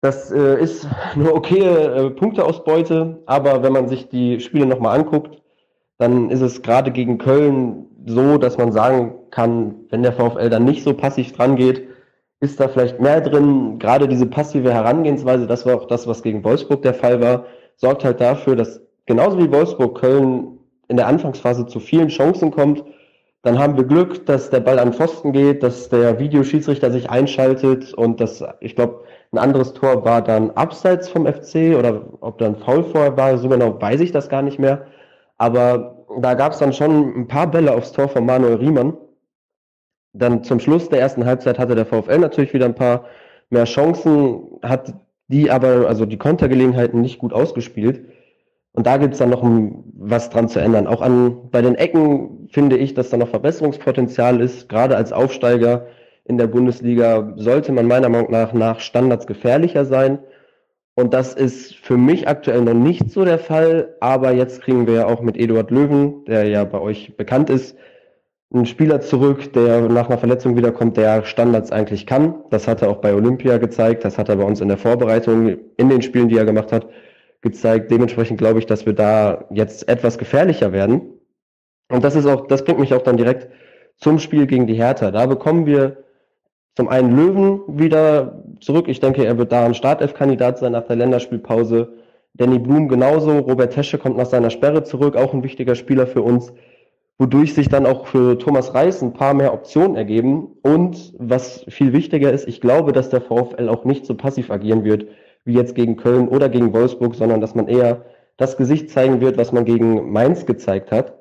Das 0.03 0.32
äh, 0.32 0.61
ist 0.61 0.88
eine 1.14 1.32
okaye 1.32 1.62
äh, 1.62 2.11
Punkteausbeute, 2.11 3.22
aber 3.26 3.62
wenn 3.62 3.72
man 3.72 3.86
sich 3.86 4.09
die 4.09 4.40
Spiele 4.40 4.66
nochmal 4.66 4.98
anguckt, 4.98 5.40
dann 5.96 6.28
ist 6.28 6.40
es 6.40 6.61
gerade 6.62 6.90
gegen 6.90 7.18
Köln 7.18 7.86
so, 8.05 8.36
dass 8.36 8.59
man 8.59 8.72
sagen 8.72 9.14
kann, 9.30 9.76
wenn 9.90 10.03
der 10.03 10.12
VfL 10.12 10.50
dann 10.50 10.64
nicht 10.64 10.82
so 10.82 10.92
passiv 10.94 11.30
dran 11.32 11.55
geht, 11.55 11.86
ist 12.40 12.59
da 12.59 12.66
vielleicht 12.66 13.00
mehr 13.00 13.20
drin. 13.20 13.78
Gerade 13.78 14.09
diese 14.09 14.26
passive 14.26 14.74
Herangehensweise, 14.74 15.46
das 15.46 15.64
war 15.66 15.76
auch 15.76 15.86
das, 15.86 16.09
was 16.09 16.24
gegen 16.24 16.42
Wolfsburg 16.42 16.82
der 16.82 16.94
Fall 16.94 17.22
war, 17.22 17.44
sorgt 17.76 18.05
halt 18.05 18.20
dafür, 18.20 18.57
dass 18.57 18.80
genauso 19.07 19.38
wie 19.38 19.53
Wolfsburg 19.53 20.00
Köln 20.00 20.59
in 20.88 20.96
der 20.96 21.07
Anfangsphase 21.07 21.66
zu 21.66 21.78
vielen 21.78 22.09
Chancen 22.09 22.50
kommt. 22.50 22.82
Dann 23.42 23.57
haben 23.57 23.76
wir 23.76 23.84
Glück, 23.84 24.26
dass 24.26 24.50
der 24.50 24.61
Ball 24.61 24.80
an 24.80 24.92
Pfosten 24.92 25.32
geht, 25.32 25.62
dass 25.62 25.88
der 25.90 26.18
Videoschiedsrichter 26.18 26.90
sich 26.90 27.09
einschaltet 27.09 27.94
und 27.94 28.20
dass, 28.20 28.44
ich 28.59 28.74
glaube, 28.74 29.05
ein 29.33 29.39
anderes 29.39 29.72
Tor 29.72 30.05
war 30.05 30.22
dann 30.22 30.51
abseits 30.51 31.09
vom 31.09 31.26
FC 31.26 31.76
oder 31.78 32.03
ob 32.20 32.39
da 32.39 32.47
ein 32.47 32.57
Foul 32.57 32.85
vorher 32.85 33.16
war, 33.16 33.39
so 33.39 33.49
genau 33.49 33.80
weiß 33.80 34.01
ich 34.01 34.12
das 34.12 34.28
gar 34.28 34.43
nicht 34.43 34.59
mehr. 34.59 34.87
Aber 35.39 36.05
da 36.20 36.35
gab 36.35 36.53
es 36.53 36.59
dann 36.59 36.74
schon 36.74 37.22
ein 37.22 37.28
paar 37.28 37.51
Bälle 37.51 37.74
aufs 37.74 37.93
Tor 37.93 38.09
von 38.09 38.26
Manuel 38.26 38.57
Riemann. 38.57 38.97
Dann 40.12 40.45
zum 40.45 40.61
Schluss 40.61 40.91
der 40.91 41.01
ersten 41.01 41.24
Halbzeit 41.24 41.59
hatte 41.59 41.74
der 41.74 41.87
VfL 41.87 42.18
natürlich 42.18 42.53
wieder 42.53 42.66
ein 42.66 42.74
paar 42.74 43.07
mehr 43.49 43.64
Chancen, 43.64 44.59
hat 44.62 44.93
die 45.28 45.51
aber, 45.51 45.89
also 45.89 46.05
die 46.05 46.18
Kontergelegenheiten 46.18 47.01
nicht 47.01 47.18
gut 47.18 47.33
ausgespielt. 47.33 48.05
Und 48.72 48.87
da 48.87 48.99
gibt's 48.99 49.18
dann 49.18 49.30
noch 49.30 49.43
was 49.95 50.28
dran 50.28 50.49
zu 50.49 50.61
ändern. 50.61 50.87
Auch 50.87 51.01
an 51.01 51.51
bei 51.51 51.62
den 51.62 51.74
Ecken 51.74 52.49
finde 52.51 52.76
ich, 52.76 52.93
dass 52.93 53.09
da 53.09 53.16
noch 53.16 53.28
Verbesserungspotenzial 53.28 54.43
ist. 54.43 54.68
Gerade 54.68 54.97
als 54.97 55.12
Aufsteiger 55.12 55.87
in 56.24 56.38
der 56.38 56.46
Bundesliga 56.46 57.32
sollte 57.36 57.72
man 57.72 57.86
meiner 57.86 58.08
Meinung 58.08 58.30
nach 58.30 58.52
nach 58.52 58.80
Standards 58.80 59.26
gefährlicher 59.26 59.84
sein. 59.84 60.18
Und 60.94 61.14
das 61.14 61.34
ist 61.34 61.74
für 61.74 61.96
mich 61.96 62.28
aktuell 62.28 62.62
noch 62.62 62.74
nicht 62.74 63.10
so 63.10 63.24
der 63.24 63.38
Fall. 63.38 63.96
Aber 64.00 64.32
jetzt 64.32 64.62
kriegen 64.62 64.86
wir 64.86 64.94
ja 64.94 65.06
auch 65.06 65.22
mit 65.22 65.36
Eduard 65.36 65.70
Löwen, 65.70 66.24
der 66.26 66.46
ja 66.46 66.64
bei 66.64 66.78
euch 66.78 67.16
bekannt 67.16 67.50
ist, 67.50 67.76
einen 68.53 68.66
Spieler 68.66 69.00
zurück, 69.00 69.53
der 69.54 69.88
nach 69.88 70.08
einer 70.08 70.18
Verletzung 70.18 70.57
wiederkommt, 70.57 70.99
der 70.99 71.24
Standards 71.24 71.72
eigentlich 71.72 72.07
kann. 72.07 72.34
Das 72.50 72.68
hat 72.68 72.82
er 72.82 72.90
auch 72.90 72.99
bei 72.99 73.14
Olympia 73.14 73.57
gezeigt. 73.57 74.04
Das 74.04 74.18
hat 74.18 74.28
er 74.28 74.36
bei 74.36 74.44
uns 74.44 74.61
in 74.61 74.68
der 74.68 74.76
Vorbereitung 74.76 75.57
in 75.76 75.88
den 75.88 76.03
Spielen, 76.03 76.28
die 76.28 76.36
er 76.36 76.44
gemacht 76.44 76.70
hat, 76.70 76.86
gezeigt. 77.40 77.90
Dementsprechend 77.90 78.38
glaube 78.38 78.58
ich, 78.58 78.66
dass 78.66 78.84
wir 78.84 78.92
da 78.92 79.46
jetzt 79.50 79.88
etwas 79.88 80.18
gefährlicher 80.18 80.72
werden. 80.72 81.00
Und 81.90 82.04
das 82.04 82.14
ist 82.14 82.26
auch, 82.26 82.46
das 82.46 82.64
bringt 82.64 82.80
mich 82.80 82.92
auch 82.92 83.03
dann 83.03 83.16
direkt 83.16 83.49
zum 83.96 84.18
Spiel 84.18 84.46
gegen 84.46 84.66
die 84.66 84.74
Hertha. 84.74 85.11
Da 85.11 85.26
bekommen 85.26 85.64
wir 85.64 86.01
zum 86.74 86.88
einen 86.88 87.16
Löwen 87.16 87.61
wieder 87.66 88.42
zurück. 88.61 88.88
Ich 88.88 89.00
denke, 89.00 89.24
er 89.24 89.38
wird 89.38 89.53
da 89.53 89.64
ein 89.64 89.74
Startelf-Kandidat 89.74 90.58
sein 90.58 90.72
nach 90.72 90.86
der 90.86 90.96
Länderspielpause. 90.96 91.92
Danny 92.34 92.58
Blum 92.58 92.88
genauso. 92.88 93.38
Robert 93.38 93.74
Tesche 93.74 93.99
kommt 93.99 94.16
nach 94.16 94.26
seiner 94.26 94.50
Sperre 94.50 94.82
zurück, 94.84 95.16
auch 95.16 95.34
ein 95.34 95.42
wichtiger 95.42 95.74
Spieler 95.74 96.07
für 96.07 96.22
uns. 96.22 96.53
Wodurch 97.18 97.54
sich 97.54 97.68
dann 97.68 97.84
auch 97.84 98.07
für 98.07 98.38
Thomas 98.38 98.74
Reis 98.74 99.03
ein 99.03 99.12
paar 99.12 99.34
mehr 99.34 99.53
Optionen 99.53 99.96
ergeben. 99.96 100.49
Und 100.62 101.12
was 101.18 101.64
viel 101.68 101.92
wichtiger 101.92 102.32
ist, 102.32 102.49
ich 102.49 102.61
glaube, 102.61 102.92
dass 102.92 103.11
der 103.11 103.20
VfL 103.20 103.68
auch 103.68 103.84
nicht 103.84 104.07
so 104.07 104.14
passiv 104.14 104.50
agieren 104.50 104.84
wird, 104.84 105.07
wie 105.44 105.54
jetzt 105.54 105.74
gegen 105.74 105.96
Köln 105.96 106.28
oder 106.28 106.49
gegen 106.49 106.72
Wolfsburg, 106.72 107.14
sondern 107.14 107.40
dass 107.40 107.54
man 107.54 107.68
eher 107.68 108.07
das 108.38 108.57
Gesicht 108.57 108.90
zeigen 108.90 109.20
wird, 109.20 109.36
was 109.36 109.53
man 109.53 109.64
gegen 109.66 110.11
Mainz 110.11 110.46
gezeigt 110.46 110.90
hat. 110.90 111.18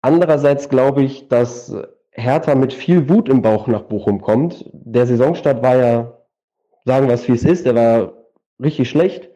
Andererseits 0.00 0.68
glaube 0.68 1.02
ich, 1.02 1.28
dass 1.28 1.72
Hertha 2.12 2.54
mit 2.54 2.72
viel 2.72 3.08
Wut 3.08 3.28
im 3.28 3.42
Bauch 3.42 3.66
nach 3.66 3.82
Bochum 3.82 4.20
kommt. 4.20 4.70
Der 4.72 5.06
Saisonstart 5.06 5.62
war 5.62 5.76
ja, 5.76 6.18
sagen 6.84 7.08
wir 7.08 7.14
es 7.14 7.26
wie 7.26 7.32
es 7.32 7.44
ist, 7.44 7.66
der 7.66 7.74
war 7.74 8.12
richtig 8.62 8.90
schlecht. 8.90 9.30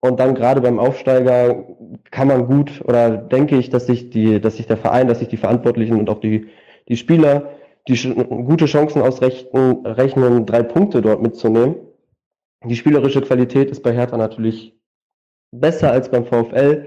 Und 0.00 0.20
dann 0.20 0.34
gerade 0.34 0.60
beim 0.60 0.78
Aufsteiger 0.78 1.64
kann 2.10 2.28
man 2.28 2.46
gut 2.46 2.82
oder 2.84 3.10
denke 3.16 3.56
ich, 3.56 3.70
dass 3.70 3.86
sich 3.86 4.10
die, 4.10 4.40
dass 4.40 4.58
sich 4.58 4.66
der 4.66 4.76
Verein, 4.76 5.08
dass 5.08 5.18
sich 5.18 5.28
die 5.28 5.38
Verantwortlichen 5.38 5.98
und 5.98 6.10
auch 6.10 6.20
die, 6.20 6.48
die 6.88 6.96
Spieler 6.96 7.50
die 7.88 8.14
gute 8.14 8.66
Chancen 8.66 9.02
ausrechnen, 9.02 9.84
rechnen, 9.84 10.46
drei 10.46 10.62
Punkte 10.62 11.02
dort 11.02 11.22
mitzunehmen. 11.22 11.76
Die 12.64 12.76
spielerische 12.76 13.20
Qualität 13.20 13.70
ist 13.70 13.82
bei 13.82 13.92
Hertha 13.92 14.16
natürlich 14.16 14.78
besser 15.52 15.90
als 15.90 16.10
beim 16.10 16.24
VfL, 16.24 16.86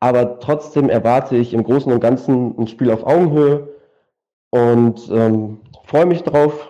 aber 0.00 0.38
trotzdem 0.40 0.90
erwarte 0.90 1.36
ich 1.36 1.54
im 1.54 1.64
Großen 1.64 1.90
und 1.90 2.00
Ganzen 2.00 2.58
ein 2.58 2.66
Spiel 2.66 2.90
auf 2.90 3.06
Augenhöhe 3.06 3.73
und 4.54 5.08
ähm, 5.10 5.58
freue 5.84 6.06
mich 6.06 6.22
drauf. 6.22 6.68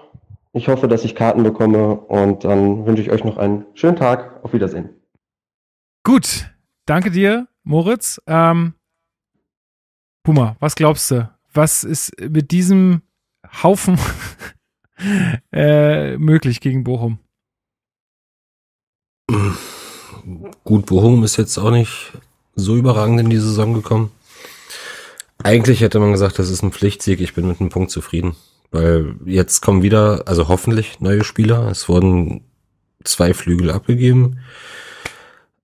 Ich 0.54 0.68
hoffe, 0.68 0.88
dass 0.88 1.04
ich 1.04 1.14
Karten 1.14 1.42
bekomme 1.42 1.96
und 1.96 2.44
dann 2.44 2.86
wünsche 2.86 3.02
ich 3.02 3.10
euch 3.10 3.24
noch 3.24 3.36
einen 3.36 3.66
schönen 3.74 3.96
Tag. 3.96 4.42
Auf 4.42 4.54
Wiedersehen. 4.54 4.88
Gut, 6.02 6.50
danke 6.86 7.10
dir, 7.10 7.46
Moritz. 7.62 8.22
Ähm, 8.26 8.72
Puma, 10.22 10.56
was 10.60 10.76
glaubst 10.76 11.10
du? 11.10 11.30
Was 11.52 11.84
ist 11.84 12.18
mit 12.18 12.52
diesem 12.52 13.02
Haufen 13.62 13.98
äh, 15.52 16.16
möglich 16.16 16.62
gegen 16.62 16.84
Bochum? 16.84 17.18
Gut, 20.64 20.86
Bochum 20.86 21.22
ist 21.22 21.36
jetzt 21.36 21.58
auch 21.58 21.70
nicht 21.70 22.12
so 22.54 22.76
überragend 22.76 23.20
in 23.20 23.28
die 23.28 23.36
Saison 23.36 23.74
gekommen. 23.74 24.10
Eigentlich 25.44 25.82
hätte 25.82 26.00
man 26.00 26.10
gesagt, 26.10 26.38
das 26.38 26.48
ist 26.48 26.62
ein 26.62 26.72
Pflichtsieg. 26.72 27.20
Ich 27.20 27.34
bin 27.34 27.46
mit 27.46 27.60
einem 27.60 27.68
Punkt 27.68 27.90
zufrieden. 27.90 28.34
Weil 28.70 29.14
jetzt 29.26 29.60
kommen 29.60 29.82
wieder, 29.82 30.22
also 30.26 30.48
hoffentlich 30.48 31.00
neue 31.00 31.22
Spieler. 31.22 31.68
Es 31.68 31.86
wurden 31.86 32.46
zwei 33.04 33.34
Flügel 33.34 33.70
abgegeben. 33.70 34.40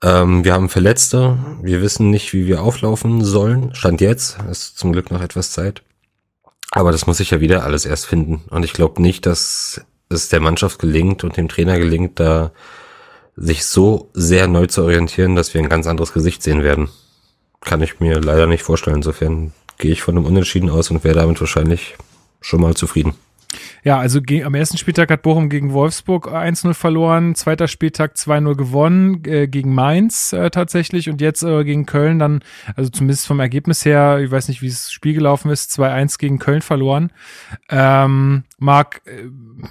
Ähm, 0.02 0.44
wir 0.44 0.52
haben 0.52 0.68
Verletzte. 0.68 1.38
Wir 1.62 1.80
wissen 1.80 2.10
nicht, 2.10 2.34
wie 2.34 2.46
wir 2.46 2.62
auflaufen 2.62 3.24
sollen. 3.24 3.74
Stand 3.74 4.02
jetzt. 4.02 4.36
Ist 4.50 4.76
zum 4.76 4.92
Glück 4.92 5.10
noch 5.10 5.22
etwas 5.22 5.50
Zeit. 5.50 5.82
Aber 6.72 6.92
das 6.92 7.06
muss 7.06 7.16
sich 7.16 7.30
ja 7.30 7.40
wieder 7.40 7.64
alles 7.64 7.86
erst 7.86 8.04
finden. 8.04 8.42
Und 8.50 8.64
ich 8.66 8.74
glaube 8.74 9.00
nicht, 9.00 9.24
dass 9.24 9.80
es 10.10 10.28
der 10.28 10.40
Mannschaft 10.40 10.78
gelingt 10.78 11.24
und 11.24 11.38
dem 11.38 11.48
Trainer 11.48 11.78
gelingt, 11.78 12.20
da 12.20 12.52
sich 13.34 13.64
so 13.64 14.10
sehr 14.12 14.46
neu 14.46 14.66
zu 14.66 14.82
orientieren, 14.82 15.36
dass 15.36 15.54
wir 15.54 15.62
ein 15.62 15.70
ganz 15.70 15.86
anderes 15.86 16.12
Gesicht 16.12 16.42
sehen 16.42 16.62
werden. 16.62 16.90
Kann 17.62 17.80
ich 17.80 17.98
mir 17.98 18.20
leider 18.20 18.46
nicht 18.46 18.62
vorstellen. 18.62 18.96
Insofern 18.96 19.54
gehe 19.80 19.90
ich 19.92 20.02
von 20.02 20.16
einem 20.16 20.26
Unentschieden 20.26 20.70
aus 20.70 20.90
und 20.90 21.02
wäre 21.02 21.18
damit 21.18 21.40
wahrscheinlich 21.40 21.96
schon 22.40 22.60
mal 22.60 22.74
zufrieden. 22.74 23.14
Ja, 23.82 23.98
also 23.98 24.20
am 24.44 24.54
ersten 24.54 24.78
Spieltag 24.78 25.10
hat 25.10 25.22
Bochum 25.22 25.48
gegen 25.48 25.72
Wolfsburg 25.72 26.28
1-0 26.28 26.74
verloren, 26.74 27.34
zweiter 27.34 27.66
Spieltag 27.66 28.14
2-0 28.14 28.54
gewonnen, 28.54 29.24
äh, 29.24 29.48
gegen 29.48 29.74
Mainz 29.74 30.32
äh, 30.32 30.50
tatsächlich 30.50 31.08
und 31.08 31.20
jetzt 31.20 31.42
äh, 31.42 31.64
gegen 31.64 31.86
Köln 31.86 32.20
dann, 32.20 32.44
also 32.76 32.90
zumindest 32.90 33.26
vom 33.26 33.40
Ergebnis 33.40 33.84
her, 33.84 34.20
ich 34.20 34.30
weiß 34.30 34.48
nicht, 34.48 34.62
wie 34.62 34.68
das 34.68 34.92
Spiel 34.92 35.14
gelaufen 35.14 35.50
ist, 35.50 35.72
2-1 35.72 36.18
gegen 36.18 36.38
Köln 36.38 36.62
verloren. 36.62 37.12
Ähm, 37.68 38.44
Marc, 38.58 39.02
äh, 39.06 39.24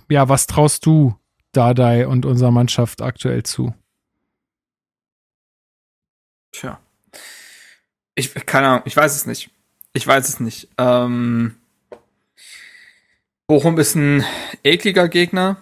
ja, 0.09 0.27
was 0.27 0.47
traust 0.47 0.85
du 0.85 1.15
Dardai 1.53 2.05
und 2.05 2.25
unserer 2.25 2.51
Mannschaft 2.51 3.01
aktuell 3.01 3.43
zu? 3.43 3.73
Tja. 6.51 6.79
Ich, 8.15 8.33
keine 8.33 8.67
Ahnung, 8.67 8.81
ich 8.85 8.97
weiß 8.97 9.15
es 9.15 9.25
nicht. 9.25 9.51
Ich 9.93 10.05
weiß 10.05 10.29
es 10.29 10.39
nicht. 10.39 10.67
Ähm, 10.77 11.55
Bochum 13.47 13.79
ist 13.79 13.95
ein 13.95 14.23
ekliger 14.63 15.07
Gegner. 15.07 15.57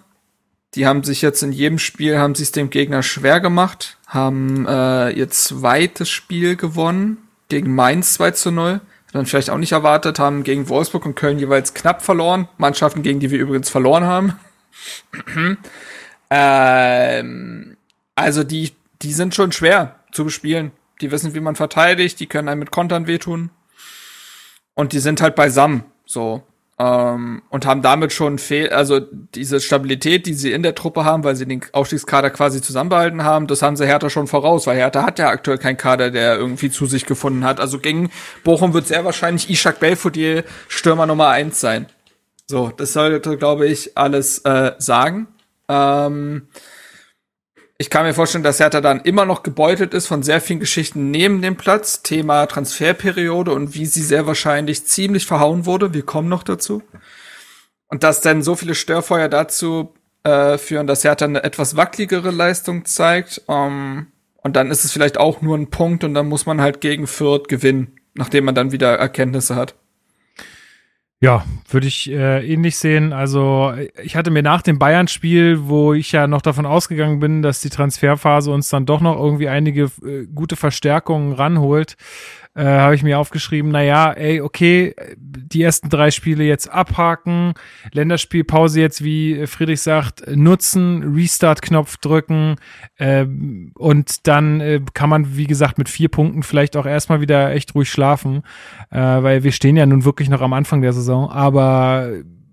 Die 0.74 0.86
haben 0.86 1.02
sich 1.02 1.22
jetzt 1.22 1.42
in 1.42 1.52
jedem 1.52 1.78
Spiel, 1.78 2.18
haben 2.18 2.34
sie 2.34 2.42
es 2.42 2.52
dem 2.52 2.68
Gegner 2.68 3.02
schwer 3.02 3.40
gemacht, 3.40 3.96
haben 4.06 4.66
äh, 4.66 5.10
ihr 5.12 5.30
zweites 5.30 6.10
Spiel 6.10 6.56
gewonnen, 6.56 7.16
gegen 7.48 7.74
Mainz 7.74 8.14
2 8.14 8.32
zu 8.32 8.50
0. 8.50 8.80
Dann 9.12 9.24
vielleicht 9.24 9.48
auch 9.48 9.56
nicht 9.56 9.72
erwartet, 9.72 10.18
haben 10.18 10.44
gegen 10.44 10.68
Wolfsburg 10.68 11.06
und 11.06 11.14
Köln 11.14 11.38
jeweils 11.38 11.72
knapp 11.72 12.02
verloren. 12.02 12.48
Mannschaften, 12.58 13.02
gegen 13.02 13.20
die 13.20 13.30
wir 13.30 13.38
übrigens 13.38 13.70
verloren 13.70 14.04
haben. 14.04 14.38
ähm, 16.30 17.76
also 18.14 18.44
die, 18.44 18.72
die 19.00 19.14
sind 19.14 19.34
schon 19.34 19.52
schwer 19.52 19.96
zu 20.12 20.24
bespielen. 20.24 20.72
Die 21.00 21.10
wissen, 21.10 21.34
wie 21.34 21.40
man 21.40 21.56
verteidigt, 21.56 22.20
die 22.20 22.26
können 22.26 22.48
einem 22.48 22.58
mit 22.58 22.70
Kontern 22.70 23.06
wehtun. 23.06 23.48
Und 24.78 24.92
die 24.92 25.00
sind 25.00 25.20
halt 25.20 25.34
beisammen. 25.34 25.82
So. 26.06 26.44
Ähm, 26.78 27.42
und 27.48 27.66
haben 27.66 27.82
damit 27.82 28.12
schon 28.12 28.38
fehl, 28.38 28.68
also 28.68 29.00
diese 29.00 29.58
Stabilität, 29.58 30.24
die 30.24 30.34
sie 30.34 30.52
in 30.52 30.62
der 30.62 30.76
Truppe 30.76 31.04
haben, 31.04 31.24
weil 31.24 31.34
sie 31.34 31.46
den 31.46 31.62
Aufstiegskader 31.72 32.30
quasi 32.30 32.62
zusammenbehalten 32.62 33.24
haben, 33.24 33.48
das 33.48 33.60
haben 33.60 33.74
sie 33.74 33.88
Hertha 33.88 34.08
schon 34.08 34.28
voraus, 34.28 34.68
weil 34.68 34.76
Hertha 34.76 35.02
hat 35.02 35.18
ja 35.18 35.30
aktuell 35.30 35.58
keinen 35.58 35.78
Kader, 35.78 36.12
der 36.12 36.36
irgendwie 36.36 36.70
zu 36.70 36.86
sich 36.86 37.06
gefunden 37.06 37.42
hat. 37.42 37.58
Also 37.58 37.80
gegen 37.80 38.10
Bochum 38.44 38.72
wird 38.72 38.86
sehr 38.86 39.04
wahrscheinlich 39.04 39.50
Ishak 39.50 39.80
Belfodil 39.80 40.44
Stürmer 40.68 41.06
Nummer 41.06 41.26
eins 41.26 41.58
sein. 41.58 41.86
So, 42.46 42.68
das 42.68 42.92
sollte, 42.92 43.36
glaube 43.36 43.66
ich, 43.66 43.98
alles 43.98 44.38
äh, 44.44 44.74
sagen. 44.78 45.26
Ähm, 45.68 46.46
ich 47.80 47.90
kann 47.90 48.04
mir 48.04 48.12
vorstellen, 48.12 48.42
dass 48.42 48.58
Hertha 48.58 48.80
dann 48.80 49.00
immer 49.02 49.24
noch 49.24 49.44
gebeutelt 49.44 49.94
ist 49.94 50.08
von 50.08 50.24
sehr 50.24 50.40
vielen 50.40 50.58
Geschichten 50.58 51.12
neben 51.12 51.40
dem 51.42 51.56
Platz. 51.56 52.02
Thema 52.02 52.46
Transferperiode 52.46 53.52
und 53.52 53.74
wie 53.74 53.86
sie 53.86 54.02
sehr 54.02 54.26
wahrscheinlich 54.26 54.84
ziemlich 54.84 55.26
verhauen 55.26 55.64
wurde. 55.64 55.94
Wir 55.94 56.02
kommen 56.02 56.28
noch 56.28 56.42
dazu. 56.42 56.82
Und 57.86 58.02
dass 58.02 58.20
dann 58.20 58.42
so 58.42 58.56
viele 58.56 58.74
Störfeuer 58.74 59.28
dazu 59.28 59.94
äh, 60.24 60.58
führen, 60.58 60.88
dass 60.88 61.04
Hertha 61.04 61.24
eine 61.24 61.44
etwas 61.44 61.76
wackeligere 61.76 62.32
Leistung 62.32 62.84
zeigt. 62.84 63.42
Ähm, 63.48 64.08
und 64.42 64.56
dann 64.56 64.72
ist 64.72 64.84
es 64.84 64.90
vielleicht 64.90 65.16
auch 65.16 65.40
nur 65.40 65.56
ein 65.56 65.70
Punkt 65.70 66.02
und 66.02 66.14
dann 66.14 66.28
muss 66.28 66.46
man 66.46 66.60
halt 66.60 66.80
gegen 66.80 67.06
Fürth 67.06 67.46
gewinnen, 67.46 68.00
nachdem 68.14 68.44
man 68.44 68.56
dann 68.56 68.72
wieder 68.72 68.96
Erkenntnisse 68.98 69.54
hat. 69.54 69.76
Ja, 71.20 71.44
würde 71.68 71.88
ich 71.88 72.08
äh, 72.08 72.46
ähnlich 72.46 72.76
sehen. 72.76 73.12
Also 73.12 73.72
ich 74.00 74.14
hatte 74.14 74.30
mir 74.30 74.44
nach 74.44 74.62
dem 74.62 74.78
Bayern-Spiel, 74.78 75.66
wo 75.66 75.92
ich 75.92 76.12
ja 76.12 76.28
noch 76.28 76.42
davon 76.42 76.64
ausgegangen 76.64 77.18
bin, 77.18 77.42
dass 77.42 77.60
die 77.60 77.70
Transferphase 77.70 78.52
uns 78.52 78.68
dann 78.68 78.86
doch 78.86 79.00
noch 79.00 79.18
irgendwie 79.18 79.48
einige 79.48 79.90
äh, 80.04 80.26
gute 80.32 80.54
Verstärkungen 80.54 81.32
ranholt, 81.32 81.96
äh, 82.58 82.64
habe 82.64 82.96
ich 82.96 83.04
mir 83.04 83.20
aufgeschrieben, 83.20 83.70
na 83.70 83.82
ja, 83.82 84.10
ey, 84.10 84.40
okay, 84.40 84.92
die 85.16 85.62
ersten 85.62 85.88
drei 85.90 86.10
Spiele 86.10 86.42
jetzt 86.42 86.68
abhaken, 86.68 87.54
Länderspielpause 87.92 88.80
jetzt, 88.80 89.04
wie 89.04 89.46
Friedrich 89.46 89.80
sagt, 89.80 90.24
nutzen, 90.34 91.14
Restart-Knopf 91.14 91.98
drücken 91.98 92.56
äh, 92.96 93.24
und 93.74 94.26
dann 94.26 94.60
äh, 94.60 94.80
kann 94.92 95.08
man, 95.08 95.36
wie 95.36 95.46
gesagt, 95.46 95.78
mit 95.78 95.88
vier 95.88 96.08
Punkten 96.08 96.42
vielleicht 96.42 96.76
auch 96.76 96.86
erstmal 96.86 97.20
wieder 97.20 97.52
echt 97.52 97.76
ruhig 97.76 97.90
schlafen, 97.90 98.42
äh, 98.90 98.98
weil 98.98 99.44
wir 99.44 99.52
stehen 99.52 99.76
ja 99.76 99.86
nun 99.86 100.04
wirklich 100.04 100.28
noch 100.28 100.40
am 100.40 100.52
Anfang 100.52 100.82
der 100.82 100.92
Saison, 100.92 101.30
aber 101.30 102.10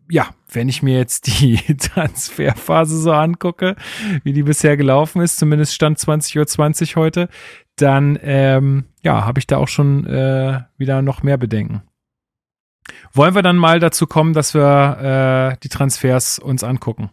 ja, 0.08 0.28
wenn 0.52 0.70
ich 0.70 0.84
mir 0.84 1.00
jetzt 1.00 1.26
die 1.26 1.56
Transferphase 1.78 3.02
so 3.02 3.12
angucke, 3.12 3.76
wie 4.24 4.34
die 4.34 4.44
bisher 4.44 4.78
gelaufen 4.78 5.24
ist, 5.24 5.38
zumindest 5.38 5.74
stand 5.74 5.98
20.20 5.98 6.38
Uhr 6.38 6.46
20 6.46 6.96
heute, 6.96 7.28
dann 7.76 8.18
ähm, 8.22 8.86
ja, 9.06 9.24
habe 9.24 9.40
ich 9.40 9.48
da 9.48 9.58
auch 9.58 9.68
schon 9.68 10.06
äh, 10.08 10.62
wieder 10.78 11.02
noch 11.02 11.24
mehr 11.24 11.38
Bedenken. 11.38 11.84
Wollen 13.14 13.36
wir 13.36 13.44
dann 13.44 13.58
mal 13.58 13.80
dazu 13.80 14.08
kommen, 14.08 14.34
dass 14.34 14.54
wir 14.54 15.54
äh, 15.54 15.58
die 15.64 15.70
Transfers 15.70 16.40
uns 16.40 16.64
angucken? 16.64 17.12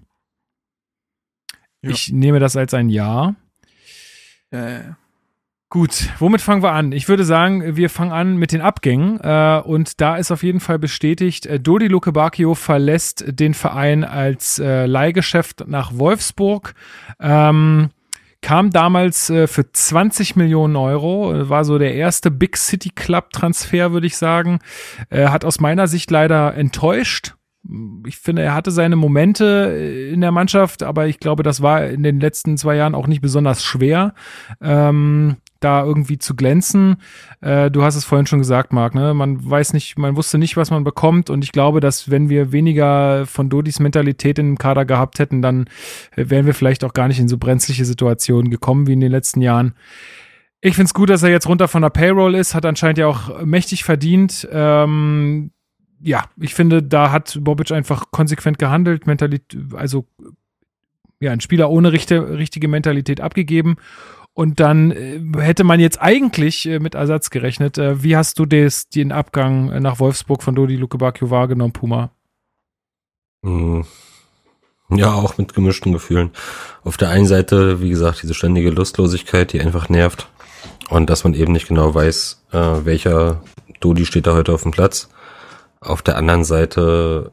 Ja. 1.82 1.90
Ich 1.90 2.10
nehme 2.10 2.40
das 2.40 2.56
als 2.56 2.74
ein 2.74 2.88
Ja. 2.88 3.34
Ja. 4.50 4.96
Gut, 5.68 6.10
womit 6.18 6.42
fangen 6.42 6.62
wir 6.62 6.72
an? 6.72 6.92
Ich 6.92 7.08
würde 7.08 7.24
sagen, 7.24 7.76
wir 7.76 7.88
fangen 7.88 8.12
an 8.12 8.36
mit 8.36 8.52
den 8.52 8.60
Abgängen. 8.60 9.18
Äh, 9.20 9.62
und 9.64 10.02
da 10.02 10.16
ist 10.16 10.30
auf 10.30 10.42
jeden 10.42 10.60
Fall 10.60 10.78
bestätigt, 10.78 11.46
äh, 11.46 11.58
Dodi 11.58 11.88
Luke 11.88 12.12
Bacchio 12.12 12.54
verlässt 12.54 13.24
den 13.26 13.54
Verein 13.54 14.04
als 14.04 14.58
äh, 14.58 14.84
Leihgeschäft 14.84 15.66
nach 15.66 15.96
Wolfsburg. 15.96 16.74
Ähm, 17.18 17.88
kam 18.42 18.70
damals 18.70 19.30
äh, 19.30 19.46
für 19.46 19.70
20 19.72 20.36
Millionen 20.36 20.76
Euro, 20.76 21.32
äh, 21.32 21.48
war 21.48 21.64
so 21.64 21.78
der 21.78 21.94
erste 21.94 22.30
Big 22.30 22.56
City 22.56 22.90
Club 22.90 23.30
Transfer, 23.30 23.92
würde 23.92 24.06
ich 24.06 24.16
sagen. 24.16 24.58
Äh, 25.08 25.28
hat 25.28 25.44
aus 25.44 25.60
meiner 25.60 25.86
Sicht 25.86 26.10
leider 26.10 26.54
enttäuscht. 26.54 27.34
Ich 28.06 28.18
finde, 28.18 28.42
er 28.42 28.54
hatte 28.54 28.72
seine 28.72 28.96
Momente 28.96 29.72
äh, 29.72 30.12
in 30.12 30.20
der 30.20 30.32
Mannschaft, 30.32 30.82
aber 30.82 31.06
ich 31.06 31.20
glaube, 31.20 31.44
das 31.44 31.62
war 31.62 31.86
in 31.86 32.02
den 32.02 32.20
letzten 32.20 32.58
zwei 32.58 32.76
Jahren 32.76 32.94
auch 32.96 33.06
nicht 33.06 33.22
besonders 33.22 33.64
schwer. 33.64 34.14
Ähm, 34.60 35.36
da 35.64 35.84
irgendwie 35.84 36.18
zu 36.18 36.34
glänzen. 36.34 36.96
Äh, 37.40 37.70
du 37.70 37.82
hast 37.82 37.96
es 37.96 38.04
vorhin 38.04 38.26
schon 38.26 38.38
gesagt, 38.38 38.72
Marc, 38.72 38.94
ne? 38.94 39.14
Man 39.14 39.48
weiß 39.48 39.72
nicht, 39.72 39.98
man 39.98 40.16
wusste 40.16 40.38
nicht, 40.38 40.56
was 40.56 40.70
man 40.70 40.84
bekommt. 40.84 41.30
Und 41.30 41.44
ich 41.44 41.52
glaube, 41.52 41.80
dass 41.80 42.10
wenn 42.10 42.28
wir 42.28 42.52
weniger 42.52 43.26
von 43.26 43.48
Dodis 43.48 43.80
Mentalität 43.80 44.38
in 44.38 44.46
dem 44.46 44.58
Kader 44.58 44.84
gehabt 44.84 45.18
hätten, 45.18 45.42
dann 45.42 45.66
wären 46.16 46.46
wir 46.46 46.54
vielleicht 46.54 46.84
auch 46.84 46.92
gar 46.92 47.08
nicht 47.08 47.20
in 47.20 47.28
so 47.28 47.38
brenzliche 47.38 47.84
Situationen 47.84 48.50
gekommen 48.50 48.86
wie 48.86 48.92
in 48.92 49.00
den 49.00 49.12
letzten 49.12 49.40
Jahren. 49.40 49.74
Ich 50.60 50.76
find's 50.76 50.94
gut, 50.94 51.10
dass 51.10 51.24
er 51.24 51.30
jetzt 51.30 51.48
runter 51.48 51.66
von 51.66 51.82
der 51.82 51.90
Payroll 51.90 52.36
ist, 52.36 52.54
hat 52.54 52.64
anscheinend 52.64 52.98
ja 52.98 53.08
auch 53.08 53.44
mächtig 53.44 53.82
verdient. 53.82 54.48
Ähm, 54.52 55.50
ja, 56.00 56.24
ich 56.40 56.54
finde, 56.54 56.82
da 56.82 57.10
hat 57.10 57.38
Bobic 57.40 57.72
einfach 57.72 58.10
konsequent 58.10 58.58
gehandelt, 58.58 59.06
Mentalität, 59.06 59.58
also 59.74 60.06
ja, 61.20 61.30
ein 61.30 61.40
Spieler 61.40 61.70
ohne 61.70 61.92
richte, 61.92 62.36
richtige 62.36 62.68
Mentalität 62.68 63.20
abgegeben. 63.20 63.76
Und 64.34 64.60
dann 64.60 64.90
äh, 64.92 65.20
hätte 65.38 65.64
man 65.64 65.78
jetzt 65.78 66.00
eigentlich 66.00 66.66
äh, 66.66 66.78
mit 66.78 66.94
Ersatz 66.94 67.30
gerechnet. 67.30 67.76
Äh, 67.76 68.02
wie 68.02 68.16
hast 68.16 68.38
du 68.38 68.46
des, 68.46 68.88
den 68.88 69.12
Abgang 69.12 69.82
nach 69.82 70.00
Wolfsburg 70.00 70.42
von 70.42 70.54
Dodi 70.54 70.76
Lukebakio 70.76 71.30
wahrgenommen, 71.30 71.72
Puma? 71.72 72.10
Hm. 73.44 73.84
Ja, 74.90 75.12
auch 75.14 75.38
mit 75.38 75.54
gemischten 75.54 75.92
Gefühlen. 75.92 76.30
Auf 76.84 76.96
der 76.96 77.10
einen 77.10 77.26
Seite, 77.26 77.80
wie 77.80 77.90
gesagt, 77.90 78.22
diese 78.22 78.34
ständige 78.34 78.70
Lustlosigkeit, 78.70 79.52
die 79.52 79.60
einfach 79.60 79.88
nervt. 79.88 80.28
Und 80.90 81.08
dass 81.08 81.24
man 81.24 81.32
eben 81.32 81.52
nicht 81.52 81.68
genau 81.68 81.94
weiß, 81.94 82.44
welcher 82.50 83.42
Dodi 83.80 84.04
steht 84.04 84.26
da 84.26 84.34
heute 84.34 84.52
auf 84.52 84.64
dem 84.64 84.70
Platz. 84.70 85.08
Auf 85.80 86.02
der 86.02 86.18
anderen 86.18 86.44
Seite 86.44 87.32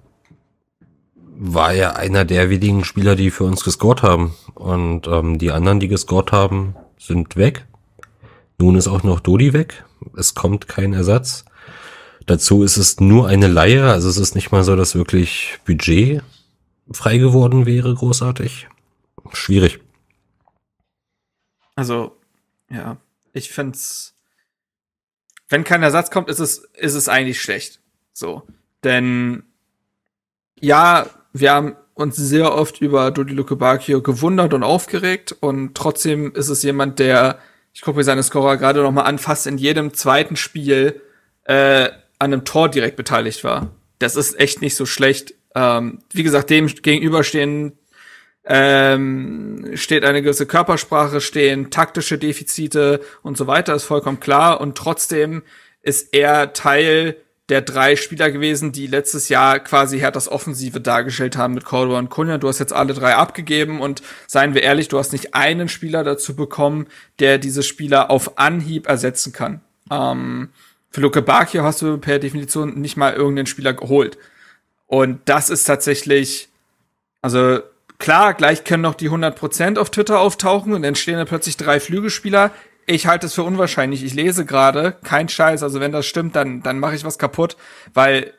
war 1.38 1.74
er 1.74 1.98
einer 1.98 2.24
der 2.24 2.50
wenigen 2.50 2.86
Spieler, 2.86 3.18
die 3.18 3.30
für 3.30 3.44
uns 3.44 3.66
gescored 3.66 4.04
haben. 4.04 4.36
Und 4.56 5.08
ähm, 5.08 5.38
die 5.38 5.52
anderen, 5.52 5.82
die 5.82 5.90
gescored 5.90 6.32
haben, 6.32 6.76
sind 7.00 7.36
weg. 7.36 7.66
Nun 8.60 8.76
ist 8.76 8.88
auch 8.88 9.04
noch 9.04 9.22
Dodi 9.22 9.54
weg. 9.54 9.86
Es 10.16 10.36
kommt 10.36 10.68
kein 10.68 10.94
Ersatz. 10.94 11.46
Dazu 12.26 12.64
ist 12.64 12.78
es 12.78 13.00
nur 13.00 13.28
eine 13.28 13.48
Leihe, 13.48 13.90
also 13.90 14.08
es 14.08 14.18
ist 14.18 14.36
nicht 14.36 14.52
mal 14.52 14.64
so, 14.64 14.76
dass 14.76 14.94
wirklich 14.94 15.58
Budget 15.66 16.22
frei 16.92 17.18
geworden 17.18 17.66
wäre, 17.66 17.94
großartig. 17.96 18.68
Schwierig. 19.32 19.80
Also, 21.76 22.18
ja, 22.70 22.98
ich 23.34 23.50
find's, 23.52 24.16
wenn 25.48 25.64
kein 25.64 25.82
Ersatz 25.82 26.12
kommt, 26.12 26.30
ist 26.30 26.40
es, 26.40 26.60
ist 26.76 26.94
es 26.94 27.10
eigentlich 27.10 27.42
schlecht. 27.42 27.80
So. 28.14 28.44
Denn, 28.84 29.44
ja, 30.60 31.10
wir 31.34 31.52
haben 31.52 31.76
uns 32.00 32.16
sehr 32.16 32.54
oft 32.54 32.82
über 32.82 33.12
Dodi 33.12 33.34
Lukebakio 33.34 34.02
gewundert 34.02 34.54
und 34.54 34.64
aufgeregt 34.64 35.36
und 35.40 35.76
trotzdem 35.76 36.34
ist 36.34 36.50
es 36.50 36.64
jemand, 36.64 37.00
der, 37.00 37.40
ich 37.74 37.82
gucke 37.82 37.98
mir 37.98 38.04
seine 38.04 38.24
Scorer 38.24 38.58
gerade 38.58 38.82
noch 38.82 38.92
mal 38.92 39.04
an, 39.04 39.20
fast 39.20 39.48
in 39.48 39.58
jedem 39.58 39.94
zweiten 39.94 40.36
Spiel 40.36 41.02
äh, 41.44 41.90
an 42.20 42.34
einem 42.34 42.46
Tor 42.46 42.70
direkt 42.70 42.96
beteiligt 42.96 43.44
war. 43.44 43.72
Das 44.00 44.16
ist 44.16 44.40
echt 44.40 44.62
nicht 44.62 44.76
so 44.76 44.86
schlecht. 44.86 45.34
Ähm, 45.56 46.00
wie 46.12 46.24
gesagt, 46.24 46.50
dem 46.50 46.68
gegenüberstehen 46.68 47.74
ähm, 48.46 49.72
steht 49.76 50.06
eine 50.06 50.22
gewisse 50.22 50.46
Körpersprache, 50.46 51.22
stehen 51.22 51.70
taktische 51.70 52.18
Defizite 52.18 53.02
und 53.24 53.38
so 53.38 53.48
weiter, 53.48 53.76
ist 53.76 53.84
vollkommen 53.84 54.20
klar. 54.20 54.62
Und 54.62 54.78
trotzdem 54.78 55.44
ist 55.82 56.14
er 56.14 56.54
Teil 56.54 57.18
der 57.50 57.62
drei 57.62 57.96
Spieler 57.96 58.32
gewesen, 58.32 58.72
die 58.72 58.88
letztes 58.88 59.28
Jahr 59.28 59.60
quasi 59.60 60.00
Herthas 60.00 60.30
Offensive 60.30 60.80
dargestellt 60.80 61.36
haben 61.36 61.56
mit 61.56 61.66
Caldwell 61.66 61.98
und 61.98 62.10
Kunja. 62.10 62.38
Du 62.38 62.48
hast 62.48 62.60
jetzt 62.60 62.74
alle 62.74 62.94
drei 62.94 63.16
abgegeben 63.16 63.82
und 63.82 64.02
seien 64.28 64.54
wir 64.54 64.64
ehrlich, 64.64 64.88
du 64.88 65.00
hast 65.00 65.12
nicht 65.12 65.34
einen 65.34 65.68
Spieler 65.68 66.04
dazu 66.04 66.36
bekommen, 66.36 66.88
der 67.18 67.40
diese 67.40 67.64
Spieler 67.64 68.12
auf 68.12 68.38
Anhieb 68.38 68.88
ersetzen 68.88 69.34
kann. 69.34 69.62
Ähm, 69.92 70.50
für 70.92 71.02
Luke 71.02 71.22
Bakio 71.22 71.64
hast 71.64 71.82
du 71.82 71.98
per 71.98 72.20
Definition 72.20 72.80
nicht 72.80 72.98
mal 72.98 73.14
irgendeinen 73.14 73.48
Spieler 73.48 73.74
geholt. 73.74 74.18
Und 74.86 75.22
das 75.26 75.50
ist 75.50 75.66
tatsächlich, 75.66 76.50
also 77.22 77.60
klar, 78.00 78.34
gleich 78.34 78.64
können 78.64 78.84
noch 78.84 78.96
die 78.96 79.10
100% 79.10 79.78
auf 79.78 79.90
Twitter 79.90 80.20
auftauchen 80.20 80.74
und 80.74 80.82
dann 80.84 80.96
stehen 80.96 81.18
da 81.18 81.26
plötzlich 81.26 81.58
drei 81.58 81.80
Flügelspieler. 81.80 82.52
Ich 82.90 83.06
halte 83.06 83.28
es 83.28 83.36
für 83.36 83.44
unwahrscheinlich. 83.44 84.04
Ich 84.04 84.16
lese 84.16 84.46
gerade, 84.46 84.96
kein 85.04 85.30
Scheiß, 85.30 85.62
also 85.62 85.80
wenn 85.80 85.92
das 85.92 86.08
stimmt, 86.08 86.36
dann, 86.36 86.64
dann 86.64 86.80
mache 86.80 86.96
ich 86.96 87.06
was 87.06 87.20
kaputt, 87.20 87.56
weil 87.94 88.34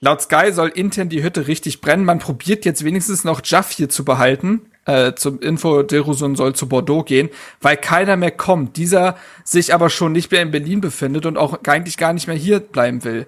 laut 0.00 0.20
Sky 0.20 0.52
soll 0.52 0.70
intern 0.70 1.08
die 1.08 1.22
Hütte 1.22 1.46
richtig 1.46 1.80
brennen. 1.80 2.04
Man 2.04 2.18
probiert 2.18 2.64
jetzt 2.64 2.84
wenigstens 2.84 3.22
noch 3.22 3.40
Jaff 3.44 3.70
hier 3.70 3.88
zu 3.88 4.04
behalten. 4.04 4.62
Äh, 4.84 5.14
zum 5.14 5.38
Info, 5.38 5.84
Derusun 5.84 6.34
soll 6.34 6.56
zu 6.56 6.68
Bordeaux 6.68 7.04
gehen, 7.04 7.28
weil 7.60 7.76
keiner 7.76 8.16
mehr 8.16 8.32
kommt. 8.32 8.76
Dieser 8.76 9.16
sich 9.44 9.72
aber 9.72 9.90
schon 9.90 10.10
nicht 10.10 10.32
mehr 10.32 10.42
in 10.42 10.50
Berlin 10.50 10.80
befindet 10.80 11.24
und 11.24 11.36
auch 11.36 11.62
eigentlich 11.64 11.96
gar 11.96 12.12
nicht 12.12 12.26
mehr 12.26 12.36
hier 12.36 12.58
bleiben 12.58 13.04
will. 13.04 13.26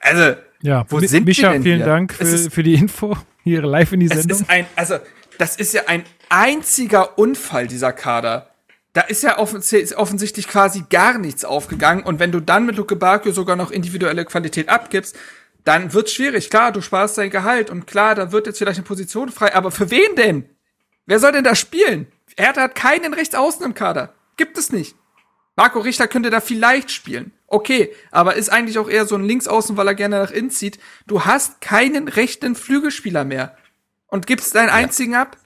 Also, 0.00 0.34
ja, 0.60 0.84
wo 0.90 1.00
sind 1.00 1.24
Micha, 1.24 1.52
vielen 1.52 1.62
hier? 1.62 1.86
Dank 1.86 2.12
für, 2.12 2.24
ist, 2.24 2.52
für 2.52 2.62
die 2.62 2.74
Info 2.74 3.16
hier 3.44 3.62
live 3.62 3.92
in 3.92 4.00
die 4.00 4.08
Sendung. 4.08 4.30
Es 4.30 4.40
ist 4.42 4.50
ein, 4.50 4.66
also, 4.76 4.96
das 5.38 5.56
ist 5.56 5.72
ja 5.72 5.82
ein 5.86 6.04
einziger 6.28 7.18
Unfall, 7.18 7.66
dieser 7.66 7.92
Kader 7.92 8.49
da 8.92 9.02
ist 9.02 9.22
ja 9.22 9.38
offensichtlich 9.38 10.48
quasi 10.48 10.84
gar 10.90 11.18
nichts 11.18 11.44
aufgegangen. 11.44 12.02
Und 12.02 12.18
wenn 12.18 12.32
du 12.32 12.40
dann 12.40 12.66
mit 12.66 12.76
Luke 12.76 12.96
Bakio 12.96 13.32
sogar 13.32 13.56
noch 13.56 13.70
individuelle 13.70 14.24
Qualität 14.24 14.68
abgibst, 14.68 15.16
dann 15.64 15.92
wird's 15.92 16.12
schwierig. 16.12 16.50
Klar, 16.50 16.72
du 16.72 16.80
sparst 16.80 17.18
dein 17.18 17.30
Gehalt 17.30 17.70
und 17.70 17.86
klar, 17.86 18.14
da 18.14 18.32
wird 18.32 18.46
jetzt 18.46 18.58
vielleicht 18.58 18.78
eine 18.78 18.86
Position 18.86 19.30
frei. 19.30 19.54
Aber 19.54 19.70
für 19.70 19.90
wen 19.90 20.16
denn? 20.16 20.48
Wer 21.06 21.20
soll 21.20 21.32
denn 21.32 21.44
da 21.44 21.54
spielen? 21.54 22.06
Hertha 22.36 22.62
hat 22.62 22.74
keinen 22.74 23.14
Rechtsaußen 23.14 23.64
im 23.64 23.74
Kader. 23.74 24.14
Gibt 24.36 24.58
es 24.58 24.72
nicht. 24.72 24.96
Marco 25.56 25.80
Richter 25.80 26.08
könnte 26.08 26.30
da 26.30 26.40
vielleicht 26.40 26.90
spielen. 26.90 27.32
Okay, 27.46 27.92
aber 28.10 28.36
ist 28.36 28.48
eigentlich 28.48 28.78
auch 28.78 28.88
eher 28.88 29.06
so 29.06 29.16
ein 29.16 29.24
Linksaußen, 29.24 29.76
weil 29.76 29.88
er 29.88 29.94
gerne 29.94 30.20
nach 30.20 30.30
innen 30.30 30.50
zieht. 30.50 30.78
Du 31.06 31.24
hast 31.24 31.60
keinen 31.60 32.08
rechten 32.08 32.54
Flügelspieler 32.54 33.24
mehr. 33.24 33.56
Und 34.06 34.26
gibst 34.26 34.54
deinen 34.54 34.70
einzigen 34.70 35.14
ab? 35.14 35.36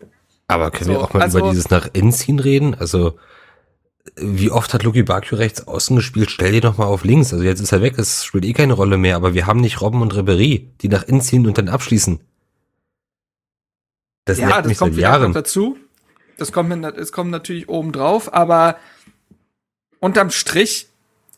Aber 0.47 0.71
können 0.71 0.87
so, 0.87 0.93
wir 0.93 1.01
auch 1.01 1.13
mal 1.13 1.23
also, 1.23 1.39
über 1.39 1.51
dieses 1.51 1.71
nach 1.71 1.89
innen 1.93 2.13
ziehen 2.13 2.39
reden? 2.39 2.75
Also, 2.75 3.19
wie 4.17 4.51
oft 4.51 4.75
hat 4.75 4.83
Luki 4.83 5.03
Bakio 5.03 5.39
rechts 5.39 5.67
außen 5.67 5.97
gespielt? 5.97 6.31
Stell 6.31 6.53
dir 6.53 6.61
doch 6.61 6.77
mal 6.77 6.87
auf 6.87 7.05
links. 7.05 7.33
Also 7.33 7.45
jetzt 7.45 7.61
ist 7.61 7.73
er 7.73 7.83
weg, 7.83 7.99
es 7.99 8.25
spielt 8.25 8.45
eh 8.45 8.53
keine 8.53 8.75
Rolle 8.75 8.99
mehr, 8.99 9.17
aber 9.17 9.35
wir 9.35 9.47
haben 9.47 9.61
nicht 9.61 9.81
Robben 9.81 10.03
und 10.03 10.15
Ribery, 10.15 10.71
die 10.83 10.89
nach 10.89 11.05
innen 11.05 11.21
ziehen 11.21 11.47
und 11.47 11.57
dann 11.59 11.69
abschließen. 11.69 12.21
Das 14.27 14.39
ja, 14.39 14.63
das 14.63 14.79
kommt 14.79 14.97
Jahren. 14.97 15.29
noch 15.29 15.35
dazu. 15.35 15.77
Das 16.37 16.53
kommt, 16.53 16.85
das 16.85 17.13
kommt 17.13 17.31
natürlich 17.31 17.69
oben 17.69 17.93
drauf, 17.93 18.33
aber 18.33 18.77
unterm 20.01 20.31
Strich 20.31 20.89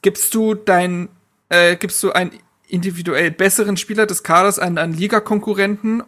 gibst 0.03 0.35
du 0.35 0.55
dein, 0.55 1.09
äh, 1.49 1.77
gibst 1.77 2.03
du 2.03 2.13
einen 2.13 2.31
individuell 2.69 3.31
besseren 3.31 3.77
Spieler 3.77 4.07
des 4.07 4.23
Kaders 4.23 4.59
an 4.59 4.79
einen 4.79 4.95
Ligakonkurrenten 4.95 6.03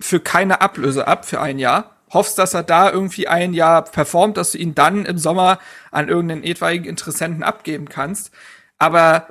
für 0.00 0.20
keine 0.20 0.60
Ablöse 0.60 1.06
ab 1.06 1.24
für 1.24 1.40
ein 1.40 1.58
Jahr 1.58 1.91
hoffst, 2.12 2.38
dass 2.38 2.54
er 2.54 2.62
da 2.62 2.90
irgendwie 2.90 3.28
ein 3.28 3.54
Jahr 3.54 3.82
performt, 3.84 4.36
dass 4.36 4.52
du 4.52 4.58
ihn 4.58 4.74
dann 4.74 5.06
im 5.06 5.18
Sommer 5.18 5.58
an 5.90 6.08
irgendeinen 6.08 6.44
etwaigen 6.44 6.84
Interessenten 6.84 7.42
abgeben 7.42 7.88
kannst. 7.88 8.30
Aber 8.78 9.28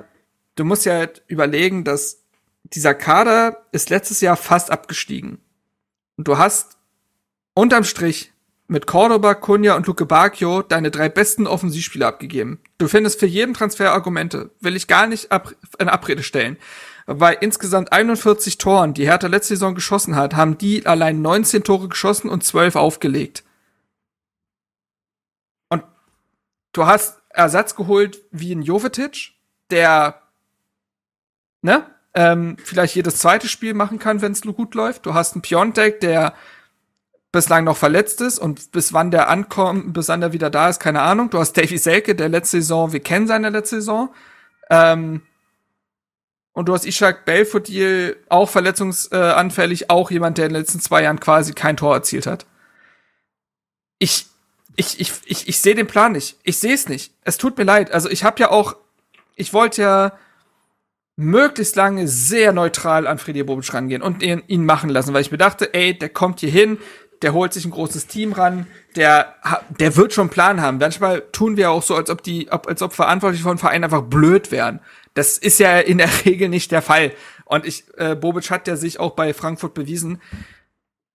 du 0.56 0.64
musst 0.64 0.84
ja 0.84 1.06
überlegen, 1.26 1.84
dass 1.84 2.22
dieser 2.64 2.94
Kader 2.94 3.66
ist 3.72 3.90
letztes 3.90 4.20
Jahr 4.20 4.36
fast 4.36 4.70
abgestiegen. 4.70 5.40
Und 6.16 6.28
du 6.28 6.38
hast 6.38 6.78
unterm 7.54 7.84
Strich 7.84 8.32
mit 8.68 8.86
Cordoba, 8.86 9.34
Cunha 9.34 9.74
und 9.74 9.86
Luke 9.86 10.06
Bacchio 10.06 10.62
deine 10.62 10.90
drei 10.90 11.08
besten 11.08 11.46
Offensivspieler 11.46 12.06
abgegeben. 12.06 12.60
Du 12.78 12.88
findest 12.88 13.20
für 13.20 13.26
jeden 13.26 13.54
Transfer 13.54 13.92
Argumente. 13.92 14.50
Will 14.60 14.76
ich 14.76 14.88
gar 14.88 15.06
nicht 15.06 15.28
in 15.78 15.88
Abrede 15.88 16.22
stellen 16.22 16.56
bei 17.06 17.34
insgesamt 17.34 17.92
41 17.92 18.58
Toren, 18.58 18.94
die 18.94 19.06
Hertha 19.06 19.26
letzte 19.26 19.54
Saison 19.54 19.74
geschossen 19.74 20.16
hat, 20.16 20.34
haben 20.34 20.58
die 20.58 20.86
allein 20.86 21.22
19 21.22 21.64
Tore 21.64 21.88
geschossen 21.88 22.28
und 22.28 22.44
12 22.44 22.76
aufgelegt. 22.76 23.44
Und 25.68 25.84
du 26.72 26.86
hast 26.86 27.20
Ersatz 27.30 27.74
geholt 27.74 28.22
wie 28.30 28.54
ein 28.54 28.62
Jovetic, 28.62 29.32
der 29.70 30.22
ne, 31.62 31.86
ähm, 32.14 32.56
vielleicht 32.62 32.94
jedes 32.94 33.18
zweite 33.18 33.48
Spiel 33.48 33.74
machen 33.74 33.98
kann, 33.98 34.20
wenn 34.20 34.32
es 34.32 34.42
gut 34.42 34.74
läuft. 34.74 35.06
Du 35.06 35.14
hast 35.14 35.34
einen 35.34 35.42
Piontek, 35.42 36.00
der 36.00 36.34
bislang 37.32 37.64
noch 37.64 37.78
verletzt 37.78 38.20
ist 38.20 38.38
und 38.38 38.72
bis 38.72 38.92
wann 38.92 39.10
der 39.10 39.30
ankommt, 39.30 39.94
bis 39.94 40.08
wann 40.08 40.20
der 40.20 40.34
wieder 40.34 40.50
da 40.50 40.68
ist, 40.68 40.80
keine 40.80 41.00
Ahnung. 41.00 41.30
Du 41.30 41.38
hast 41.38 41.54
Davy 41.54 41.78
Selke, 41.78 42.14
der 42.14 42.28
letzte 42.28 42.58
Saison, 42.60 42.92
wir 42.92 43.00
kennen 43.00 43.26
seine 43.26 43.48
letzte 43.48 43.76
Saison. 43.76 44.14
Ähm, 44.68 45.22
und 46.52 46.68
du 46.68 46.74
hast 46.74 46.84
Ishak 46.84 47.24
Belfodil 47.24 48.16
auch 48.28 48.48
verletzungsanfällig, 48.48 49.90
auch 49.90 50.10
jemand, 50.10 50.38
der 50.38 50.46
in 50.46 50.52
den 50.52 50.60
letzten 50.60 50.80
zwei 50.80 51.02
Jahren 51.02 51.20
quasi 51.20 51.52
kein 51.52 51.76
Tor 51.76 51.94
erzielt 51.94 52.26
hat. 52.26 52.46
Ich, 53.98 54.26
ich, 54.76 55.00
ich, 55.00 55.12
ich, 55.24 55.48
ich 55.48 55.60
sehe 55.60 55.74
den 55.74 55.86
Plan 55.86 56.12
nicht. 56.12 56.36
Ich 56.42 56.58
sehe 56.58 56.74
es 56.74 56.88
nicht. 56.88 57.14
Es 57.22 57.38
tut 57.38 57.56
mir 57.56 57.64
leid. 57.64 57.92
Also 57.92 58.10
ich 58.10 58.24
habe 58.24 58.40
ja 58.40 58.50
auch, 58.50 58.76
ich 59.36 59.52
wollte 59.54 59.82
ja 59.82 60.18
möglichst 61.16 61.76
lange 61.76 62.08
sehr 62.08 62.52
neutral 62.52 63.06
an 63.06 63.18
Freddy 63.18 63.42
Bobic 63.42 63.72
rangehen 63.72 64.02
und 64.02 64.22
ihn, 64.22 64.42
ihn 64.46 64.64
machen 64.64 64.90
lassen, 64.90 65.14
weil 65.14 65.22
ich 65.22 65.30
mir 65.30 65.38
dachte, 65.38 65.72
ey, 65.72 65.96
der 65.96 66.08
kommt 66.08 66.40
hier 66.40 66.50
hin, 66.50 66.78
der 67.22 67.32
holt 67.32 67.52
sich 67.52 67.64
ein 67.64 67.70
großes 67.70 68.08
Team 68.08 68.32
ran, 68.32 68.66
der, 68.96 69.36
der 69.78 69.96
wird 69.96 70.12
schon 70.12 70.22
einen 70.22 70.30
Plan 70.30 70.60
haben. 70.60 70.78
Manchmal 70.78 71.22
tun 71.32 71.56
wir 71.56 71.70
auch 71.70 71.82
so, 71.82 71.94
als 71.94 72.10
ob 72.10 72.22
die, 72.22 72.50
als 72.50 72.82
ob 72.82 72.92
Verantwortliche 72.92 73.44
von 73.44 73.58
Vereinen 73.58 73.84
einfach 73.84 74.02
blöd 74.02 74.50
wären. 74.50 74.80
Das 75.14 75.38
ist 75.38 75.58
ja 75.58 75.78
in 75.78 75.98
der 75.98 76.10
Regel 76.24 76.48
nicht 76.48 76.72
der 76.72 76.82
Fall. 76.82 77.12
Und 77.44 77.66
ich, 77.66 77.84
äh, 77.96 78.14
Bobic 78.14 78.50
hat 78.50 78.66
ja 78.68 78.76
sich 78.76 78.98
auch 79.00 79.12
bei 79.12 79.34
Frankfurt 79.34 79.74
bewiesen. 79.74 80.20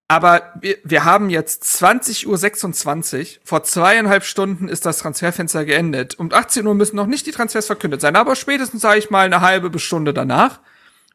Aber 0.08 0.54
wir, 0.62 0.78
wir 0.84 1.04
haben 1.04 1.30
jetzt 1.30 1.64
20.26 1.64 2.26
Uhr. 2.28 3.42
Vor 3.44 3.64
zweieinhalb 3.64 4.24
Stunden 4.24 4.70
ist 4.70 4.86
das 4.86 5.00
Transferfenster 5.00 5.66
geendet. 5.66 6.18
Um 6.18 6.32
18 6.32 6.66
Uhr 6.66 6.76
müssen 6.76 6.96
noch 6.96 7.08
nicht 7.08 7.26
die 7.26 7.32
Transfers 7.32 7.66
verkündet 7.66 8.00
sein, 8.00 8.16
aber 8.16 8.36
spätestens, 8.36 8.82
sage 8.82 9.00
ich 9.00 9.10
mal, 9.10 9.26
eine 9.26 9.42
halbe 9.42 9.70
bis 9.70 9.82
Stunde 9.82 10.14
danach. 10.14 10.62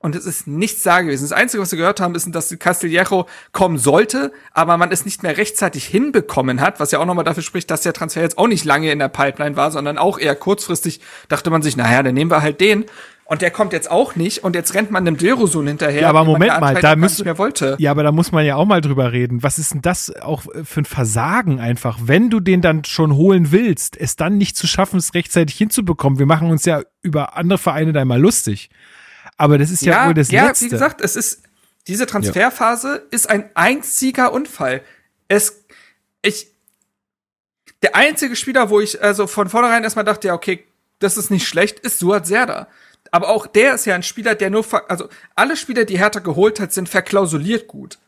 Und 0.02 0.16
es 0.16 0.26
ist 0.26 0.48
nichts 0.48 0.82
da 0.82 1.00
gewesen. 1.00 1.22
Das 1.22 1.32
Einzige, 1.32 1.62
was 1.62 1.70
wir 1.70 1.78
gehört 1.78 2.00
haben, 2.00 2.16
ist, 2.16 2.28
dass 2.34 2.56
Castillejo 2.58 3.26
kommen 3.52 3.78
sollte, 3.78 4.32
aber 4.52 4.76
man 4.76 4.90
es 4.90 5.04
nicht 5.04 5.22
mehr 5.22 5.36
rechtzeitig 5.36 5.84
hinbekommen 5.84 6.60
hat, 6.60 6.80
was 6.80 6.90
ja 6.90 6.98
auch 6.98 7.06
nochmal 7.06 7.24
dafür 7.24 7.44
spricht, 7.44 7.70
dass 7.70 7.82
der 7.82 7.92
Transfer 7.92 8.20
jetzt 8.20 8.36
auch 8.36 8.48
nicht 8.48 8.64
lange 8.64 8.90
in 8.90 8.98
der 8.98 9.08
Pipeline 9.08 9.56
war, 9.56 9.70
sondern 9.70 9.98
auch 9.98 10.18
eher 10.18 10.34
kurzfristig 10.34 11.00
dachte 11.28 11.50
man 11.50 11.62
sich, 11.62 11.76
naja, 11.76 12.02
dann 12.02 12.14
nehmen 12.14 12.32
wir 12.32 12.42
halt 12.42 12.60
den. 12.60 12.84
Und 13.24 13.40
der 13.40 13.50
kommt 13.50 13.72
jetzt 13.72 13.90
auch 13.90 14.16
nicht 14.16 14.44
und 14.44 14.56
jetzt 14.56 14.74
rennt 14.74 14.90
man 14.90 15.04
dem 15.04 15.16
Dilrosun 15.16 15.66
hinterher. 15.66 16.02
Ja, 16.02 16.08
aber 16.08 16.24
Moment 16.24 16.60
mal, 16.60 16.74
da 16.74 16.96
nicht 16.96 17.24
mehr 17.24 17.38
wollte. 17.38 17.76
Ja, 17.78 17.92
aber 17.92 18.02
da 18.02 18.12
muss 18.12 18.32
man 18.32 18.44
ja 18.44 18.56
auch 18.56 18.66
mal 18.66 18.80
drüber 18.80 19.12
reden. 19.12 19.42
Was 19.42 19.58
ist 19.58 19.72
denn 19.72 19.80
das 19.80 20.14
auch 20.20 20.42
für 20.64 20.80
ein 20.80 20.84
Versagen 20.84 21.60
einfach, 21.60 21.98
wenn 22.02 22.28
du 22.28 22.40
den 22.40 22.60
dann 22.60 22.84
schon 22.84 23.14
holen 23.14 23.52
willst, 23.52 23.96
es 23.96 24.16
dann 24.16 24.36
nicht 24.36 24.56
zu 24.56 24.66
schaffen, 24.66 24.98
es 24.98 25.14
rechtzeitig 25.14 25.56
hinzubekommen. 25.56 26.18
Wir 26.18 26.26
machen 26.26 26.50
uns 26.50 26.64
ja 26.64 26.82
über 27.00 27.36
andere 27.36 27.58
Vereine 27.58 27.92
da 27.92 28.02
immer 28.02 28.18
lustig. 28.18 28.68
Aber 29.36 29.58
das 29.58 29.70
ist 29.70 29.82
ja, 29.82 30.06
wohl 30.06 30.14
das 30.14 30.30
ja, 30.30 30.46
Letzte. 30.46 30.66
wie 30.66 30.68
gesagt, 30.70 31.00
es 31.00 31.16
ist 31.16 31.42
diese 31.88 32.06
Transferphase 32.06 33.06
ist 33.10 33.28
ein 33.28 33.50
einziger 33.54 34.32
Unfall. 34.32 34.82
Es 35.28 35.64
ich 36.22 36.48
der 37.82 37.96
einzige 37.96 38.36
Spieler, 38.36 38.70
wo 38.70 38.80
ich 38.80 39.02
also 39.02 39.26
von 39.26 39.48
vornherein 39.48 39.82
erstmal 39.82 40.04
dachte, 40.04 40.28
ja, 40.28 40.34
okay, 40.34 40.64
das 41.00 41.16
ist 41.16 41.30
nicht 41.30 41.46
schlecht, 41.46 41.80
ist 41.80 41.98
Suat 41.98 42.26
Serda. 42.26 42.68
Aber 43.10 43.28
auch 43.28 43.46
der 43.46 43.74
ist 43.74 43.84
ja 43.84 43.94
ein 43.94 44.04
Spieler, 44.04 44.34
der 44.36 44.50
nur 44.50 44.64
also 44.88 45.08
alle 45.34 45.56
Spieler, 45.56 45.84
die 45.84 45.98
Hertha 45.98 46.20
geholt 46.20 46.60
hat, 46.60 46.72
sind 46.72 46.88
verklausuliert 46.88 47.66
gut. 47.66 47.98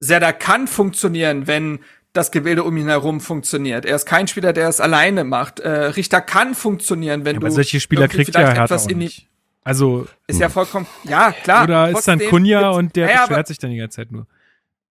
Serda 0.00 0.32
kann 0.32 0.68
funktionieren, 0.68 1.46
wenn 1.46 1.80
das 2.12 2.30
Gebilde 2.30 2.64
um 2.64 2.76
ihn 2.76 2.88
herum 2.88 3.20
funktioniert. 3.20 3.84
Er 3.84 3.96
ist 3.96 4.06
kein 4.06 4.28
Spieler, 4.28 4.52
der 4.52 4.68
es 4.68 4.80
alleine 4.80 5.24
macht. 5.24 5.60
Äh, 5.60 5.68
Richter 5.68 6.20
kann 6.20 6.54
funktionieren, 6.54 7.24
wenn 7.24 7.34
ja, 7.34 7.40
du 7.40 7.46
aber 7.46 7.54
solche 7.54 7.80
Spieler 7.80 8.08
kriegt 8.08 8.34
ja 8.34 8.40
Hertha 8.40 8.64
etwas 8.64 8.86
auch 8.86 8.90
nicht. 8.90 9.26
Also, 9.66 10.06
ist 10.28 10.38
ja 10.38 10.48
vollkommen, 10.48 10.86
ja, 11.02 11.32
klar. 11.32 11.64
oder 11.64 11.90
ist 11.90 12.06
dann 12.06 12.20
Kunja 12.20 12.70
und 12.70 12.94
der 12.94 13.08
ja, 13.10 13.16
aber, 13.16 13.26
beschwert 13.28 13.46
sich 13.48 13.58
dann 13.58 13.70
die 13.72 13.78
ganze 13.78 13.96
Zeit 13.96 14.12
nur. 14.12 14.26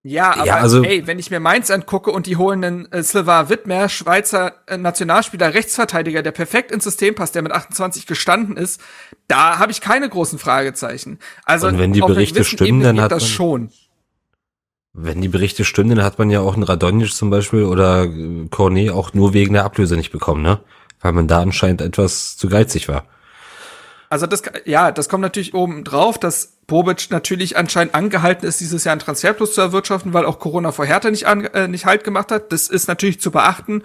ja, 0.03 0.33
aber 0.33 0.45
Ja, 0.45 0.55
also- 0.57 0.83
ey, 0.83 1.07
wenn 1.07 1.17
ich 1.17 1.31
mir 1.31 1.39
Mainz 1.39 1.71
angucke 1.71 2.11
und 2.11 2.25
die 2.25 2.35
holen 2.35 2.61
einen 2.61 2.91
äh, 2.91 3.01
Silva 3.01 3.47
Wittmer, 3.47 3.87
Schweizer 3.87 4.55
äh, 4.67 4.75
Nationalspieler, 4.77 5.53
Rechtsverteidiger, 5.53 6.21
der 6.23 6.33
perfekt 6.33 6.71
ins 6.73 6.83
System 6.83 7.15
passt, 7.15 7.35
der 7.35 7.41
mit 7.41 7.53
28 7.53 8.05
gestanden 8.05 8.57
ist, 8.57 8.81
da 9.29 9.59
habe 9.59 9.71
ich 9.71 9.79
keine 9.79 10.09
großen 10.09 10.39
Fragezeichen. 10.39 11.19
Also 11.45 11.67
Und 11.69 11.77
wenn 11.79 11.93
die 11.93 12.01
Berichte 12.01 12.43
stimmen, 12.43 12.67
Ebene 12.81 12.83
dann 12.83 13.01
hat 13.01 13.11
das 13.13 13.23
man- 13.23 13.31
schon. 13.31 13.69
Wenn 14.97 15.21
die 15.21 15.29
Berichte 15.29 15.63
stimmen, 15.65 15.95
dann 15.95 16.05
hat 16.05 16.19
man 16.19 16.29
ja 16.29 16.39
auch 16.41 16.55
einen 16.55 16.63
Radonjic 16.63 17.13
zum 17.13 17.29
Beispiel 17.29 17.63
oder 17.63 18.03
äh, 18.03 18.47
Cornet 18.49 18.91
auch 18.91 19.13
nur 19.13 19.33
wegen 19.33 19.53
der 19.53 19.63
Ablöse 19.63 19.95
nicht 19.95 20.11
bekommen, 20.11 20.41
ne? 20.41 20.59
Weil 20.99 21.13
man 21.13 21.27
da 21.29 21.41
anscheinend 21.41 21.81
etwas 21.81 22.35
zu 22.37 22.49
geizig 22.49 22.87
war. 22.89 23.05
Also 24.09 24.27
das, 24.27 24.43
ja, 24.65 24.91
das 24.91 25.09
kommt 25.09 25.21
natürlich 25.21 25.53
oben 25.53 25.83
drauf, 25.83 26.19
dass 26.19 26.57
Bobic 26.67 27.09
natürlich 27.09 27.57
anscheinend 27.57 27.95
angehalten 27.95 28.47
ist, 28.47 28.59
dieses 28.59 28.83
Jahr 28.83 28.93
einen 28.93 29.01
Transferplus 29.01 29.53
zu 29.53 29.61
erwirtschaften, 29.61 30.13
weil 30.13 30.25
auch 30.25 30.39
Corona 30.39 30.71
vor 30.71 30.85
Hertha 30.85 31.09
nicht, 31.09 31.27
an, 31.27 31.45
äh, 31.45 31.67
nicht 31.67 31.85
halt 31.85 32.03
gemacht 32.03 32.31
hat. 32.31 32.51
Das 32.51 32.67
ist 32.67 32.87
natürlich 32.87 33.19
zu 33.19 33.31
beachten. 33.31 33.83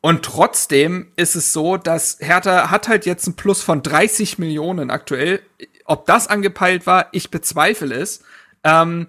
Und 0.00 0.24
trotzdem 0.24 1.12
ist 1.16 1.36
es 1.36 1.52
so, 1.52 1.76
dass 1.76 2.18
Hertha 2.20 2.70
hat 2.70 2.88
halt 2.88 3.06
jetzt 3.06 3.26
ein 3.28 3.34
Plus 3.34 3.62
von 3.62 3.82
30 3.82 4.38
Millionen 4.38 4.90
aktuell. 4.90 5.40
Ob 5.84 6.06
das 6.06 6.26
angepeilt 6.26 6.86
war, 6.86 7.06
ich 7.12 7.30
bezweifle 7.30 7.94
es. 7.94 8.22
Ähm, 8.64 9.06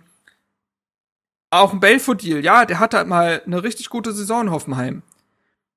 auch 1.50 1.74
ein 1.74 1.80
Belfodil, 1.80 2.44
ja, 2.44 2.66
der 2.66 2.80
hatte 2.80 2.98
halt 2.98 3.08
mal 3.08 3.42
eine 3.46 3.64
richtig 3.64 3.90
gute 3.90 4.12
Saison 4.12 4.48
in 4.48 4.52
Hoffenheim. 4.52 5.04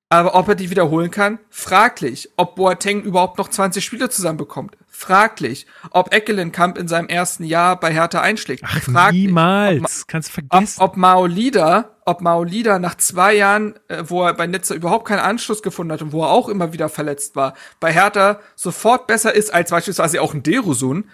Aber 0.09 0.37
ob 0.37 0.49
er 0.49 0.55
die 0.55 0.71
wiederholen 0.71 1.11
kann, 1.11 1.41
fraglich. 1.51 2.31
Ob 2.37 2.55
Boateng 2.55 3.03
überhaupt 3.03 3.39
noch 3.39 3.49
20 3.49 3.85
Spiele 3.85 4.09
zusammenbekommt, 4.09 4.77
fraglich. 4.89 5.67
Ob 5.91 6.15
Eckelenkamp 6.15 6.79
in 6.79 6.87
seinem 6.87 7.09
ersten 7.09 7.43
Jahr 7.43 7.81
bei 7.81 7.93
Hertha 7.93 8.21
einschlägt, 8.21 8.63
Ach, 8.65 8.81
fraglich. 8.81 9.27
niemals. 9.27 10.07
Kannst 10.07 10.29
Ob, 10.39 10.49
vergessen. 10.51 10.81
ob 10.81 10.97
Maolida, 10.97 11.97
ob 12.05 12.21
Maolida 12.21 12.79
nach 12.79 12.95
zwei 12.97 13.35
Jahren, 13.35 13.75
äh, 13.89 14.05
wo 14.07 14.23
er 14.23 14.35
bei 14.35 14.47
Nizza 14.47 14.75
überhaupt 14.77 15.09
keinen 15.09 15.19
Anschluss 15.19 15.61
gefunden 15.61 15.93
hat 15.93 16.03
und 16.03 16.13
wo 16.13 16.23
er 16.23 16.31
auch 16.31 16.49
immer 16.49 16.73
wieder 16.73 16.89
verletzt 16.89 17.35
war, 17.35 17.55
bei 17.81 17.93
Hertha 17.93 18.39
sofort 18.55 19.09
besser 19.09 19.35
ist 19.35 19.53
als 19.53 19.71
beispielsweise 19.71 20.23
auch 20.23 20.35
ein 20.35 20.45
Derusun, 20.45 21.11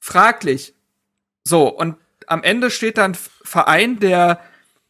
fraglich. 0.00 0.74
So, 1.44 1.68
und 1.68 1.96
am 2.26 2.42
Ende 2.42 2.70
steht 2.72 2.98
dann 2.98 3.12
ein 3.12 3.18
Verein, 3.44 4.00
der, 4.00 4.40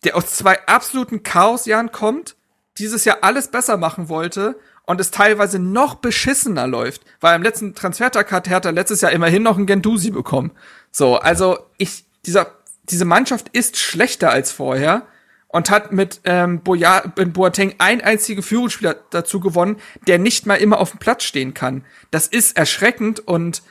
der 0.04 0.16
aus 0.16 0.34
zwei 0.36 0.66
absoluten 0.66 1.22
Chaosjahren 1.22 1.92
kommt, 1.92 2.35
dieses 2.78 3.04
Jahr 3.04 3.18
alles 3.22 3.48
besser 3.48 3.76
machen 3.76 4.08
wollte 4.08 4.58
und 4.84 5.00
es 5.00 5.10
teilweise 5.10 5.58
noch 5.58 5.96
beschissener 5.96 6.66
läuft, 6.66 7.02
weil 7.20 7.34
am 7.34 7.42
letzten 7.42 7.74
Transfertag 7.74 8.30
hat 8.30 8.48
Hertha 8.48 8.70
letztes 8.70 9.00
Jahr 9.00 9.12
immerhin 9.12 9.42
noch 9.42 9.56
einen 9.56 9.66
Gendusi 9.66 10.10
bekommen. 10.10 10.52
So, 10.90 11.16
also 11.16 11.58
ich, 11.76 12.04
dieser, 12.24 12.52
diese 12.84 13.04
Mannschaft 13.04 13.48
ist 13.50 13.76
schlechter 13.78 14.30
als 14.30 14.52
vorher 14.52 15.06
und 15.48 15.70
hat 15.70 15.92
mit 15.92 16.20
ähm, 16.24 16.60
Boya, 16.60 17.12
in 17.16 17.32
Boateng 17.32 17.74
einen 17.78 18.00
einzigen 18.00 18.42
Führungsspieler 18.42 18.96
dazu 19.10 19.40
gewonnen, 19.40 19.76
der 20.06 20.18
nicht 20.18 20.46
mal 20.46 20.56
immer 20.56 20.78
auf 20.78 20.90
dem 20.90 20.98
Platz 20.98 21.24
stehen 21.24 21.54
kann. 21.54 21.84
Das 22.10 22.26
ist 22.26 22.56
erschreckend 22.56 23.20
und 23.20 23.62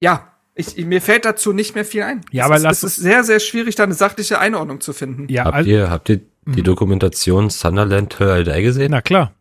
ja, 0.00 0.31
ich, 0.54 0.76
mir 0.84 1.00
fällt 1.00 1.24
dazu 1.24 1.52
nicht 1.52 1.74
mehr 1.74 1.84
viel 1.84 2.02
ein. 2.02 2.20
Ja, 2.30 2.44
es 2.44 2.46
aber 2.46 2.56
ist, 2.56 2.62
lass 2.62 2.82
es 2.82 2.96
ist 2.98 3.02
sehr, 3.02 3.24
sehr 3.24 3.40
schwierig, 3.40 3.74
da 3.74 3.84
eine 3.84 3.94
sachliche 3.94 4.38
Einordnung 4.38 4.80
zu 4.80 4.92
finden. 4.92 5.26
ja, 5.28 5.44
habt 5.44 5.54
also, 5.56 5.70
ihr, 5.70 5.90
habt 5.90 6.08
ihr 6.08 6.16
die 6.44 6.60
Mhm. 6.60 6.64
Dokumentation 6.64 7.50
Sunderland 7.50 8.16
Till 8.16 8.48
I 8.52 8.62
gesehen? 8.62 8.90
na 8.90 9.00
klar. 9.00 9.32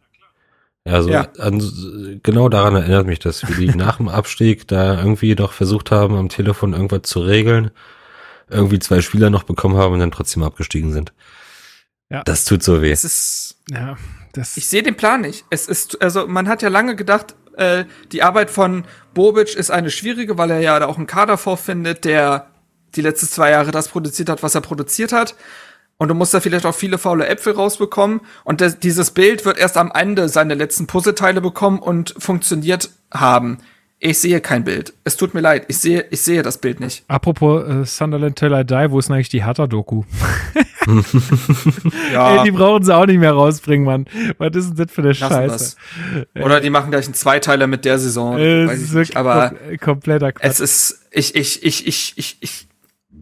Ja, 0.86 1.02
so 1.02 1.10
Ja. 1.10 1.28
An, 1.40 2.20
genau 2.24 2.48
daran 2.50 2.76
erinnert 2.76 3.08
mich 3.08 3.18
das, 3.20 3.48
wie 3.58 3.68
die 3.68 3.76
nach 3.78 3.98
dem 3.98 4.08
Abstieg 4.08 4.68
da 4.68 5.00
irgendwie 5.00 5.34
noch 5.36 5.52
versucht 5.54 5.90
haben, 5.92 6.16
am 6.16 6.30
Telefon 6.30 6.74
irgendwas 6.74 7.02
zu 7.04 7.20
regeln, 7.22 7.72
irgendwie 8.50 8.78
zwei 8.80 9.02
Spieler 9.02 9.30
noch 9.32 9.44
bekommen 9.44 9.78
haben 9.78 9.94
und 9.96 10.00
dann 10.00 10.12
trotzdem 10.12 10.44
abgestiegen 10.44 10.92
sind. 10.94 11.12
Ja. 12.10 12.24
Das 12.24 12.46
tut 12.46 12.62
so 12.62 12.82
weh. 12.82 12.92
Es 12.92 13.04
ist, 13.04 13.58
Ja, 13.72 13.96
das. 14.34 14.58
ich 14.58 14.68
sehe 14.68 14.84
den 14.84 14.96
Plan 14.96 15.22
nicht. 15.22 15.46
Es 15.50 15.68
ist, 15.68 16.02
also 16.02 16.28
man 16.28 16.48
hat 16.48 16.62
ja 16.62 16.70
lange 16.70 16.96
gedacht, 16.96 17.36
äh, 17.62 17.86
die 18.12 18.24
Arbeit 18.24 18.50
von 18.50 18.86
Bobic 19.14 19.56
ist 19.56 19.72
eine 19.72 19.92
schwierige, 19.92 20.38
weil 20.38 20.52
er 20.52 20.60
ja 20.60 20.80
da 20.80 20.88
auch 20.88 20.98
einen 20.98 21.08
Kader 21.08 21.38
vorfindet, 21.38 22.06
der 22.06 22.48
die 22.96 23.02
letzten 23.02 23.28
zwei 23.28 23.52
Jahre 23.52 23.72
das 23.72 23.88
produziert 23.88 24.30
hat, 24.30 24.44
was 24.44 24.56
er 24.56 24.62
produziert 24.62 25.14
hat. 25.14 25.36
Und 25.98 26.08
du 26.08 26.16
musst 26.16 26.34
da 26.34 26.40
vielleicht 26.40 26.66
auch 26.66 26.74
viele 26.74 26.98
faule 26.98 27.28
Äpfel 27.28 27.54
rausbekommen. 27.54 28.22
Und 28.44 28.84
dieses 28.84 29.12
Bild 29.12 29.46
wird 29.46 29.60
erst 29.60 29.78
am 29.78 29.92
Ende 29.94 30.30
seine 30.30 30.56
letzten 30.56 30.88
Puzzleteile 30.88 31.42
bekommen 31.42 31.78
und 31.80 32.16
funktioniert 32.18 32.90
haben. 33.14 33.60
Ich 34.04 34.18
sehe 34.18 34.42
kein 34.42 34.64
Bild. 34.64 34.94
Es 35.04 35.16
tut 35.16 35.36
mir 35.36 35.42
leid. 35.42 35.66
Ich 35.68 35.78
sehe, 35.78 36.06
ich 36.10 36.22
sehe 36.22 36.42
das 36.42 36.58
Bild 36.58 36.80
nicht. 36.80 37.04
Apropos 37.08 37.64
äh, 37.68 37.86
Sunderland 37.86 38.36
Till 38.36 38.52
I 38.52 38.66
Die, 38.66 38.90
wo 38.90 38.98
ist 38.98 39.10
denn 39.10 39.16
eigentlich 39.16 39.30
die 39.30 39.46
Hertha-Doku? 39.46 40.04
Ja. 42.12 42.38
Ey, 42.38 42.44
die 42.44 42.52
brauchen 42.52 42.84
sie 42.84 42.96
auch 42.96 43.06
nicht 43.06 43.20
mehr 43.20 43.34
rausbringen, 43.34 43.86
Mann. 43.86 44.06
Was 44.40 44.56
ist 44.56 44.70
denn 44.70 44.86
das 44.88 44.92
für 44.92 45.02
eine 45.02 45.10
Lassen 45.10 45.34
Scheiße? 45.34 45.78
wir's. 46.34 46.44
Oder 46.44 46.60
die 46.62 46.72
machen 46.72 46.90
gleich 46.90 47.06
einen 47.06 47.14
Zweiteiler 47.14 47.68
mit 47.68 47.86
der 47.86 48.00
Saison. 48.00 48.40
Äh, 48.40 48.68
weiß 48.68 48.80
ich 48.80 48.86
ist 48.86 48.94
nicht. 48.96 49.16
Aber 49.16 49.50
kom 49.50 49.78
kompletter 49.80 50.32
Quatsch. 50.32 50.50
es 50.50 50.60
ist, 50.60 51.08
ich, 51.12 51.36
ich, 51.36 51.64
ich, 51.64 51.88
ich, 51.88 52.14
ich, 52.18 52.38
ich, 52.40 52.68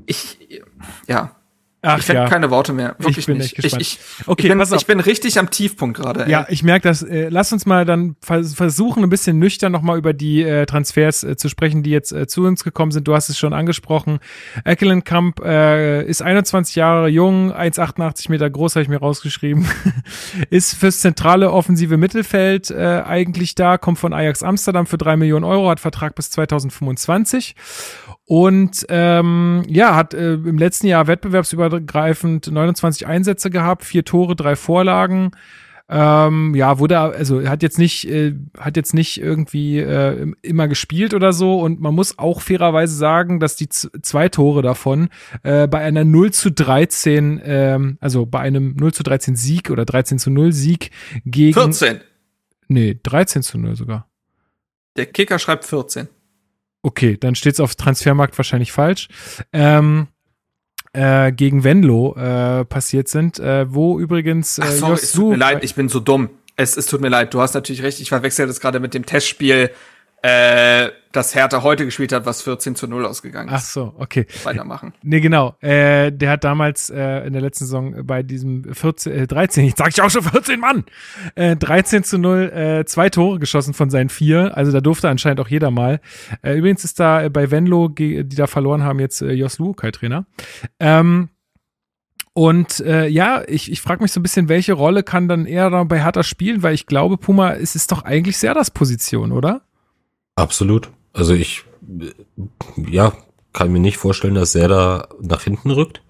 ich, 0.08 0.64
ja. 1.08 1.36
Ach 1.82 1.98
ich 1.98 2.06
finde 2.06 2.24
ja. 2.24 2.28
keine 2.30 2.50
Worte 2.50 2.74
mehr. 2.74 2.96
Wirklich 3.00 3.20
Ich 3.20 3.26
bin 3.26 3.38
nicht. 3.38 3.54
echt 3.54 3.56
gespannt. 3.56 3.82
Ich, 3.82 4.00
ich, 4.20 4.28
Okay, 4.28 4.48
ich, 4.48 4.54
bin, 4.54 4.78
ich 4.78 4.86
bin 4.86 5.00
richtig 5.00 5.40
am 5.40 5.50
Tiefpunkt 5.50 5.98
gerade. 5.98 6.30
Ja, 6.30 6.46
ich 6.50 6.62
merke 6.62 6.90
das. 6.90 7.04
Äh, 7.04 7.30
lass 7.30 7.54
uns 7.54 7.66
mal 7.66 7.86
dann 7.86 8.18
vers 8.22 8.54
versuchen, 8.54 9.04
ein 9.04 9.10
bisschen 9.10 9.40
nüchtern 9.40 9.72
nochmal 9.72 9.98
über 9.98 10.12
die 10.12 10.44
äh, 10.44 10.66
Transfers 10.66 11.24
äh, 11.24 11.38
zu 11.38 11.48
sprechen, 11.48 11.82
die 11.82 11.92
jetzt 11.92 12.12
äh, 12.12 12.28
zu 12.28 12.44
uns 12.44 12.66
gekommen 12.66 12.92
sind. 12.92 13.08
Du 13.08 13.16
hast 13.16 13.30
es 13.30 13.38
schon 13.38 13.54
angesprochen. 13.54 14.20
Eckelenkamp 14.66 15.40
äh, 15.40 16.04
ist 16.04 16.22
21 16.22 16.76
Jahre 16.76 17.08
jung, 17.08 17.54
1,88 17.54 18.30
Meter 18.30 18.50
groß, 18.50 18.76
habe 18.76 18.84
ich 18.84 18.90
mir 18.90 19.00
rausgeschrieben. 19.00 19.66
ist 20.50 20.76
fürs 20.76 21.00
zentrale 21.00 21.52
offensive 21.52 21.96
Mittelfeld 21.96 22.72
eigentlich 22.72 23.56
da, 23.56 23.78
kommt 23.78 24.00
von 24.00 24.14
Ajax 24.14 24.44
Amsterdam 24.44 24.86
für 24.86 24.98
drei 24.98 25.16
Millionen 25.16 25.46
Euro, 25.46 25.70
hat 25.70 25.80
Vertrag 25.80 26.16
bis 26.16 26.30
2025. 26.32 27.56
Und 28.30 28.86
ähm, 28.90 29.64
ja, 29.68 29.96
hat 29.96 30.14
äh, 30.14 30.34
im 30.34 30.60
letzten 30.60 30.86
Jahr 30.86 31.08
wettbewerbsübergreifend 31.08 32.52
29 32.52 33.08
Einsätze 33.08 33.50
gehabt, 33.50 33.84
vier 33.84 34.06
Tore, 34.06 34.36
drei 34.36 34.56
Vorlagen. 34.56 35.32
Ähm, 35.90 36.54
ja, 36.54 36.78
wurde 36.78 37.00
also 37.00 37.44
hat 37.50 37.64
jetzt 37.64 37.80
nicht 37.80 38.08
äh, 38.08 38.36
hat 38.56 38.78
jetzt 38.78 38.94
nicht 38.94 39.20
irgendwie 39.20 39.80
äh, 39.80 40.32
immer 40.44 40.68
gespielt 40.68 41.16
oder 41.16 41.34
so 41.34 41.60
und 41.60 41.82
man 41.82 41.96
muss 41.96 42.20
auch 42.20 42.42
fairerweise 42.42 42.96
sagen, 42.96 43.40
dass 43.40 43.56
die 43.56 43.68
zwei 43.68 44.30
Tore 44.30 44.62
davon 44.62 45.10
äh, 45.42 45.68
bei 45.68 45.80
einer 45.80 46.06
0 46.06 46.30
zu 46.30 46.52
13 46.52 47.42
ähm, 47.44 47.98
also 48.00 48.28
bei 48.28 48.42
einem 48.42 48.76
0 48.76 48.94
zu 48.94 49.02
13 49.02 49.36
Sieg 49.36 49.72
oder 49.72 49.86
13 49.86 50.20
zu 50.20 50.30
0 50.30 50.54
Sieg 50.54 50.92
gegen 51.26 51.56
14. 51.56 52.02
nee 52.68 53.00
13 53.02 53.42
zu 53.42 53.58
0 53.58 53.76
sogar 53.76 54.08
Der 54.98 55.08
Kicker 55.08 55.40
schreibt 55.40 55.66
14. 55.66 56.10
Okay, 56.82 57.18
dann 57.18 57.36
steht's 57.36 57.60
auf 57.60 57.76
Transfermarkt 57.76 58.38
wahrscheinlich 58.38 58.72
falsch. 58.72 59.10
Ähm, 59.52 60.08
äh, 60.94 61.32
gegen 61.32 61.64
Venlo 61.64 62.16
äh, 62.16 62.66
passiert 62.66 63.08
sind, 63.10 63.40
äh, 63.40 63.72
wo 63.72 64.00
übrigens 64.00 64.58
äh, 64.58 64.64
Ach, 64.66 64.72
sorry, 64.72 64.94
es 64.96 65.12
tut 65.12 65.30
mir 65.32 65.36
leid, 65.36 65.64
ich 65.64 65.76
bin 65.76 65.90
so 65.90 66.00
dumm. 66.00 66.30
Es, 66.56 66.78
es 66.78 66.88
tut 66.88 67.02
mir 67.02 67.10
leid, 67.10 67.34
du 67.34 67.42
hast 67.42 67.54
natürlich 67.54 67.84
recht, 67.84 68.00
ich 68.00 68.10
verwechsel 68.10 68.48
das 68.48 68.60
gerade 68.60 68.80
mit 68.80 68.94
dem 68.94 69.06
Testspiel, 69.06 69.72
äh, 70.22 70.90
das 71.12 71.34
Hertha 71.34 71.64
heute 71.64 71.86
gespielt 71.86 72.12
hat, 72.12 72.26
was 72.26 72.42
14 72.42 72.76
zu 72.76 72.88
0 72.88 73.06
ausgegangen 73.06 73.50
Ach 73.52 73.60
ist. 73.60 73.74
so, 73.74 73.94
okay. 73.98 74.28
Weitermachen. 74.44 74.94
Nee, 75.02 75.22
genau. 75.22 75.56
Äh, 75.60 76.12
der 76.12 76.32
hat 76.32 76.44
damals 76.44 76.90
äh, 76.90 77.26
in 77.26 77.34
der 77.34 77.42
letzten 77.42 77.66
Saison 77.66 78.06
bei 78.06 78.22
diesem 78.22 78.74
14, 78.74 79.12
äh, 79.14 79.28
13, 79.28 79.66
ich 79.66 79.74
sag 79.76 79.90
ich 79.90 80.02
auch 80.02 80.10
schon 80.10 80.24
14, 80.24 80.60
Mann, 80.60 80.84
äh, 81.36 81.56
13 81.56 82.04
zu 82.04 82.20
0 82.20 82.52
äh, 82.52 82.86
zwei 82.86 83.10
Tore 83.10 83.40
geschossen 83.40 83.74
von 83.74 83.90
seinen 83.90 84.10
vier. 84.10 84.56
Also 84.56 84.72
da 84.72 84.82
durfte 84.82 85.10
anscheinend 85.10 85.40
auch 85.40 85.48
jeder 85.48 85.72
mal. 85.72 86.00
Äh, 86.44 86.58
übrigens 86.58 86.84
ist 86.84 87.00
da 87.00 87.24
äh, 87.24 87.30
bei 87.30 87.50
Venlo, 87.50 87.88
die 87.88 88.28
da 88.28 88.46
verloren 88.48 88.84
haben, 88.84 89.00
jetzt 89.00 89.22
äh, 89.22 89.32
Jos 89.32 89.58
Lukai 89.58 89.92
Trainer. 89.92 90.26
Ähm, 90.80 91.30
und 92.34 92.80
äh, 92.82 93.08
ja, 93.08 93.44
ich, 93.48 93.72
ich 93.72 93.82
frage 93.82 94.04
mich 94.04 94.12
so 94.12 94.20
ein 94.20 94.24
bisschen, 94.24 94.48
welche 94.48 94.74
Rolle 94.74 95.04
kann 95.04 95.28
dann 95.28 95.46
er 95.46 95.70
da 95.70 95.84
bei 95.84 96.02
Hertha 96.02 96.24
spielen, 96.24 96.62
weil 96.62 96.74
ich 96.74 96.86
glaube, 96.86 97.18
Puma, 97.18 97.54
es 97.54 97.76
ist 97.76 97.92
doch 97.92 98.04
eigentlich 98.04 98.38
sehr 98.38 98.54
das 98.54 98.72
Position, 98.72 99.32
oder? 99.32 99.64
Absolut. 100.40 100.90
Also 101.12 101.34
ich, 101.34 101.66
äh, 102.00 102.12
ja, 102.90 103.14
kann 103.52 103.72
mir 103.72 103.80
nicht 103.80 103.98
vorstellen, 103.98 104.36
dass 104.36 104.56
er 104.56 104.68
da 104.68 105.08
nach 105.22 105.44
hinten 105.44 105.72
rückt. 105.72 106.02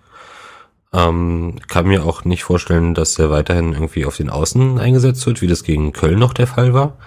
Ähm, 0.94 1.56
kann 1.68 1.88
mir 1.88 2.04
auch 2.04 2.26
nicht 2.26 2.44
vorstellen, 2.44 2.94
dass 2.94 3.18
er 3.18 3.30
weiterhin 3.30 3.74
irgendwie 3.74 4.06
auf 4.06 4.18
den 4.18 4.30
Außen 4.30 4.80
eingesetzt 4.80 5.26
wird, 5.26 5.42
wie 5.42 5.48
das 5.48 5.64
gegen 5.64 5.94
Köln 5.94 6.20
noch 6.20 6.34
der 6.34 6.48
Fall 6.48 6.74
war. 6.74 6.98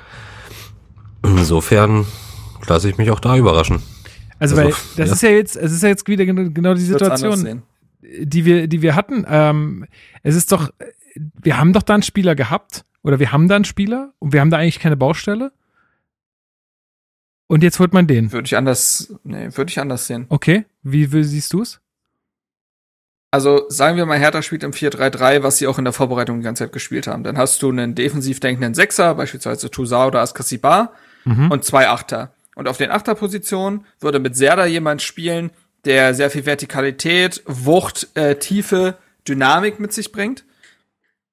Insofern 1.24 2.06
lasse 2.66 2.88
ich 2.88 2.98
mich 2.98 3.10
auch 3.10 3.20
da 3.20 3.36
überraschen. 3.36 3.82
Also, 4.38 4.56
Also, 4.56 4.56
weil 4.56 4.74
das 4.96 5.08
ja. 5.08 5.12
ist 5.14 5.22
ja 5.22 5.30
jetzt, 5.30 5.56
es 5.56 5.72
ist 5.72 5.82
ja 5.82 5.88
jetzt 5.88 6.08
wieder 6.08 6.24
genau, 6.26 6.74
die 6.74 6.80
Situation. 6.80 7.62
die 8.02 8.44
wir, 8.44 8.66
die 8.66 8.82
wir 8.82 8.96
hatten, 8.96 9.24
ähm, 9.28 9.86
es 10.24 10.34
ist 10.34 10.50
doch, 10.50 10.70
wir 11.14 11.58
haben 11.58 11.72
doch 11.72 11.82
da 11.82 11.94
einen 11.94 12.02
Spieler 12.02 12.34
gehabt 12.34 12.84
oder 13.02 13.20
wir 13.20 13.30
haben 13.30 13.46
da 13.46 13.56
einen 13.56 13.64
Spieler 13.64 14.12
und 14.18 14.32
wir 14.32 14.40
haben 14.40 14.50
da 14.50 14.58
eigentlich 14.58 14.80
keine 14.80 14.96
Baustelle. 14.96 15.52
Und 17.52 17.62
jetzt 17.62 17.78
holt 17.80 17.92
man 17.92 18.06
den. 18.06 18.32
Würde 18.32 18.46
ich 18.46 18.56
anders, 18.56 19.12
nee, 19.24 19.46
würde 19.54 19.68
ich 19.68 19.78
anders 19.78 20.06
sehen. 20.06 20.24
Okay, 20.30 20.64
wie, 20.82 21.12
wie 21.12 21.22
siehst 21.22 21.52
du 21.52 21.60
es? 21.60 21.80
Also 23.30 23.66
sagen 23.68 23.98
wir 23.98 24.06
mal, 24.06 24.18
Hertha 24.18 24.40
spielt 24.40 24.62
im 24.62 24.70
4-3-3, 24.70 25.42
was 25.42 25.58
sie 25.58 25.66
auch 25.66 25.76
in 25.78 25.84
der 25.84 25.92
Vorbereitung 25.92 26.38
die 26.38 26.44
ganze 26.44 26.64
Zeit 26.64 26.72
gespielt 26.72 27.06
haben. 27.06 27.24
Dann 27.24 27.36
hast 27.36 27.60
du 27.62 27.68
einen 27.68 27.94
defensiv 27.94 28.40
denkenden 28.40 28.72
Sechser, 28.72 29.14
beispielsweise 29.16 29.70
Toussaint 29.70 30.06
oder 30.08 30.20
Askasibar, 30.22 30.94
Mhm. 31.26 31.50
und 31.50 31.62
zwei 31.62 31.88
Achter. 31.88 32.32
Und 32.54 32.68
auf 32.68 32.78
den 32.78 32.90
Achterpositionen 32.90 33.84
würde 34.00 34.18
mit 34.18 34.34
Serda 34.34 34.64
jemand 34.64 35.02
spielen, 35.02 35.50
der 35.84 36.14
sehr 36.14 36.30
viel 36.30 36.46
Vertikalität, 36.46 37.42
Wucht, 37.44 38.08
äh, 38.14 38.36
Tiefe, 38.36 38.96
Dynamik 39.28 39.78
mit 39.78 39.92
sich 39.92 40.10
bringt. 40.10 40.44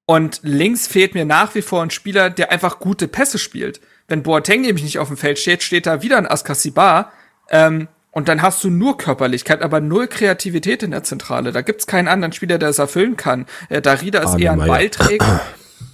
Und 0.06 0.42
links 0.44 0.86
fehlt 0.86 1.14
mir 1.14 1.24
nach 1.24 1.56
wie 1.56 1.62
vor 1.62 1.82
ein 1.82 1.92
Spieler, 1.92 2.30
der 2.30 2.52
einfach 2.52 2.80
gute 2.80 3.08
Pässe 3.08 3.40
spielt. 3.40 3.80
Wenn 4.10 4.24
Boateng 4.24 4.62
nämlich 4.62 4.84
nicht 4.84 5.00
auf 5.00 5.08
dem 5.08 5.18
Feld 5.18 5.40
steht, 5.40 5.64
steht 5.64 5.86
da 5.86 6.02
wieder 6.02 6.18
ein 6.18 6.28
Askasibar. 6.28 7.12
Ähm, 7.50 7.88
und 8.12 8.28
dann 8.28 8.42
hast 8.42 8.64
du 8.64 8.70
nur 8.70 8.98
Körperlichkeit, 8.98 9.62
aber 9.62 9.82
null 9.82 10.08
Kreativität 10.08 10.82
in 10.84 10.92
der 10.92 11.04
Zentrale. 11.04 11.52
Da 11.52 11.62
gibt's 11.62 11.86
keinen 11.86 12.08
anderen 12.08 12.34
Spieler, 12.34 12.58
der 12.58 12.70
es 12.70 12.80
erfüllen 12.80 13.16
kann. 13.16 13.46
Äh, 13.70 13.82
Darida 13.82 14.20
ist 14.20 14.32
Arne 14.32 14.44
eher 14.44 14.52
ein. 14.54 14.68
Ballträger. 14.68 15.42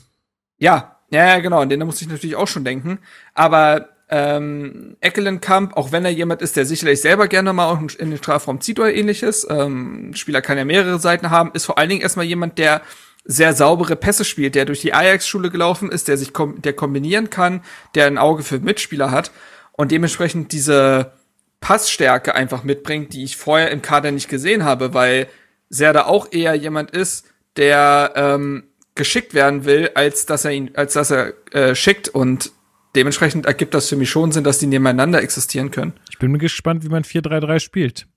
ja, 0.58 0.96
ja, 1.12 1.40
genau, 1.40 1.60
an 1.60 1.70
den 1.70 1.86
muss 1.86 2.02
ich 2.02 2.08
natürlich 2.08 2.36
auch 2.36 2.48
schon 2.48 2.64
denken. 2.64 3.00
Aber 3.34 3.90
ähm, 4.10 4.98
Eckelenkamp, 5.02 5.76
auch 5.76 5.92
wenn 5.92 6.06
er 6.06 6.12
jemand 6.12 6.42
ist, 6.42 6.56
der 6.56 6.66
sicherlich 6.66 7.02
selber 7.02 7.28
gerne 7.28 7.54
mal 7.54 7.80
in 7.98 8.12
den 8.12 8.18
Strafraum 8.18 8.62
zieht 8.62 8.80
oder 8.80 8.94
ähnliches, 8.94 9.48
ähm, 9.50 10.14
Spieler 10.14 10.42
kann 10.42 10.58
ja 10.58 10.66
mehrere 10.66 11.00
Seiten 11.00 11.32
haben, 11.32 11.52
ist 11.54 11.66
vor 11.66 11.78
allen 11.78 11.90
Dingen 11.90 12.02
erstmal 12.02 12.26
jemand, 12.26 12.58
der 12.58 12.82
sehr 13.26 13.54
saubere 13.54 13.96
Pässe 13.96 14.24
spielt, 14.24 14.56
der 14.56 14.66
durch 14.66 14.82
die 14.82 14.94
Ajax-Schule 14.94 15.50
gelaufen 15.50 15.92
ist, 15.92 16.08
der 16.08 16.18
sich 16.18 16.32
kom 16.32 16.62
der 16.62 16.74
kombinieren 16.74 17.30
kann, 17.30 17.62
der 17.96 18.06
ein 18.06 18.18
Auge 18.18 18.44
für 18.44 18.60
Mitspieler 18.60 19.12
hat 19.12 19.32
und 19.74 19.92
dementsprechend 19.92 20.52
diese 20.52 21.14
Passstärke 21.60 22.36
einfach 22.36 22.64
mitbringt, 22.64 23.14
die 23.14 23.24
ich 23.24 23.38
vorher 23.38 23.72
im 23.72 23.82
Kader 23.82 24.12
nicht 24.12 24.30
gesehen 24.30 24.64
habe, 24.64 24.94
weil 24.94 25.28
Serda 25.70 26.06
auch 26.06 26.32
eher 26.32 26.54
jemand 26.54 26.92
ist, 26.92 27.26
der 27.58 28.14
ähm, 28.16 28.66
geschickt 28.94 29.34
werden 29.34 29.66
will, 29.66 29.90
als 29.96 30.26
dass 30.28 30.46
er 30.46 30.52
ihn, 30.52 30.72
als 30.76 30.94
dass 30.94 31.12
er 31.12 31.34
äh, 31.52 31.74
schickt 31.74 32.08
und 32.08 32.52
dementsprechend 32.96 33.46
ergibt 33.46 33.74
das 33.74 33.90
für 33.90 33.96
mich 33.96 34.10
schon 34.10 34.32
Sinn, 34.32 34.44
dass 34.44 34.60
die 34.60 34.68
nebeneinander 34.68 35.22
existieren 35.22 35.72
können. 35.72 35.94
Ich 36.10 36.20
bin 36.20 36.38
gespannt, 36.38 36.84
wie 36.84 36.90
man 36.90 37.04
4-3-3 37.04 37.60
spielt. 37.60 38.08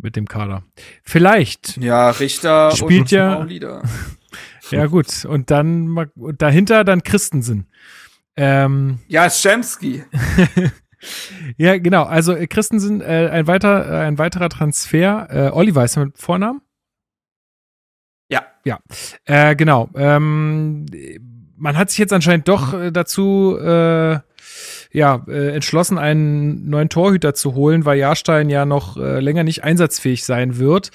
Mit 0.00 0.16
dem 0.16 0.26
Kader. 0.28 0.62
Vielleicht. 1.02 1.76
Ja, 1.78 2.10
Richter 2.10 2.70
Spielt 2.72 3.00
und 3.02 3.10
ja- 3.10 3.34
Maulida. 3.34 3.82
Ja, 4.70 4.84
gut. 4.84 5.24
Und 5.24 5.50
dann 5.50 5.96
und 5.96 6.42
dahinter 6.42 6.84
dann 6.84 7.02
Christensen. 7.02 7.68
Ähm, 8.36 8.98
Ja, 9.08 9.30
Schemski. 9.30 10.04
ja, 11.56 11.78
genau. 11.78 12.02
Also 12.04 12.34
äh, 12.34 12.46
Christensen, 12.46 13.00
äh, 13.00 13.30
ein, 13.32 13.46
weiter, 13.46 13.90
äh, 13.90 14.06
ein 14.06 14.18
weiterer 14.18 14.50
Transfer. 14.50 15.26
Äh, 15.30 15.50
Oliver 15.56 15.84
ist 15.84 15.96
mit 15.96 16.18
Vornamen? 16.18 16.60
Ja. 18.30 18.42
Ja, 18.66 18.78
äh, 19.24 19.56
genau. 19.56 19.88
Ähm, 19.94 20.84
man 21.56 21.78
hat 21.78 21.88
sich 21.88 21.98
jetzt 21.98 22.12
anscheinend 22.12 22.46
doch 22.48 22.74
äh, 22.74 22.90
dazu 22.92 23.56
äh, 23.58 24.18
ja, 24.90 25.22
äh, 25.28 25.54
entschlossen, 25.54 25.98
einen 25.98 26.68
neuen 26.68 26.88
Torhüter 26.88 27.34
zu 27.34 27.54
holen, 27.54 27.84
weil 27.84 27.98
Jahrstein 27.98 28.48
ja 28.48 28.64
noch 28.64 28.96
äh, 28.96 29.20
länger 29.20 29.44
nicht 29.44 29.64
einsatzfähig 29.64 30.24
sein 30.24 30.58
wird. 30.58 30.90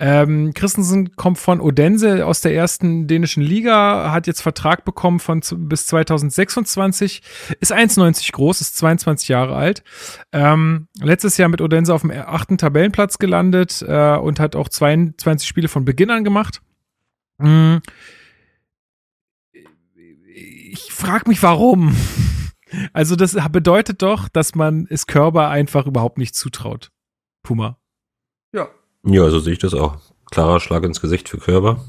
Ähm, 0.00 0.52
Christensen 0.54 1.14
kommt 1.16 1.38
von 1.38 1.60
Odense 1.60 2.26
aus 2.26 2.40
der 2.40 2.54
ersten 2.54 3.06
dänischen 3.06 3.42
Liga, 3.42 4.10
hat 4.10 4.26
jetzt 4.26 4.42
Vertrag 4.42 4.84
bekommen 4.84 5.20
von 5.20 5.40
bis 5.40 5.86
2026, 5.86 7.22
ist 7.60 7.72
1,90 7.72 8.32
groß, 8.32 8.60
ist 8.60 8.76
22 8.76 9.28
Jahre 9.28 9.54
alt. 9.54 9.82
Ähm, 10.32 10.88
letztes 11.00 11.36
Jahr 11.36 11.48
mit 11.48 11.60
Odense 11.60 11.94
auf 11.94 12.02
dem 12.02 12.10
achten 12.10 12.58
Tabellenplatz 12.58 13.18
gelandet 13.18 13.84
äh, 13.86 14.16
und 14.16 14.40
hat 14.40 14.56
auch 14.56 14.68
22 14.68 15.46
Spiele 15.46 15.68
von 15.68 15.84
Beginn 15.84 16.10
an 16.10 16.24
gemacht. 16.24 16.60
Mm. 17.38 17.76
Ich 20.70 20.92
frage 20.92 21.28
mich, 21.28 21.42
warum. 21.42 21.94
Also 22.92 23.16
das 23.16 23.36
bedeutet 23.50 24.02
doch, 24.02 24.28
dass 24.28 24.54
man 24.54 24.86
es 24.90 25.06
Körber 25.06 25.48
einfach 25.48 25.86
überhaupt 25.86 26.18
nicht 26.18 26.34
zutraut. 26.34 26.90
Puma. 27.42 27.78
Ja. 28.52 28.68
Ja, 29.04 29.30
so 29.30 29.38
sehe 29.38 29.54
ich 29.54 29.58
das 29.58 29.74
auch. 29.74 29.96
Klarer 30.30 30.60
Schlag 30.60 30.84
ins 30.84 31.00
Gesicht 31.00 31.28
für 31.28 31.38
Körber. 31.38 31.84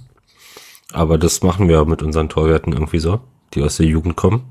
Aber 0.92 1.18
das 1.18 1.44
machen 1.44 1.68
wir 1.68 1.86
mit 1.86 2.02
unseren 2.02 2.30
Torwerten 2.30 2.74
irgendwie 2.74 3.00
so, 3.00 3.22
die 3.54 3.62
aus 3.62 3.78
der 3.78 3.86
Jugend 3.86 4.16
kommen. 4.16 4.44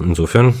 Insofern, 0.00 0.54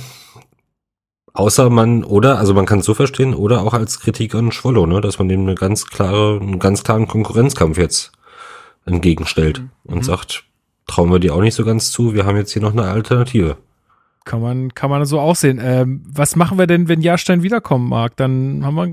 außer 1.32 1.70
man, 1.70 2.04
oder, 2.04 2.38
also 2.38 2.54
man 2.54 2.66
kann 2.66 2.80
es 2.80 2.84
so 2.84 2.94
verstehen, 2.94 3.34
oder 3.34 3.62
auch 3.62 3.74
als 3.74 3.98
Kritik 3.98 4.34
an 4.34 4.52
Schwollo, 4.52 4.86
ne, 4.86 5.00
dass 5.00 5.18
man 5.18 5.28
dem 5.28 5.40
eine 5.40 5.56
ganz 5.56 5.86
klare, 5.86 6.38
einen 6.40 6.60
ganz 6.60 6.84
klaren 6.84 7.08
Konkurrenzkampf 7.08 7.78
jetzt 7.78 8.12
entgegenstellt 8.84 9.62
und 9.84 10.04
sagt, 10.04 10.44
trauen 10.86 11.10
wir 11.10 11.18
dir 11.18 11.34
auch 11.34 11.40
nicht 11.40 11.54
so 11.54 11.64
ganz 11.64 11.90
zu, 11.90 12.14
wir 12.14 12.26
haben 12.26 12.36
jetzt 12.36 12.52
hier 12.52 12.62
noch 12.62 12.72
eine 12.72 12.84
Alternative. 12.84 13.56
Kann 14.24 14.40
man, 14.40 14.74
kann 14.74 14.90
man 14.90 15.04
so 15.04 15.20
auch 15.20 15.36
sehen. 15.36 15.60
Ähm, 15.62 16.02
was 16.08 16.34
machen 16.34 16.58
wir 16.58 16.66
denn, 16.66 16.88
wenn 16.88 17.00
Jahrstein 17.00 17.42
wiederkommen 17.42 17.88
mag? 17.88 18.16
Dann 18.16 18.64
haben 18.64 18.74
wir 18.74 18.86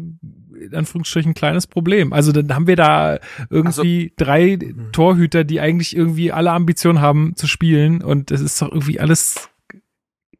in 0.63 0.75
Anführungsstrichen 0.75 1.31
ein 1.31 1.35
kleines 1.35 1.67
Problem. 1.67 2.13
Also 2.13 2.31
dann 2.31 2.53
haben 2.53 2.67
wir 2.67 2.75
da 2.75 3.19
irgendwie 3.49 4.13
drei 4.15 4.59
Torhüter, 4.91 5.43
die 5.43 5.59
eigentlich 5.59 5.95
irgendwie 5.95 6.31
alle 6.31 6.51
Ambitionen 6.51 7.01
haben 7.01 7.35
zu 7.35 7.47
spielen 7.47 8.01
und 8.01 8.31
es 8.31 8.41
ist 8.41 8.61
doch 8.61 8.69
irgendwie 8.69 8.99
alles 8.99 9.49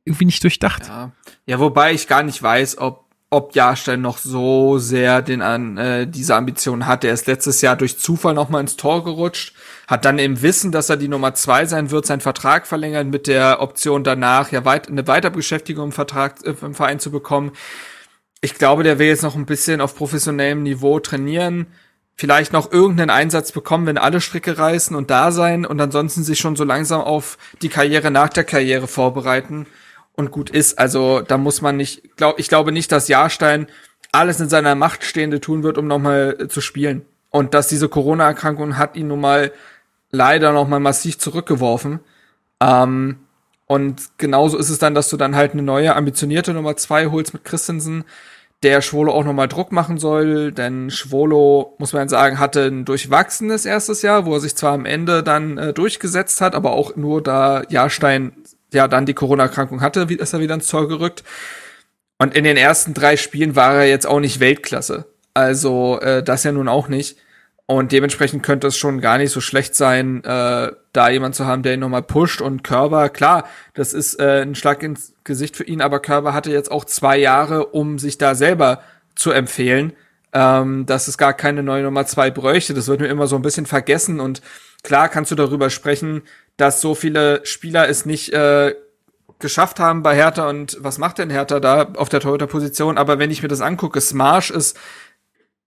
irgendwie 0.06 0.26
nicht 0.26 0.44
durchdacht. 0.44 0.88
Ja. 0.88 1.12
ja, 1.46 1.60
wobei 1.60 1.94
ich 1.94 2.08
gar 2.08 2.24
nicht 2.24 2.42
weiß, 2.42 2.78
ob 2.78 3.03
ob 3.34 3.56
Jahrstein 3.56 4.02
noch 4.02 4.20
so 4.20 4.78
sehr 4.78 5.22
den 5.22 5.42
an 5.42 5.78
äh, 5.78 6.08
diese 6.08 6.36
Ambition 6.36 6.86
hat. 6.86 7.04
Er 7.04 7.14
ist 7.14 7.28
letztes 7.28 7.62
Jahr 7.62 7.76
durch 7.76 7.98
Zufall 7.98 8.34
noch 8.34 8.50
mal 8.50 8.60
ins 8.60 8.78
Tor 8.78 9.04
gerutscht, 9.04 9.56
hat 9.88 10.06
dann 10.06 10.20
im 10.20 10.42
Wissen, 10.42 10.72
dass 10.72 10.90
er 10.90 10.98
die 10.98 11.08
Nummer 11.08 11.34
zwei 11.34 11.66
sein 11.66 11.92
wird, 11.92 12.06
seinen 12.06 12.22
Vertrag 12.22 12.68
verlängert 12.68 13.08
mit 13.08 13.28
der 13.28 13.62
Option 13.62 14.04
danach 14.04 14.52
ja 14.52 14.66
weit, 14.66 14.88
eine 14.88 15.08
Weiterbeschäftigung 15.08 15.86
im 15.86 15.92
Vertrag 15.92 16.46
äh, 16.46 16.54
im 16.62 16.76
Verein 16.76 17.00
zu 17.00 17.12
bekommen. 17.12 17.52
Ich 18.42 18.56
glaube, 18.56 18.84
der 18.84 19.00
will 19.00 19.08
jetzt 19.08 19.24
noch 19.24 19.36
ein 19.36 19.46
bisschen 19.46 19.82
auf 19.82 19.96
professionellem 19.96 20.64
Niveau 20.64 21.00
trainieren, 21.00 21.68
vielleicht 22.16 22.54
noch 22.54 22.72
irgendeinen 22.72 23.10
Einsatz 23.10 23.52
bekommen, 23.52 23.88
wenn 23.88 23.98
alle 23.98 24.22
Stricke 24.22 24.58
reißen 24.58 24.96
und 24.96 25.10
da 25.10 25.32
sein 25.32 25.66
und 25.66 25.82
ansonsten 25.82 26.24
sich 26.24 26.40
schon 26.40 26.56
so 26.56 26.64
langsam 26.64 27.02
auf 27.02 27.38
die 27.62 27.70
Karriere 27.70 28.12
nach 28.12 28.30
der 28.30 28.44
Karriere 28.44 28.88
vorbereiten 28.88 29.66
und 30.16 30.32
gut 30.32 30.50
ist. 30.50 30.80
Also 30.80 31.22
da 31.22 31.38
muss 31.38 31.62
man 31.62 31.78
nicht, 31.78 32.16
glaub, 32.18 32.40
ich 32.40 32.50
glaube 32.50 32.72
nicht, 32.72 32.92
dass 32.92 33.08
Jahrstein 33.08 33.68
alles 34.12 34.40
in 34.40 34.50
seiner 34.50 34.76
Macht 34.76 35.04
Stehende 35.04 35.42
tun 35.42 35.64
wird, 35.64 35.78
um 35.78 35.88
nochmal 35.88 36.38
äh, 36.40 36.48
zu 36.48 36.62
spielen. 36.62 37.06
Und 37.30 37.54
dass 37.54 37.68
diese 37.68 37.90
Corona-Erkrankung 37.90 38.78
hat 38.78 38.96
ihn 38.96 39.08
nun 39.08 39.22
mal 39.22 39.52
leider 40.12 40.52
nochmal 40.52 40.80
massiv 40.80 41.18
zurückgeworfen. 41.18 42.00
Ähm, 42.62 43.18
und 43.66 44.20
genauso 44.20 44.58
ist 44.58 44.70
es 44.70 44.78
dann, 44.78 44.94
dass 44.94 45.10
du 45.10 45.18
dann 45.18 45.36
halt 45.36 45.54
eine 45.54 45.64
neue, 45.64 45.96
ambitionierte 45.96 46.54
Nummer 46.54 46.78
zwei 46.78 47.08
holst 47.08 47.34
mit 47.34 47.44
Christensen, 47.44 48.04
der 48.62 48.82
Schwolo 48.82 49.12
auch 49.12 49.26
nochmal 49.26 49.48
Druck 49.48 49.72
machen 49.72 49.98
soll, 49.98 50.52
denn 50.52 50.90
Schwolo, 50.90 51.76
muss 51.80 51.92
man 51.92 52.08
sagen, 52.08 52.40
hatte 52.40 52.66
ein 52.66 52.86
durchwachsenes 52.86 53.66
erstes 53.66 54.02
Jahr, 54.04 54.26
wo 54.26 54.36
er 54.36 54.40
sich 54.40 54.56
zwar 54.56 54.74
am 54.74 54.86
Ende 54.86 55.24
dann 55.24 55.58
äh, 55.58 55.74
durchgesetzt 55.74 56.40
hat, 56.40 56.56
aber 56.56 56.72
auch 56.72 56.96
nur 56.96 57.22
da 57.22 57.64
Jahrstein 57.70 58.34
ja 58.74 58.88
dann 58.88 59.06
die 59.06 59.14
Corona-Erkrankung 59.14 59.82
hatte, 59.82 60.08
ist 60.10 60.34
er 60.34 60.40
wieder 60.40 60.56
ins 60.56 60.68
Zoll 60.68 60.88
gerückt. 60.88 61.24
Und 62.18 62.36
in 62.36 62.44
den 62.44 62.58
ersten 62.58 62.94
drei 62.94 63.18
Spielen 63.18 63.56
war 63.56 63.76
er 63.76 63.88
jetzt 63.88 64.08
auch 64.08 64.20
nicht 64.20 64.40
Weltklasse. 64.40 65.06
Also 65.34 66.00
äh, 66.00 66.24
das 66.24 66.44
ja 66.44 66.52
nun 66.52 66.68
auch 66.68 66.88
nicht. 66.88 67.18
Und 67.66 67.92
dementsprechend 67.92 68.44
könnte 68.44 68.68
es 68.68 68.78
schon 68.78 69.00
gar 69.00 69.18
nicht 69.18 69.32
so 69.32 69.40
schlecht 69.40 69.74
sein, 69.76 70.24
äh, 70.26 70.72
da 70.92 71.10
jemand 71.10 71.34
zu 71.34 71.46
haben, 71.46 71.64
der 71.64 71.76
ihn 71.76 71.80
nochmal 71.80 72.04
pusht. 72.04 72.42
Und 72.42 72.64
Körber, 72.64 73.10
klar, 73.10 73.48
das 73.74 73.94
ist 73.94 74.20
äh, 74.20 74.42
ein 74.42 74.56
Schlag 74.56 74.84
ins 74.84 75.14
Gesicht 75.24 75.56
für 75.56 75.64
ihn, 75.64 75.82
aber 75.82 76.00
Körber 76.02 76.34
hatte 76.34 76.52
jetzt 76.52 76.72
auch 76.72 76.84
zwei 76.84 77.18
Jahre, 77.18 77.68
um 77.68 78.00
sich 78.00 78.18
da 78.18 78.36
selber 78.36 78.82
zu 79.16 79.32
empfehlen, 79.32 79.94
ähm, 80.34 80.86
dass 80.86 81.08
es 81.08 81.18
gar 81.18 81.34
keine 81.34 81.64
neue 81.64 81.84
Nummer 81.84 82.06
zwei 82.06 82.32
bräuchte. 82.32 82.74
Das 82.74 82.88
wird 82.90 83.00
mir 83.00 83.08
immer 83.08 83.28
so 83.28 83.38
ein 83.38 83.42
bisschen 83.42 83.66
vergessen. 83.66 84.20
Und 84.20 84.42
klar 84.84 85.08
kannst 85.08 85.32
du 85.32 85.36
darüber 85.36 85.70
sprechen, 85.70 86.24
dass 86.58 86.82
so 86.82 86.96
viele 86.96 87.46
Spieler 87.46 87.90
es 87.90 88.06
nicht 88.06 88.34
äh, 88.34 88.76
geschafft 89.40 89.80
haben 89.80 90.04
bei 90.04 90.16
Hertha 90.16 90.50
und 90.50 90.78
was 90.80 90.98
macht 90.98 91.18
denn 91.18 91.30
Hertha 91.30 91.60
da 91.60 91.92
auf 91.96 92.10
der 92.10 92.20
Torhüter-Position? 92.20 92.98
Aber 92.98 93.20
wenn 93.20 93.32
ich 93.32 93.42
mir 93.42 93.50
das 93.50 93.62
angucke, 93.62 94.00
Smarsch 94.02 94.52
ist 94.52 94.78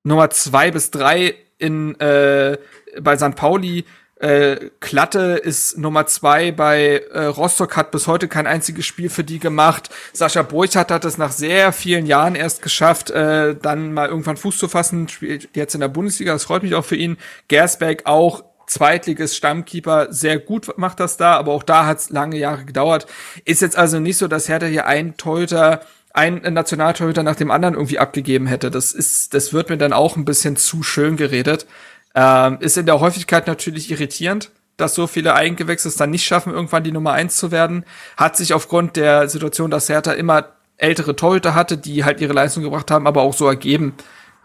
Nummer 0.03 0.31
zwei 0.31 0.71
bis 0.71 0.91
drei 0.91 1.35
in 1.59 1.99
äh, 2.01 2.59
bei 3.01 3.17
St. 3.17 3.35
Pauli. 3.35 3.85
Äh, 4.19 4.71
Klatte 4.81 5.41
ist 5.43 5.77
Nummer 5.77 6.07
zwei 6.07 6.51
bei 6.51 7.03
äh, 7.13 7.25
Rostock, 7.27 7.77
hat 7.77 7.91
bis 7.91 8.07
heute 8.07 8.29
kein 8.29 8.47
einziges 8.47 8.87
Spiel 8.87 9.11
für 9.11 9.25
die 9.25 9.39
gemacht. 9.39 9.91
Sascha 10.15 10.43
Burchardt 10.43 10.91
hat 10.91 11.05
es 11.05 11.19
nach 11.19 11.33
sehr 11.33 11.71
vielen 11.73 12.07
Jahren 12.07 12.35
erst 12.35 12.63
geschafft, 12.63 13.11
äh, 13.11 13.55
dann 13.55 13.93
mal 13.93 14.09
irgendwann 14.09 14.39
Fuß 14.39 14.57
zu 14.57 14.69
fassen, 14.69 15.09
spielt 15.09 15.51
jetzt 15.55 15.75
in 15.75 15.83
der 15.83 15.89
Bundesliga, 15.89 16.33
das 16.33 16.45
freut 16.45 16.63
mich 16.63 16.75
auch 16.75 16.85
für 16.85 16.97
ihn. 16.97 17.19
Gersbeck 17.49 18.07
auch 18.07 18.43
Zweitliges 18.67 19.37
Stammkeeper, 19.37 20.13
sehr 20.13 20.39
gut 20.39 20.77
macht 20.77 21.01
das 21.01 21.17
da, 21.17 21.35
aber 21.37 21.53
auch 21.53 21.63
da 21.63 21.87
hat 21.87 21.99
es 21.99 22.11
lange 22.11 22.37
Jahre 22.37 22.65
gedauert. 22.65 23.07
Ist 23.45 23.63
jetzt 23.63 23.77
also 23.77 24.01
nicht 24.01 24.19
so, 24.19 24.29
dass 24.29 24.49
Hertha 24.49 24.67
hier 24.67 24.87
ein 24.87 25.17
Torhüter 25.17 25.81
ein 26.17 26.41
Nationaltorhüter 26.41 27.23
nach 27.23 27.37
dem 27.37 27.51
anderen 27.51 27.75
irgendwie 27.75 27.99
abgegeben 27.99 28.47
hätte. 28.47 28.71
Das 28.71 28.93
ist, 28.93 29.35
das 29.35 29.53
wird 29.53 29.69
mir 29.69 29.77
dann 29.77 29.93
auch 29.93 30.17
ein 30.17 30.25
bisschen 30.25 30.57
zu 30.57 30.83
schön 30.83 31.17
geredet. 31.17 31.67
Ähm, 32.15 32.57
ist 32.61 32.79
in 32.79 32.87
der 32.87 33.01
Häufigkeit 33.01 33.47
natürlich 33.47 33.91
irritierend, 33.91 34.51
dass 34.79 34.95
so 34.95 35.07
viele 35.07 35.35
Eigengewächse 35.35 35.89
es 35.89 35.97
dann 35.97 36.11
nicht 36.11 36.25
schaffen, 36.25 36.55
irgendwann 36.55 36.85
die 36.85 36.93
Nummer 36.93 37.13
eins 37.13 37.37
zu 37.37 37.51
werden. 37.51 37.85
Hat 38.17 38.37
sich 38.37 38.55
aufgrund 38.55 38.97
der 38.97 39.29
Situation, 39.29 39.71
dass 39.71 39.91
Hertha 39.91 40.13
immer 40.13 40.57
ältere 40.79 41.17
Torhüter 41.17 41.55
hatte, 41.55 41.77
die 41.77 42.05
halt 42.05 42.23
ihre 42.23 42.33
Leistung 42.33 42.63
gebracht 42.63 42.91
haben, 42.91 43.07
aber 43.07 43.21
auch 43.21 43.35
so 43.35 43.47
ergeben. 43.47 43.95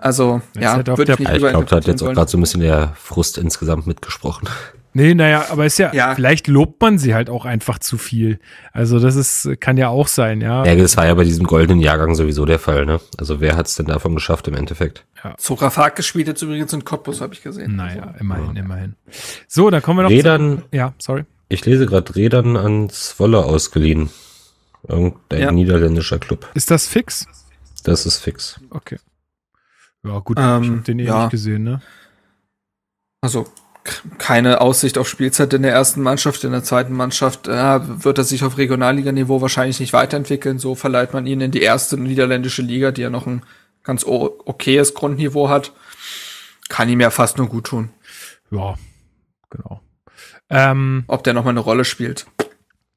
Also, 0.01 0.41
das 0.55 0.63
ja, 0.63 0.73
halt 0.73 0.87
würde 0.87 1.13
ich 1.13 1.19
nicht 1.19 1.31
Ich 1.31 1.37
glaube, 1.37 1.65
da 1.65 1.75
hat 1.77 1.85
jetzt 1.85 2.01
auch 2.01 2.11
gerade 2.11 2.29
so 2.29 2.37
ein 2.37 2.41
bisschen 2.41 2.61
der 2.61 2.93
Frust 2.95 3.37
insgesamt 3.37 3.87
mitgesprochen. 3.87 4.49
Nee, 4.93 5.13
naja, 5.13 5.45
aber 5.49 5.65
ist 5.65 5.79
ja, 5.79 5.93
ja, 5.93 6.13
vielleicht 6.15 6.49
lobt 6.49 6.81
man 6.81 6.97
sie 6.97 7.15
halt 7.15 7.29
auch 7.29 7.45
einfach 7.45 7.79
zu 7.79 7.97
viel. 7.97 8.39
Also 8.73 8.99
das 8.99 9.15
ist, 9.15 9.49
kann 9.61 9.77
ja 9.77 9.87
auch 9.87 10.07
sein, 10.07 10.41
ja. 10.41 10.65
Ja, 10.65 10.75
das 10.75 10.97
war 10.97 11.05
ja 11.05 11.13
bei 11.13 11.23
diesem 11.23 11.47
goldenen 11.47 11.79
Jahrgang 11.79 12.13
sowieso 12.13 12.43
der 12.43 12.59
Fall, 12.59 12.85
ne? 12.85 12.99
Also 13.17 13.39
wer 13.39 13.55
hat's 13.55 13.75
denn 13.75 13.85
davon 13.85 14.13
geschafft 14.15 14.49
im 14.49 14.53
Endeffekt? 14.53 15.05
Ja. 15.23 15.35
Zora 15.37 15.89
gespielt 15.89 16.27
jetzt 16.27 16.41
übrigens 16.41 16.73
in 16.73 16.83
Cottbus, 16.83 17.21
habe 17.21 17.33
ich 17.33 17.41
gesehen. 17.41 17.77
Naja, 17.77 18.03
also. 18.03 18.19
immerhin, 18.19 18.55
ja. 18.55 18.63
immerhin. 18.63 18.95
So, 19.47 19.69
dann 19.69 19.81
kommen 19.81 19.99
wir 19.99 20.03
noch 20.03 20.09
Rädern, 20.09 20.57
zu, 20.57 20.75
Ja, 20.75 20.93
sorry. 20.97 21.23
Ich 21.47 21.65
lese 21.65 21.85
gerade 21.85 22.13
Rädern 22.13 22.57
ans 22.57 23.15
Wolle 23.17 23.45
ausgeliehen. 23.45 24.09
Irgendein 24.85 25.39
ja. 25.39 25.51
niederländischer 25.53 26.19
Club. 26.19 26.49
Ist 26.53 26.69
das 26.69 26.87
fix? 26.87 27.27
Das 27.83 28.05
ist 28.05 28.17
fix. 28.17 28.59
Okay. 28.71 28.97
Ja, 30.03 30.19
gut, 30.19 30.37
ähm, 30.39 30.63
ich 30.63 30.69
hab 30.69 30.83
den 30.85 30.99
eh 30.99 31.03
ja. 31.03 31.21
nicht 31.21 31.31
gesehen, 31.31 31.63
ne? 31.63 31.81
Also, 33.21 33.45
keine 34.17 34.61
Aussicht 34.61 34.97
auf 34.97 35.07
Spielzeit 35.07 35.53
in 35.53 35.63
der 35.63 35.73
ersten 35.73 36.01
Mannschaft. 36.01 36.43
In 36.43 36.51
der 36.51 36.63
zweiten 36.63 36.93
Mannschaft 36.93 37.47
äh, 37.47 38.03
wird 38.03 38.17
er 38.17 38.23
sich 38.23 38.43
auf 38.43 38.57
Regionalliganiveau 38.57 39.41
wahrscheinlich 39.41 39.79
nicht 39.79 39.93
weiterentwickeln. 39.93 40.59
So 40.59 40.75
verleiht 40.75 41.13
man 41.13 41.25
ihn 41.25 41.41
in 41.41 41.51
die 41.51 41.61
erste 41.61 41.97
niederländische 41.97 42.61
Liga, 42.61 42.91
die 42.91 43.01
ja 43.01 43.09
noch 43.09 43.27
ein 43.27 43.43
ganz 43.83 44.05
okayes 44.05 44.93
Grundniveau 44.93 45.49
hat. 45.49 45.71
Kann 46.69 46.89
ihm 46.89 47.01
ja 47.01 47.09
fast 47.09 47.37
nur 47.37 47.47
gut 47.47 47.65
tun. 47.65 47.89
Ja, 48.51 48.75
genau. 49.49 49.81
Ähm, 50.49 51.03
Ob 51.07 51.23
der 51.23 51.33
noch 51.33 51.43
mal 51.43 51.51
eine 51.51 51.59
Rolle 51.59 51.85
spielt. 51.85 52.27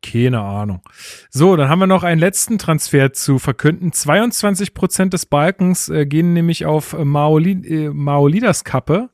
Keine 0.04 0.40
Ahnung. 0.40 0.82
So, 1.30 1.56
dann 1.56 1.68
haben 1.68 1.78
wir 1.78 1.86
noch 1.86 2.02
einen 2.02 2.20
letzten 2.20 2.58
Transfer 2.58 3.12
zu 3.12 3.38
verkünden. 3.38 3.92
22 3.92 4.74
Prozent 4.74 5.14
des 5.14 5.24
Balkens 5.24 5.88
äh, 5.88 6.04
gehen 6.04 6.34
nämlich 6.34 6.66
auf 6.66 6.92
äh, 6.92 7.04
Maoli, 7.04 7.52
äh, 7.52 7.90
Maolidas 7.90 8.64
Kappe. 8.64 9.08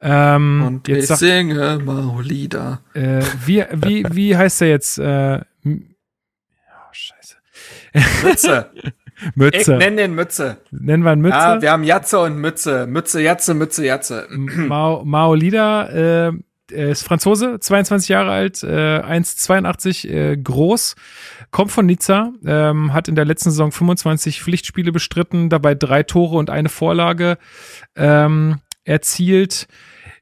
Ähm, 0.00 0.64
Und 0.66 0.88
jetzt 0.88 1.04
ich 1.04 1.06
sag, 1.06 1.18
singe 1.18 1.80
Maulida. 1.84 2.82
Äh, 2.94 3.22
wie, 3.46 3.64
wie, 3.72 4.04
wie 4.10 4.36
heißt 4.36 4.62
er 4.62 4.68
jetzt? 4.68 4.98
Äh, 4.98 5.40
oh, 5.64 5.72
scheiße. 6.92 7.36
Mütze. 8.24 8.70
Mütze. 9.34 9.58
Ich 9.58 9.66
nenne 9.66 9.96
den 9.96 10.14
Mütze. 10.14 10.58
Nennen 10.70 11.02
wir 11.02 11.12
ihn 11.12 11.20
Mütze? 11.20 11.36
Ja, 11.36 11.62
wir 11.62 11.72
haben 11.72 11.84
Jatze 11.84 12.20
und 12.20 12.38
Mütze. 12.38 12.86
Mütze, 12.86 13.20
Jatze, 13.20 13.54
Mütze, 13.54 13.84
Jatze. 13.84 14.28
Mao, 14.30 15.04
Maolida 15.04 16.28
äh, 16.28 16.32
ist 16.70 17.02
Franzose, 17.02 17.58
22 17.60 18.08
Jahre 18.08 18.30
alt, 18.30 18.62
äh, 18.62 19.00
1,82 19.00 20.08
äh, 20.08 20.36
groß, 20.36 20.96
kommt 21.50 21.72
von 21.72 21.86
Nizza, 21.86 22.32
ähm, 22.44 22.92
hat 22.92 23.08
in 23.08 23.14
der 23.14 23.24
letzten 23.24 23.50
Saison 23.50 23.72
25 23.72 24.42
Pflichtspiele 24.42 24.92
bestritten, 24.92 25.48
dabei 25.48 25.74
drei 25.74 26.02
Tore 26.02 26.36
und 26.36 26.50
eine 26.50 26.68
Vorlage 26.68 27.38
ähm, 27.96 28.60
erzielt 28.84 29.68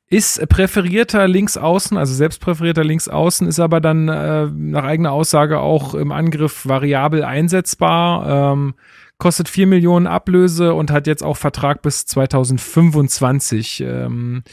ist 0.08 0.48
präferierter 0.48 1.26
Linksaußen, 1.26 1.96
also 1.96 2.14
selbstpräferierter 2.14 2.84
Linksaußen, 2.84 3.46
ist 3.48 3.58
aber 3.58 3.80
dann 3.80 4.08
äh, 4.08 4.46
nach 4.46 4.84
eigener 4.84 5.10
Aussage 5.12 5.58
auch 5.58 5.94
im 5.94 6.12
Angriff 6.12 6.66
variabel 6.66 7.24
einsetzbar, 7.24 8.52
ähm, 8.52 8.74
kostet 9.18 9.48
vier 9.48 9.66
Millionen 9.66 10.06
Ablöse 10.06 10.74
und 10.74 10.92
hat 10.92 11.06
jetzt 11.08 11.24
auch 11.24 11.36
Vertrag 11.36 11.82
bis 11.82 12.06
2025. 12.06 13.80
Ähm, 13.80 14.44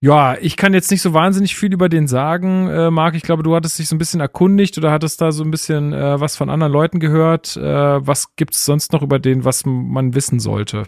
ja, 0.00 0.36
ich 0.40 0.56
kann 0.56 0.74
jetzt 0.74 0.90
nicht 0.90 1.02
so 1.02 1.12
wahnsinnig 1.12 1.56
viel 1.56 1.72
über 1.72 1.88
den 1.88 2.06
sagen, 2.06 2.68
äh, 2.68 2.90
Marc. 2.90 3.16
Ich 3.16 3.22
glaube, 3.22 3.42
du 3.42 3.54
hattest 3.56 3.78
dich 3.78 3.88
so 3.88 3.96
ein 3.96 3.98
bisschen 3.98 4.20
erkundigt 4.20 4.78
oder 4.78 4.92
hattest 4.92 5.20
da 5.20 5.32
so 5.32 5.42
ein 5.42 5.50
bisschen 5.50 5.92
äh, 5.92 6.20
was 6.20 6.36
von 6.36 6.50
anderen 6.50 6.72
Leuten 6.72 7.00
gehört. 7.00 7.56
Äh, 7.56 7.62
was 7.62 8.36
gibt's 8.36 8.64
sonst 8.64 8.92
noch 8.92 9.02
über 9.02 9.18
den, 9.18 9.44
was 9.44 9.64
man 9.66 10.14
wissen 10.14 10.38
sollte? 10.38 10.84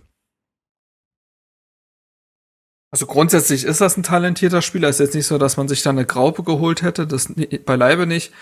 Also 2.93 3.07
grundsätzlich 3.07 3.65
ist 3.65 3.81
das 3.81 3.97
ein 3.97 4.03
talentierter 4.05 4.63
Spieler. 4.63 4.89
Ist 4.89 5.01
jetzt 5.01 5.15
nicht 5.15 5.27
so, 5.27 5.39
dass 5.39 5.57
man 5.57 5.67
sich 5.67 5.83
da 5.83 5.91
eine 5.91 6.07
Graupe 6.07 6.45
geholt 6.45 6.83
hätte. 6.83 7.07
Das 7.07 7.33
beileibe 7.65 8.07
nicht. 8.07 8.33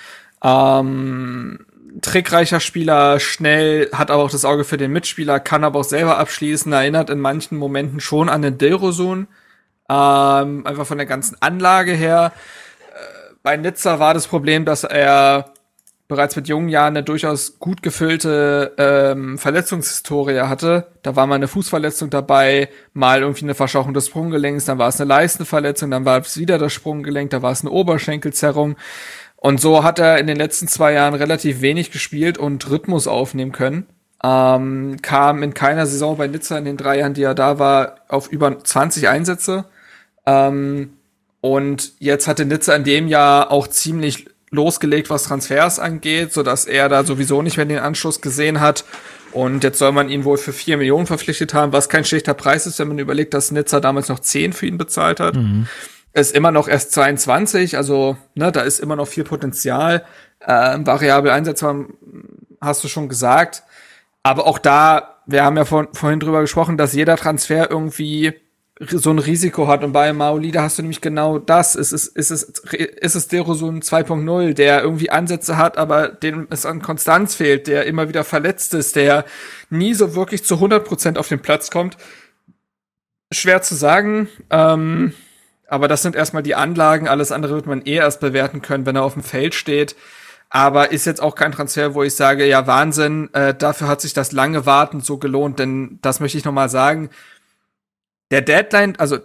Ähm, 0.42 1.66
trickreicher 2.02 2.60
Spieler, 2.60 3.20
schnell, 3.20 3.90
hat 3.92 4.10
aber 4.10 4.22
auch 4.22 4.30
das 4.30 4.44
Auge 4.44 4.64
für 4.64 4.76
den 4.76 4.92
Mitspieler, 4.92 5.40
kann 5.40 5.64
aber 5.64 5.80
auch 5.80 5.84
selber 5.84 6.18
abschließen, 6.18 6.72
erinnert 6.72 7.10
in 7.10 7.20
manchen 7.20 7.58
Momenten 7.58 8.00
schon 8.00 8.28
an 8.28 8.42
den 8.42 8.58
Dilrosun. 8.58 9.28
Ähm, 9.88 10.66
einfach 10.66 10.86
von 10.86 10.98
der 10.98 11.06
ganzen 11.06 11.40
Anlage 11.40 11.92
her. 11.92 12.32
Äh, 12.90 13.34
bei 13.42 13.56
Nizza 13.56 13.98
war 13.98 14.14
das 14.14 14.26
Problem, 14.26 14.64
dass 14.64 14.84
er 14.84 15.52
bereits 16.08 16.36
mit 16.36 16.48
jungen 16.48 16.70
Jahren 16.70 16.96
eine 16.96 17.04
durchaus 17.04 17.58
gut 17.58 17.82
gefüllte 17.82 18.74
ähm, 18.78 19.36
Verletzungshistorie 19.36 20.40
hatte. 20.40 20.86
Da 21.02 21.14
war 21.16 21.26
mal 21.26 21.34
eine 21.34 21.48
Fußverletzung 21.48 22.08
dabei, 22.08 22.70
mal 22.94 23.20
irgendwie 23.20 23.44
eine 23.44 23.54
Verschauchung 23.54 23.92
des 23.92 24.06
Sprunggelenks, 24.06 24.64
dann 24.64 24.78
war 24.78 24.88
es 24.88 25.00
eine 25.00 25.08
Leistenverletzung, 25.08 25.90
dann 25.90 26.06
war 26.06 26.18
es 26.18 26.38
wieder 26.38 26.56
das 26.56 26.72
Sprunggelenk, 26.72 27.30
da 27.30 27.42
war 27.42 27.52
es 27.52 27.60
eine 27.60 27.70
Oberschenkelzerrung. 27.70 28.76
Und 29.36 29.60
so 29.60 29.84
hat 29.84 29.98
er 29.98 30.18
in 30.18 30.26
den 30.26 30.36
letzten 30.36 30.66
zwei 30.66 30.94
Jahren 30.94 31.14
relativ 31.14 31.60
wenig 31.60 31.92
gespielt 31.92 32.38
und 32.38 32.68
Rhythmus 32.70 33.06
aufnehmen 33.06 33.52
können. 33.52 33.86
Ähm, 34.24 34.96
kam 35.00 35.42
in 35.42 35.54
keiner 35.54 35.86
Saison 35.86 36.16
bei 36.16 36.26
Nizza 36.26 36.58
in 36.58 36.64
den 36.64 36.76
drei 36.76 36.98
Jahren, 36.98 37.14
die 37.14 37.22
er 37.22 37.34
da 37.34 37.58
war, 37.58 37.96
auf 38.08 38.32
über 38.32 38.58
20 38.58 39.08
Einsätze. 39.08 39.66
Ähm, 40.28 40.90
und 41.40 41.92
jetzt 41.98 42.28
hatte 42.28 42.44
Nizza 42.44 42.74
in 42.74 42.84
dem 42.84 43.08
Jahr 43.08 43.50
auch 43.50 43.66
ziemlich 43.68 44.26
losgelegt, 44.50 45.10
was 45.10 45.24
Transfers 45.24 45.78
angeht, 45.78 46.32
so 46.32 46.42
dass 46.42 46.64
er 46.64 46.88
da 46.88 47.04
sowieso 47.04 47.42
nicht 47.42 47.56
mehr 47.56 47.66
den 47.66 47.78
Anschluss 47.78 48.20
gesehen 48.20 48.60
hat. 48.60 48.84
Und 49.32 49.62
jetzt 49.62 49.78
soll 49.78 49.92
man 49.92 50.08
ihn 50.08 50.24
wohl 50.24 50.38
für 50.38 50.52
vier 50.52 50.78
Millionen 50.78 51.06
verpflichtet 51.06 51.54
haben, 51.54 51.72
was 51.72 51.88
kein 51.88 52.04
schlechter 52.04 52.34
Preis 52.34 52.66
ist, 52.66 52.78
wenn 52.78 52.88
man 52.88 52.98
überlegt, 52.98 53.34
dass 53.34 53.50
Nizza 53.50 53.80
damals 53.80 54.08
noch 54.08 54.18
zehn 54.20 54.52
für 54.52 54.66
ihn 54.66 54.78
bezahlt 54.78 55.20
hat. 55.20 55.36
Mhm. 55.36 55.66
Ist 56.14 56.34
immer 56.34 56.50
noch 56.50 56.66
erst 56.66 56.92
22, 56.92 57.76
also 57.76 58.16
ne, 58.34 58.50
da 58.50 58.62
ist 58.62 58.80
immer 58.80 58.96
noch 58.96 59.06
viel 59.06 59.24
Potenzial. 59.24 60.04
Äh, 60.40 60.78
variabel 60.80 61.30
einsetzbar, 61.30 61.84
hast 62.60 62.82
du 62.82 62.88
schon 62.88 63.08
gesagt. 63.08 63.62
Aber 64.22 64.46
auch 64.46 64.58
da, 64.58 65.16
wir 65.26 65.44
haben 65.44 65.56
ja 65.56 65.64
vor, 65.64 65.88
vorhin 65.92 66.20
drüber 66.20 66.40
gesprochen, 66.40 66.76
dass 66.76 66.94
jeder 66.94 67.16
Transfer 67.16 67.70
irgendwie 67.70 68.34
so 68.80 69.10
ein 69.10 69.18
Risiko 69.18 69.66
hat. 69.66 69.82
Und 69.82 69.92
bei 69.92 70.12
Maolida 70.12 70.62
hast 70.62 70.78
du 70.78 70.82
nämlich 70.82 71.00
genau 71.00 71.38
das. 71.38 71.74
Es 71.74 71.92
ist, 71.92 72.12
es 72.16 72.30
ist, 72.30 72.62
es 72.72 73.16
ist 73.16 73.32
Derosun 73.32 73.82
2.0, 73.82 74.54
der 74.54 74.82
irgendwie 74.82 75.10
Ansätze 75.10 75.56
hat, 75.56 75.78
aber 75.78 76.08
dem 76.08 76.46
es 76.50 76.64
an 76.64 76.80
Konstanz 76.80 77.34
fehlt, 77.34 77.66
der 77.66 77.86
immer 77.86 78.08
wieder 78.08 78.24
verletzt 78.24 78.74
ist, 78.74 78.96
der 78.96 79.24
nie 79.70 79.94
so 79.94 80.14
wirklich 80.14 80.44
zu 80.44 80.54
100 80.54 80.84
Prozent 80.84 81.18
auf 81.18 81.28
den 81.28 81.40
Platz 81.40 81.70
kommt. 81.70 81.96
Schwer 83.32 83.62
zu 83.62 83.74
sagen. 83.74 84.28
Ähm, 84.50 85.12
aber 85.66 85.88
das 85.88 86.02
sind 86.02 86.16
erstmal 86.16 86.42
die 86.42 86.54
Anlagen. 86.54 87.08
Alles 87.08 87.32
andere 87.32 87.54
wird 87.56 87.66
man 87.66 87.82
eh 87.84 87.96
erst 87.96 88.20
bewerten 88.20 88.62
können, 88.62 88.86
wenn 88.86 88.96
er 88.96 89.02
auf 89.02 89.14
dem 89.14 89.22
Feld 89.22 89.54
steht. 89.54 89.96
Aber 90.50 90.92
ist 90.92 91.04
jetzt 91.04 91.20
auch 91.20 91.34
kein 91.34 91.52
Transfer, 91.52 91.94
wo 91.94 92.04
ich 92.04 92.14
sage, 92.14 92.46
ja 92.46 92.66
Wahnsinn, 92.66 93.28
äh, 93.34 93.54
dafür 93.54 93.86
hat 93.88 94.00
sich 94.00 94.14
das 94.14 94.32
lange 94.32 94.64
Warten 94.64 95.00
so 95.00 95.18
gelohnt. 95.18 95.58
Denn 95.58 95.98
das 96.00 96.20
möchte 96.20 96.38
ich 96.38 96.44
noch 96.44 96.52
mal 96.52 96.70
sagen 96.70 97.10
der 98.30 98.42
Deadline, 98.42 98.96
also 98.98 99.18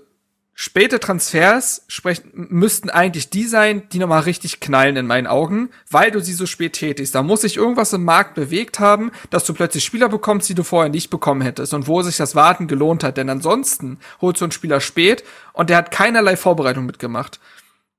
späte 0.56 1.00
Transfers 1.00 1.84
sprechen, 1.88 2.32
müssten 2.34 2.90
eigentlich 2.90 3.30
die 3.30 3.46
sein, 3.46 3.90
die 3.90 4.00
nochmal 4.00 4.22
richtig 4.22 4.60
knallen 4.60 4.96
in 4.96 5.08
meinen 5.08 5.28
Augen, 5.28 5.70
weil 5.90 6.12
du 6.12 6.20
sie 6.20 6.34
so 6.34 6.46
spät 6.46 6.74
tätigst. 6.74 7.16
Da 7.16 7.24
muss 7.24 7.42
sich 7.42 7.58
irgendwas 7.58 7.94
im 7.94 8.04
Markt 8.04 8.36
bewegt 8.36 8.80
haben, 8.80 9.12
dass 9.32 9.46
du 9.46 9.54
plötzlich 9.54 9.84
Spieler 9.84 10.10
bekommst, 10.10 10.48
die 10.50 10.56
du 10.56 10.64
vorher 10.64 10.92
nicht 10.92 11.10
bekommen 11.10 11.42
hättest 11.42 11.74
und 11.74 11.88
wo 11.88 12.02
sich 12.04 12.18
das 12.18 12.36
Warten 12.36 12.68
gelohnt 12.68 13.04
hat. 13.04 13.18
Denn 13.18 13.30
ansonsten 13.30 14.00
holst 14.22 14.42
du 14.42 14.46
einen 14.46 14.52
Spieler 14.52 14.80
spät 14.80 15.24
und 15.54 15.70
der 15.70 15.78
hat 15.78 15.92
keinerlei 15.92 16.38
Vorbereitung 16.38 16.86
mitgemacht. 16.86 17.40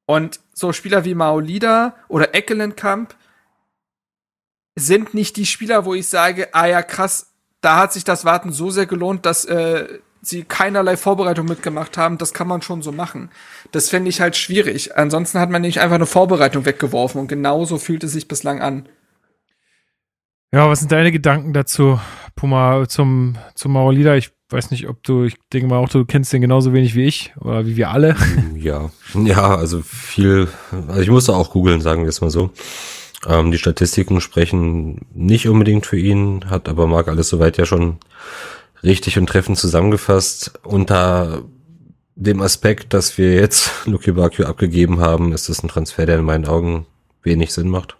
Und 0.07 0.39
so 0.53 0.73
Spieler 0.73 1.05
wie 1.05 1.15
Maolida 1.15 1.97
oder 2.09 2.35
Eckelenkamp 2.35 3.15
sind 4.77 5.15
nicht 5.15 5.37
die 5.37 5.47
Spieler, 5.47 5.85
wo 5.85 5.95
ich 5.95 6.09
sage, 6.09 6.49
ah 6.53 6.67
ja, 6.67 6.83
krass, 6.83 7.33
da 7.61 7.79
hat 7.79 7.93
sich 7.93 8.05
das 8.05 8.25
Warten 8.25 8.53
so 8.53 8.71
sehr 8.71 8.87
gelohnt, 8.87 9.25
dass 9.25 9.45
äh, 9.45 9.99
sie 10.27 10.45
keinerlei 10.45 10.97
Vorbereitung 10.97 11.47
mitgemacht 11.47 11.97
haben, 11.97 12.19
das 12.19 12.33
kann 12.33 12.49
man 12.49 12.63
schon 12.63 12.83
so 12.83 12.93
machen. 12.93 13.31
Das 13.73 13.91
fände 13.91 14.09
ich 14.09 14.21
halt 14.21 14.37
schwierig. 14.37 14.97
Ansonsten 14.97 15.39
hat 15.39 15.51
man 15.51 15.63
nicht 15.63 15.81
einfach 15.81 15.97
eine 15.97 16.07
Vorbereitung 16.07 16.65
weggeworfen 16.65 17.21
und 17.21 17.29
genauso 17.29 17.79
fühlt 17.79 18.05
es 18.05 18.13
sich 18.13 18.29
bislang 18.29 18.61
an. 18.61 18.89
Ja, 20.53 20.69
was 20.69 20.81
sind 20.81 20.93
deine 20.93 21.11
Gedanken 21.11 21.53
dazu, 21.53 21.99
Puma, 22.37 22.89
zum, 22.89 23.37
zum 23.57 23.73
Maulida? 23.73 24.15
Ich 24.15 24.31
weiß 24.51 24.71
nicht, 24.71 24.89
ob 24.89 25.03
du, 25.03 25.25
ich 25.25 25.35
denke 25.53 25.67
mal 25.67 25.79
auch, 25.79 25.89
du 25.89 26.05
kennst 26.05 26.33
den 26.33 26.43
genauso 26.43 26.73
wenig 26.73 26.95
wie 26.95 27.05
ich 27.05 27.35
oder 27.41 27.67
wie 27.67 27.77
wir 27.77 27.91
alle. 27.91 28.17
Ja, 28.57 28.91
ja, 29.15 29.57
also 29.57 29.83
viel, 29.83 30.49
also 30.89 31.01
ich 31.01 31.11
musste 31.11 31.35
auch 31.35 31.51
googeln, 31.51 31.83
sagen 31.83 32.03
wir 32.03 32.09
es 32.09 32.21
mal 32.23 32.31
so. 32.31 32.51
Ähm, 33.27 33.51
die 33.51 33.59
Statistiken 33.59 34.21
sprechen 34.21 35.07
nicht 35.13 35.49
unbedingt 35.49 35.87
für 35.87 35.99
ihn, 35.99 36.49
hat 36.49 36.69
aber 36.69 36.87
Marc 36.87 37.09
alles 37.09 37.29
soweit 37.29 37.59
ja 37.59 37.67
schon 37.67 37.99
richtig 38.85 39.19
und 39.19 39.27
treffend 39.27 39.59
zusammengefasst. 39.59 40.53
Unter 40.63 41.43
dem 42.17 42.43
Aspekt, 42.43 42.95
dass 42.95 43.19
wir 43.19 43.35
jetzt 43.35 43.71
Luki 43.87 44.13
Bakio 44.13 44.47
abgegeben 44.47 45.01
haben, 45.01 45.33
ist 45.33 45.49
das 45.49 45.63
ein 45.63 45.69
Transfer, 45.69 46.07
der 46.07 46.19
in 46.19 46.25
meinen 46.25 46.47
Augen 46.47 46.87
wenig 47.23 47.53
Sinn 47.53 47.69
macht. 47.69 47.97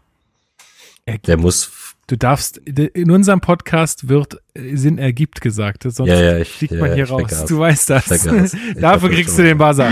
Der 1.27 1.37
muss. 1.37 1.71
Du 2.07 2.17
darfst, 2.17 2.59
in 2.59 3.11
unserem 3.11 3.41
Podcast 3.41 4.09
wird 4.09 4.39
Sinn 4.55 4.99
ergibt 4.99 5.41
gesagt, 5.41 5.85
sonst 5.85 6.07
ja, 6.07 6.21
ja, 6.21 6.39
ich, 6.39 6.51
fliegt 6.51 6.75
ja, 6.75 6.81
man 6.81 6.95
hier 6.95 7.09
raus. 7.09 7.47
Du 7.47 7.59
weißt 7.59 7.89
das. 7.89 8.05
Dafür 8.77 9.09
kriegst 9.09 9.39
du 9.39 9.43
den 9.43 9.57
Buzzer. 9.57 9.91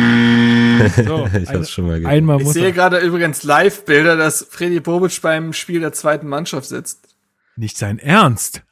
So, 1.06 1.26
ich 1.38 1.48
hab's 1.48 1.70
schon 1.70 1.86
mal 1.86 2.00
gesehen. 2.00 2.10
Einmal 2.10 2.42
ich 2.42 2.48
sehe 2.48 2.72
gerade 2.72 2.98
übrigens 2.98 3.44
Live-Bilder, 3.44 4.16
dass 4.18 4.46
Freddy 4.48 4.80
Bobic 4.80 5.22
beim 5.22 5.54
Spiel 5.54 5.80
der 5.80 5.94
zweiten 5.94 6.28
Mannschaft 6.28 6.68
sitzt. 6.68 7.08
Nicht 7.56 7.78
sein 7.78 7.98
Ernst. 7.98 8.62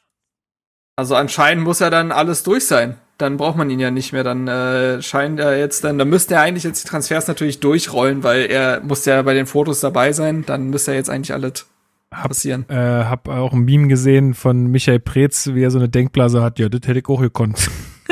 Also 0.95 1.15
anscheinend 1.15 1.63
muss 1.63 1.79
ja 1.79 1.89
dann 1.89 2.11
alles 2.11 2.43
durch 2.43 2.67
sein. 2.67 2.97
Dann 3.17 3.37
braucht 3.37 3.55
man 3.55 3.69
ihn 3.69 3.79
ja 3.79 3.91
nicht 3.91 4.13
mehr. 4.13 4.23
Dann 4.23 4.47
äh, 4.47 5.01
scheint 5.01 5.39
er 5.39 5.57
jetzt 5.57 5.83
dann, 5.83 5.97
dann 5.97 6.09
müsste 6.09 6.35
er 6.35 6.41
eigentlich 6.41 6.63
jetzt 6.63 6.83
die 6.83 6.87
Transfers 6.87 7.27
natürlich 7.27 7.59
durchrollen, 7.59 8.23
weil 8.23 8.45
er 8.47 8.81
muss 8.81 9.05
ja 9.05 9.21
bei 9.21 9.33
den 9.33 9.45
Fotos 9.45 9.79
dabei 9.79 10.11
sein. 10.11 10.43
Dann 10.45 10.69
müsste 10.69 10.91
er 10.91 10.97
jetzt 10.97 11.09
eigentlich 11.09 11.33
alles 11.33 11.67
passieren. 12.09 12.65
Hab, 12.69 12.75
äh, 12.75 13.05
hab 13.05 13.27
auch 13.29 13.53
ein 13.53 13.61
Meme 13.61 13.87
gesehen 13.87 14.33
von 14.33 14.67
Michael 14.67 14.99
Preetz, 14.99 15.47
wie 15.53 15.63
er 15.63 15.71
so 15.71 15.79
eine 15.79 15.89
Denkblase 15.89 16.41
hat. 16.41 16.59
Ja, 16.59 16.69
das 16.69 16.81
hätte 16.87 16.99
ich 16.99 17.07
auch 17.07 17.21
gekonnt. 17.21 17.69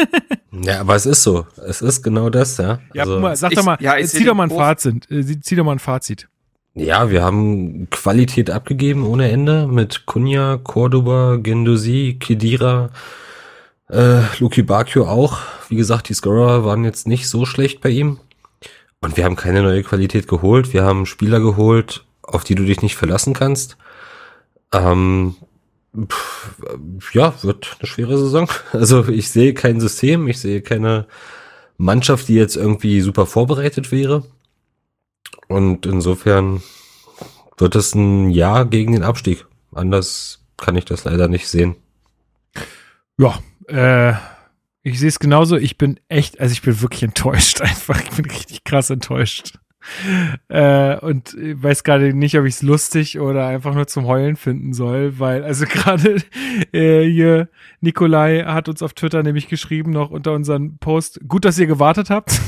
ja, 0.51 0.79
aber 0.79 0.95
es 0.95 1.05
ist 1.05 1.23
so. 1.23 1.45
Es 1.67 1.81
ist 1.81 2.01
genau 2.01 2.29
das, 2.29 2.57
ja. 2.57 2.79
Ja, 2.93 3.03
also, 3.03 3.19
mal, 3.19 3.35
sag 3.35 3.51
ich, 3.51 3.57
doch 3.57 3.65
mal, 3.65 3.77
ja, 3.81 3.97
zieh 4.03 4.23
doch 4.23 4.35
mal 4.35 4.43
ein 4.43 4.49
Fazit. 4.49 5.09
Äh, 5.11 5.39
zieh 5.41 5.55
doch 5.55 5.63
mal 5.63 5.73
ein 5.73 5.79
Fazit. 5.79 6.27
Ja, 6.79 7.09
wir 7.09 7.23
haben 7.23 7.89
Qualität 7.89 8.49
abgegeben 8.49 9.05
ohne 9.05 9.29
Ende 9.29 9.67
mit 9.67 10.05
Kunja, 10.05 10.55
Cordoba, 10.55 11.35
Gendosi, 11.35 12.15
Kedira, 12.21 12.91
äh, 13.89 14.21
Luki 14.39 14.61
Bakio 14.61 15.05
auch. 15.05 15.39
Wie 15.67 15.75
gesagt, 15.75 16.07
die 16.07 16.13
Scorer 16.13 16.63
waren 16.63 16.85
jetzt 16.85 17.05
nicht 17.05 17.27
so 17.27 17.45
schlecht 17.45 17.81
bei 17.81 17.89
ihm. 17.89 18.21
Und 19.01 19.17
wir 19.17 19.25
haben 19.25 19.35
keine 19.35 19.61
neue 19.61 19.83
Qualität 19.83 20.29
geholt. 20.29 20.71
Wir 20.71 20.85
haben 20.85 21.05
Spieler 21.05 21.41
geholt, 21.41 22.05
auf 22.21 22.45
die 22.45 22.55
du 22.55 22.63
dich 22.63 22.81
nicht 22.81 22.95
verlassen 22.95 23.33
kannst. 23.33 23.75
Ähm, 24.71 25.35
pff, 25.93 26.55
ja, 27.11 27.33
wird 27.43 27.75
eine 27.79 27.87
schwere 27.87 28.17
Saison. 28.17 28.47
Also 28.71 29.05
ich 29.09 29.31
sehe 29.31 29.53
kein 29.53 29.81
System, 29.81 30.29
ich 30.29 30.39
sehe 30.39 30.61
keine 30.61 31.07
Mannschaft, 31.75 32.29
die 32.29 32.35
jetzt 32.35 32.55
irgendwie 32.55 33.01
super 33.01 33.25
vorbereitet 33.25 33.91
wäre. 33.91 34.23
Und 35.49 35.85
insofern 35.87 36.61
wird 37.57 37.75
es 37.75 37.93
ein 37.95 38.29
Jahr 38.29 38.65
gegen 38.65 38.93
den 38.93 39.03
Abstieg. 39.03 39.45
Anders 39.73 40.45
kann 40.57 40.75
ich 40.75 40.85
das 40.85 41.03
leider 41.03 41.27
nicht 41.27 41.47
sehen. 41.47 41.75
Ja, 43.17 43.39
äh, 43.67 44.13
ich 44.83 44.99
sehe 44.99 45.09
es 45.09 45.19
genauso. 45.19 45.57
Ich 45.57 45.77
bin 45.77 45.99
echt, 46.07 46.39
also 46.39 46.53
ich 46.53 46.61
bin 46.61 46.79
wirklich 46.81 47.03
enttäuscht 47.03 47.61
einfach. 47.61 48.01
Ich 48.01 48.11
bin 48.11 48.25
richtig 48.25 48.63
krass 48.63 48.89
enttäuscht. 48.91 49.57
Äh, 50.49 50.97
und 50.99 51.35
weiß 51.37 51.83
gerade 51.83 52.13
nicht, 52.13 52.37
ob 52.37 52.45
ich 52.45 52.55
es 52.55 52.61
lustig 52.63 53.19
oder 53.19 53.45
einfach 53.47 53.75
nur 53.75 53.85
zum 53.85 54.07
Heulen 54.07 54.35
finden 54.35 54.73
soll, 54.73 55.19
weil, 55.19 55.43
also 55.43 55.65
gerade 55.69 56.17
äh, 56.71 57.03
hier, 57.03 57.49
Nikolai 57.81 58.43
hat 58.45 58.67
uns 58.67 58.81
auf 58.81 58.93
Twitter 58.93 59.21
nämlich 59.21 59.47
geschrieben, 59.47 59.91
noch 59.91 60.09
unter 60.09 60.33
unseren 60.33 60.77
Post, 60.79 61.19
gut, 61.27 61.45
dass 61.45 61.59
ihr 61.59 61.67
gewartet 61.67 62.09
habt. 62.09 62.39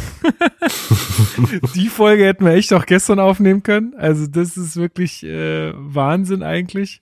Die 1.75 1.89
Folge 1.89 2.25
hätten 2.25 2.45
wir 2.45 2.53
echt 2.53 2.73
auch 2.73 2.85
gestern 2.85 3.19
aufnehmen 3.19 3.61
können. 3.61 3.93
Also, 3.95 4.27
das 4.27 4.57
ist 4.57 4.77
wirklich 4.77 5.23
äh, 5.23 5.73
Wahnsinn 5.75 6.43
eigentlich. 6.43 7.01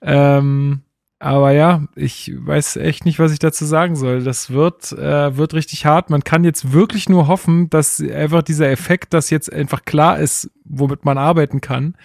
Ähm, 0.00 0.82
aber 1.20 1.50
ja, 1.50 1.84
ich 1.96 2.32
weiß 2.34 2.76
echt 2.76 3.04
nicht, 3.04 3.18
was 3.18 3.32
ich 3.32 3.40
dazu 3.40 3.64
sagen 3.64 3.96
soll. 3.96 4.22
Das 4.22 4.50
wird, 4.50 4.92
äh, 4.92 5.36
wird 5.36 5.52
richtig 5.52 5.84
hart. 5.84 6.10
Man 6.10 6.22
kann 6.22 6.44
jetzt 6.44 6.72
wirklich 6.72 7.08
nur 7.08 7.26
hoffen, 7.26 7.68
dass 7.70 8.00
einfach 8.00 8.42
dieser 8.42 8.70
Effekt, 8.70 9.14
dass 9.14 9.30
jetzt 9.30 9.52
einfach 9.52 9.84
klar 9.84 10.20
ist, 10.20 10.50
womit 10.64 11.04
man 11.04 11.18
arbeiten 11.18 11.60
kann, 11.60 11.96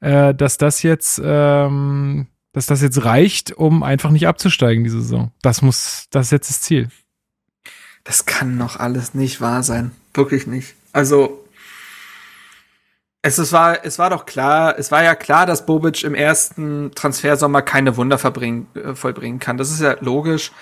äh, 0.00 0.34
dass 0.34 0.58
das 0.58 0.82
jetzt, 0.82 1.20
ähm, 1.24 2.26
dass 2.52 2.66
das 2.66 2.82
jetzt 2.82 3.04
reicht, 3.04 3.52
um 3.52 3.84
einfach 3.84 4.10
nicht 4.10 4.26
abzusteigen 4.26 4.82
diese 4.82 5.02
Saison. 5.02 5.30
Das 5.42 5.62
muss, 5.62 6.06
das 6.10 6.26
ist 6.26 6.32
jetzt 6.32 6.50
das 6.50 6.60
Ziel. 6.60 6.88
Das 8.02 8.26
kann 8.26 8.56
noch 8.56 8.76
alles 8.76 9.14
nicht 9.14 9.40
wahr 9.40 9.62
sein. 9.62 9.92
Wirklich 10.14 10.48
nicht. 10.48 10.74
Also, 10.92 11.44
es, 13.22 13.38
es, 13.38 13.52
war, 13.52 13.84
es 13.84 13.98
war 13.98 14.10
doch 14.10 14.26
klar, 14.26 14.78
es 14.78 14.90
war 14.92 15.02
ja 15.02 15.14
klar, 15.14 15.46
dass 15.46 15.66
Bobic 15.66 16.04
im 16.04 16.14
ersten 16.14 16.92
Transfersommer 16.94 17.62
keine 17.62 17.96
Wunder 17.96 18.18
verbringen, 18.18 18.68
äh, 18.74 18.94
vollbringen 18.94 19.40
kann. 19.40 19.56
Das 19.56 19.70
ist 19.70 19.80
ja 19.80 19.96
logisch. 20.00 20.52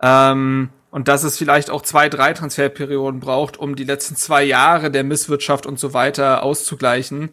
Ähm, 0.00 0.70
und 0.90 1.08
dass 1.08 1.22
es 1.22 1.38
vielleicht 1.38 1.70
auch 1.70 1.82
zwei, 1.82 2.08
drei 2.08 2.32
Transferperioden 2.32 3.20
braucht, 3.20 3.58
um 3.58 3.76
die 3.76 3.84
letzten 3.84 4.16
zwei 4.16 4.42
Jahre 4.42 4.90
der 4.90 5.04
Misswirtschaft 5.04 5.66
und 5.66 5.78
so 5.78 5.92
weiter 5.92 6.42
auszugleichen. 6.42 7.30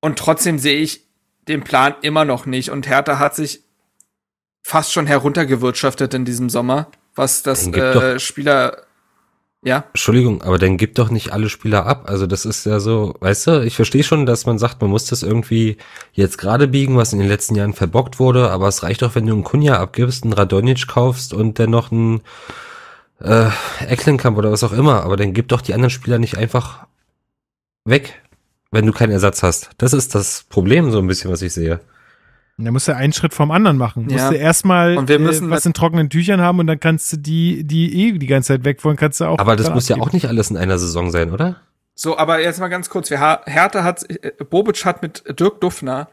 Und 0.00 0.18
trotzdem 0.18 0.58
sehe 0.58 0.78
ich 0.78 1.06
den 1.46 1.62
Plan 1.62 1.94
immer 2.02 2.24
noch 2.24 2.44
nicht. 2.44 2.70
Und 2.70 2.88
Hertha 2.88 3.18
hat 3.18 3.34
sich 3.34 3.62
fast 4.62 4.92
schon 4.92 5.06
heruntergewirtschaftet 5.06 6.12
in 6.12 6.24
diesem 6.24 6.50
Sommer, 6.50 6.90
was 7.14 7.42
das 7.42 7.66
äh, 7.68 8.18
Spieler 8.18 8.87
ja. 9.64 9.84
Entschuldigung, 9.88 10.42
aber 10.42 10.58
dann 10.58 10.76
gib 10.76 10.94
doch 10.94 11.10
nicht 11.10 11.32
alle 11.32 11.48
Spieler 11.48 11.84
ab. 11.84 12.04
Also 12.08 12.26
das 12.26 12.44
ist 12.44 12.64
ja 12.64 12.78
so, 12.78 13.14
weißt 13.18 13.46
du, 13.48 13.64
ich 13.64 13.74
verstehe 13.74 14.04
schon, 14.04 14.24
dass 14.24 14.46
man 14.46 14.58
sagt, 14.58 14.80
man 14.80 14.90
muss 14.90 15.06
das 15.06 15.22
irgendwie 15.22 15.78
jetzt 16.12 16.38
gerade 16.38 16.68
biegen, 16.68 16.96
was 16.96 17.12
in 17.12 17.18
den 17.18 17.28
letzten 17.28 17.56
Jahren 17.56 17.74
verbockt 17.74 18.20
wurde, 18.20 18.50
aber 18.50 18.68
es 18.68 18.82
reicht 18.84 19.02
doch, 19.02 19.14
wenn 19.16 19.26
du 19.26 19.32
einen 19.32 19.44
Kunja 19.44 19.80
abgibst, 19.80 20.22
einen 20.22 20.32
Radonic 20.32 20.86
kaufst 20.86 21.34
und 21.34 21.58
dann 21.58 21.70
noch 21.70 21.90
einen 21.90 22.20
äh, 23.20 23.50
Ecklenkamp 23.80 24.38
oder 24.38 24.52
was 24.52 24.62
auch 24.62 24.72
immer, 24.72 25.02
aber 25.02 25.16
dann 25.16 25.32
gib 25.32 25.48
doch 25.48 25.60
die 25.60 25.74
anderen 25.74 25.90
Spieler 25.90 26.18
nicht 26.18 26.36
einfach 26.38 26.86
weg, 27.84 28.22
wenn 28.70 28.86
du 28.86 28.92
keinen 28.92 29.12
Ersatz 29.12 29.42
hast. 29.42 29.70
Das 29.78 29.92
ist 29.92 30.14
das 30.14 30.44
Problem 30.48 30.92
so 30.92 30.98
ein 30.98 31.08
bisschen, 31.08 31.32
was 31.32 31.42
ich 31.42 31.52
sehe. 31.52 31.80
Da 32.60 32.72
musst 32.72 32.88
du 32.88 32.96
einen 32.96 33.12
Schritt 33.12 33.34
vom 33.34 33.52
anderen 33.52 33.76
machen. 33.76 34.08
Ja. 34.10 34.16
Musst 34.16 34.30
du 34.32 34.34
erstmal 34.34 34.96
äh, 35.08 35.50
was 35.50 35.64
in 35.64 35.74
trockenen 35.74 36.10
Tüchern 36.10 36.40
haben 36.40 36.58
und 36.58 36.66
dann 36.66 36.80
kannst 36.80 37.12
du 37.12 37.16
die, 37.16 37.62
die 37.62 38.08
eh 38.08 38.12
die 38.18 38.26
ganze 38.26 38.48
Zeit 38.48 38.64
weg 38.64 38.84
wollen, 38.84 38.96
kannst 38.96 39.20
du 39.20 39.26
auch. 39.26 39.38
Aber 39.38 39.54
das 39.54 39.70
muss 39.70 39.84
abgeben. 39.84 40.00
ja 40.00 40.06
auch 40.06 40.12
nicht 40.12 40.26
alles 40.26 40.50
in 40.50 40.56
einer 40.56 40.76
Saison 40.76 41.12
sein, 41.12 41.32
oder? 41.32 41.60
So, 41.94 42.18
aber 42.18 42.40
jetzt 42.40 42.58
mal 42.58 42.68
ganz 42.68 42.90
kurz. 42.90 43.10
Wir, 43.10 43.42
Hertha 43.44 43.84
hat, 43.84 44.08
äh, 44.10 44.32
Bobic 44.50 44.84
hat 44.84 45.02
mit 45.02 45.22
Dirk 45.38 45.60
Duffner 45.60 46.08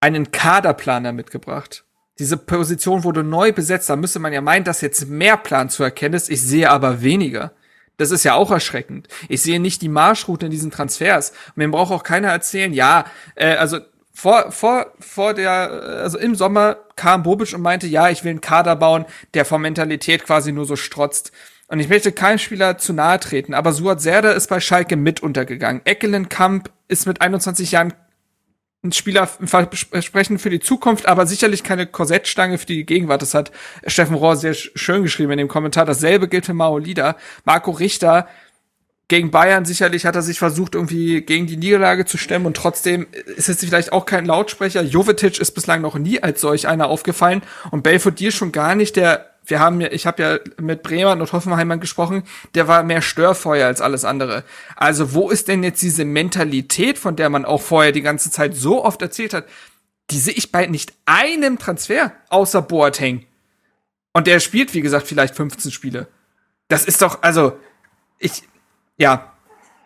einen 0.00 0.30
Kaderplaner 0.30 1.12
mitgebracht. 1.12 1.84
Diese 2.18 2.36
Position 2.36 3.04
wurde 3.04 3.24
neu 3.24 3.52
besetzt, 3.52 3.88
da 3.88 3.96
müsste 3.96 4.18
man 4.18 4.32
ja 4.32 4.40
meinen, 4.42 4.64
dass 4.64 4.82
jetzt 4.82 5.08
mehr 5.08 5.38
Plan 5.38 5.70
zu 5.70 5.82
erkennen 5.82 6.14
ist. 6.14 6.30
Ich 6.30 6.42
sehe 6.42 6.70
aber 6.70 7.02
weniger. 7.02 7.52
Das 7.96 8.10
ist 8.10 8.24
ja 8.24 8.34
auch 8.34 8.50
erschreckend. 8.50 9.08
Ich 9.28 9.42
sehe 9.42 9.58
nicht 9.58 9.80
die 9.80 9.88
Marschroute 9.88 10.46
in 10.46 10.52
diesen 10.52 10.70
Transfers. 10.70 11.30
Und 11.30 11.56
mir 11.56 11.70
braucht 11.70 11.92
auch 11.92 12.02
keiner 12.02 12.28
erzählen, 12.28 12.74
ja, 12.74 13.06
äh, 13.36 13.56
also 13.56 13.80
vor, 14.16 14.50
vor, 14.50 14.92
vor 14.98 15.34
der, 15.34 15.70
also 16.02 16.16
im 16.16 16.34
Sommer 16.34 16.78
kam 16.96 17.22
Bobic 17.22 17.52
und 17.52 17.60
meinte, 17.60 17.86
ja, 17.86 18.08
ich 18.08 18.24
will 18.24 18.30
einen 18.30 18.40
Kader 18.40 18.74
bauen, 18.74 19.04
der 19.34 19.44
von 19.44 19.60
Mentalität 19.60 20.24
quasi 20.24 20.52
nur 20.52 20.64
so 20.64 20.74
strotzt. 20.74 21.32
Und 21.68 21.80
ich 21.80 21.90
möchte 21.90 22.12
keinem 22.12 22.38
Spieler 22.38 22.78
zu 22.78 22.94
nahe 22.94 23.20
treten, 23.20 23.52
aber 23.52 23.72
Suat 23.72 24.00
Serdar 24.00 24.34
ist 24.34 24.48
bei 24.48 24.58
Schalke 24.58 24.96
mit 24.96 25.22
untergegangen. 25.22 25.82
Eckelenkamp 25.84 26.70
ist 26.88 27.06
mit 27.06 27.20
21 27.20 27.72
Jahren 27.72 27.92
ein 28.82 28.92
Spieler 28.92 29.26
versprechen 29.26 30.38
für 30.38 30.48
die 30.48 30.60
Zukunft, 30.60 31.06
aber 31.06 31.26
sicherlich 31.26 31.62
keine 31.62 31.86
Korsettstange 31.86 32.56
für 32.56 32.66
die 32.66 32.86
Gegenwart. 32.86 33.20
Das 33.20 33.34
hat 33.34 33.52
Steffen 33.86 34.14
Rohr 34.16 34.36
sehr 34.36 34.54
schön 34.54 35.02
geschrieben 35.02 35.32
in 35.32 35.38
dem 35.38 35.48
Kommentar. 35.48 35.84
Dasselbe 35.84 36.28
gilt 36.28 36.46
für 36.46 36.54
Mao 36.54 36.78
Lieder. 36.78 37.16
Marco 37.44 37.70
Richter 37.70 38.28
gegen 39.08 39.30
Bayern 39.30 39.64
sicherlich 39.64 40.04
hat 40.04 40.16
er 40.16 40.22
sich 40.22 40.38
versucht, 40.38 40.74
irgendwie 40.74 41.20
gegen 41.20 41.46
die 41.46 41.56
Niederlage 41.56 42.06
zu 42.06 42.18
stemmen 42.18 42.46
und 42.46 42.56
trotzdem 42.56 43.06
ist 43.36 43.48
es 43.48 43.60
vielleicht 43.60 43.92
auch 43.92 44.04
kein 44.04 44.26
Lautsprecher. 44.26 44.82
Jovetic 44.82 45.38
ist 45.38 45.52
bislang 45.52 45.80
noch 45.80 45.96
nie 45.96 46.22
als 46.22 46.40
solch 46.40 46.66
einer 46.66 46.88
aufgefallen 46.88 47.42
und 47.70 47.82
Belfodil 47.82 48.32
schon 48.32 48.50
gar 48.50 48.74
nicht, 48.74 48.96
der 48.96 49.30
wir 49.48 49.60
haben 49.60 49.80
ja, 49.80 49.92
ich 49.92 50.06
habe 50.06 50.22
ja 50.22 50.38
mit 50.60 50.82
Bremer 50.82 51.12
und 51.12 51.32
Hoffenheimern 51.32 51.78
gesprochen, 51.78 52.24
der 52.54 52.66
war 52.66 52.82
mehr 52.82 53.00
Störfeuer 53.00 53.68
als 53.68 53.80
alles 53.80 54.04
andere. 54.04 54.42
Also 54.74 55.14
wo 55.14 55.30
ist 55.30 55.46
denn 55.46 55.62
jetzt 55.62 55.82
diese 55.82 56.04
Mentalität, 56.04 56.98
von 56.98 57.14
der 57.14 57.30
man 57.30 57.44
auch 57.44 57.62
vorher 57.62 57.92
die 57.92 58.02
ganze 58.02 58.32
Zeit 58.32 58.56
so 58.56 58.84
oft 58.84 59.00
erzählt 59.02 59.34
hat? 59.34 59.46
Die 60.10 60.18
sehe 60.18 60.34
ich 60.34 60.50
bei 60.50 60.66
nicht 60.66 60.92
einem 61.04 61.58
Transfer 61.58 62.12
außer 62.28 62.62
Boateng. 62.62 63.24
Und 64.12 64.26
der 64.26 64.40
spielt, 64.40 64.74
wie 64.74 64.80
gesagt, 64.80 65.06
vielleicht 65.06 65.36
15 65.36 65.70
Spiele. 65.70 66.08
Das 66.68 66.84
ist 66.84 67.02
doch, 67.02 67.22
also, 67.22 67.56
ich, 68.18 68.42
ja, 68.96 69.32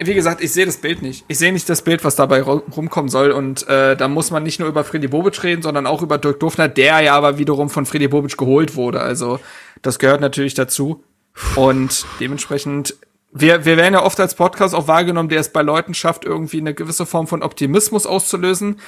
wie 0.03 0.15
gesagt, 0.15 0.41
ich 0.43 0.53
sehe 0.53 0.65
das 0.65 0.79
Bild 0.79 1.03
nicht. 1.03 1.27
Ich 1.29 1.39
sehe 1.39 1.53
nicht 1.53 1.69
das 1.69 1.83
Bild, 1.83 2.05
was 2.05 2.17
dabei 2.17 2.41
rumkommen 2.41 3.11
soll. 3.11 3.33
Und 3.33 3.69
äh, 3.69 3.97
da 3.97 4.09
muss 4.09 4.31
man 4.31 4.43
nicht 4.43 4.59
nur 4.59 4.69
über 4.69 4.83
Freddy 4.83 5.09
Bobic 5.09 5.43
reden, 5.43 5.61
sondern 5.61 5.87
auch 5.87 6.01
über 6.01 6.17
Dirk 6.17 6.41
Dufner, 6.41 6.69
der 6.69 7.01
ja 7.01 7.15
aber 7.15 7.37
wiederum 7.37 7.69
von 7.69 7.85
Freddy 7.85 8.09
Bobic 8.09 8.39
geholt 8.39 8.77
wurde. 8.77 9.01
Also 9.01 9.41
das 9.83 9.99
gehört 9.99 10.23
natürlich 10.23 10.55
dazu. 10.55 11.05
Und 11.55 12.07
dementsprechend, 12.19 12.97
wir, 13.31 13.67
wir 13.67 13.77
werden 13.77 13.93
ja 13.93 14.03
oft 14.03 14.19
als 14.19 14.35
Podcast 14.35 14.75
auch 14.75 14.89
wahrgenommen, 14.89 15.29
der 15.29 15.41
es 15.41 15.53
bei 15.53 15.61
Leuten 15.61 15.93
schafft, 15.93 16.25
irgendwie 16.25 16.61
eine 16.61 16.73
gewisse 16.73 17.05
Form 17.05 17.27
von 17.27 17.43
Optimismus 17.43 18.07
auszulösen. 18.07 18.81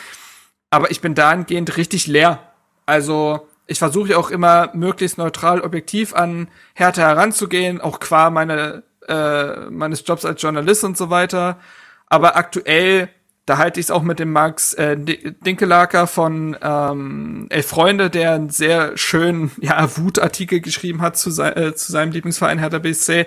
Aber 0.70 0.90
ich 0.90 1.03
bin 1.03 1.15
dahingehend 1.15 1.77
richtig 1.77 2.07
leer. 2.07 2.39
Also 2.86 3.47
ich 3.66 3.78
versuche 3.78 4.11
ja 4.11 4.16
auch 4.16 4.31
immer 4.31 4.70
möglichst 4.73 5.19
neutral, 5.19 5.61
objektiv 5.61 6.15
an 6.15 6.49
Härte 6.73 7.03
heranzugehen, 7.03 7.82
auch 7.82 8.01
qua 8.01 8.31
meine 8.31 8.82
äh, 9.08 9.70
meines 9.70 10.04
Jobs 10.06 10.24
als 10.24 10.40
Journalist 10.42 10.84
und 10.84 10.96
so 10.96 11.10
weiter. 11.10 11.58
Aber 12.06 12.36
aktuell, 12.36 13.08
da 13.46 13.58
halte 13.58 13.80
ich 13.80 13.86
es 13.86 13.90
auch 13.90 14.02
mit 14.02 14.18
dem 14.18 14.32
Max 14.32 14.74
äh, 14.74 14.96
Dinkelaker 14.96 16.06
von 16.06 16.56
ähm, 16.62 17.46
Elf 17.50 17.66
Freunde, 17.66 18.10
der 18.10 18.32
einen 18.32 18.50
sehr 18.50 18.96
schönen 18.96 19.50
ja, 19.60 19.96
Wutartikel 19.96 20.60
geschrieben 20.60 21.00
hat 21.02 21.16
zu, 21.16 21.30
se 21.30 21.56
äh, 21.56 21.74
zu 21.74 21.90
seinem 21.90 22.12
Lieblingsverein 22.12 22.58
Hertha 22.58 22.78
BSC. 22.78 23.26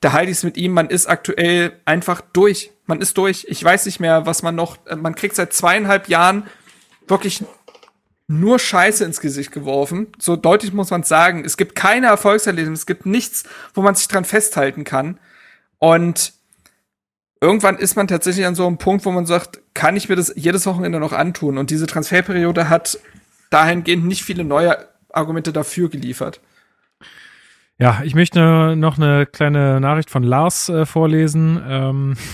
Da 0.00 0.12
halte 0.12 0.32
ich 0.32 0.38
es 0.38 0.44
mit 0.44 0.56
ihm, 0.56 0.72
man 0.72 0.88
ist 0.88 1.06
aktuell 1.06 1.78
einfach 1.84 2.22
durch. 2.32 2.72
Man 2.86 3.00
ist 3.00 3.16
durch. 3.18 3.46
Ich 3.48 3.62
weiß 3.62 3.86
nicht 3.86 4.00
mehr, 4.00 4.26
was 4.26 4.42
man 4.42 4.54
noch, 4.54 4.78
äh, 4.86 4.96
man 4.96 5.14
kriegt 5.14 5.36
seit 5.36 5.52
zweieinhalb 5.52 6.08
Jahren 6.08 6.44
wirklich 7.06 7.44
nur 8.40 8.58
Scheiße 8.58 9.04
ins 9.04 9.20
Gesicht 9.20 9.52
geworfen. 9.52 10.08
So 10.18 10.36
deutlich 10.36 10.72
muss 10.72 10.90
man 10.90 11.02
sagen. 11.02 11.44
Es 11.44 11.56
gibt 11.56 11.74
keine 11.74 12.06
Erfolgserlebnisse, 12.06 12.80
es 12.80 12.86
gibt 12.86 13.06
nichts, 13.06 13.44
wo 13.74 13.82
man 13.82 13.94
sich 13.94 14.08
dran 14.08 14.24
festhalten 14.24 14.84
kann. 14.84 15.18
Und 15.78 16.32
irgendwann 17.40 17.76
ist 17.76 17.96
man 17.96 18.08
tatsächlich 18.08 18.46
an 18.46 18.54
so 18.54 18.66
einem 18.66 18.78
Punkt, 18.78 19.04
wo 19.04 19.10
man 19.10 19.26
sagt, 19.26 19.60
kann 19.74 19.96
ich 19.96 20.08
mir 20.08 20.16
das 20.16 20.32
jedes 20.36 20.66
Wochenende 20.66 21.00
noch 21.00 21.12
antun? 21.12 21.58
Und 21.58 21.70
diese 21.70 21.86
Transferperiode 21.86 22.68
hat 22.68 22.98
dahingehend 23.50 24.06
nicht 24.06 24.22
viele 24.22 24.44
neue 24.44 24.88
Argumente 25.12 25.52
dafür 25.52 25.90
geliefert. 25.90 26.40
Ja, 27.78 28.00
ich 28.04 28.14
möchte 28.14 28.76
noch 28.76 28.96
eine 28.96 29.26
kleine 29.26 29.80
Nachricht 29.80 30.08
von 30.08 30.22
Lars 30.22 30.68
äh, 30.68 30.86
vorlesen. 30.86 31.62
Ähm 31.66 32.16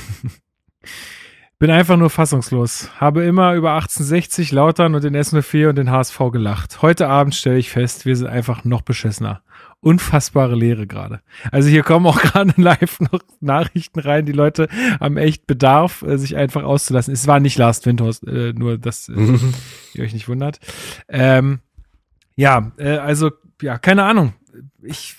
Bin 1.60 1.72
einfach 1.72 1.96
nur 1.96 2.08
fassungslos. 2.08 2.88
Habe 3.00 3.24
immer 3.24 3.54
über 3.54 3.72
1860 3.72 4.52
Lautern 4.52 4.94
und 4.94 5.02
den 5.02 5.16
S04 5.16 5.70
und 5.70 5.74
den 5.76 5.90
HSV 5.90 6.16
gelacht. 6.30 6.82
Heute 6.82 7.08
Abend 7.08 7.34
stelle 7.34 7.58
ich 7.58 7.70
fest, 7.70 8.06
wir 8.06 8.14
sind 8.14 8.28
einfach 8.28 8.62
noch 8.62 8.82
beschissener. 8.82 9.42
Unfassbare 9.80 10.54
Lehre 10.54 10.86
gerade. 10.86 11.20
Also 11.50 11.68
hier 11.68 11.82
kommen 11.82 12.06
auch 12.06 12.22
gerade 12.22 12.52
live 12.56 13.00
noch 13.00 13.18
Nachrichten 13.40 13.98
rein. 13.98 14.24
Die 14.24 14.32
Leute 14.32 14.68
haben 15.00 15.16
echt 15.16 15.48
Bedarf, 15.48 16.02
äh, 16.02 16.16
sich 16.16 16.36
einfach 16.36 16.62
auszulassen. 16.62 17.12
Es 17.12 17.26
war 17.26 17.40
nicht 17.40 17.58
Last 17.58 17.86
Windhorst, 17.86 18.24
äh, 18.28 18.52
nur 18.52 18.78
dass 18.78 19.08
äh, 19.08 19.14
ihr 19.94 20.04
euch 20.04 20.12
nicht 20.12 20.28
wundert. 20.28 20.60
Ähm, 21.08 21.58
ja, 22.36 22.70
äh, 22.76 22.98
also 22.98 23.32
ja, 23.60 23.78
keine 23.78 24.04
Ahnung. 24.04 24.34
Ich. 24.80 25.16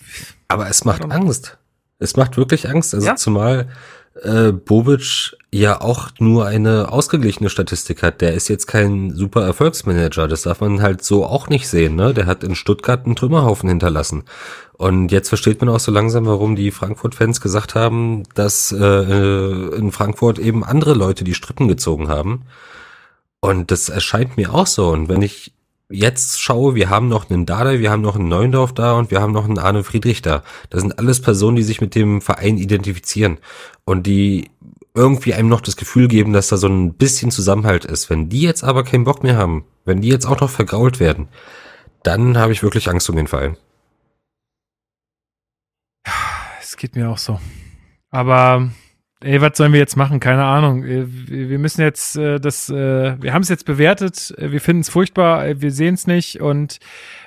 Aber 0.47 0.69
es 0.69 0.85
macht 0.85 1.03
Angst. 1.11 1.57
Es 1.97 2.15
macht 2.15 2.37
wirklich 2.37 2.69
Angst. 2.69 2.95
Also 2.95 3.07
ja? 3.07 3.17
zumal 3.17 3.67
äh, 4.23 4.51
Bobic 4.51 5.35
ja 5.51 5.81
auch 5.81 6.09
nur 6.19 6.45
eine 6.45 6.91
ausgeglichene 6.91 7.49
Statistik 7.49 8.03
hat. 8.03 8.21
Der 8.21 8.33
ist 8.33 8.47
jetzt 8.47 8.67
kein 8.67 9.15
super 9.15 9.43
Erfolgsmanager. 9.43 10.27
Das 10.27 10.43
darf 10.43 10.61
man 10.61 10.81
halt 10.81 11.03
so 11.03 11.25
auch 11.25 11.49
nicht 11.49 11.67
sehen. 11.67 11.95
Ne? 11.95 12.13
Der 12.13 12.25
hat 12.25 12.43
in 12.43 12.55
Stuttgart 12.55 13.05
einen 13.05 13.15
Trümmerhaufen 13.15 13.69
hinterlassen. 13.69 14.23
Und 14.73 15.11
jetzt 15.11 15.29
versteht 15.29 15.59
man 15.59 15.69
auch 15.69 15.79
so 15.79 15.91
langsam, 15.91 16.25
warum 16.25 16.55
die 16.55 16.71
Frankfurt-Fans 16.71 17.41
gesagt 17.41 17.75
haben, 17.75 18.23
dass 18.35 18.71
äh, 18.71 19.75
in 19.75 19.91
Frankfurt 19.91 20.39
eben 20.39 20.63
andere 20.63 20.93
Leute 20.93 21.23
die 21.23 21.33
Strippen 21.33 21.67
gezogen 21.67 22.07
haben. 22.07 22.45
Und 23.41 23.71
das 23.71 23.89
erscheint 23.89 24.37
mir 24.37 24.53
auch 24.53 24.67
so. 24.67 24.89
Und 24.89 25.09
wenn 25.09 25.21
ich 25.21 25.53
jetzt 25.89 26.39
schaue, 26.39 26.75
wir 26.75 26.89
haben 26.89 27.07
noch 27.07 27.29
einen 27.29 27.45
Dada, 27.45 27.79
wir 27.79 27.91
haben 27.91 28.01
noch 28.01 28.15
einen 28.15 28.27
Neuendorf 28.27 28.73
da 28.73 28.93
und 28.93 29.11
wir 29.11 29.21
haben 29.21 29.33
noch 29.33 29.45
einen 29.45 29.57
Arne 29.57 29.83
Friedrich 29.83 30.21
da. 30.21 30.43
Das 30.69 30.81
sind 30.81 30.97
alles 30.99 31.21
Personen, 31.21 31.55
die 31.55 31.63
sich 31.63 31.81
mit 31.81 31.95
dem 31.95 32.21
Verein 32.21 32.57
identifizieren 32.57 33.39
und 33.85 34.05
die 34.05 34.51
irgendwie 34.93 35.33
einem 35.33 35.49
noch 35.49 35.61
das 35.61 35.75
Gefühl 35.75 36.07
geben, 36.07 36.33
dass 36.33 36.49
da 36.49 36.57
so 36.57 36.67
ein 36.67 36.93
bisschen 36.93 37.31
Zusammenhalt 37.31 37.85
ist. 37.85 38.09
Wenn 38.09 38.29
die 38.29 38.41
jetzt 38.41 38.63
aber 38.63 38.83
keinen 38.83 39.03
Bock 39.03 39.23
mehr 39.23 39.37
haben, 39.37 39.65
wenn 39.85 40.01
die 40.01 40.09
jetzt 40.09 40.25
auch 40.25 40.39
noch 40.39 40.49
vergrault 40.49 40.99
werden, 40.99 41.27
dann 42.03 42.37
habe 42.37 42.51
ich 42.51 42.63
wirklich 42.63 42.89
Angst 42.89 43.09
um 43.09 43.15
den 43.15 43.27
Verein. 43.27 43.57
Es 46.61 46.77
geht 46.77 46.95
mir 46.95 47.09
auch 47.09 47.17
so. 47.17 47.39
Aber 48.11 48.69
ey, 49.21 49.41
was 49.41 49.57
sollen 49.57 49.73
wir 49.73 49.79
jetzt 49.79 49.97
machen? 49.97 50.19
Keine 50.19 50.45
Ahnung. 50.45 50.83
Äh, 50.83 51.05
wir 51.07 51.59
müssen 51.59 51.81
jetzt 51.81 52.15
äh, 52.15 52.39
das, 52.39 52.69
äh, 52.69 53.21
wir 53.21 53.33
haben 53.33 53.41
es 53.41 53.49
jetzt 53.49 53.65
bewertet, 53.65 54.33
äh, 54.37 54.51
wir 54.51 54.61
finden 54.61 54.81
es 54.81 54.89
furchtbar, 54.89 55.45
äh, 55.45 55.61
wir 55.61 55.71
sehen 55.71 55.95
es 55.95 56.07
nicht 56.07 56.41
und 56.41 56.79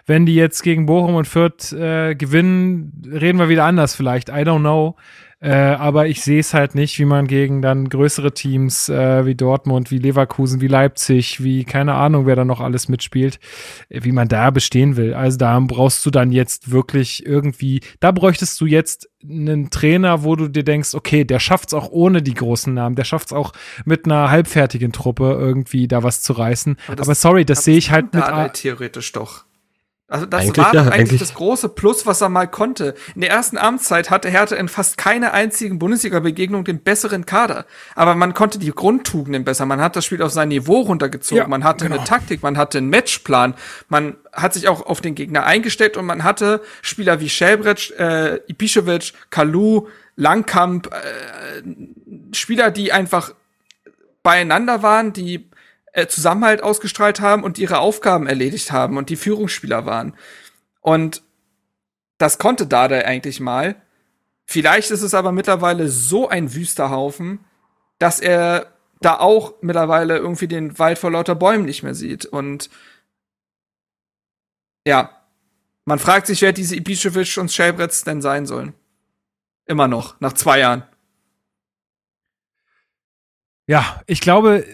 wenn 0.07 0.27
die 0.27 0.35
jetzt 0.35 0.63
gegen 0.63 0.87
Bochum 0.87 1.15
und 1.15 1.27
Fürth 1.29 1.73
äh, 1.73 2.15
gewinnen, 2.15 3.03
reden 3.13 3.39
wir 3.39 3.49
wieder 3.49 3.65
anders 3.65 3.95
vielleicht. 3.95 4.29
I 4.29 4.43
don't 4.43 4.61
know. 4.61 4.97
Äh, 5.43 5.51
aber 5.51 6.07
ich 6.07 6.23
sehe 6.23 6.39
es 6.39 6.55
halt 6.55 6.77
nicht, 6.77 7.01
wie 7.01 7.05
man 7.05 7.27
gegen 7.27 7.63
dann 7.63 7.89
größere 7.89 8.33
Teams 8.33 8.89
äh, 8.89 9.27
wie 9.27 9.35
Dortmund, 9.35 9.91
wie 9.91 9.99
Leverkusen, 9.99 10.61
wie 10.61 10.69
Leipzig, 10.69 11.43
wie 11.43 11.65
keine 11.65 11.95
Ahnung, 11.95 12.27
wer 12.27 12.37
da 12.37 12.45
noch 12.45 12.61
alles 12.61 12.89
mitspielt, 12.89 13.41
äh, 13.89 14.05
wie 14.05 14.13
man 14.13 14.29
da 14.29 14.51
bestehen 14.51 14.97
will. 14.97 15.15
Also 15.15 15.39
da 15.39 15.59
brauchst 15.59 16.07
du 16.07 16.11
dann 16.11 16.31
jetzt 16.31 16.71
wirklich 16.71 17.27
irgendwie, 17.27 17.81
da 17.99 18.13
bräuchtest 18.13 18.61
du 18.61 18.67
jetzt 18.67 19.11
einen 19.29 19.71
Trainer, 19.71 20.23
wo 20.23 20.37
du 20.37 20.47
dir 20.47 20.63
denkst, 20.63 20.95
okay, 20.95 21.25
der 21.25 21.41
schafft's 21.41 21.75
auch 21.75 21.91
ohne 21.91 22.23
die 22.23 22.35
großen 22.35 22.73
Namen, 22.73 22.95
der 22.95 23.05
schafft's 23.05 23.33
auch 23.33 23.53
mit 23.85 24.05
einer 24.05 24.31
halbfertigen 24.31 24.93
Truppe 24.93 25.37
irgendwie 25.41 25.89
da 25.89 26.05
was 26.05 26.23
zu 26.23 26.35
reißen. 26.35 26.77
Aber, 26.87 27.03
aber 27.03 27.17
sorry, 27.17 27.45
das 27.45 27.65
sehe 27.65 27.79
ich 27.79 27.91
halt 27.91 28.15
mit 28.15 28.23
theoretisch 28.53 29.11
doch. 29.11 29.45
Also 30.13 30.27
das 30.27 30.43
eigentlich, 30.43 30.59
war 30.59 30.75
ja, 30.75 30.83
eigentlich, 30.83 30.95
eigentlich, 30.95 31.21
das 31.21 31.33
große 31.33 31.71
Plus, 31.71 32.05
was 32.05 32.21
er 32.21 32.29
mal 32.29 32.47
konnte. 32.47 32.95
In 33.15 33.23
der 33.23 33.31
ersten 33.31 33.57
Amtszeit 33.57 34.11
hatte 34.11 34.29
Hertha 34.29 34.57
in 34.57 34.69
fast 34.69 34.99
keiner 34.99 35.33
einzigen 35.33 35.79
Bundesliga-Begegnung 35.79 36.65
den 36.65 36.81
besseren 36.81 37.25
Kader. 37.25 37.65
Aber 37.95 38.15
man 38.15 38.35
konnte 38.35 38.59
die 38.59 38.71
Grundtugenden 38.73 39.45
besser. 39.45 39.65
Man 39.65 39.81
hat 39.81 39.97
das 39.97 40.05
Spiel 40.05 40.21
auf 40.21 40.31
sein 40.31 40.49
Niveau 40.49 40.81
runtergezogen. 40.81 41.45
Ja, 41.45 41.49
man 41.49 41.65
hatte 41.65 41.87
genau. 41.87 41.97
eine 41.97 42.05
Taktik, 42.05 42.43
man 42.43 42.59
hatte 42.59 42.77
einen 42.77 42.91
Matchplan. 42.91 43.55
Man 43.89 44.17
hat 44.35 44.53
sich 44.53 44.69
auch 44.69 44.85
auf 44.85 45.01
den 45.01 45.15
Gegner 45.15 45.47
eingestellt 45.47 45.97
und 45.97 46.05
man 46.05 46.25
hatte 46.25 46.61
Spieler 46.83 47.21
wie 47.21 47.31
Schelbrecht, 47.31 47.93
äh, 47.93 48.41
Ibišević, 48.51 49.15
Kalu, 49.31 49.89
Langkamp, 50.17 50.89
äh, 50.93 52.35
Spieler, 52.35 52.71
die 52.71 52.93
einfach 52.93 53.33
beieinander 54.23 54.83
waren, 54.83 55.15
die 55.15 55.49
äh, 55.93 56.07
Zusammenhalt 56.07 56.63
ausgestrahlt 56.63 57.21
haben 57.21 57.45
und 57.45 57.59
ihre 57.59 57.79
Aufgaben 57.79 58.27
erledigt 58.27 58.73
haben 58.73 58.97
und 58.97 59.11
die 59.11 59.17
Führungsspieler 59.17 59.87
waren. 59.87 60.15
Und 60.81 61.23
das 62.19 62.39
konnte 62.39 62.67
Dada 62.67 62.97
eigentlich 62.99 63.41
mal. 63.41 63.77
Vielleicht 64.45 64.91
ist 64.91 65.03
es 65.03 65.15
aber 65.15 65.33
mittlerweile 65.33 65.89
so 65.89 66.29
ein 66.29 66.55
wüster 66.55 66.91
Haufen, 66.91 67.41
dass 67.99 68.21
er 68.21 68.73
da 69.01 69.19
auch 69.19 69.55
mittlerweile 69.61 70.17
irgendwie 70.17 70.49
den 70.49 70.79
Wald 70.79 70.99
vor 70.99 71.11
lauter 71.11 71.35
Bäumen 71.35 71.65
nicht 71.65 71.83
mehr 71.83 71.95
sieht. 71.95 72.27
Und 72.27 72.71
Ja. 74.87 75.19
Man 75.85 75.99
fragt 75.99 76.29
sich, 76.29 76.43
wer 76.43 76.53
diese 76.53 76.77
Ibišević 76.77 77.41
und 77.41 77.51
Schelbretz 77.51 78.05
denn 78.05 78.23
sein 78.23 78.47
sollen. 78.47 78.73
Immer 79.67 79.89
noch, 79.89 80.21
nach 80.21 80.33
zwei 80.33 80.61
Jahren. 80.61 80.85
Ja, 83.67 84.01
ich 84.07 84.21
glaube, 84.21 84.65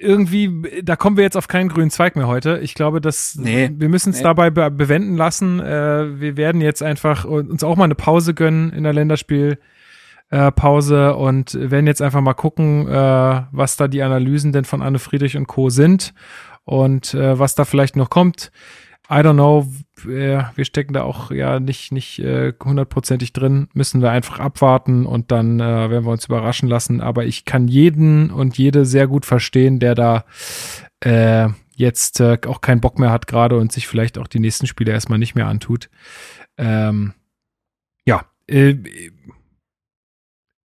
irgendwie, 0.00 0.82
da 0.82 0.96
kommen 0.96 1.16
wir 1.16 1.24
jetzt 1.24 1.36
auf 1.36 1.48
keinen 1.48 1.68
grünen 1.68 1.90
Zweig 1.90 2.16
mehr 2.16 2.26
heute. 2.26 2.58
Ich 2.62 2.74
glaube, 2.74 3.00
dass 3.00 3.36
Nee. 3.36 3.70
wir 3.74 3.88
müssen 3.88 4.10
es 4.10 4.18
Nee. 4.18 4.22
dabei 4.24 4.50
be 4.50 4.70
bewenden 4.70 5.16
lassen. 5.16 5.60
Äh, 5.60 6.20
wir 6.20 6.36
werden 6.36 6.60
jetzt 6.60 6.82
einfach 6.82 7.24
uns 7.24 7.62
auch 7.64 7.76
mal 7.76 7.84
eine 7.84 7.94
Pause 7.94 8.34
gönnen 8.34 8.72
in 8.72 8.84
der 8.84 8.92
Länderspiel. 8.92 9.58
Äh, 10.30 10.50
und 11.16 11.54
werden 11.54 11.86
jetzt 11.86 12.02
einfach 12.02 12.20
mal 12.20 12.34
gucken, 12.34 12.88
äh, 12.88 13.42
was 13.52 13.76
da 13.76 13.86
die 13.86 14.02
Analysen 14.02 14.52
denn 14.52 14.64
von 14.64 14.82
Anne 14.82 14.98
Friedrich 14.98 15.36
und 15.36 15.46
Co. 15.46 15.70
sind 15.70 16.14
und 16.64 17.14
äh, 17.14 17.38
was 17.38 17.54
da 17.54 17.64
vielleicht 17.64 17.94
noch 17.94 18.10
kommt. 18.10 18.50
I 19.08 19.22
don't 19.22 19.34
know. 19.34 19.66
Wir, 20.02 20.52
wir 20.56 20.64
stecken 20.64 20.92
da 20.92 21.02
auch 21.02 21.30
ja 21.30 21.60
nicht 21.60 21.92
nicht 21.92 22.18
äh, 22.18 22.52
hundertprozentig 22.62 23.32
drin. 23.32 23.68
Müssen 23.72 24.02
wir 24.02 24.10
einfach 24.10 24.40
abwarten 24.40 25.06
und 25.06 25.30
dann 25.30 25.60
äh, 25.60 25.90
werden 25.90 26.04
wir 26.04 26.12
uns 26.12 26.26
überraschen 26.26 26.68
lassen. 26.68 27.00
Aber 27.00 27.24
ich 27.24 27.44
kann 27.44 27.68
jeden 27.68 28.30
und 28.30 28.58
jede 28.58 28.84
sehr 28.84 29.06
gut 29.06 29.24
verstehen, 29.24 29.78
der 29.78 29.94
da 29.94 30.24
äh, 31.00 31.48
jetzt 31.76 32.20
äh, 32.20 32.38
auch 32.46 32.60
keinen 32.60 32.80
Bock 32.80 32.98
mehr 32.98 33.10
hat 33.10 33.26
gerade 33.26 33.56
und 33.56 33.70
sich 33.70 33.86
vielleicht 33.86 34.18
auch 34.18 34.26
die 34.26 34.40
nächsten 34.40 34.66
Spiele 34.66 34.92
erstmal 34.92 35.18
nicht 35.18 35.34
mehr 35.34 35.46
antut. 35.46 35.88
Ähm, 36.58 37.12
ja, 38.06 38.24
äh, 38.48 38.74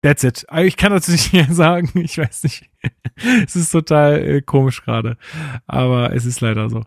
that's 0.03 0.25
it. 0.25 0.47
Also 0.49 0.67
Ich 0.67 0.77
kann 0.77 0.93
dazu 0.93 1.11
nicht 1.13 1.33
mehr 1.33 1.53
sagen. 1.53 1.91
Ich 1.95 2.17
weiß 2.17 2.45
nicht. 2.45 2.71
es 3.45 3.55
ist 3.55 3.71
total 3.71 4.19
äh, 4.19 4.41
komisch 4.41 4.83
gerade. 4.83 5.19
Aber 5.67 6.15
es 6.15 6.25
ist 6.25 6.41
leider 6.41 6.71
so. 6.71 6.85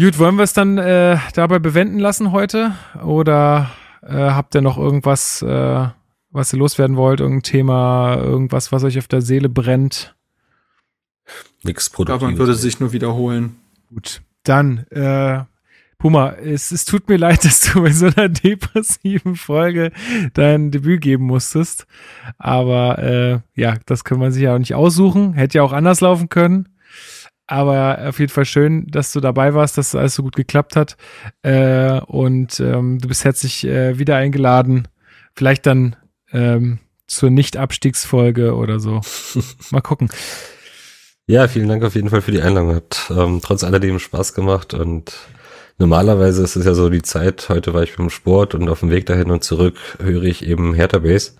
Gut, 0.00 0.18
wollen 0.18 0.34
wir 0.36 0.42
es 0.42 0.52
dann 0.52 0.76
äh, 0.76 1.18
dabei 1.34 1.60
bewenden 1.60 2.00
lassen 2.00 2.32
heute? 2.32 2.74
Oder 3.04 3.70
äh, 4.02 4.12
habt 4.12 4.56
ihr 4.56 4.60
noch 4.60 4.76
irgendwas, 4.76 5.40
äh, 5.42 5.86
was 6.30 6.52
ihr 6.52 6.58
loswerden 6.58 6.96
wollt? 6.96 7.20
Irgendein 7.20 7.44
Thema, 7.44 8.16
irgendwas, 8.16 8.72
was 8.72 8.82
euch 8.82 8.98
auf 8.98 9.06
der 9.06 9.22
Seele 9.22 9.48
brennt? 9.48 10.16
Nix 11.62 11.86
Ich 11.86 11.92
glaube, 11.92 12.10
man 12.10 12.18
Produktives. 12.18 12.38
würde 12.40 12.54
sich 12.54 12.80
nur 12.80 12.92
wiederholen. 12.92 13.54
Gut, 13.88 14.22
dann, 14.42 14.78
äh, 14.90 15.44
Puma, 15.98 16.32
es, 16.32 16.72
es 16.72 16.84
tut 16.84 17.08
mir 17.08 17.16
leid, 17.18 17.44
dass 17.44 17.60
du 17.60 17.82
bei 17.82 17.92
so 17.92 18.06
einer 18.06 18.28
depressiven 18.28 19.36
Folge 19.36 19.92
dein 20.34 20.72
Debüt 20.72 21.02
geben 21.02 21.26
musstest. 21.26 21.86
Aber 22.36 22.98
äh, 22.98 23.38
ja, 23.54 23.76
das 23.86 24.02
kann 24.02 24.18
man 24.18 24.32
sich 24.32 24.42
ja 24.42 24.54
auch 24.54 24.58
nicht 24.58 24.74
aussuchen. 24.74 25.34
Hätte 25.34 25.58
ja 25.58 25.62
auch 25.62 25.72
anders 25.72 26.00
laufen 26.00 26.28
können. 26.28 26.68
Aber 27.46 27.98
auf 28.08 28.18
jeden 28.18 28.32
Fall 28.32 28.46
schön, 28.46 28.86
dass 28.86 29.12
du 29.12 29.20
dabei 29.20 29.54
warst, 29.54 29.76
dass 29.76 29.94
alles 29.94 30.14
so 30.14 30.22
gut 30.22 30.36
geklappt 30.36 30.76
hat. 30.76 30.96
Äh, 31.42 32.00
und 32.00 32.58
ähm, 32.60 32.98
du 32.98 33.08
bist 33.08 33.24
herzlich 33.24 33.66
äh, 33.66 33.98
wieder 33.98 34.16
eingeladen. 34.16 34.88
Vielleicht 35.34 35.66
dann 35.66 35.96
ähm, 36.32 36.78
zur 37.06 37.30
Nicht-Abstiegsfolge 37.30 38.54
oder 38.54 38.80
so. 38.80 39.00
Mal 39.70 39.82
gucken. 39.82 40.08
Ja, 41.26 41.48
vielen 41.48 41.68
Dank 41.68 41.82
auf 41.84 41.94
jeden 41.94 42.10
Fall 42.10 42.22
für 42.22 42.32
die 42.32 42.40
Einladung. 42.40 42.74
Hat 42.74 43.10
ähm, 43.10 43.40
trotz 43.42 43.64
alledem 43.64 43.98
Spaß 43.98 44.34
gemacht 44.34 44.74
und 44.74 45.14
normalerweise 45.78 46.42
ist 46.42 46.56
es 46.56 46.66
ja 46.66 46.74
so 46.74 46.90
die 46.90 47.02
Zeit, 47.02 47.48
heute 47.48 47.72
war 47.72 47.82
ich 47.82 47.96
beim 47.96 48.10
Sport 48.10 48.54
und 48.54 48.68
auf 48.68 48.80
dem 48.80 48.90
Weg 48.90 49.06
dahin 49.06 49.30
und 49.30 49.42
zurück 49.42 49.76
höre 50.02 50.22
ich 50.24 50.46
eben 50.46 50.74
Hertha 50.74 50.98
Base. 50.98 51.32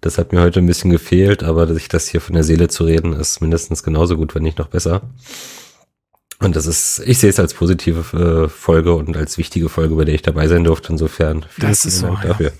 Das 0.00 0.16
hat 0.16 0.32
mir 0.32 0.40
heute 0.40 0.60
ein 0.60 0.66
bisschen 0.66 0.90
gefehlt, 0.90 1.42
aber 1.42 1.72
sich 1.72 1.88
das 1.88 2.08
hier 2.08 2.20
von 2.20 2.34
der 2.34 2.44
Seele 2.44 2.68
zu 2.68 2.84
reden, 2.84 3.12
ist 3.12 3.40
mindestens 3.40 3.82
genauso 3.82 4.16
gut, 4.16 4.34
wenn 4.34 4.42
nicht 4.42 4.58
noch 4.58 4.68
besser. 4.68 5.02
Und 6.38 6.56
das 6.56 6.66
ist, 6.66 7.02
ich 7.04 7.18
sehe 7.18 7.28
es 7.28 7.38
als 7.38 7.52
positive 7.52 8.44
äh, 8.46 8.48
Folge 8.48 8.94
und 8.94 9.14
als 9.16 9.36
wichtige 9.36 9.68
Folge, 9.68 9.94
bei 9.94 10.06
der 10.06 10.14
ich 10.14 10.22
dabei 10.22 10.48
sein 10.48 10.64
durfte. 10.64 10.90
Insofern 10.92 11.44
vielen, 11.50 11.68
Das 11.68 11.82
vielen 11.82 11.92
so, 11.92 12.06
Dank 12.06 12.40
ja. 12.40 12.50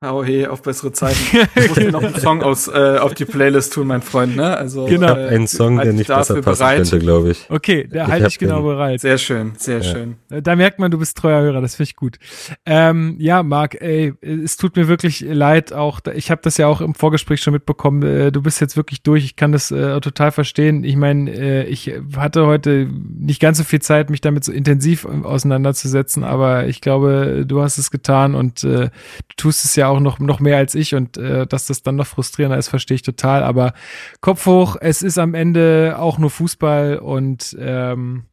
Oh 0.00 0.22
hey, 0.22 0.46
auf 0.46 0.62
bessere 0.62 0.92
Zeiten. 0.92 1.18
Ich 1.56 1.68
muss 1.70 1.76
dir 1.76 1.90
noch 1.90 2.04
einen 2.04 2.14
Song 2.14 2.40
aus, 2.40 2.68
äh, 2.68 2.98
auf 3.00 3.14
die 3.14 3.24
Playlist 3.24 3.72
tun, 3.72 3.88
mein 3.88 4.00
Freund, 4.00 4.36
ne? 4.36 4.56
Also, 4.56 4.84
Genau. 4.84 5.12
äh, 5.16 5.34
Ein 5.34 5.48
Song, 5.48 5.76
halt 5.78 5.86
der 5.88 5.92
nicht 5.92 6.06
besser 6.06 6.40
passen 6.40 6.58
bereit. 6.60 6.76
könnte, 6.76 6.98
glaube 7.00 7.30
ich. 7.32 7.46
Okay, 7.50 7.88
da 7.90 8.04
Ich 8.04 8.08
halte 8.08 8.26
ich 8.28 8.38
genau 8.38 8.58
den- 8.58 8.64
bereit. 8.66 9.00
Sehr 9.00 9.18
schön, 9.18 9.54
sehr 9.56 9.78
Ja. 9.78 9.82
schön. 9.82 10.16
Äh, 10.30 10.40
Da 10.40 10.54
merkt 10.54 10.78
man, 10.78 10.92
du 10.92 10.98
bist 10.98 11.16
treuer 11.16 11.42
Hörer, 11.42 11.60
das 11.60 11.74
finde 11.74 11.88
ich 11.90 11.96
gut. 11.96 12.18
Ähm, 12.64 13.16
ja, 13.18 13.42
Marc, 13.42 13.74
ey, 13.82 14.12
es 14.22 14.56
tut 14.56 14.76
mir 14.76 14.86
wirklich 14.86 15.18
leid, 15.20 15.72
auch 15.72 15.98
ich 16.14 16.30
habe 16.30 16.42
das 16.44 16.58
ja 16.58 16.68
auch 16.68 16.80
im 16.80 16.94
Vorgespräch 16.94 17.40
schon 17.42 17.52
mitbekommen, 17.54 18.04
äh, 18.04 18.30
du 18.30 18.40
bist 18.40 18.60
jetzt 18.60 18.76
wirklich 18.76 19.02
durch, 19.02 19.24
ich 19.24 19.34
kann 19.34 19.50
das 19.50 19.72
äh, 19.72 20.00
total 20.00 20.30
verstehen. 20.30 20.84
Ich 20.84 20.94
meine, 20.94 21.28
äh, 21.32 21.64
ich 21.64 21.92
hatte 22.16 22.46
heute 22.46 22.88
nicht 23.18 23.40
ganz 23.40 23.58
so 23.58 23.64
viel 23.64 23.80
Zeit, 23.82 24.10
mich 24.10 24.20
damit 24.20 24.44
so 24.44 24.52
intensiv 24.52 25.06
auseinanderzusetzen, 25.06 26.22
aber 26.22 26.68
ich 26.68 26.80
glaube, 26.80 27.42
du 27.44 27.62
hast 27.62 27.78
es 27.78 27.90
getan 27.90 28.36
und 28.36 28.62
äh, 28.62 28.90
du 28.90 28.90
tust 29.36 29.64
es 29.64 29.74
ja 29.74 29.87
auch 29.88 30.00
noch, 30.00 30.18
noch 30.18 30.40
mehr 30.40 30.56
als 30.56 30.74
ich 30.74 30.94
und 30.94 31.16
äh, 31.16 31.46
dass 31.46 31.66
das 31.66 31.82
dann 31.82 31.96
noch 31.96 32.06
frustrierender 32.06 32.58
ist, 32.58 32.68
verstehe 32.68 32.96
ich 32.96 33.02
total. 33.02 33.42
Aber 33.42 33.72
Kopf 34.20 34.46
hoch, 34.46 34.76
es 34.80 35.02
ist 35.02 35.18
am 35.18 35.34
Ende 35.34 35.96
auch 35.98 36.18
nur 36.18 36.30
Fußball 36.30 36.98
und 36.98 37.56
ähm, 37.58 38.24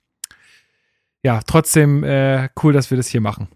ja, 1.23 1.41
trotzdem 1.45 2.03
äh, 2.03 2.49
cool, 2.61 2.73
dass 2.73 2.91
wir 2.91 2.97
das 2.97 3.07
hier 3.07 3.21
machen. 3.21 3.47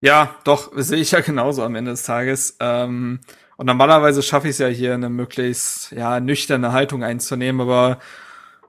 Ja, 0.00 0.36
doch, 0.44 0.70
sehe 0.74 0.98
ich 0.98 1.12
ja 1.12 1.20
genauso 1.20 1.62
am 1.62 1.74
Ende 1.74 1.92
des 1.92 2.02
Tages. 2.02 2.56
Ähm, 2.60 3.20
und 3.56 3.66
normalerweise 3.66 4.22
schaffe 4.22 4.48
ich 4.48 4.52
es 4.52 4.58
ja 4.58 4.66
hier, 4.66 4.94
eine 4.94 5.08
möglichst 5.08 5.92
ja, 5.92 6.20
nüchterne 6.20 6.72
Haltung 6.72 7.02
einzunehmen, 7.02 7.60
aber 7.60 7.98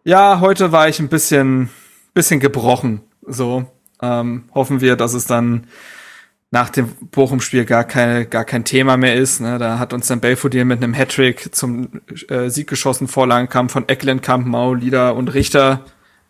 ja, 0.03 0.39
heute 0.39 0.71
war 0.71 0.87
ich 0.87 0.99
ein 0.99 1.09
bisschen, 1.09 1.69
bisschen 2.13 2.39
gebrochen. 2.39 3.01
So. 3.25 3.65
Ähm, 4.01 4.49
hoffen 4.53 4.79
wir, 4.79 4.95
dass 4.95 5.13
es 5.13 5.25
dann 5.25 5.67
nach 6.49 6.69
dem 6.69 6.89
Bochum-Spiel 7.11 7.65
gar, 7.65 7.83
keine, 7.83 8.25
gar 8.25 8.45
kein 8.45 8.63
Thema 8.63 8.95
mehr 8.95 9.15
ist. 9.15 9.41
Ne? 9.41 9.57
Da 9.57 9.79
hat 9.79 9.93
uns 9.93 10.07
dann 10.07 10.21
Belfodil 10.21 10.65
mit 10.65 10.81
einem 10.81 10.93
Hattrick 10.93 11.53
zum 11.53 12.01
äh, 12.29 12.49
Sieg 12.49 12.67
geschossen. 12.67 13.07
Vorlagen 13.07 13.49
kamen 13.49 13.69
von 13.69 13.87
Ecklenkamp, 13.89 14.47
Mau, 14.47 14.73
Lieder 14.73 15.15
und 15.15 15.33
Richter. 15.33 15.81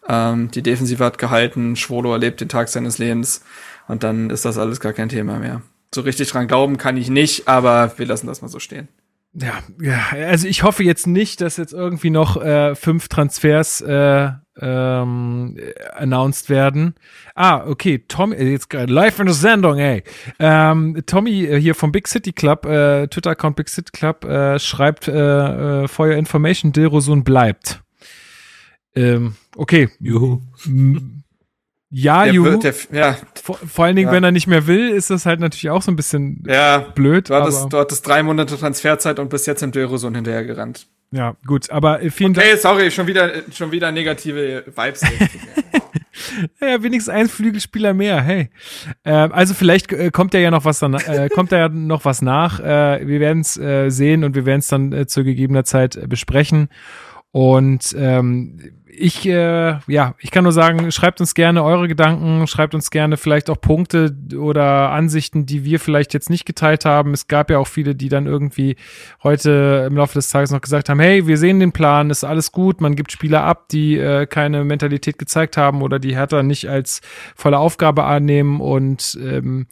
Ähm, 0.07 0.49
die 0.51 0.63
Defensive 0.63 1.03
hat 1.03 1.19
gehalten. 1.19 1.75
Schwolo 1.75 2.11
erlebt 2.13 2.41
den 2.41 2.49
Tag 2.49 2.69
seines 2.69 2.97
Lebens. 2.97 3.43
Und 3.87 4.03
dann 4.03 4.29
ist 4.31 4.43
das 4.45 4.57
alles 4.57 4.79
gar 4.79 4.93
kein 4.93 5.09
Thema 5.09 5.37
mehr. 5.37 5.61
So 5.93 6.01
richtig 6.01 6.29
dran 6.29 6.47
glauben 6.47 6.77
kann 6.77 6.97
ich 6.97 7.09
nicht, 7.09 7.47
aber 7.47 7.93
wir 7.97 8.05
lassen 8.05 8.27
das 8.27 8.41
mal 8.41 8.49
so 8.49 8.59
stehen. 8.59 8.87
Ja, 9.33 9.59
ja, 9.79 9.99
also 10.27 10.47
ich 10.47 10.63
hoffe 10.63 10.83
jetzt 10.83 11.05
nicht, 11.05 11.41
dass 11.41 11.57
jetzt 11.57 11.73
irgendwie 11.73 12.09
noch 12.09 12.41
äh, 12.41 12.73
fünf 12.75 13.07
Transfers 13.07 13.81
äh, 13.81 14.31
ähm, 14.61 15.55
äh, 15.57 15.73
announced 15.95 16.49
werden. 16.49 16.95
Ah, 17.35 17.65
okay, 17.67 18.03
Tommy, 18.07 18.35
äh, 18.35 18.51
jetzt 18.51 18.69
gerade 18.69 18.91
live 18.91 19.19
in 19.19 19.25
der 19.25 19.35
Sendung, 19.35 19.77
ey. 19.77 20.03
Ähm, 20.39 21.01
Tommy 21.05 21.45
äh, 21.45 21.59
hier 21.59 21.75
vom 21.75 21.91
Big 21.91 22.07
City 22.07 22.31
Club, 22.33 22.65
äh, 22.65 23.07
Twitter-Account 23.07 23.55
Big 23.55 23.69
City 23.69 23.91
Club, 23.91 24.25
äh, 24.25 24.59
schreibt 24.59 25.07
äh, 25.07 25.83
äh, 25.83 25.87
for 25.87 26.07
your 26.07 26.15
information, 26.15 26.71
Dilrosun 26.71 27.23
bleibt. 27.23 27.81
Ähm, 28.95 29.35
okay. 29.55 29.89
Juhu. 29.99 30.41
Ja, 31.89 32.25
Der 32.25 32.33
Juhu. 32.33 32.45
wird, 32.45 32.63
der, 32.63 32.73
ja, 32.91 33.17
Vor, 33.41 33.57
vor 33.57 33.85
allen 33.85 33.95
Dingen, 33.95 34.09
Ja. 34.09 34.13
wenn 34.13 34.23
er 34.23 34.31
nicht 34.31 34.47
mehr 34.47 34.67
will, 34.67 34.89
ist 34.89 35.09
das 35.09 35.25
halt 35.25 35.39
natürlich 35.39 35.69
auch 35.69 35.81
so 35.81 35.91
ein 35.91 35.95
bisschen 35.95 36.43
ja, 36.45 36.79
blöd. 36.79 37.29
du 37.29 37.35
hattest, 37.35 37.71
du 37.71 37.77
hattest 37.77 38.05
drei 38.05 38.23
Monate 38.23 38.57
Transferzeit 38.57 39.19
und 39.19 39.29
bist 39.29 39.47
jetzt 39.47 39.63
im 39.63 39.71
Döroson 39.71 40.13
hinterhergerannt. 40.13 40.87
Ja, 41.11 41.35
gut. 41.45 41.69
Aber 41.69 42.01
äh, 42.01 42.09
vielen 42.09 42.33
Dank. 42.33 42.47
Okay, 42.47 42.57
sorry, 42.57 42.91
schon 42.91 43.07
wieder, 43.07 43.31
schon 43.51 43.71
wieder 43.71 43.91
negative 43.91 44.63
Vibes. 44.67 45.01
Ja, 46.59 46.81
wenigstens 46.81 47.13
ein 47.13 47.27
Flügelspieler 47.27 47.93
mehr, 47.93 48.21
hey. 48.21 48.49
Ähm, 49.05 49.31
also 49.31 49.53
vielleicht 49.53 49.91
äh, 49.91 50.11
kommt 50.11 50.33
ja 50.33 50.39
ja 50.39 50.51
noch 50.51 50.65
was 50.65 50.79
dann, 50.79 50.93
äh, 50.95 51.29
kommt 51.33 51.51
da 51.51 51.57
ja 51.57 51.69
noch 51.69 52.05
was 52.05 52.21
nach. 52.21 52.59
Äh, 52.59 53.07
wir 53.07 53.19
werden 53.19 53.41
es 53.41 53.57
äh, 53.57 53.89
sehen 53.89 54.23
und 54.23 54.35
wir 54.35 54.45
werden 54.45 54.59
es 54.59 54.67
dann 54.67 54.91
äh, 54.93 55.07
zu 55.07 55.23
gegebener 55.23 55.63
Zeit 55.63 55.95
äh, 55.95 56.07
besprechen. 56.07 56.69
Und 57.31 57.95
ähm, 57.97 58.59
ich, 58.99 59.27
äh, 59.27 59.77
ja, 59.87 60.15
ich 60.19 60.31
kann 60.31 60.43
nur 60.43 60.53
sagen, 60.53 60.91
schreibt 60.91 61.21
uns 61.21 61.33
gerne 61.33 61.63
eure 61.63 61.87
Gedanken, 61.87 62.47
schreibt 62.47 62.73
uns 62.73 62.89
gerne 62.89 63.17
vielleicht 63.17 63.49
auch 63.49 63.61
Punkte 63.61 64.15
oder 64.35 64.89
Ansichten, 64.91 65.45
die 65.45 65.63
wir 65.63 65.79
vielleicht 65.79 66.13
jetzt 66.13 66.29
nicht 66.29 66.45
geteilt 66.45 66.85
haben. 66.85 67.13
Es 67.13 67.27
gab 67.27 67.51
ja 67.51 67.59
auch 67.59 67.67
viele, 67.67 67.95
die 67.95 68.09
dann 68.09 68.25
irgendwie 68.25 68.75
heute 69.23 69.85
im 69.87 69.95
Laufe 69.95 70.15
des 70.15 70.29
Tages 70.29 70.51
noch 70.51 70.61
gesagt 70.61 70.89
haben, 70.89 70.99
hey, 70.99 71.27
wir 71.27 71.37
sehen 71.37 71.59
den 71.59 71.71
Plan, 71.71 72.09
ist 72.09 72.23
alles 72.23 72.51
gut, 72.51 72.81
man 72.81 72.95
gibt 72.95 73.11
Spieler 73.11 73.43
ab, 73.43 73.69
die 73.69 73.97
äh, 73.97 74.25
keine 74.25 74.63
Mentalität 74.63 75.19
gezeigt 75.19 75.57
haben 75.57 75.81
oder 75.81 75.99
die 75.99 76.15
Hertha 76.15 76.41
nicht 76.41 76.69
als 76.69 77.01
volle 77.35 77.59
Aufgabe 77.59 78.05
annehmen 78.05 78.59
und 78.61 79.17
ähm, 79.21 79.67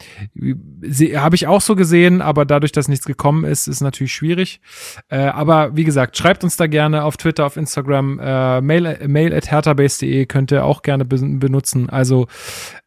habe 1.16 1.36
ich 1.36 1.48
auch 1.48 1.62
so 1.62 1.76
gesehen, 1.76 2.22
aber 2.22 2.46
dadurch, 2.46 2.72
dass 2.72 2.88
nichts 2.88 3.06
gekommen 3.06 3.44
ist, 3.44 3.68
ist 3.68 3.82
natürlich 3.82 4.14
schwierig. 4.14 4.62
Äh, 5.10 5.18
aber 5.18 5.76
wie 5.76 5.84
gesagt, 5.84 6.16
schreibt 6.16 6.44
uns 6.44 6.58
da 6.58 6.68
gerne 6.68 7.04
auf 7.04 7.18
Twitter, 7.18 7.46
auf 7.46 7.58
Instagram, 7.58 8.20
äh, 8.20 8.62
mail, 8.62 9.00
mail 9.16 9.34
at 9.34 9.50
herthabase.de 9.50 10.26
könnt 10.26 10.52
ihr 10.52 10.66
auch 10.66 10.82
gerne 10.82 11.06
be 11.06 11.18
benutzen. 11.18 11.90
Also 11.90 12.28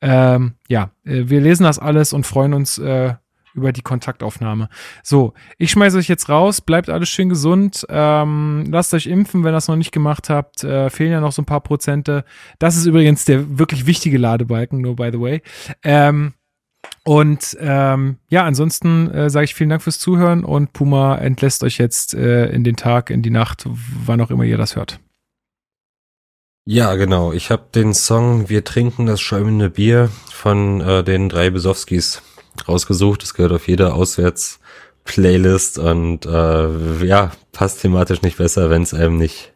ähm, 0.03 0.53
ja, 0.69 0.91
äh, 1.05 1.25
wir 1.27 1.41
lesen 1.41 1.65
das 1.65 1.79
alles 1.79 2.13
und 2.13 2.27
freuen 2.27 2.53
uns 2.53 2.79
äh, 2.79 3.15
über 3.55 3.73
die 3.73 3.83
Kontaktaufnahme. 3.83 4.69
So, 5.03 5.33
ich 5.57 5.71
schmeiße 5.71 5.97
euch 5.99 6.07
jetzt 6.07 6.29
raus, 6.29 6.61
bleibt 6.61 6.91
alles 6.91 7.09
schön 7.09 7.29
gesund, 7.31 7.87
ähm, 7.89 8.65
lasst 8.71 8.95
euch 8.95 9.07
impfen, 9.07 9.43
wenn 9.43 9.51
ihr 9.51 9.57
das 9.57 9.69
noch 9.69 9.77
nicht 9.77 9.91
gemacht 9.91 10.29
habt, 10.29 10.63
äh, 10.65 10.91
fehlen 10.91 11.13
ja 11.13 11.21
noch 11.21 11.33
so 11.33 11.43
ein 11.43 11.47
paar 11.47 11.63
Prozente. 11.63 12.25
Das 12.59 12.77
ist 12.77 12.85
übrigens 12.85 13.25
der 13.25 13.59
wirklich 13.59 13.87
wichtige 13.87 14.19
Ladebalken, 14.19 14.81
nur 14.81 14.97
by 14.97 15.11
the 15.13 15.21
way. 15.21 15.43
Ähm, 15.83 16.35
und 17.05 17.57
ähm, 17.61 18.19
ja, 18.29 18.45
ansonsten 18.45 19.11
äh, 19.11 19.31
sage 19.31 19.45
ich 19.45 19.55
vielen 19.55 19.71
Dank 19.71 19.83
fürs 19.83 19.99
Zuhören 19.99 20.45
und 20.45 20.73
Puma 20.73 21.17
entlässt 21.17 21.65
euch 21.65 21.79
jetzt 21.79 22.15
äh, 22.15 22.51
in 22.51 22.65
den 22.65 22.77
Tag, 22.77 23.11
in 23.11 23.23
die 23.23 23.31
Nacht, 23.31 23.65
wann 24.05 24.21
auch 24.21 24.31
immer 24.31 24.45
ihr 24.45 24.59
das 24.59 24.77
hört. 24.77 25.01
Ja, 26.71 26.97
genau. 26.97 27.33
Ich 27.33 27.51
habe 27.51 27.65
den 27.75 27.95
Song 27.95 28.51
Wir 28.51 28.63
trinken 28.63 29.07
das 29.07 29.23
schäumende 29.23 29.71
Bier 29.71 30.11
von 30.31 30.83
äh, 30.83 31.03
den 31.03 31.31
drei 31.31 31.49
Besowskis 31.49 32.21
rausgesucht. 32.69 33.23
Das 33.23 33.33
gehört 33.33 33.53
auf 33.53 33.69
jede 33.69 33.95
Auswärts-Playlist 33.95 35.79
und 35.79 36.27
äh, 36.27 37.07
ja, 37.07 37.33
passt 37.53 37.81
thematisch 37.81 38.21
nicht 38.21 38.37
besser. 38.37 38.69
Wenn 38.69 38.83
es 38.83 38.93
einem 38.93 39.17
nicht 39.17 39.55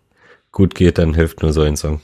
gut 0.53 0.75
geht, 0.75 0.97
dann 0.97 1.13
hilft 1.13 1.43
nur 1.43 1.53
so 1.53 1.61
ein 1.61 1.77
Song. 1.77 2.01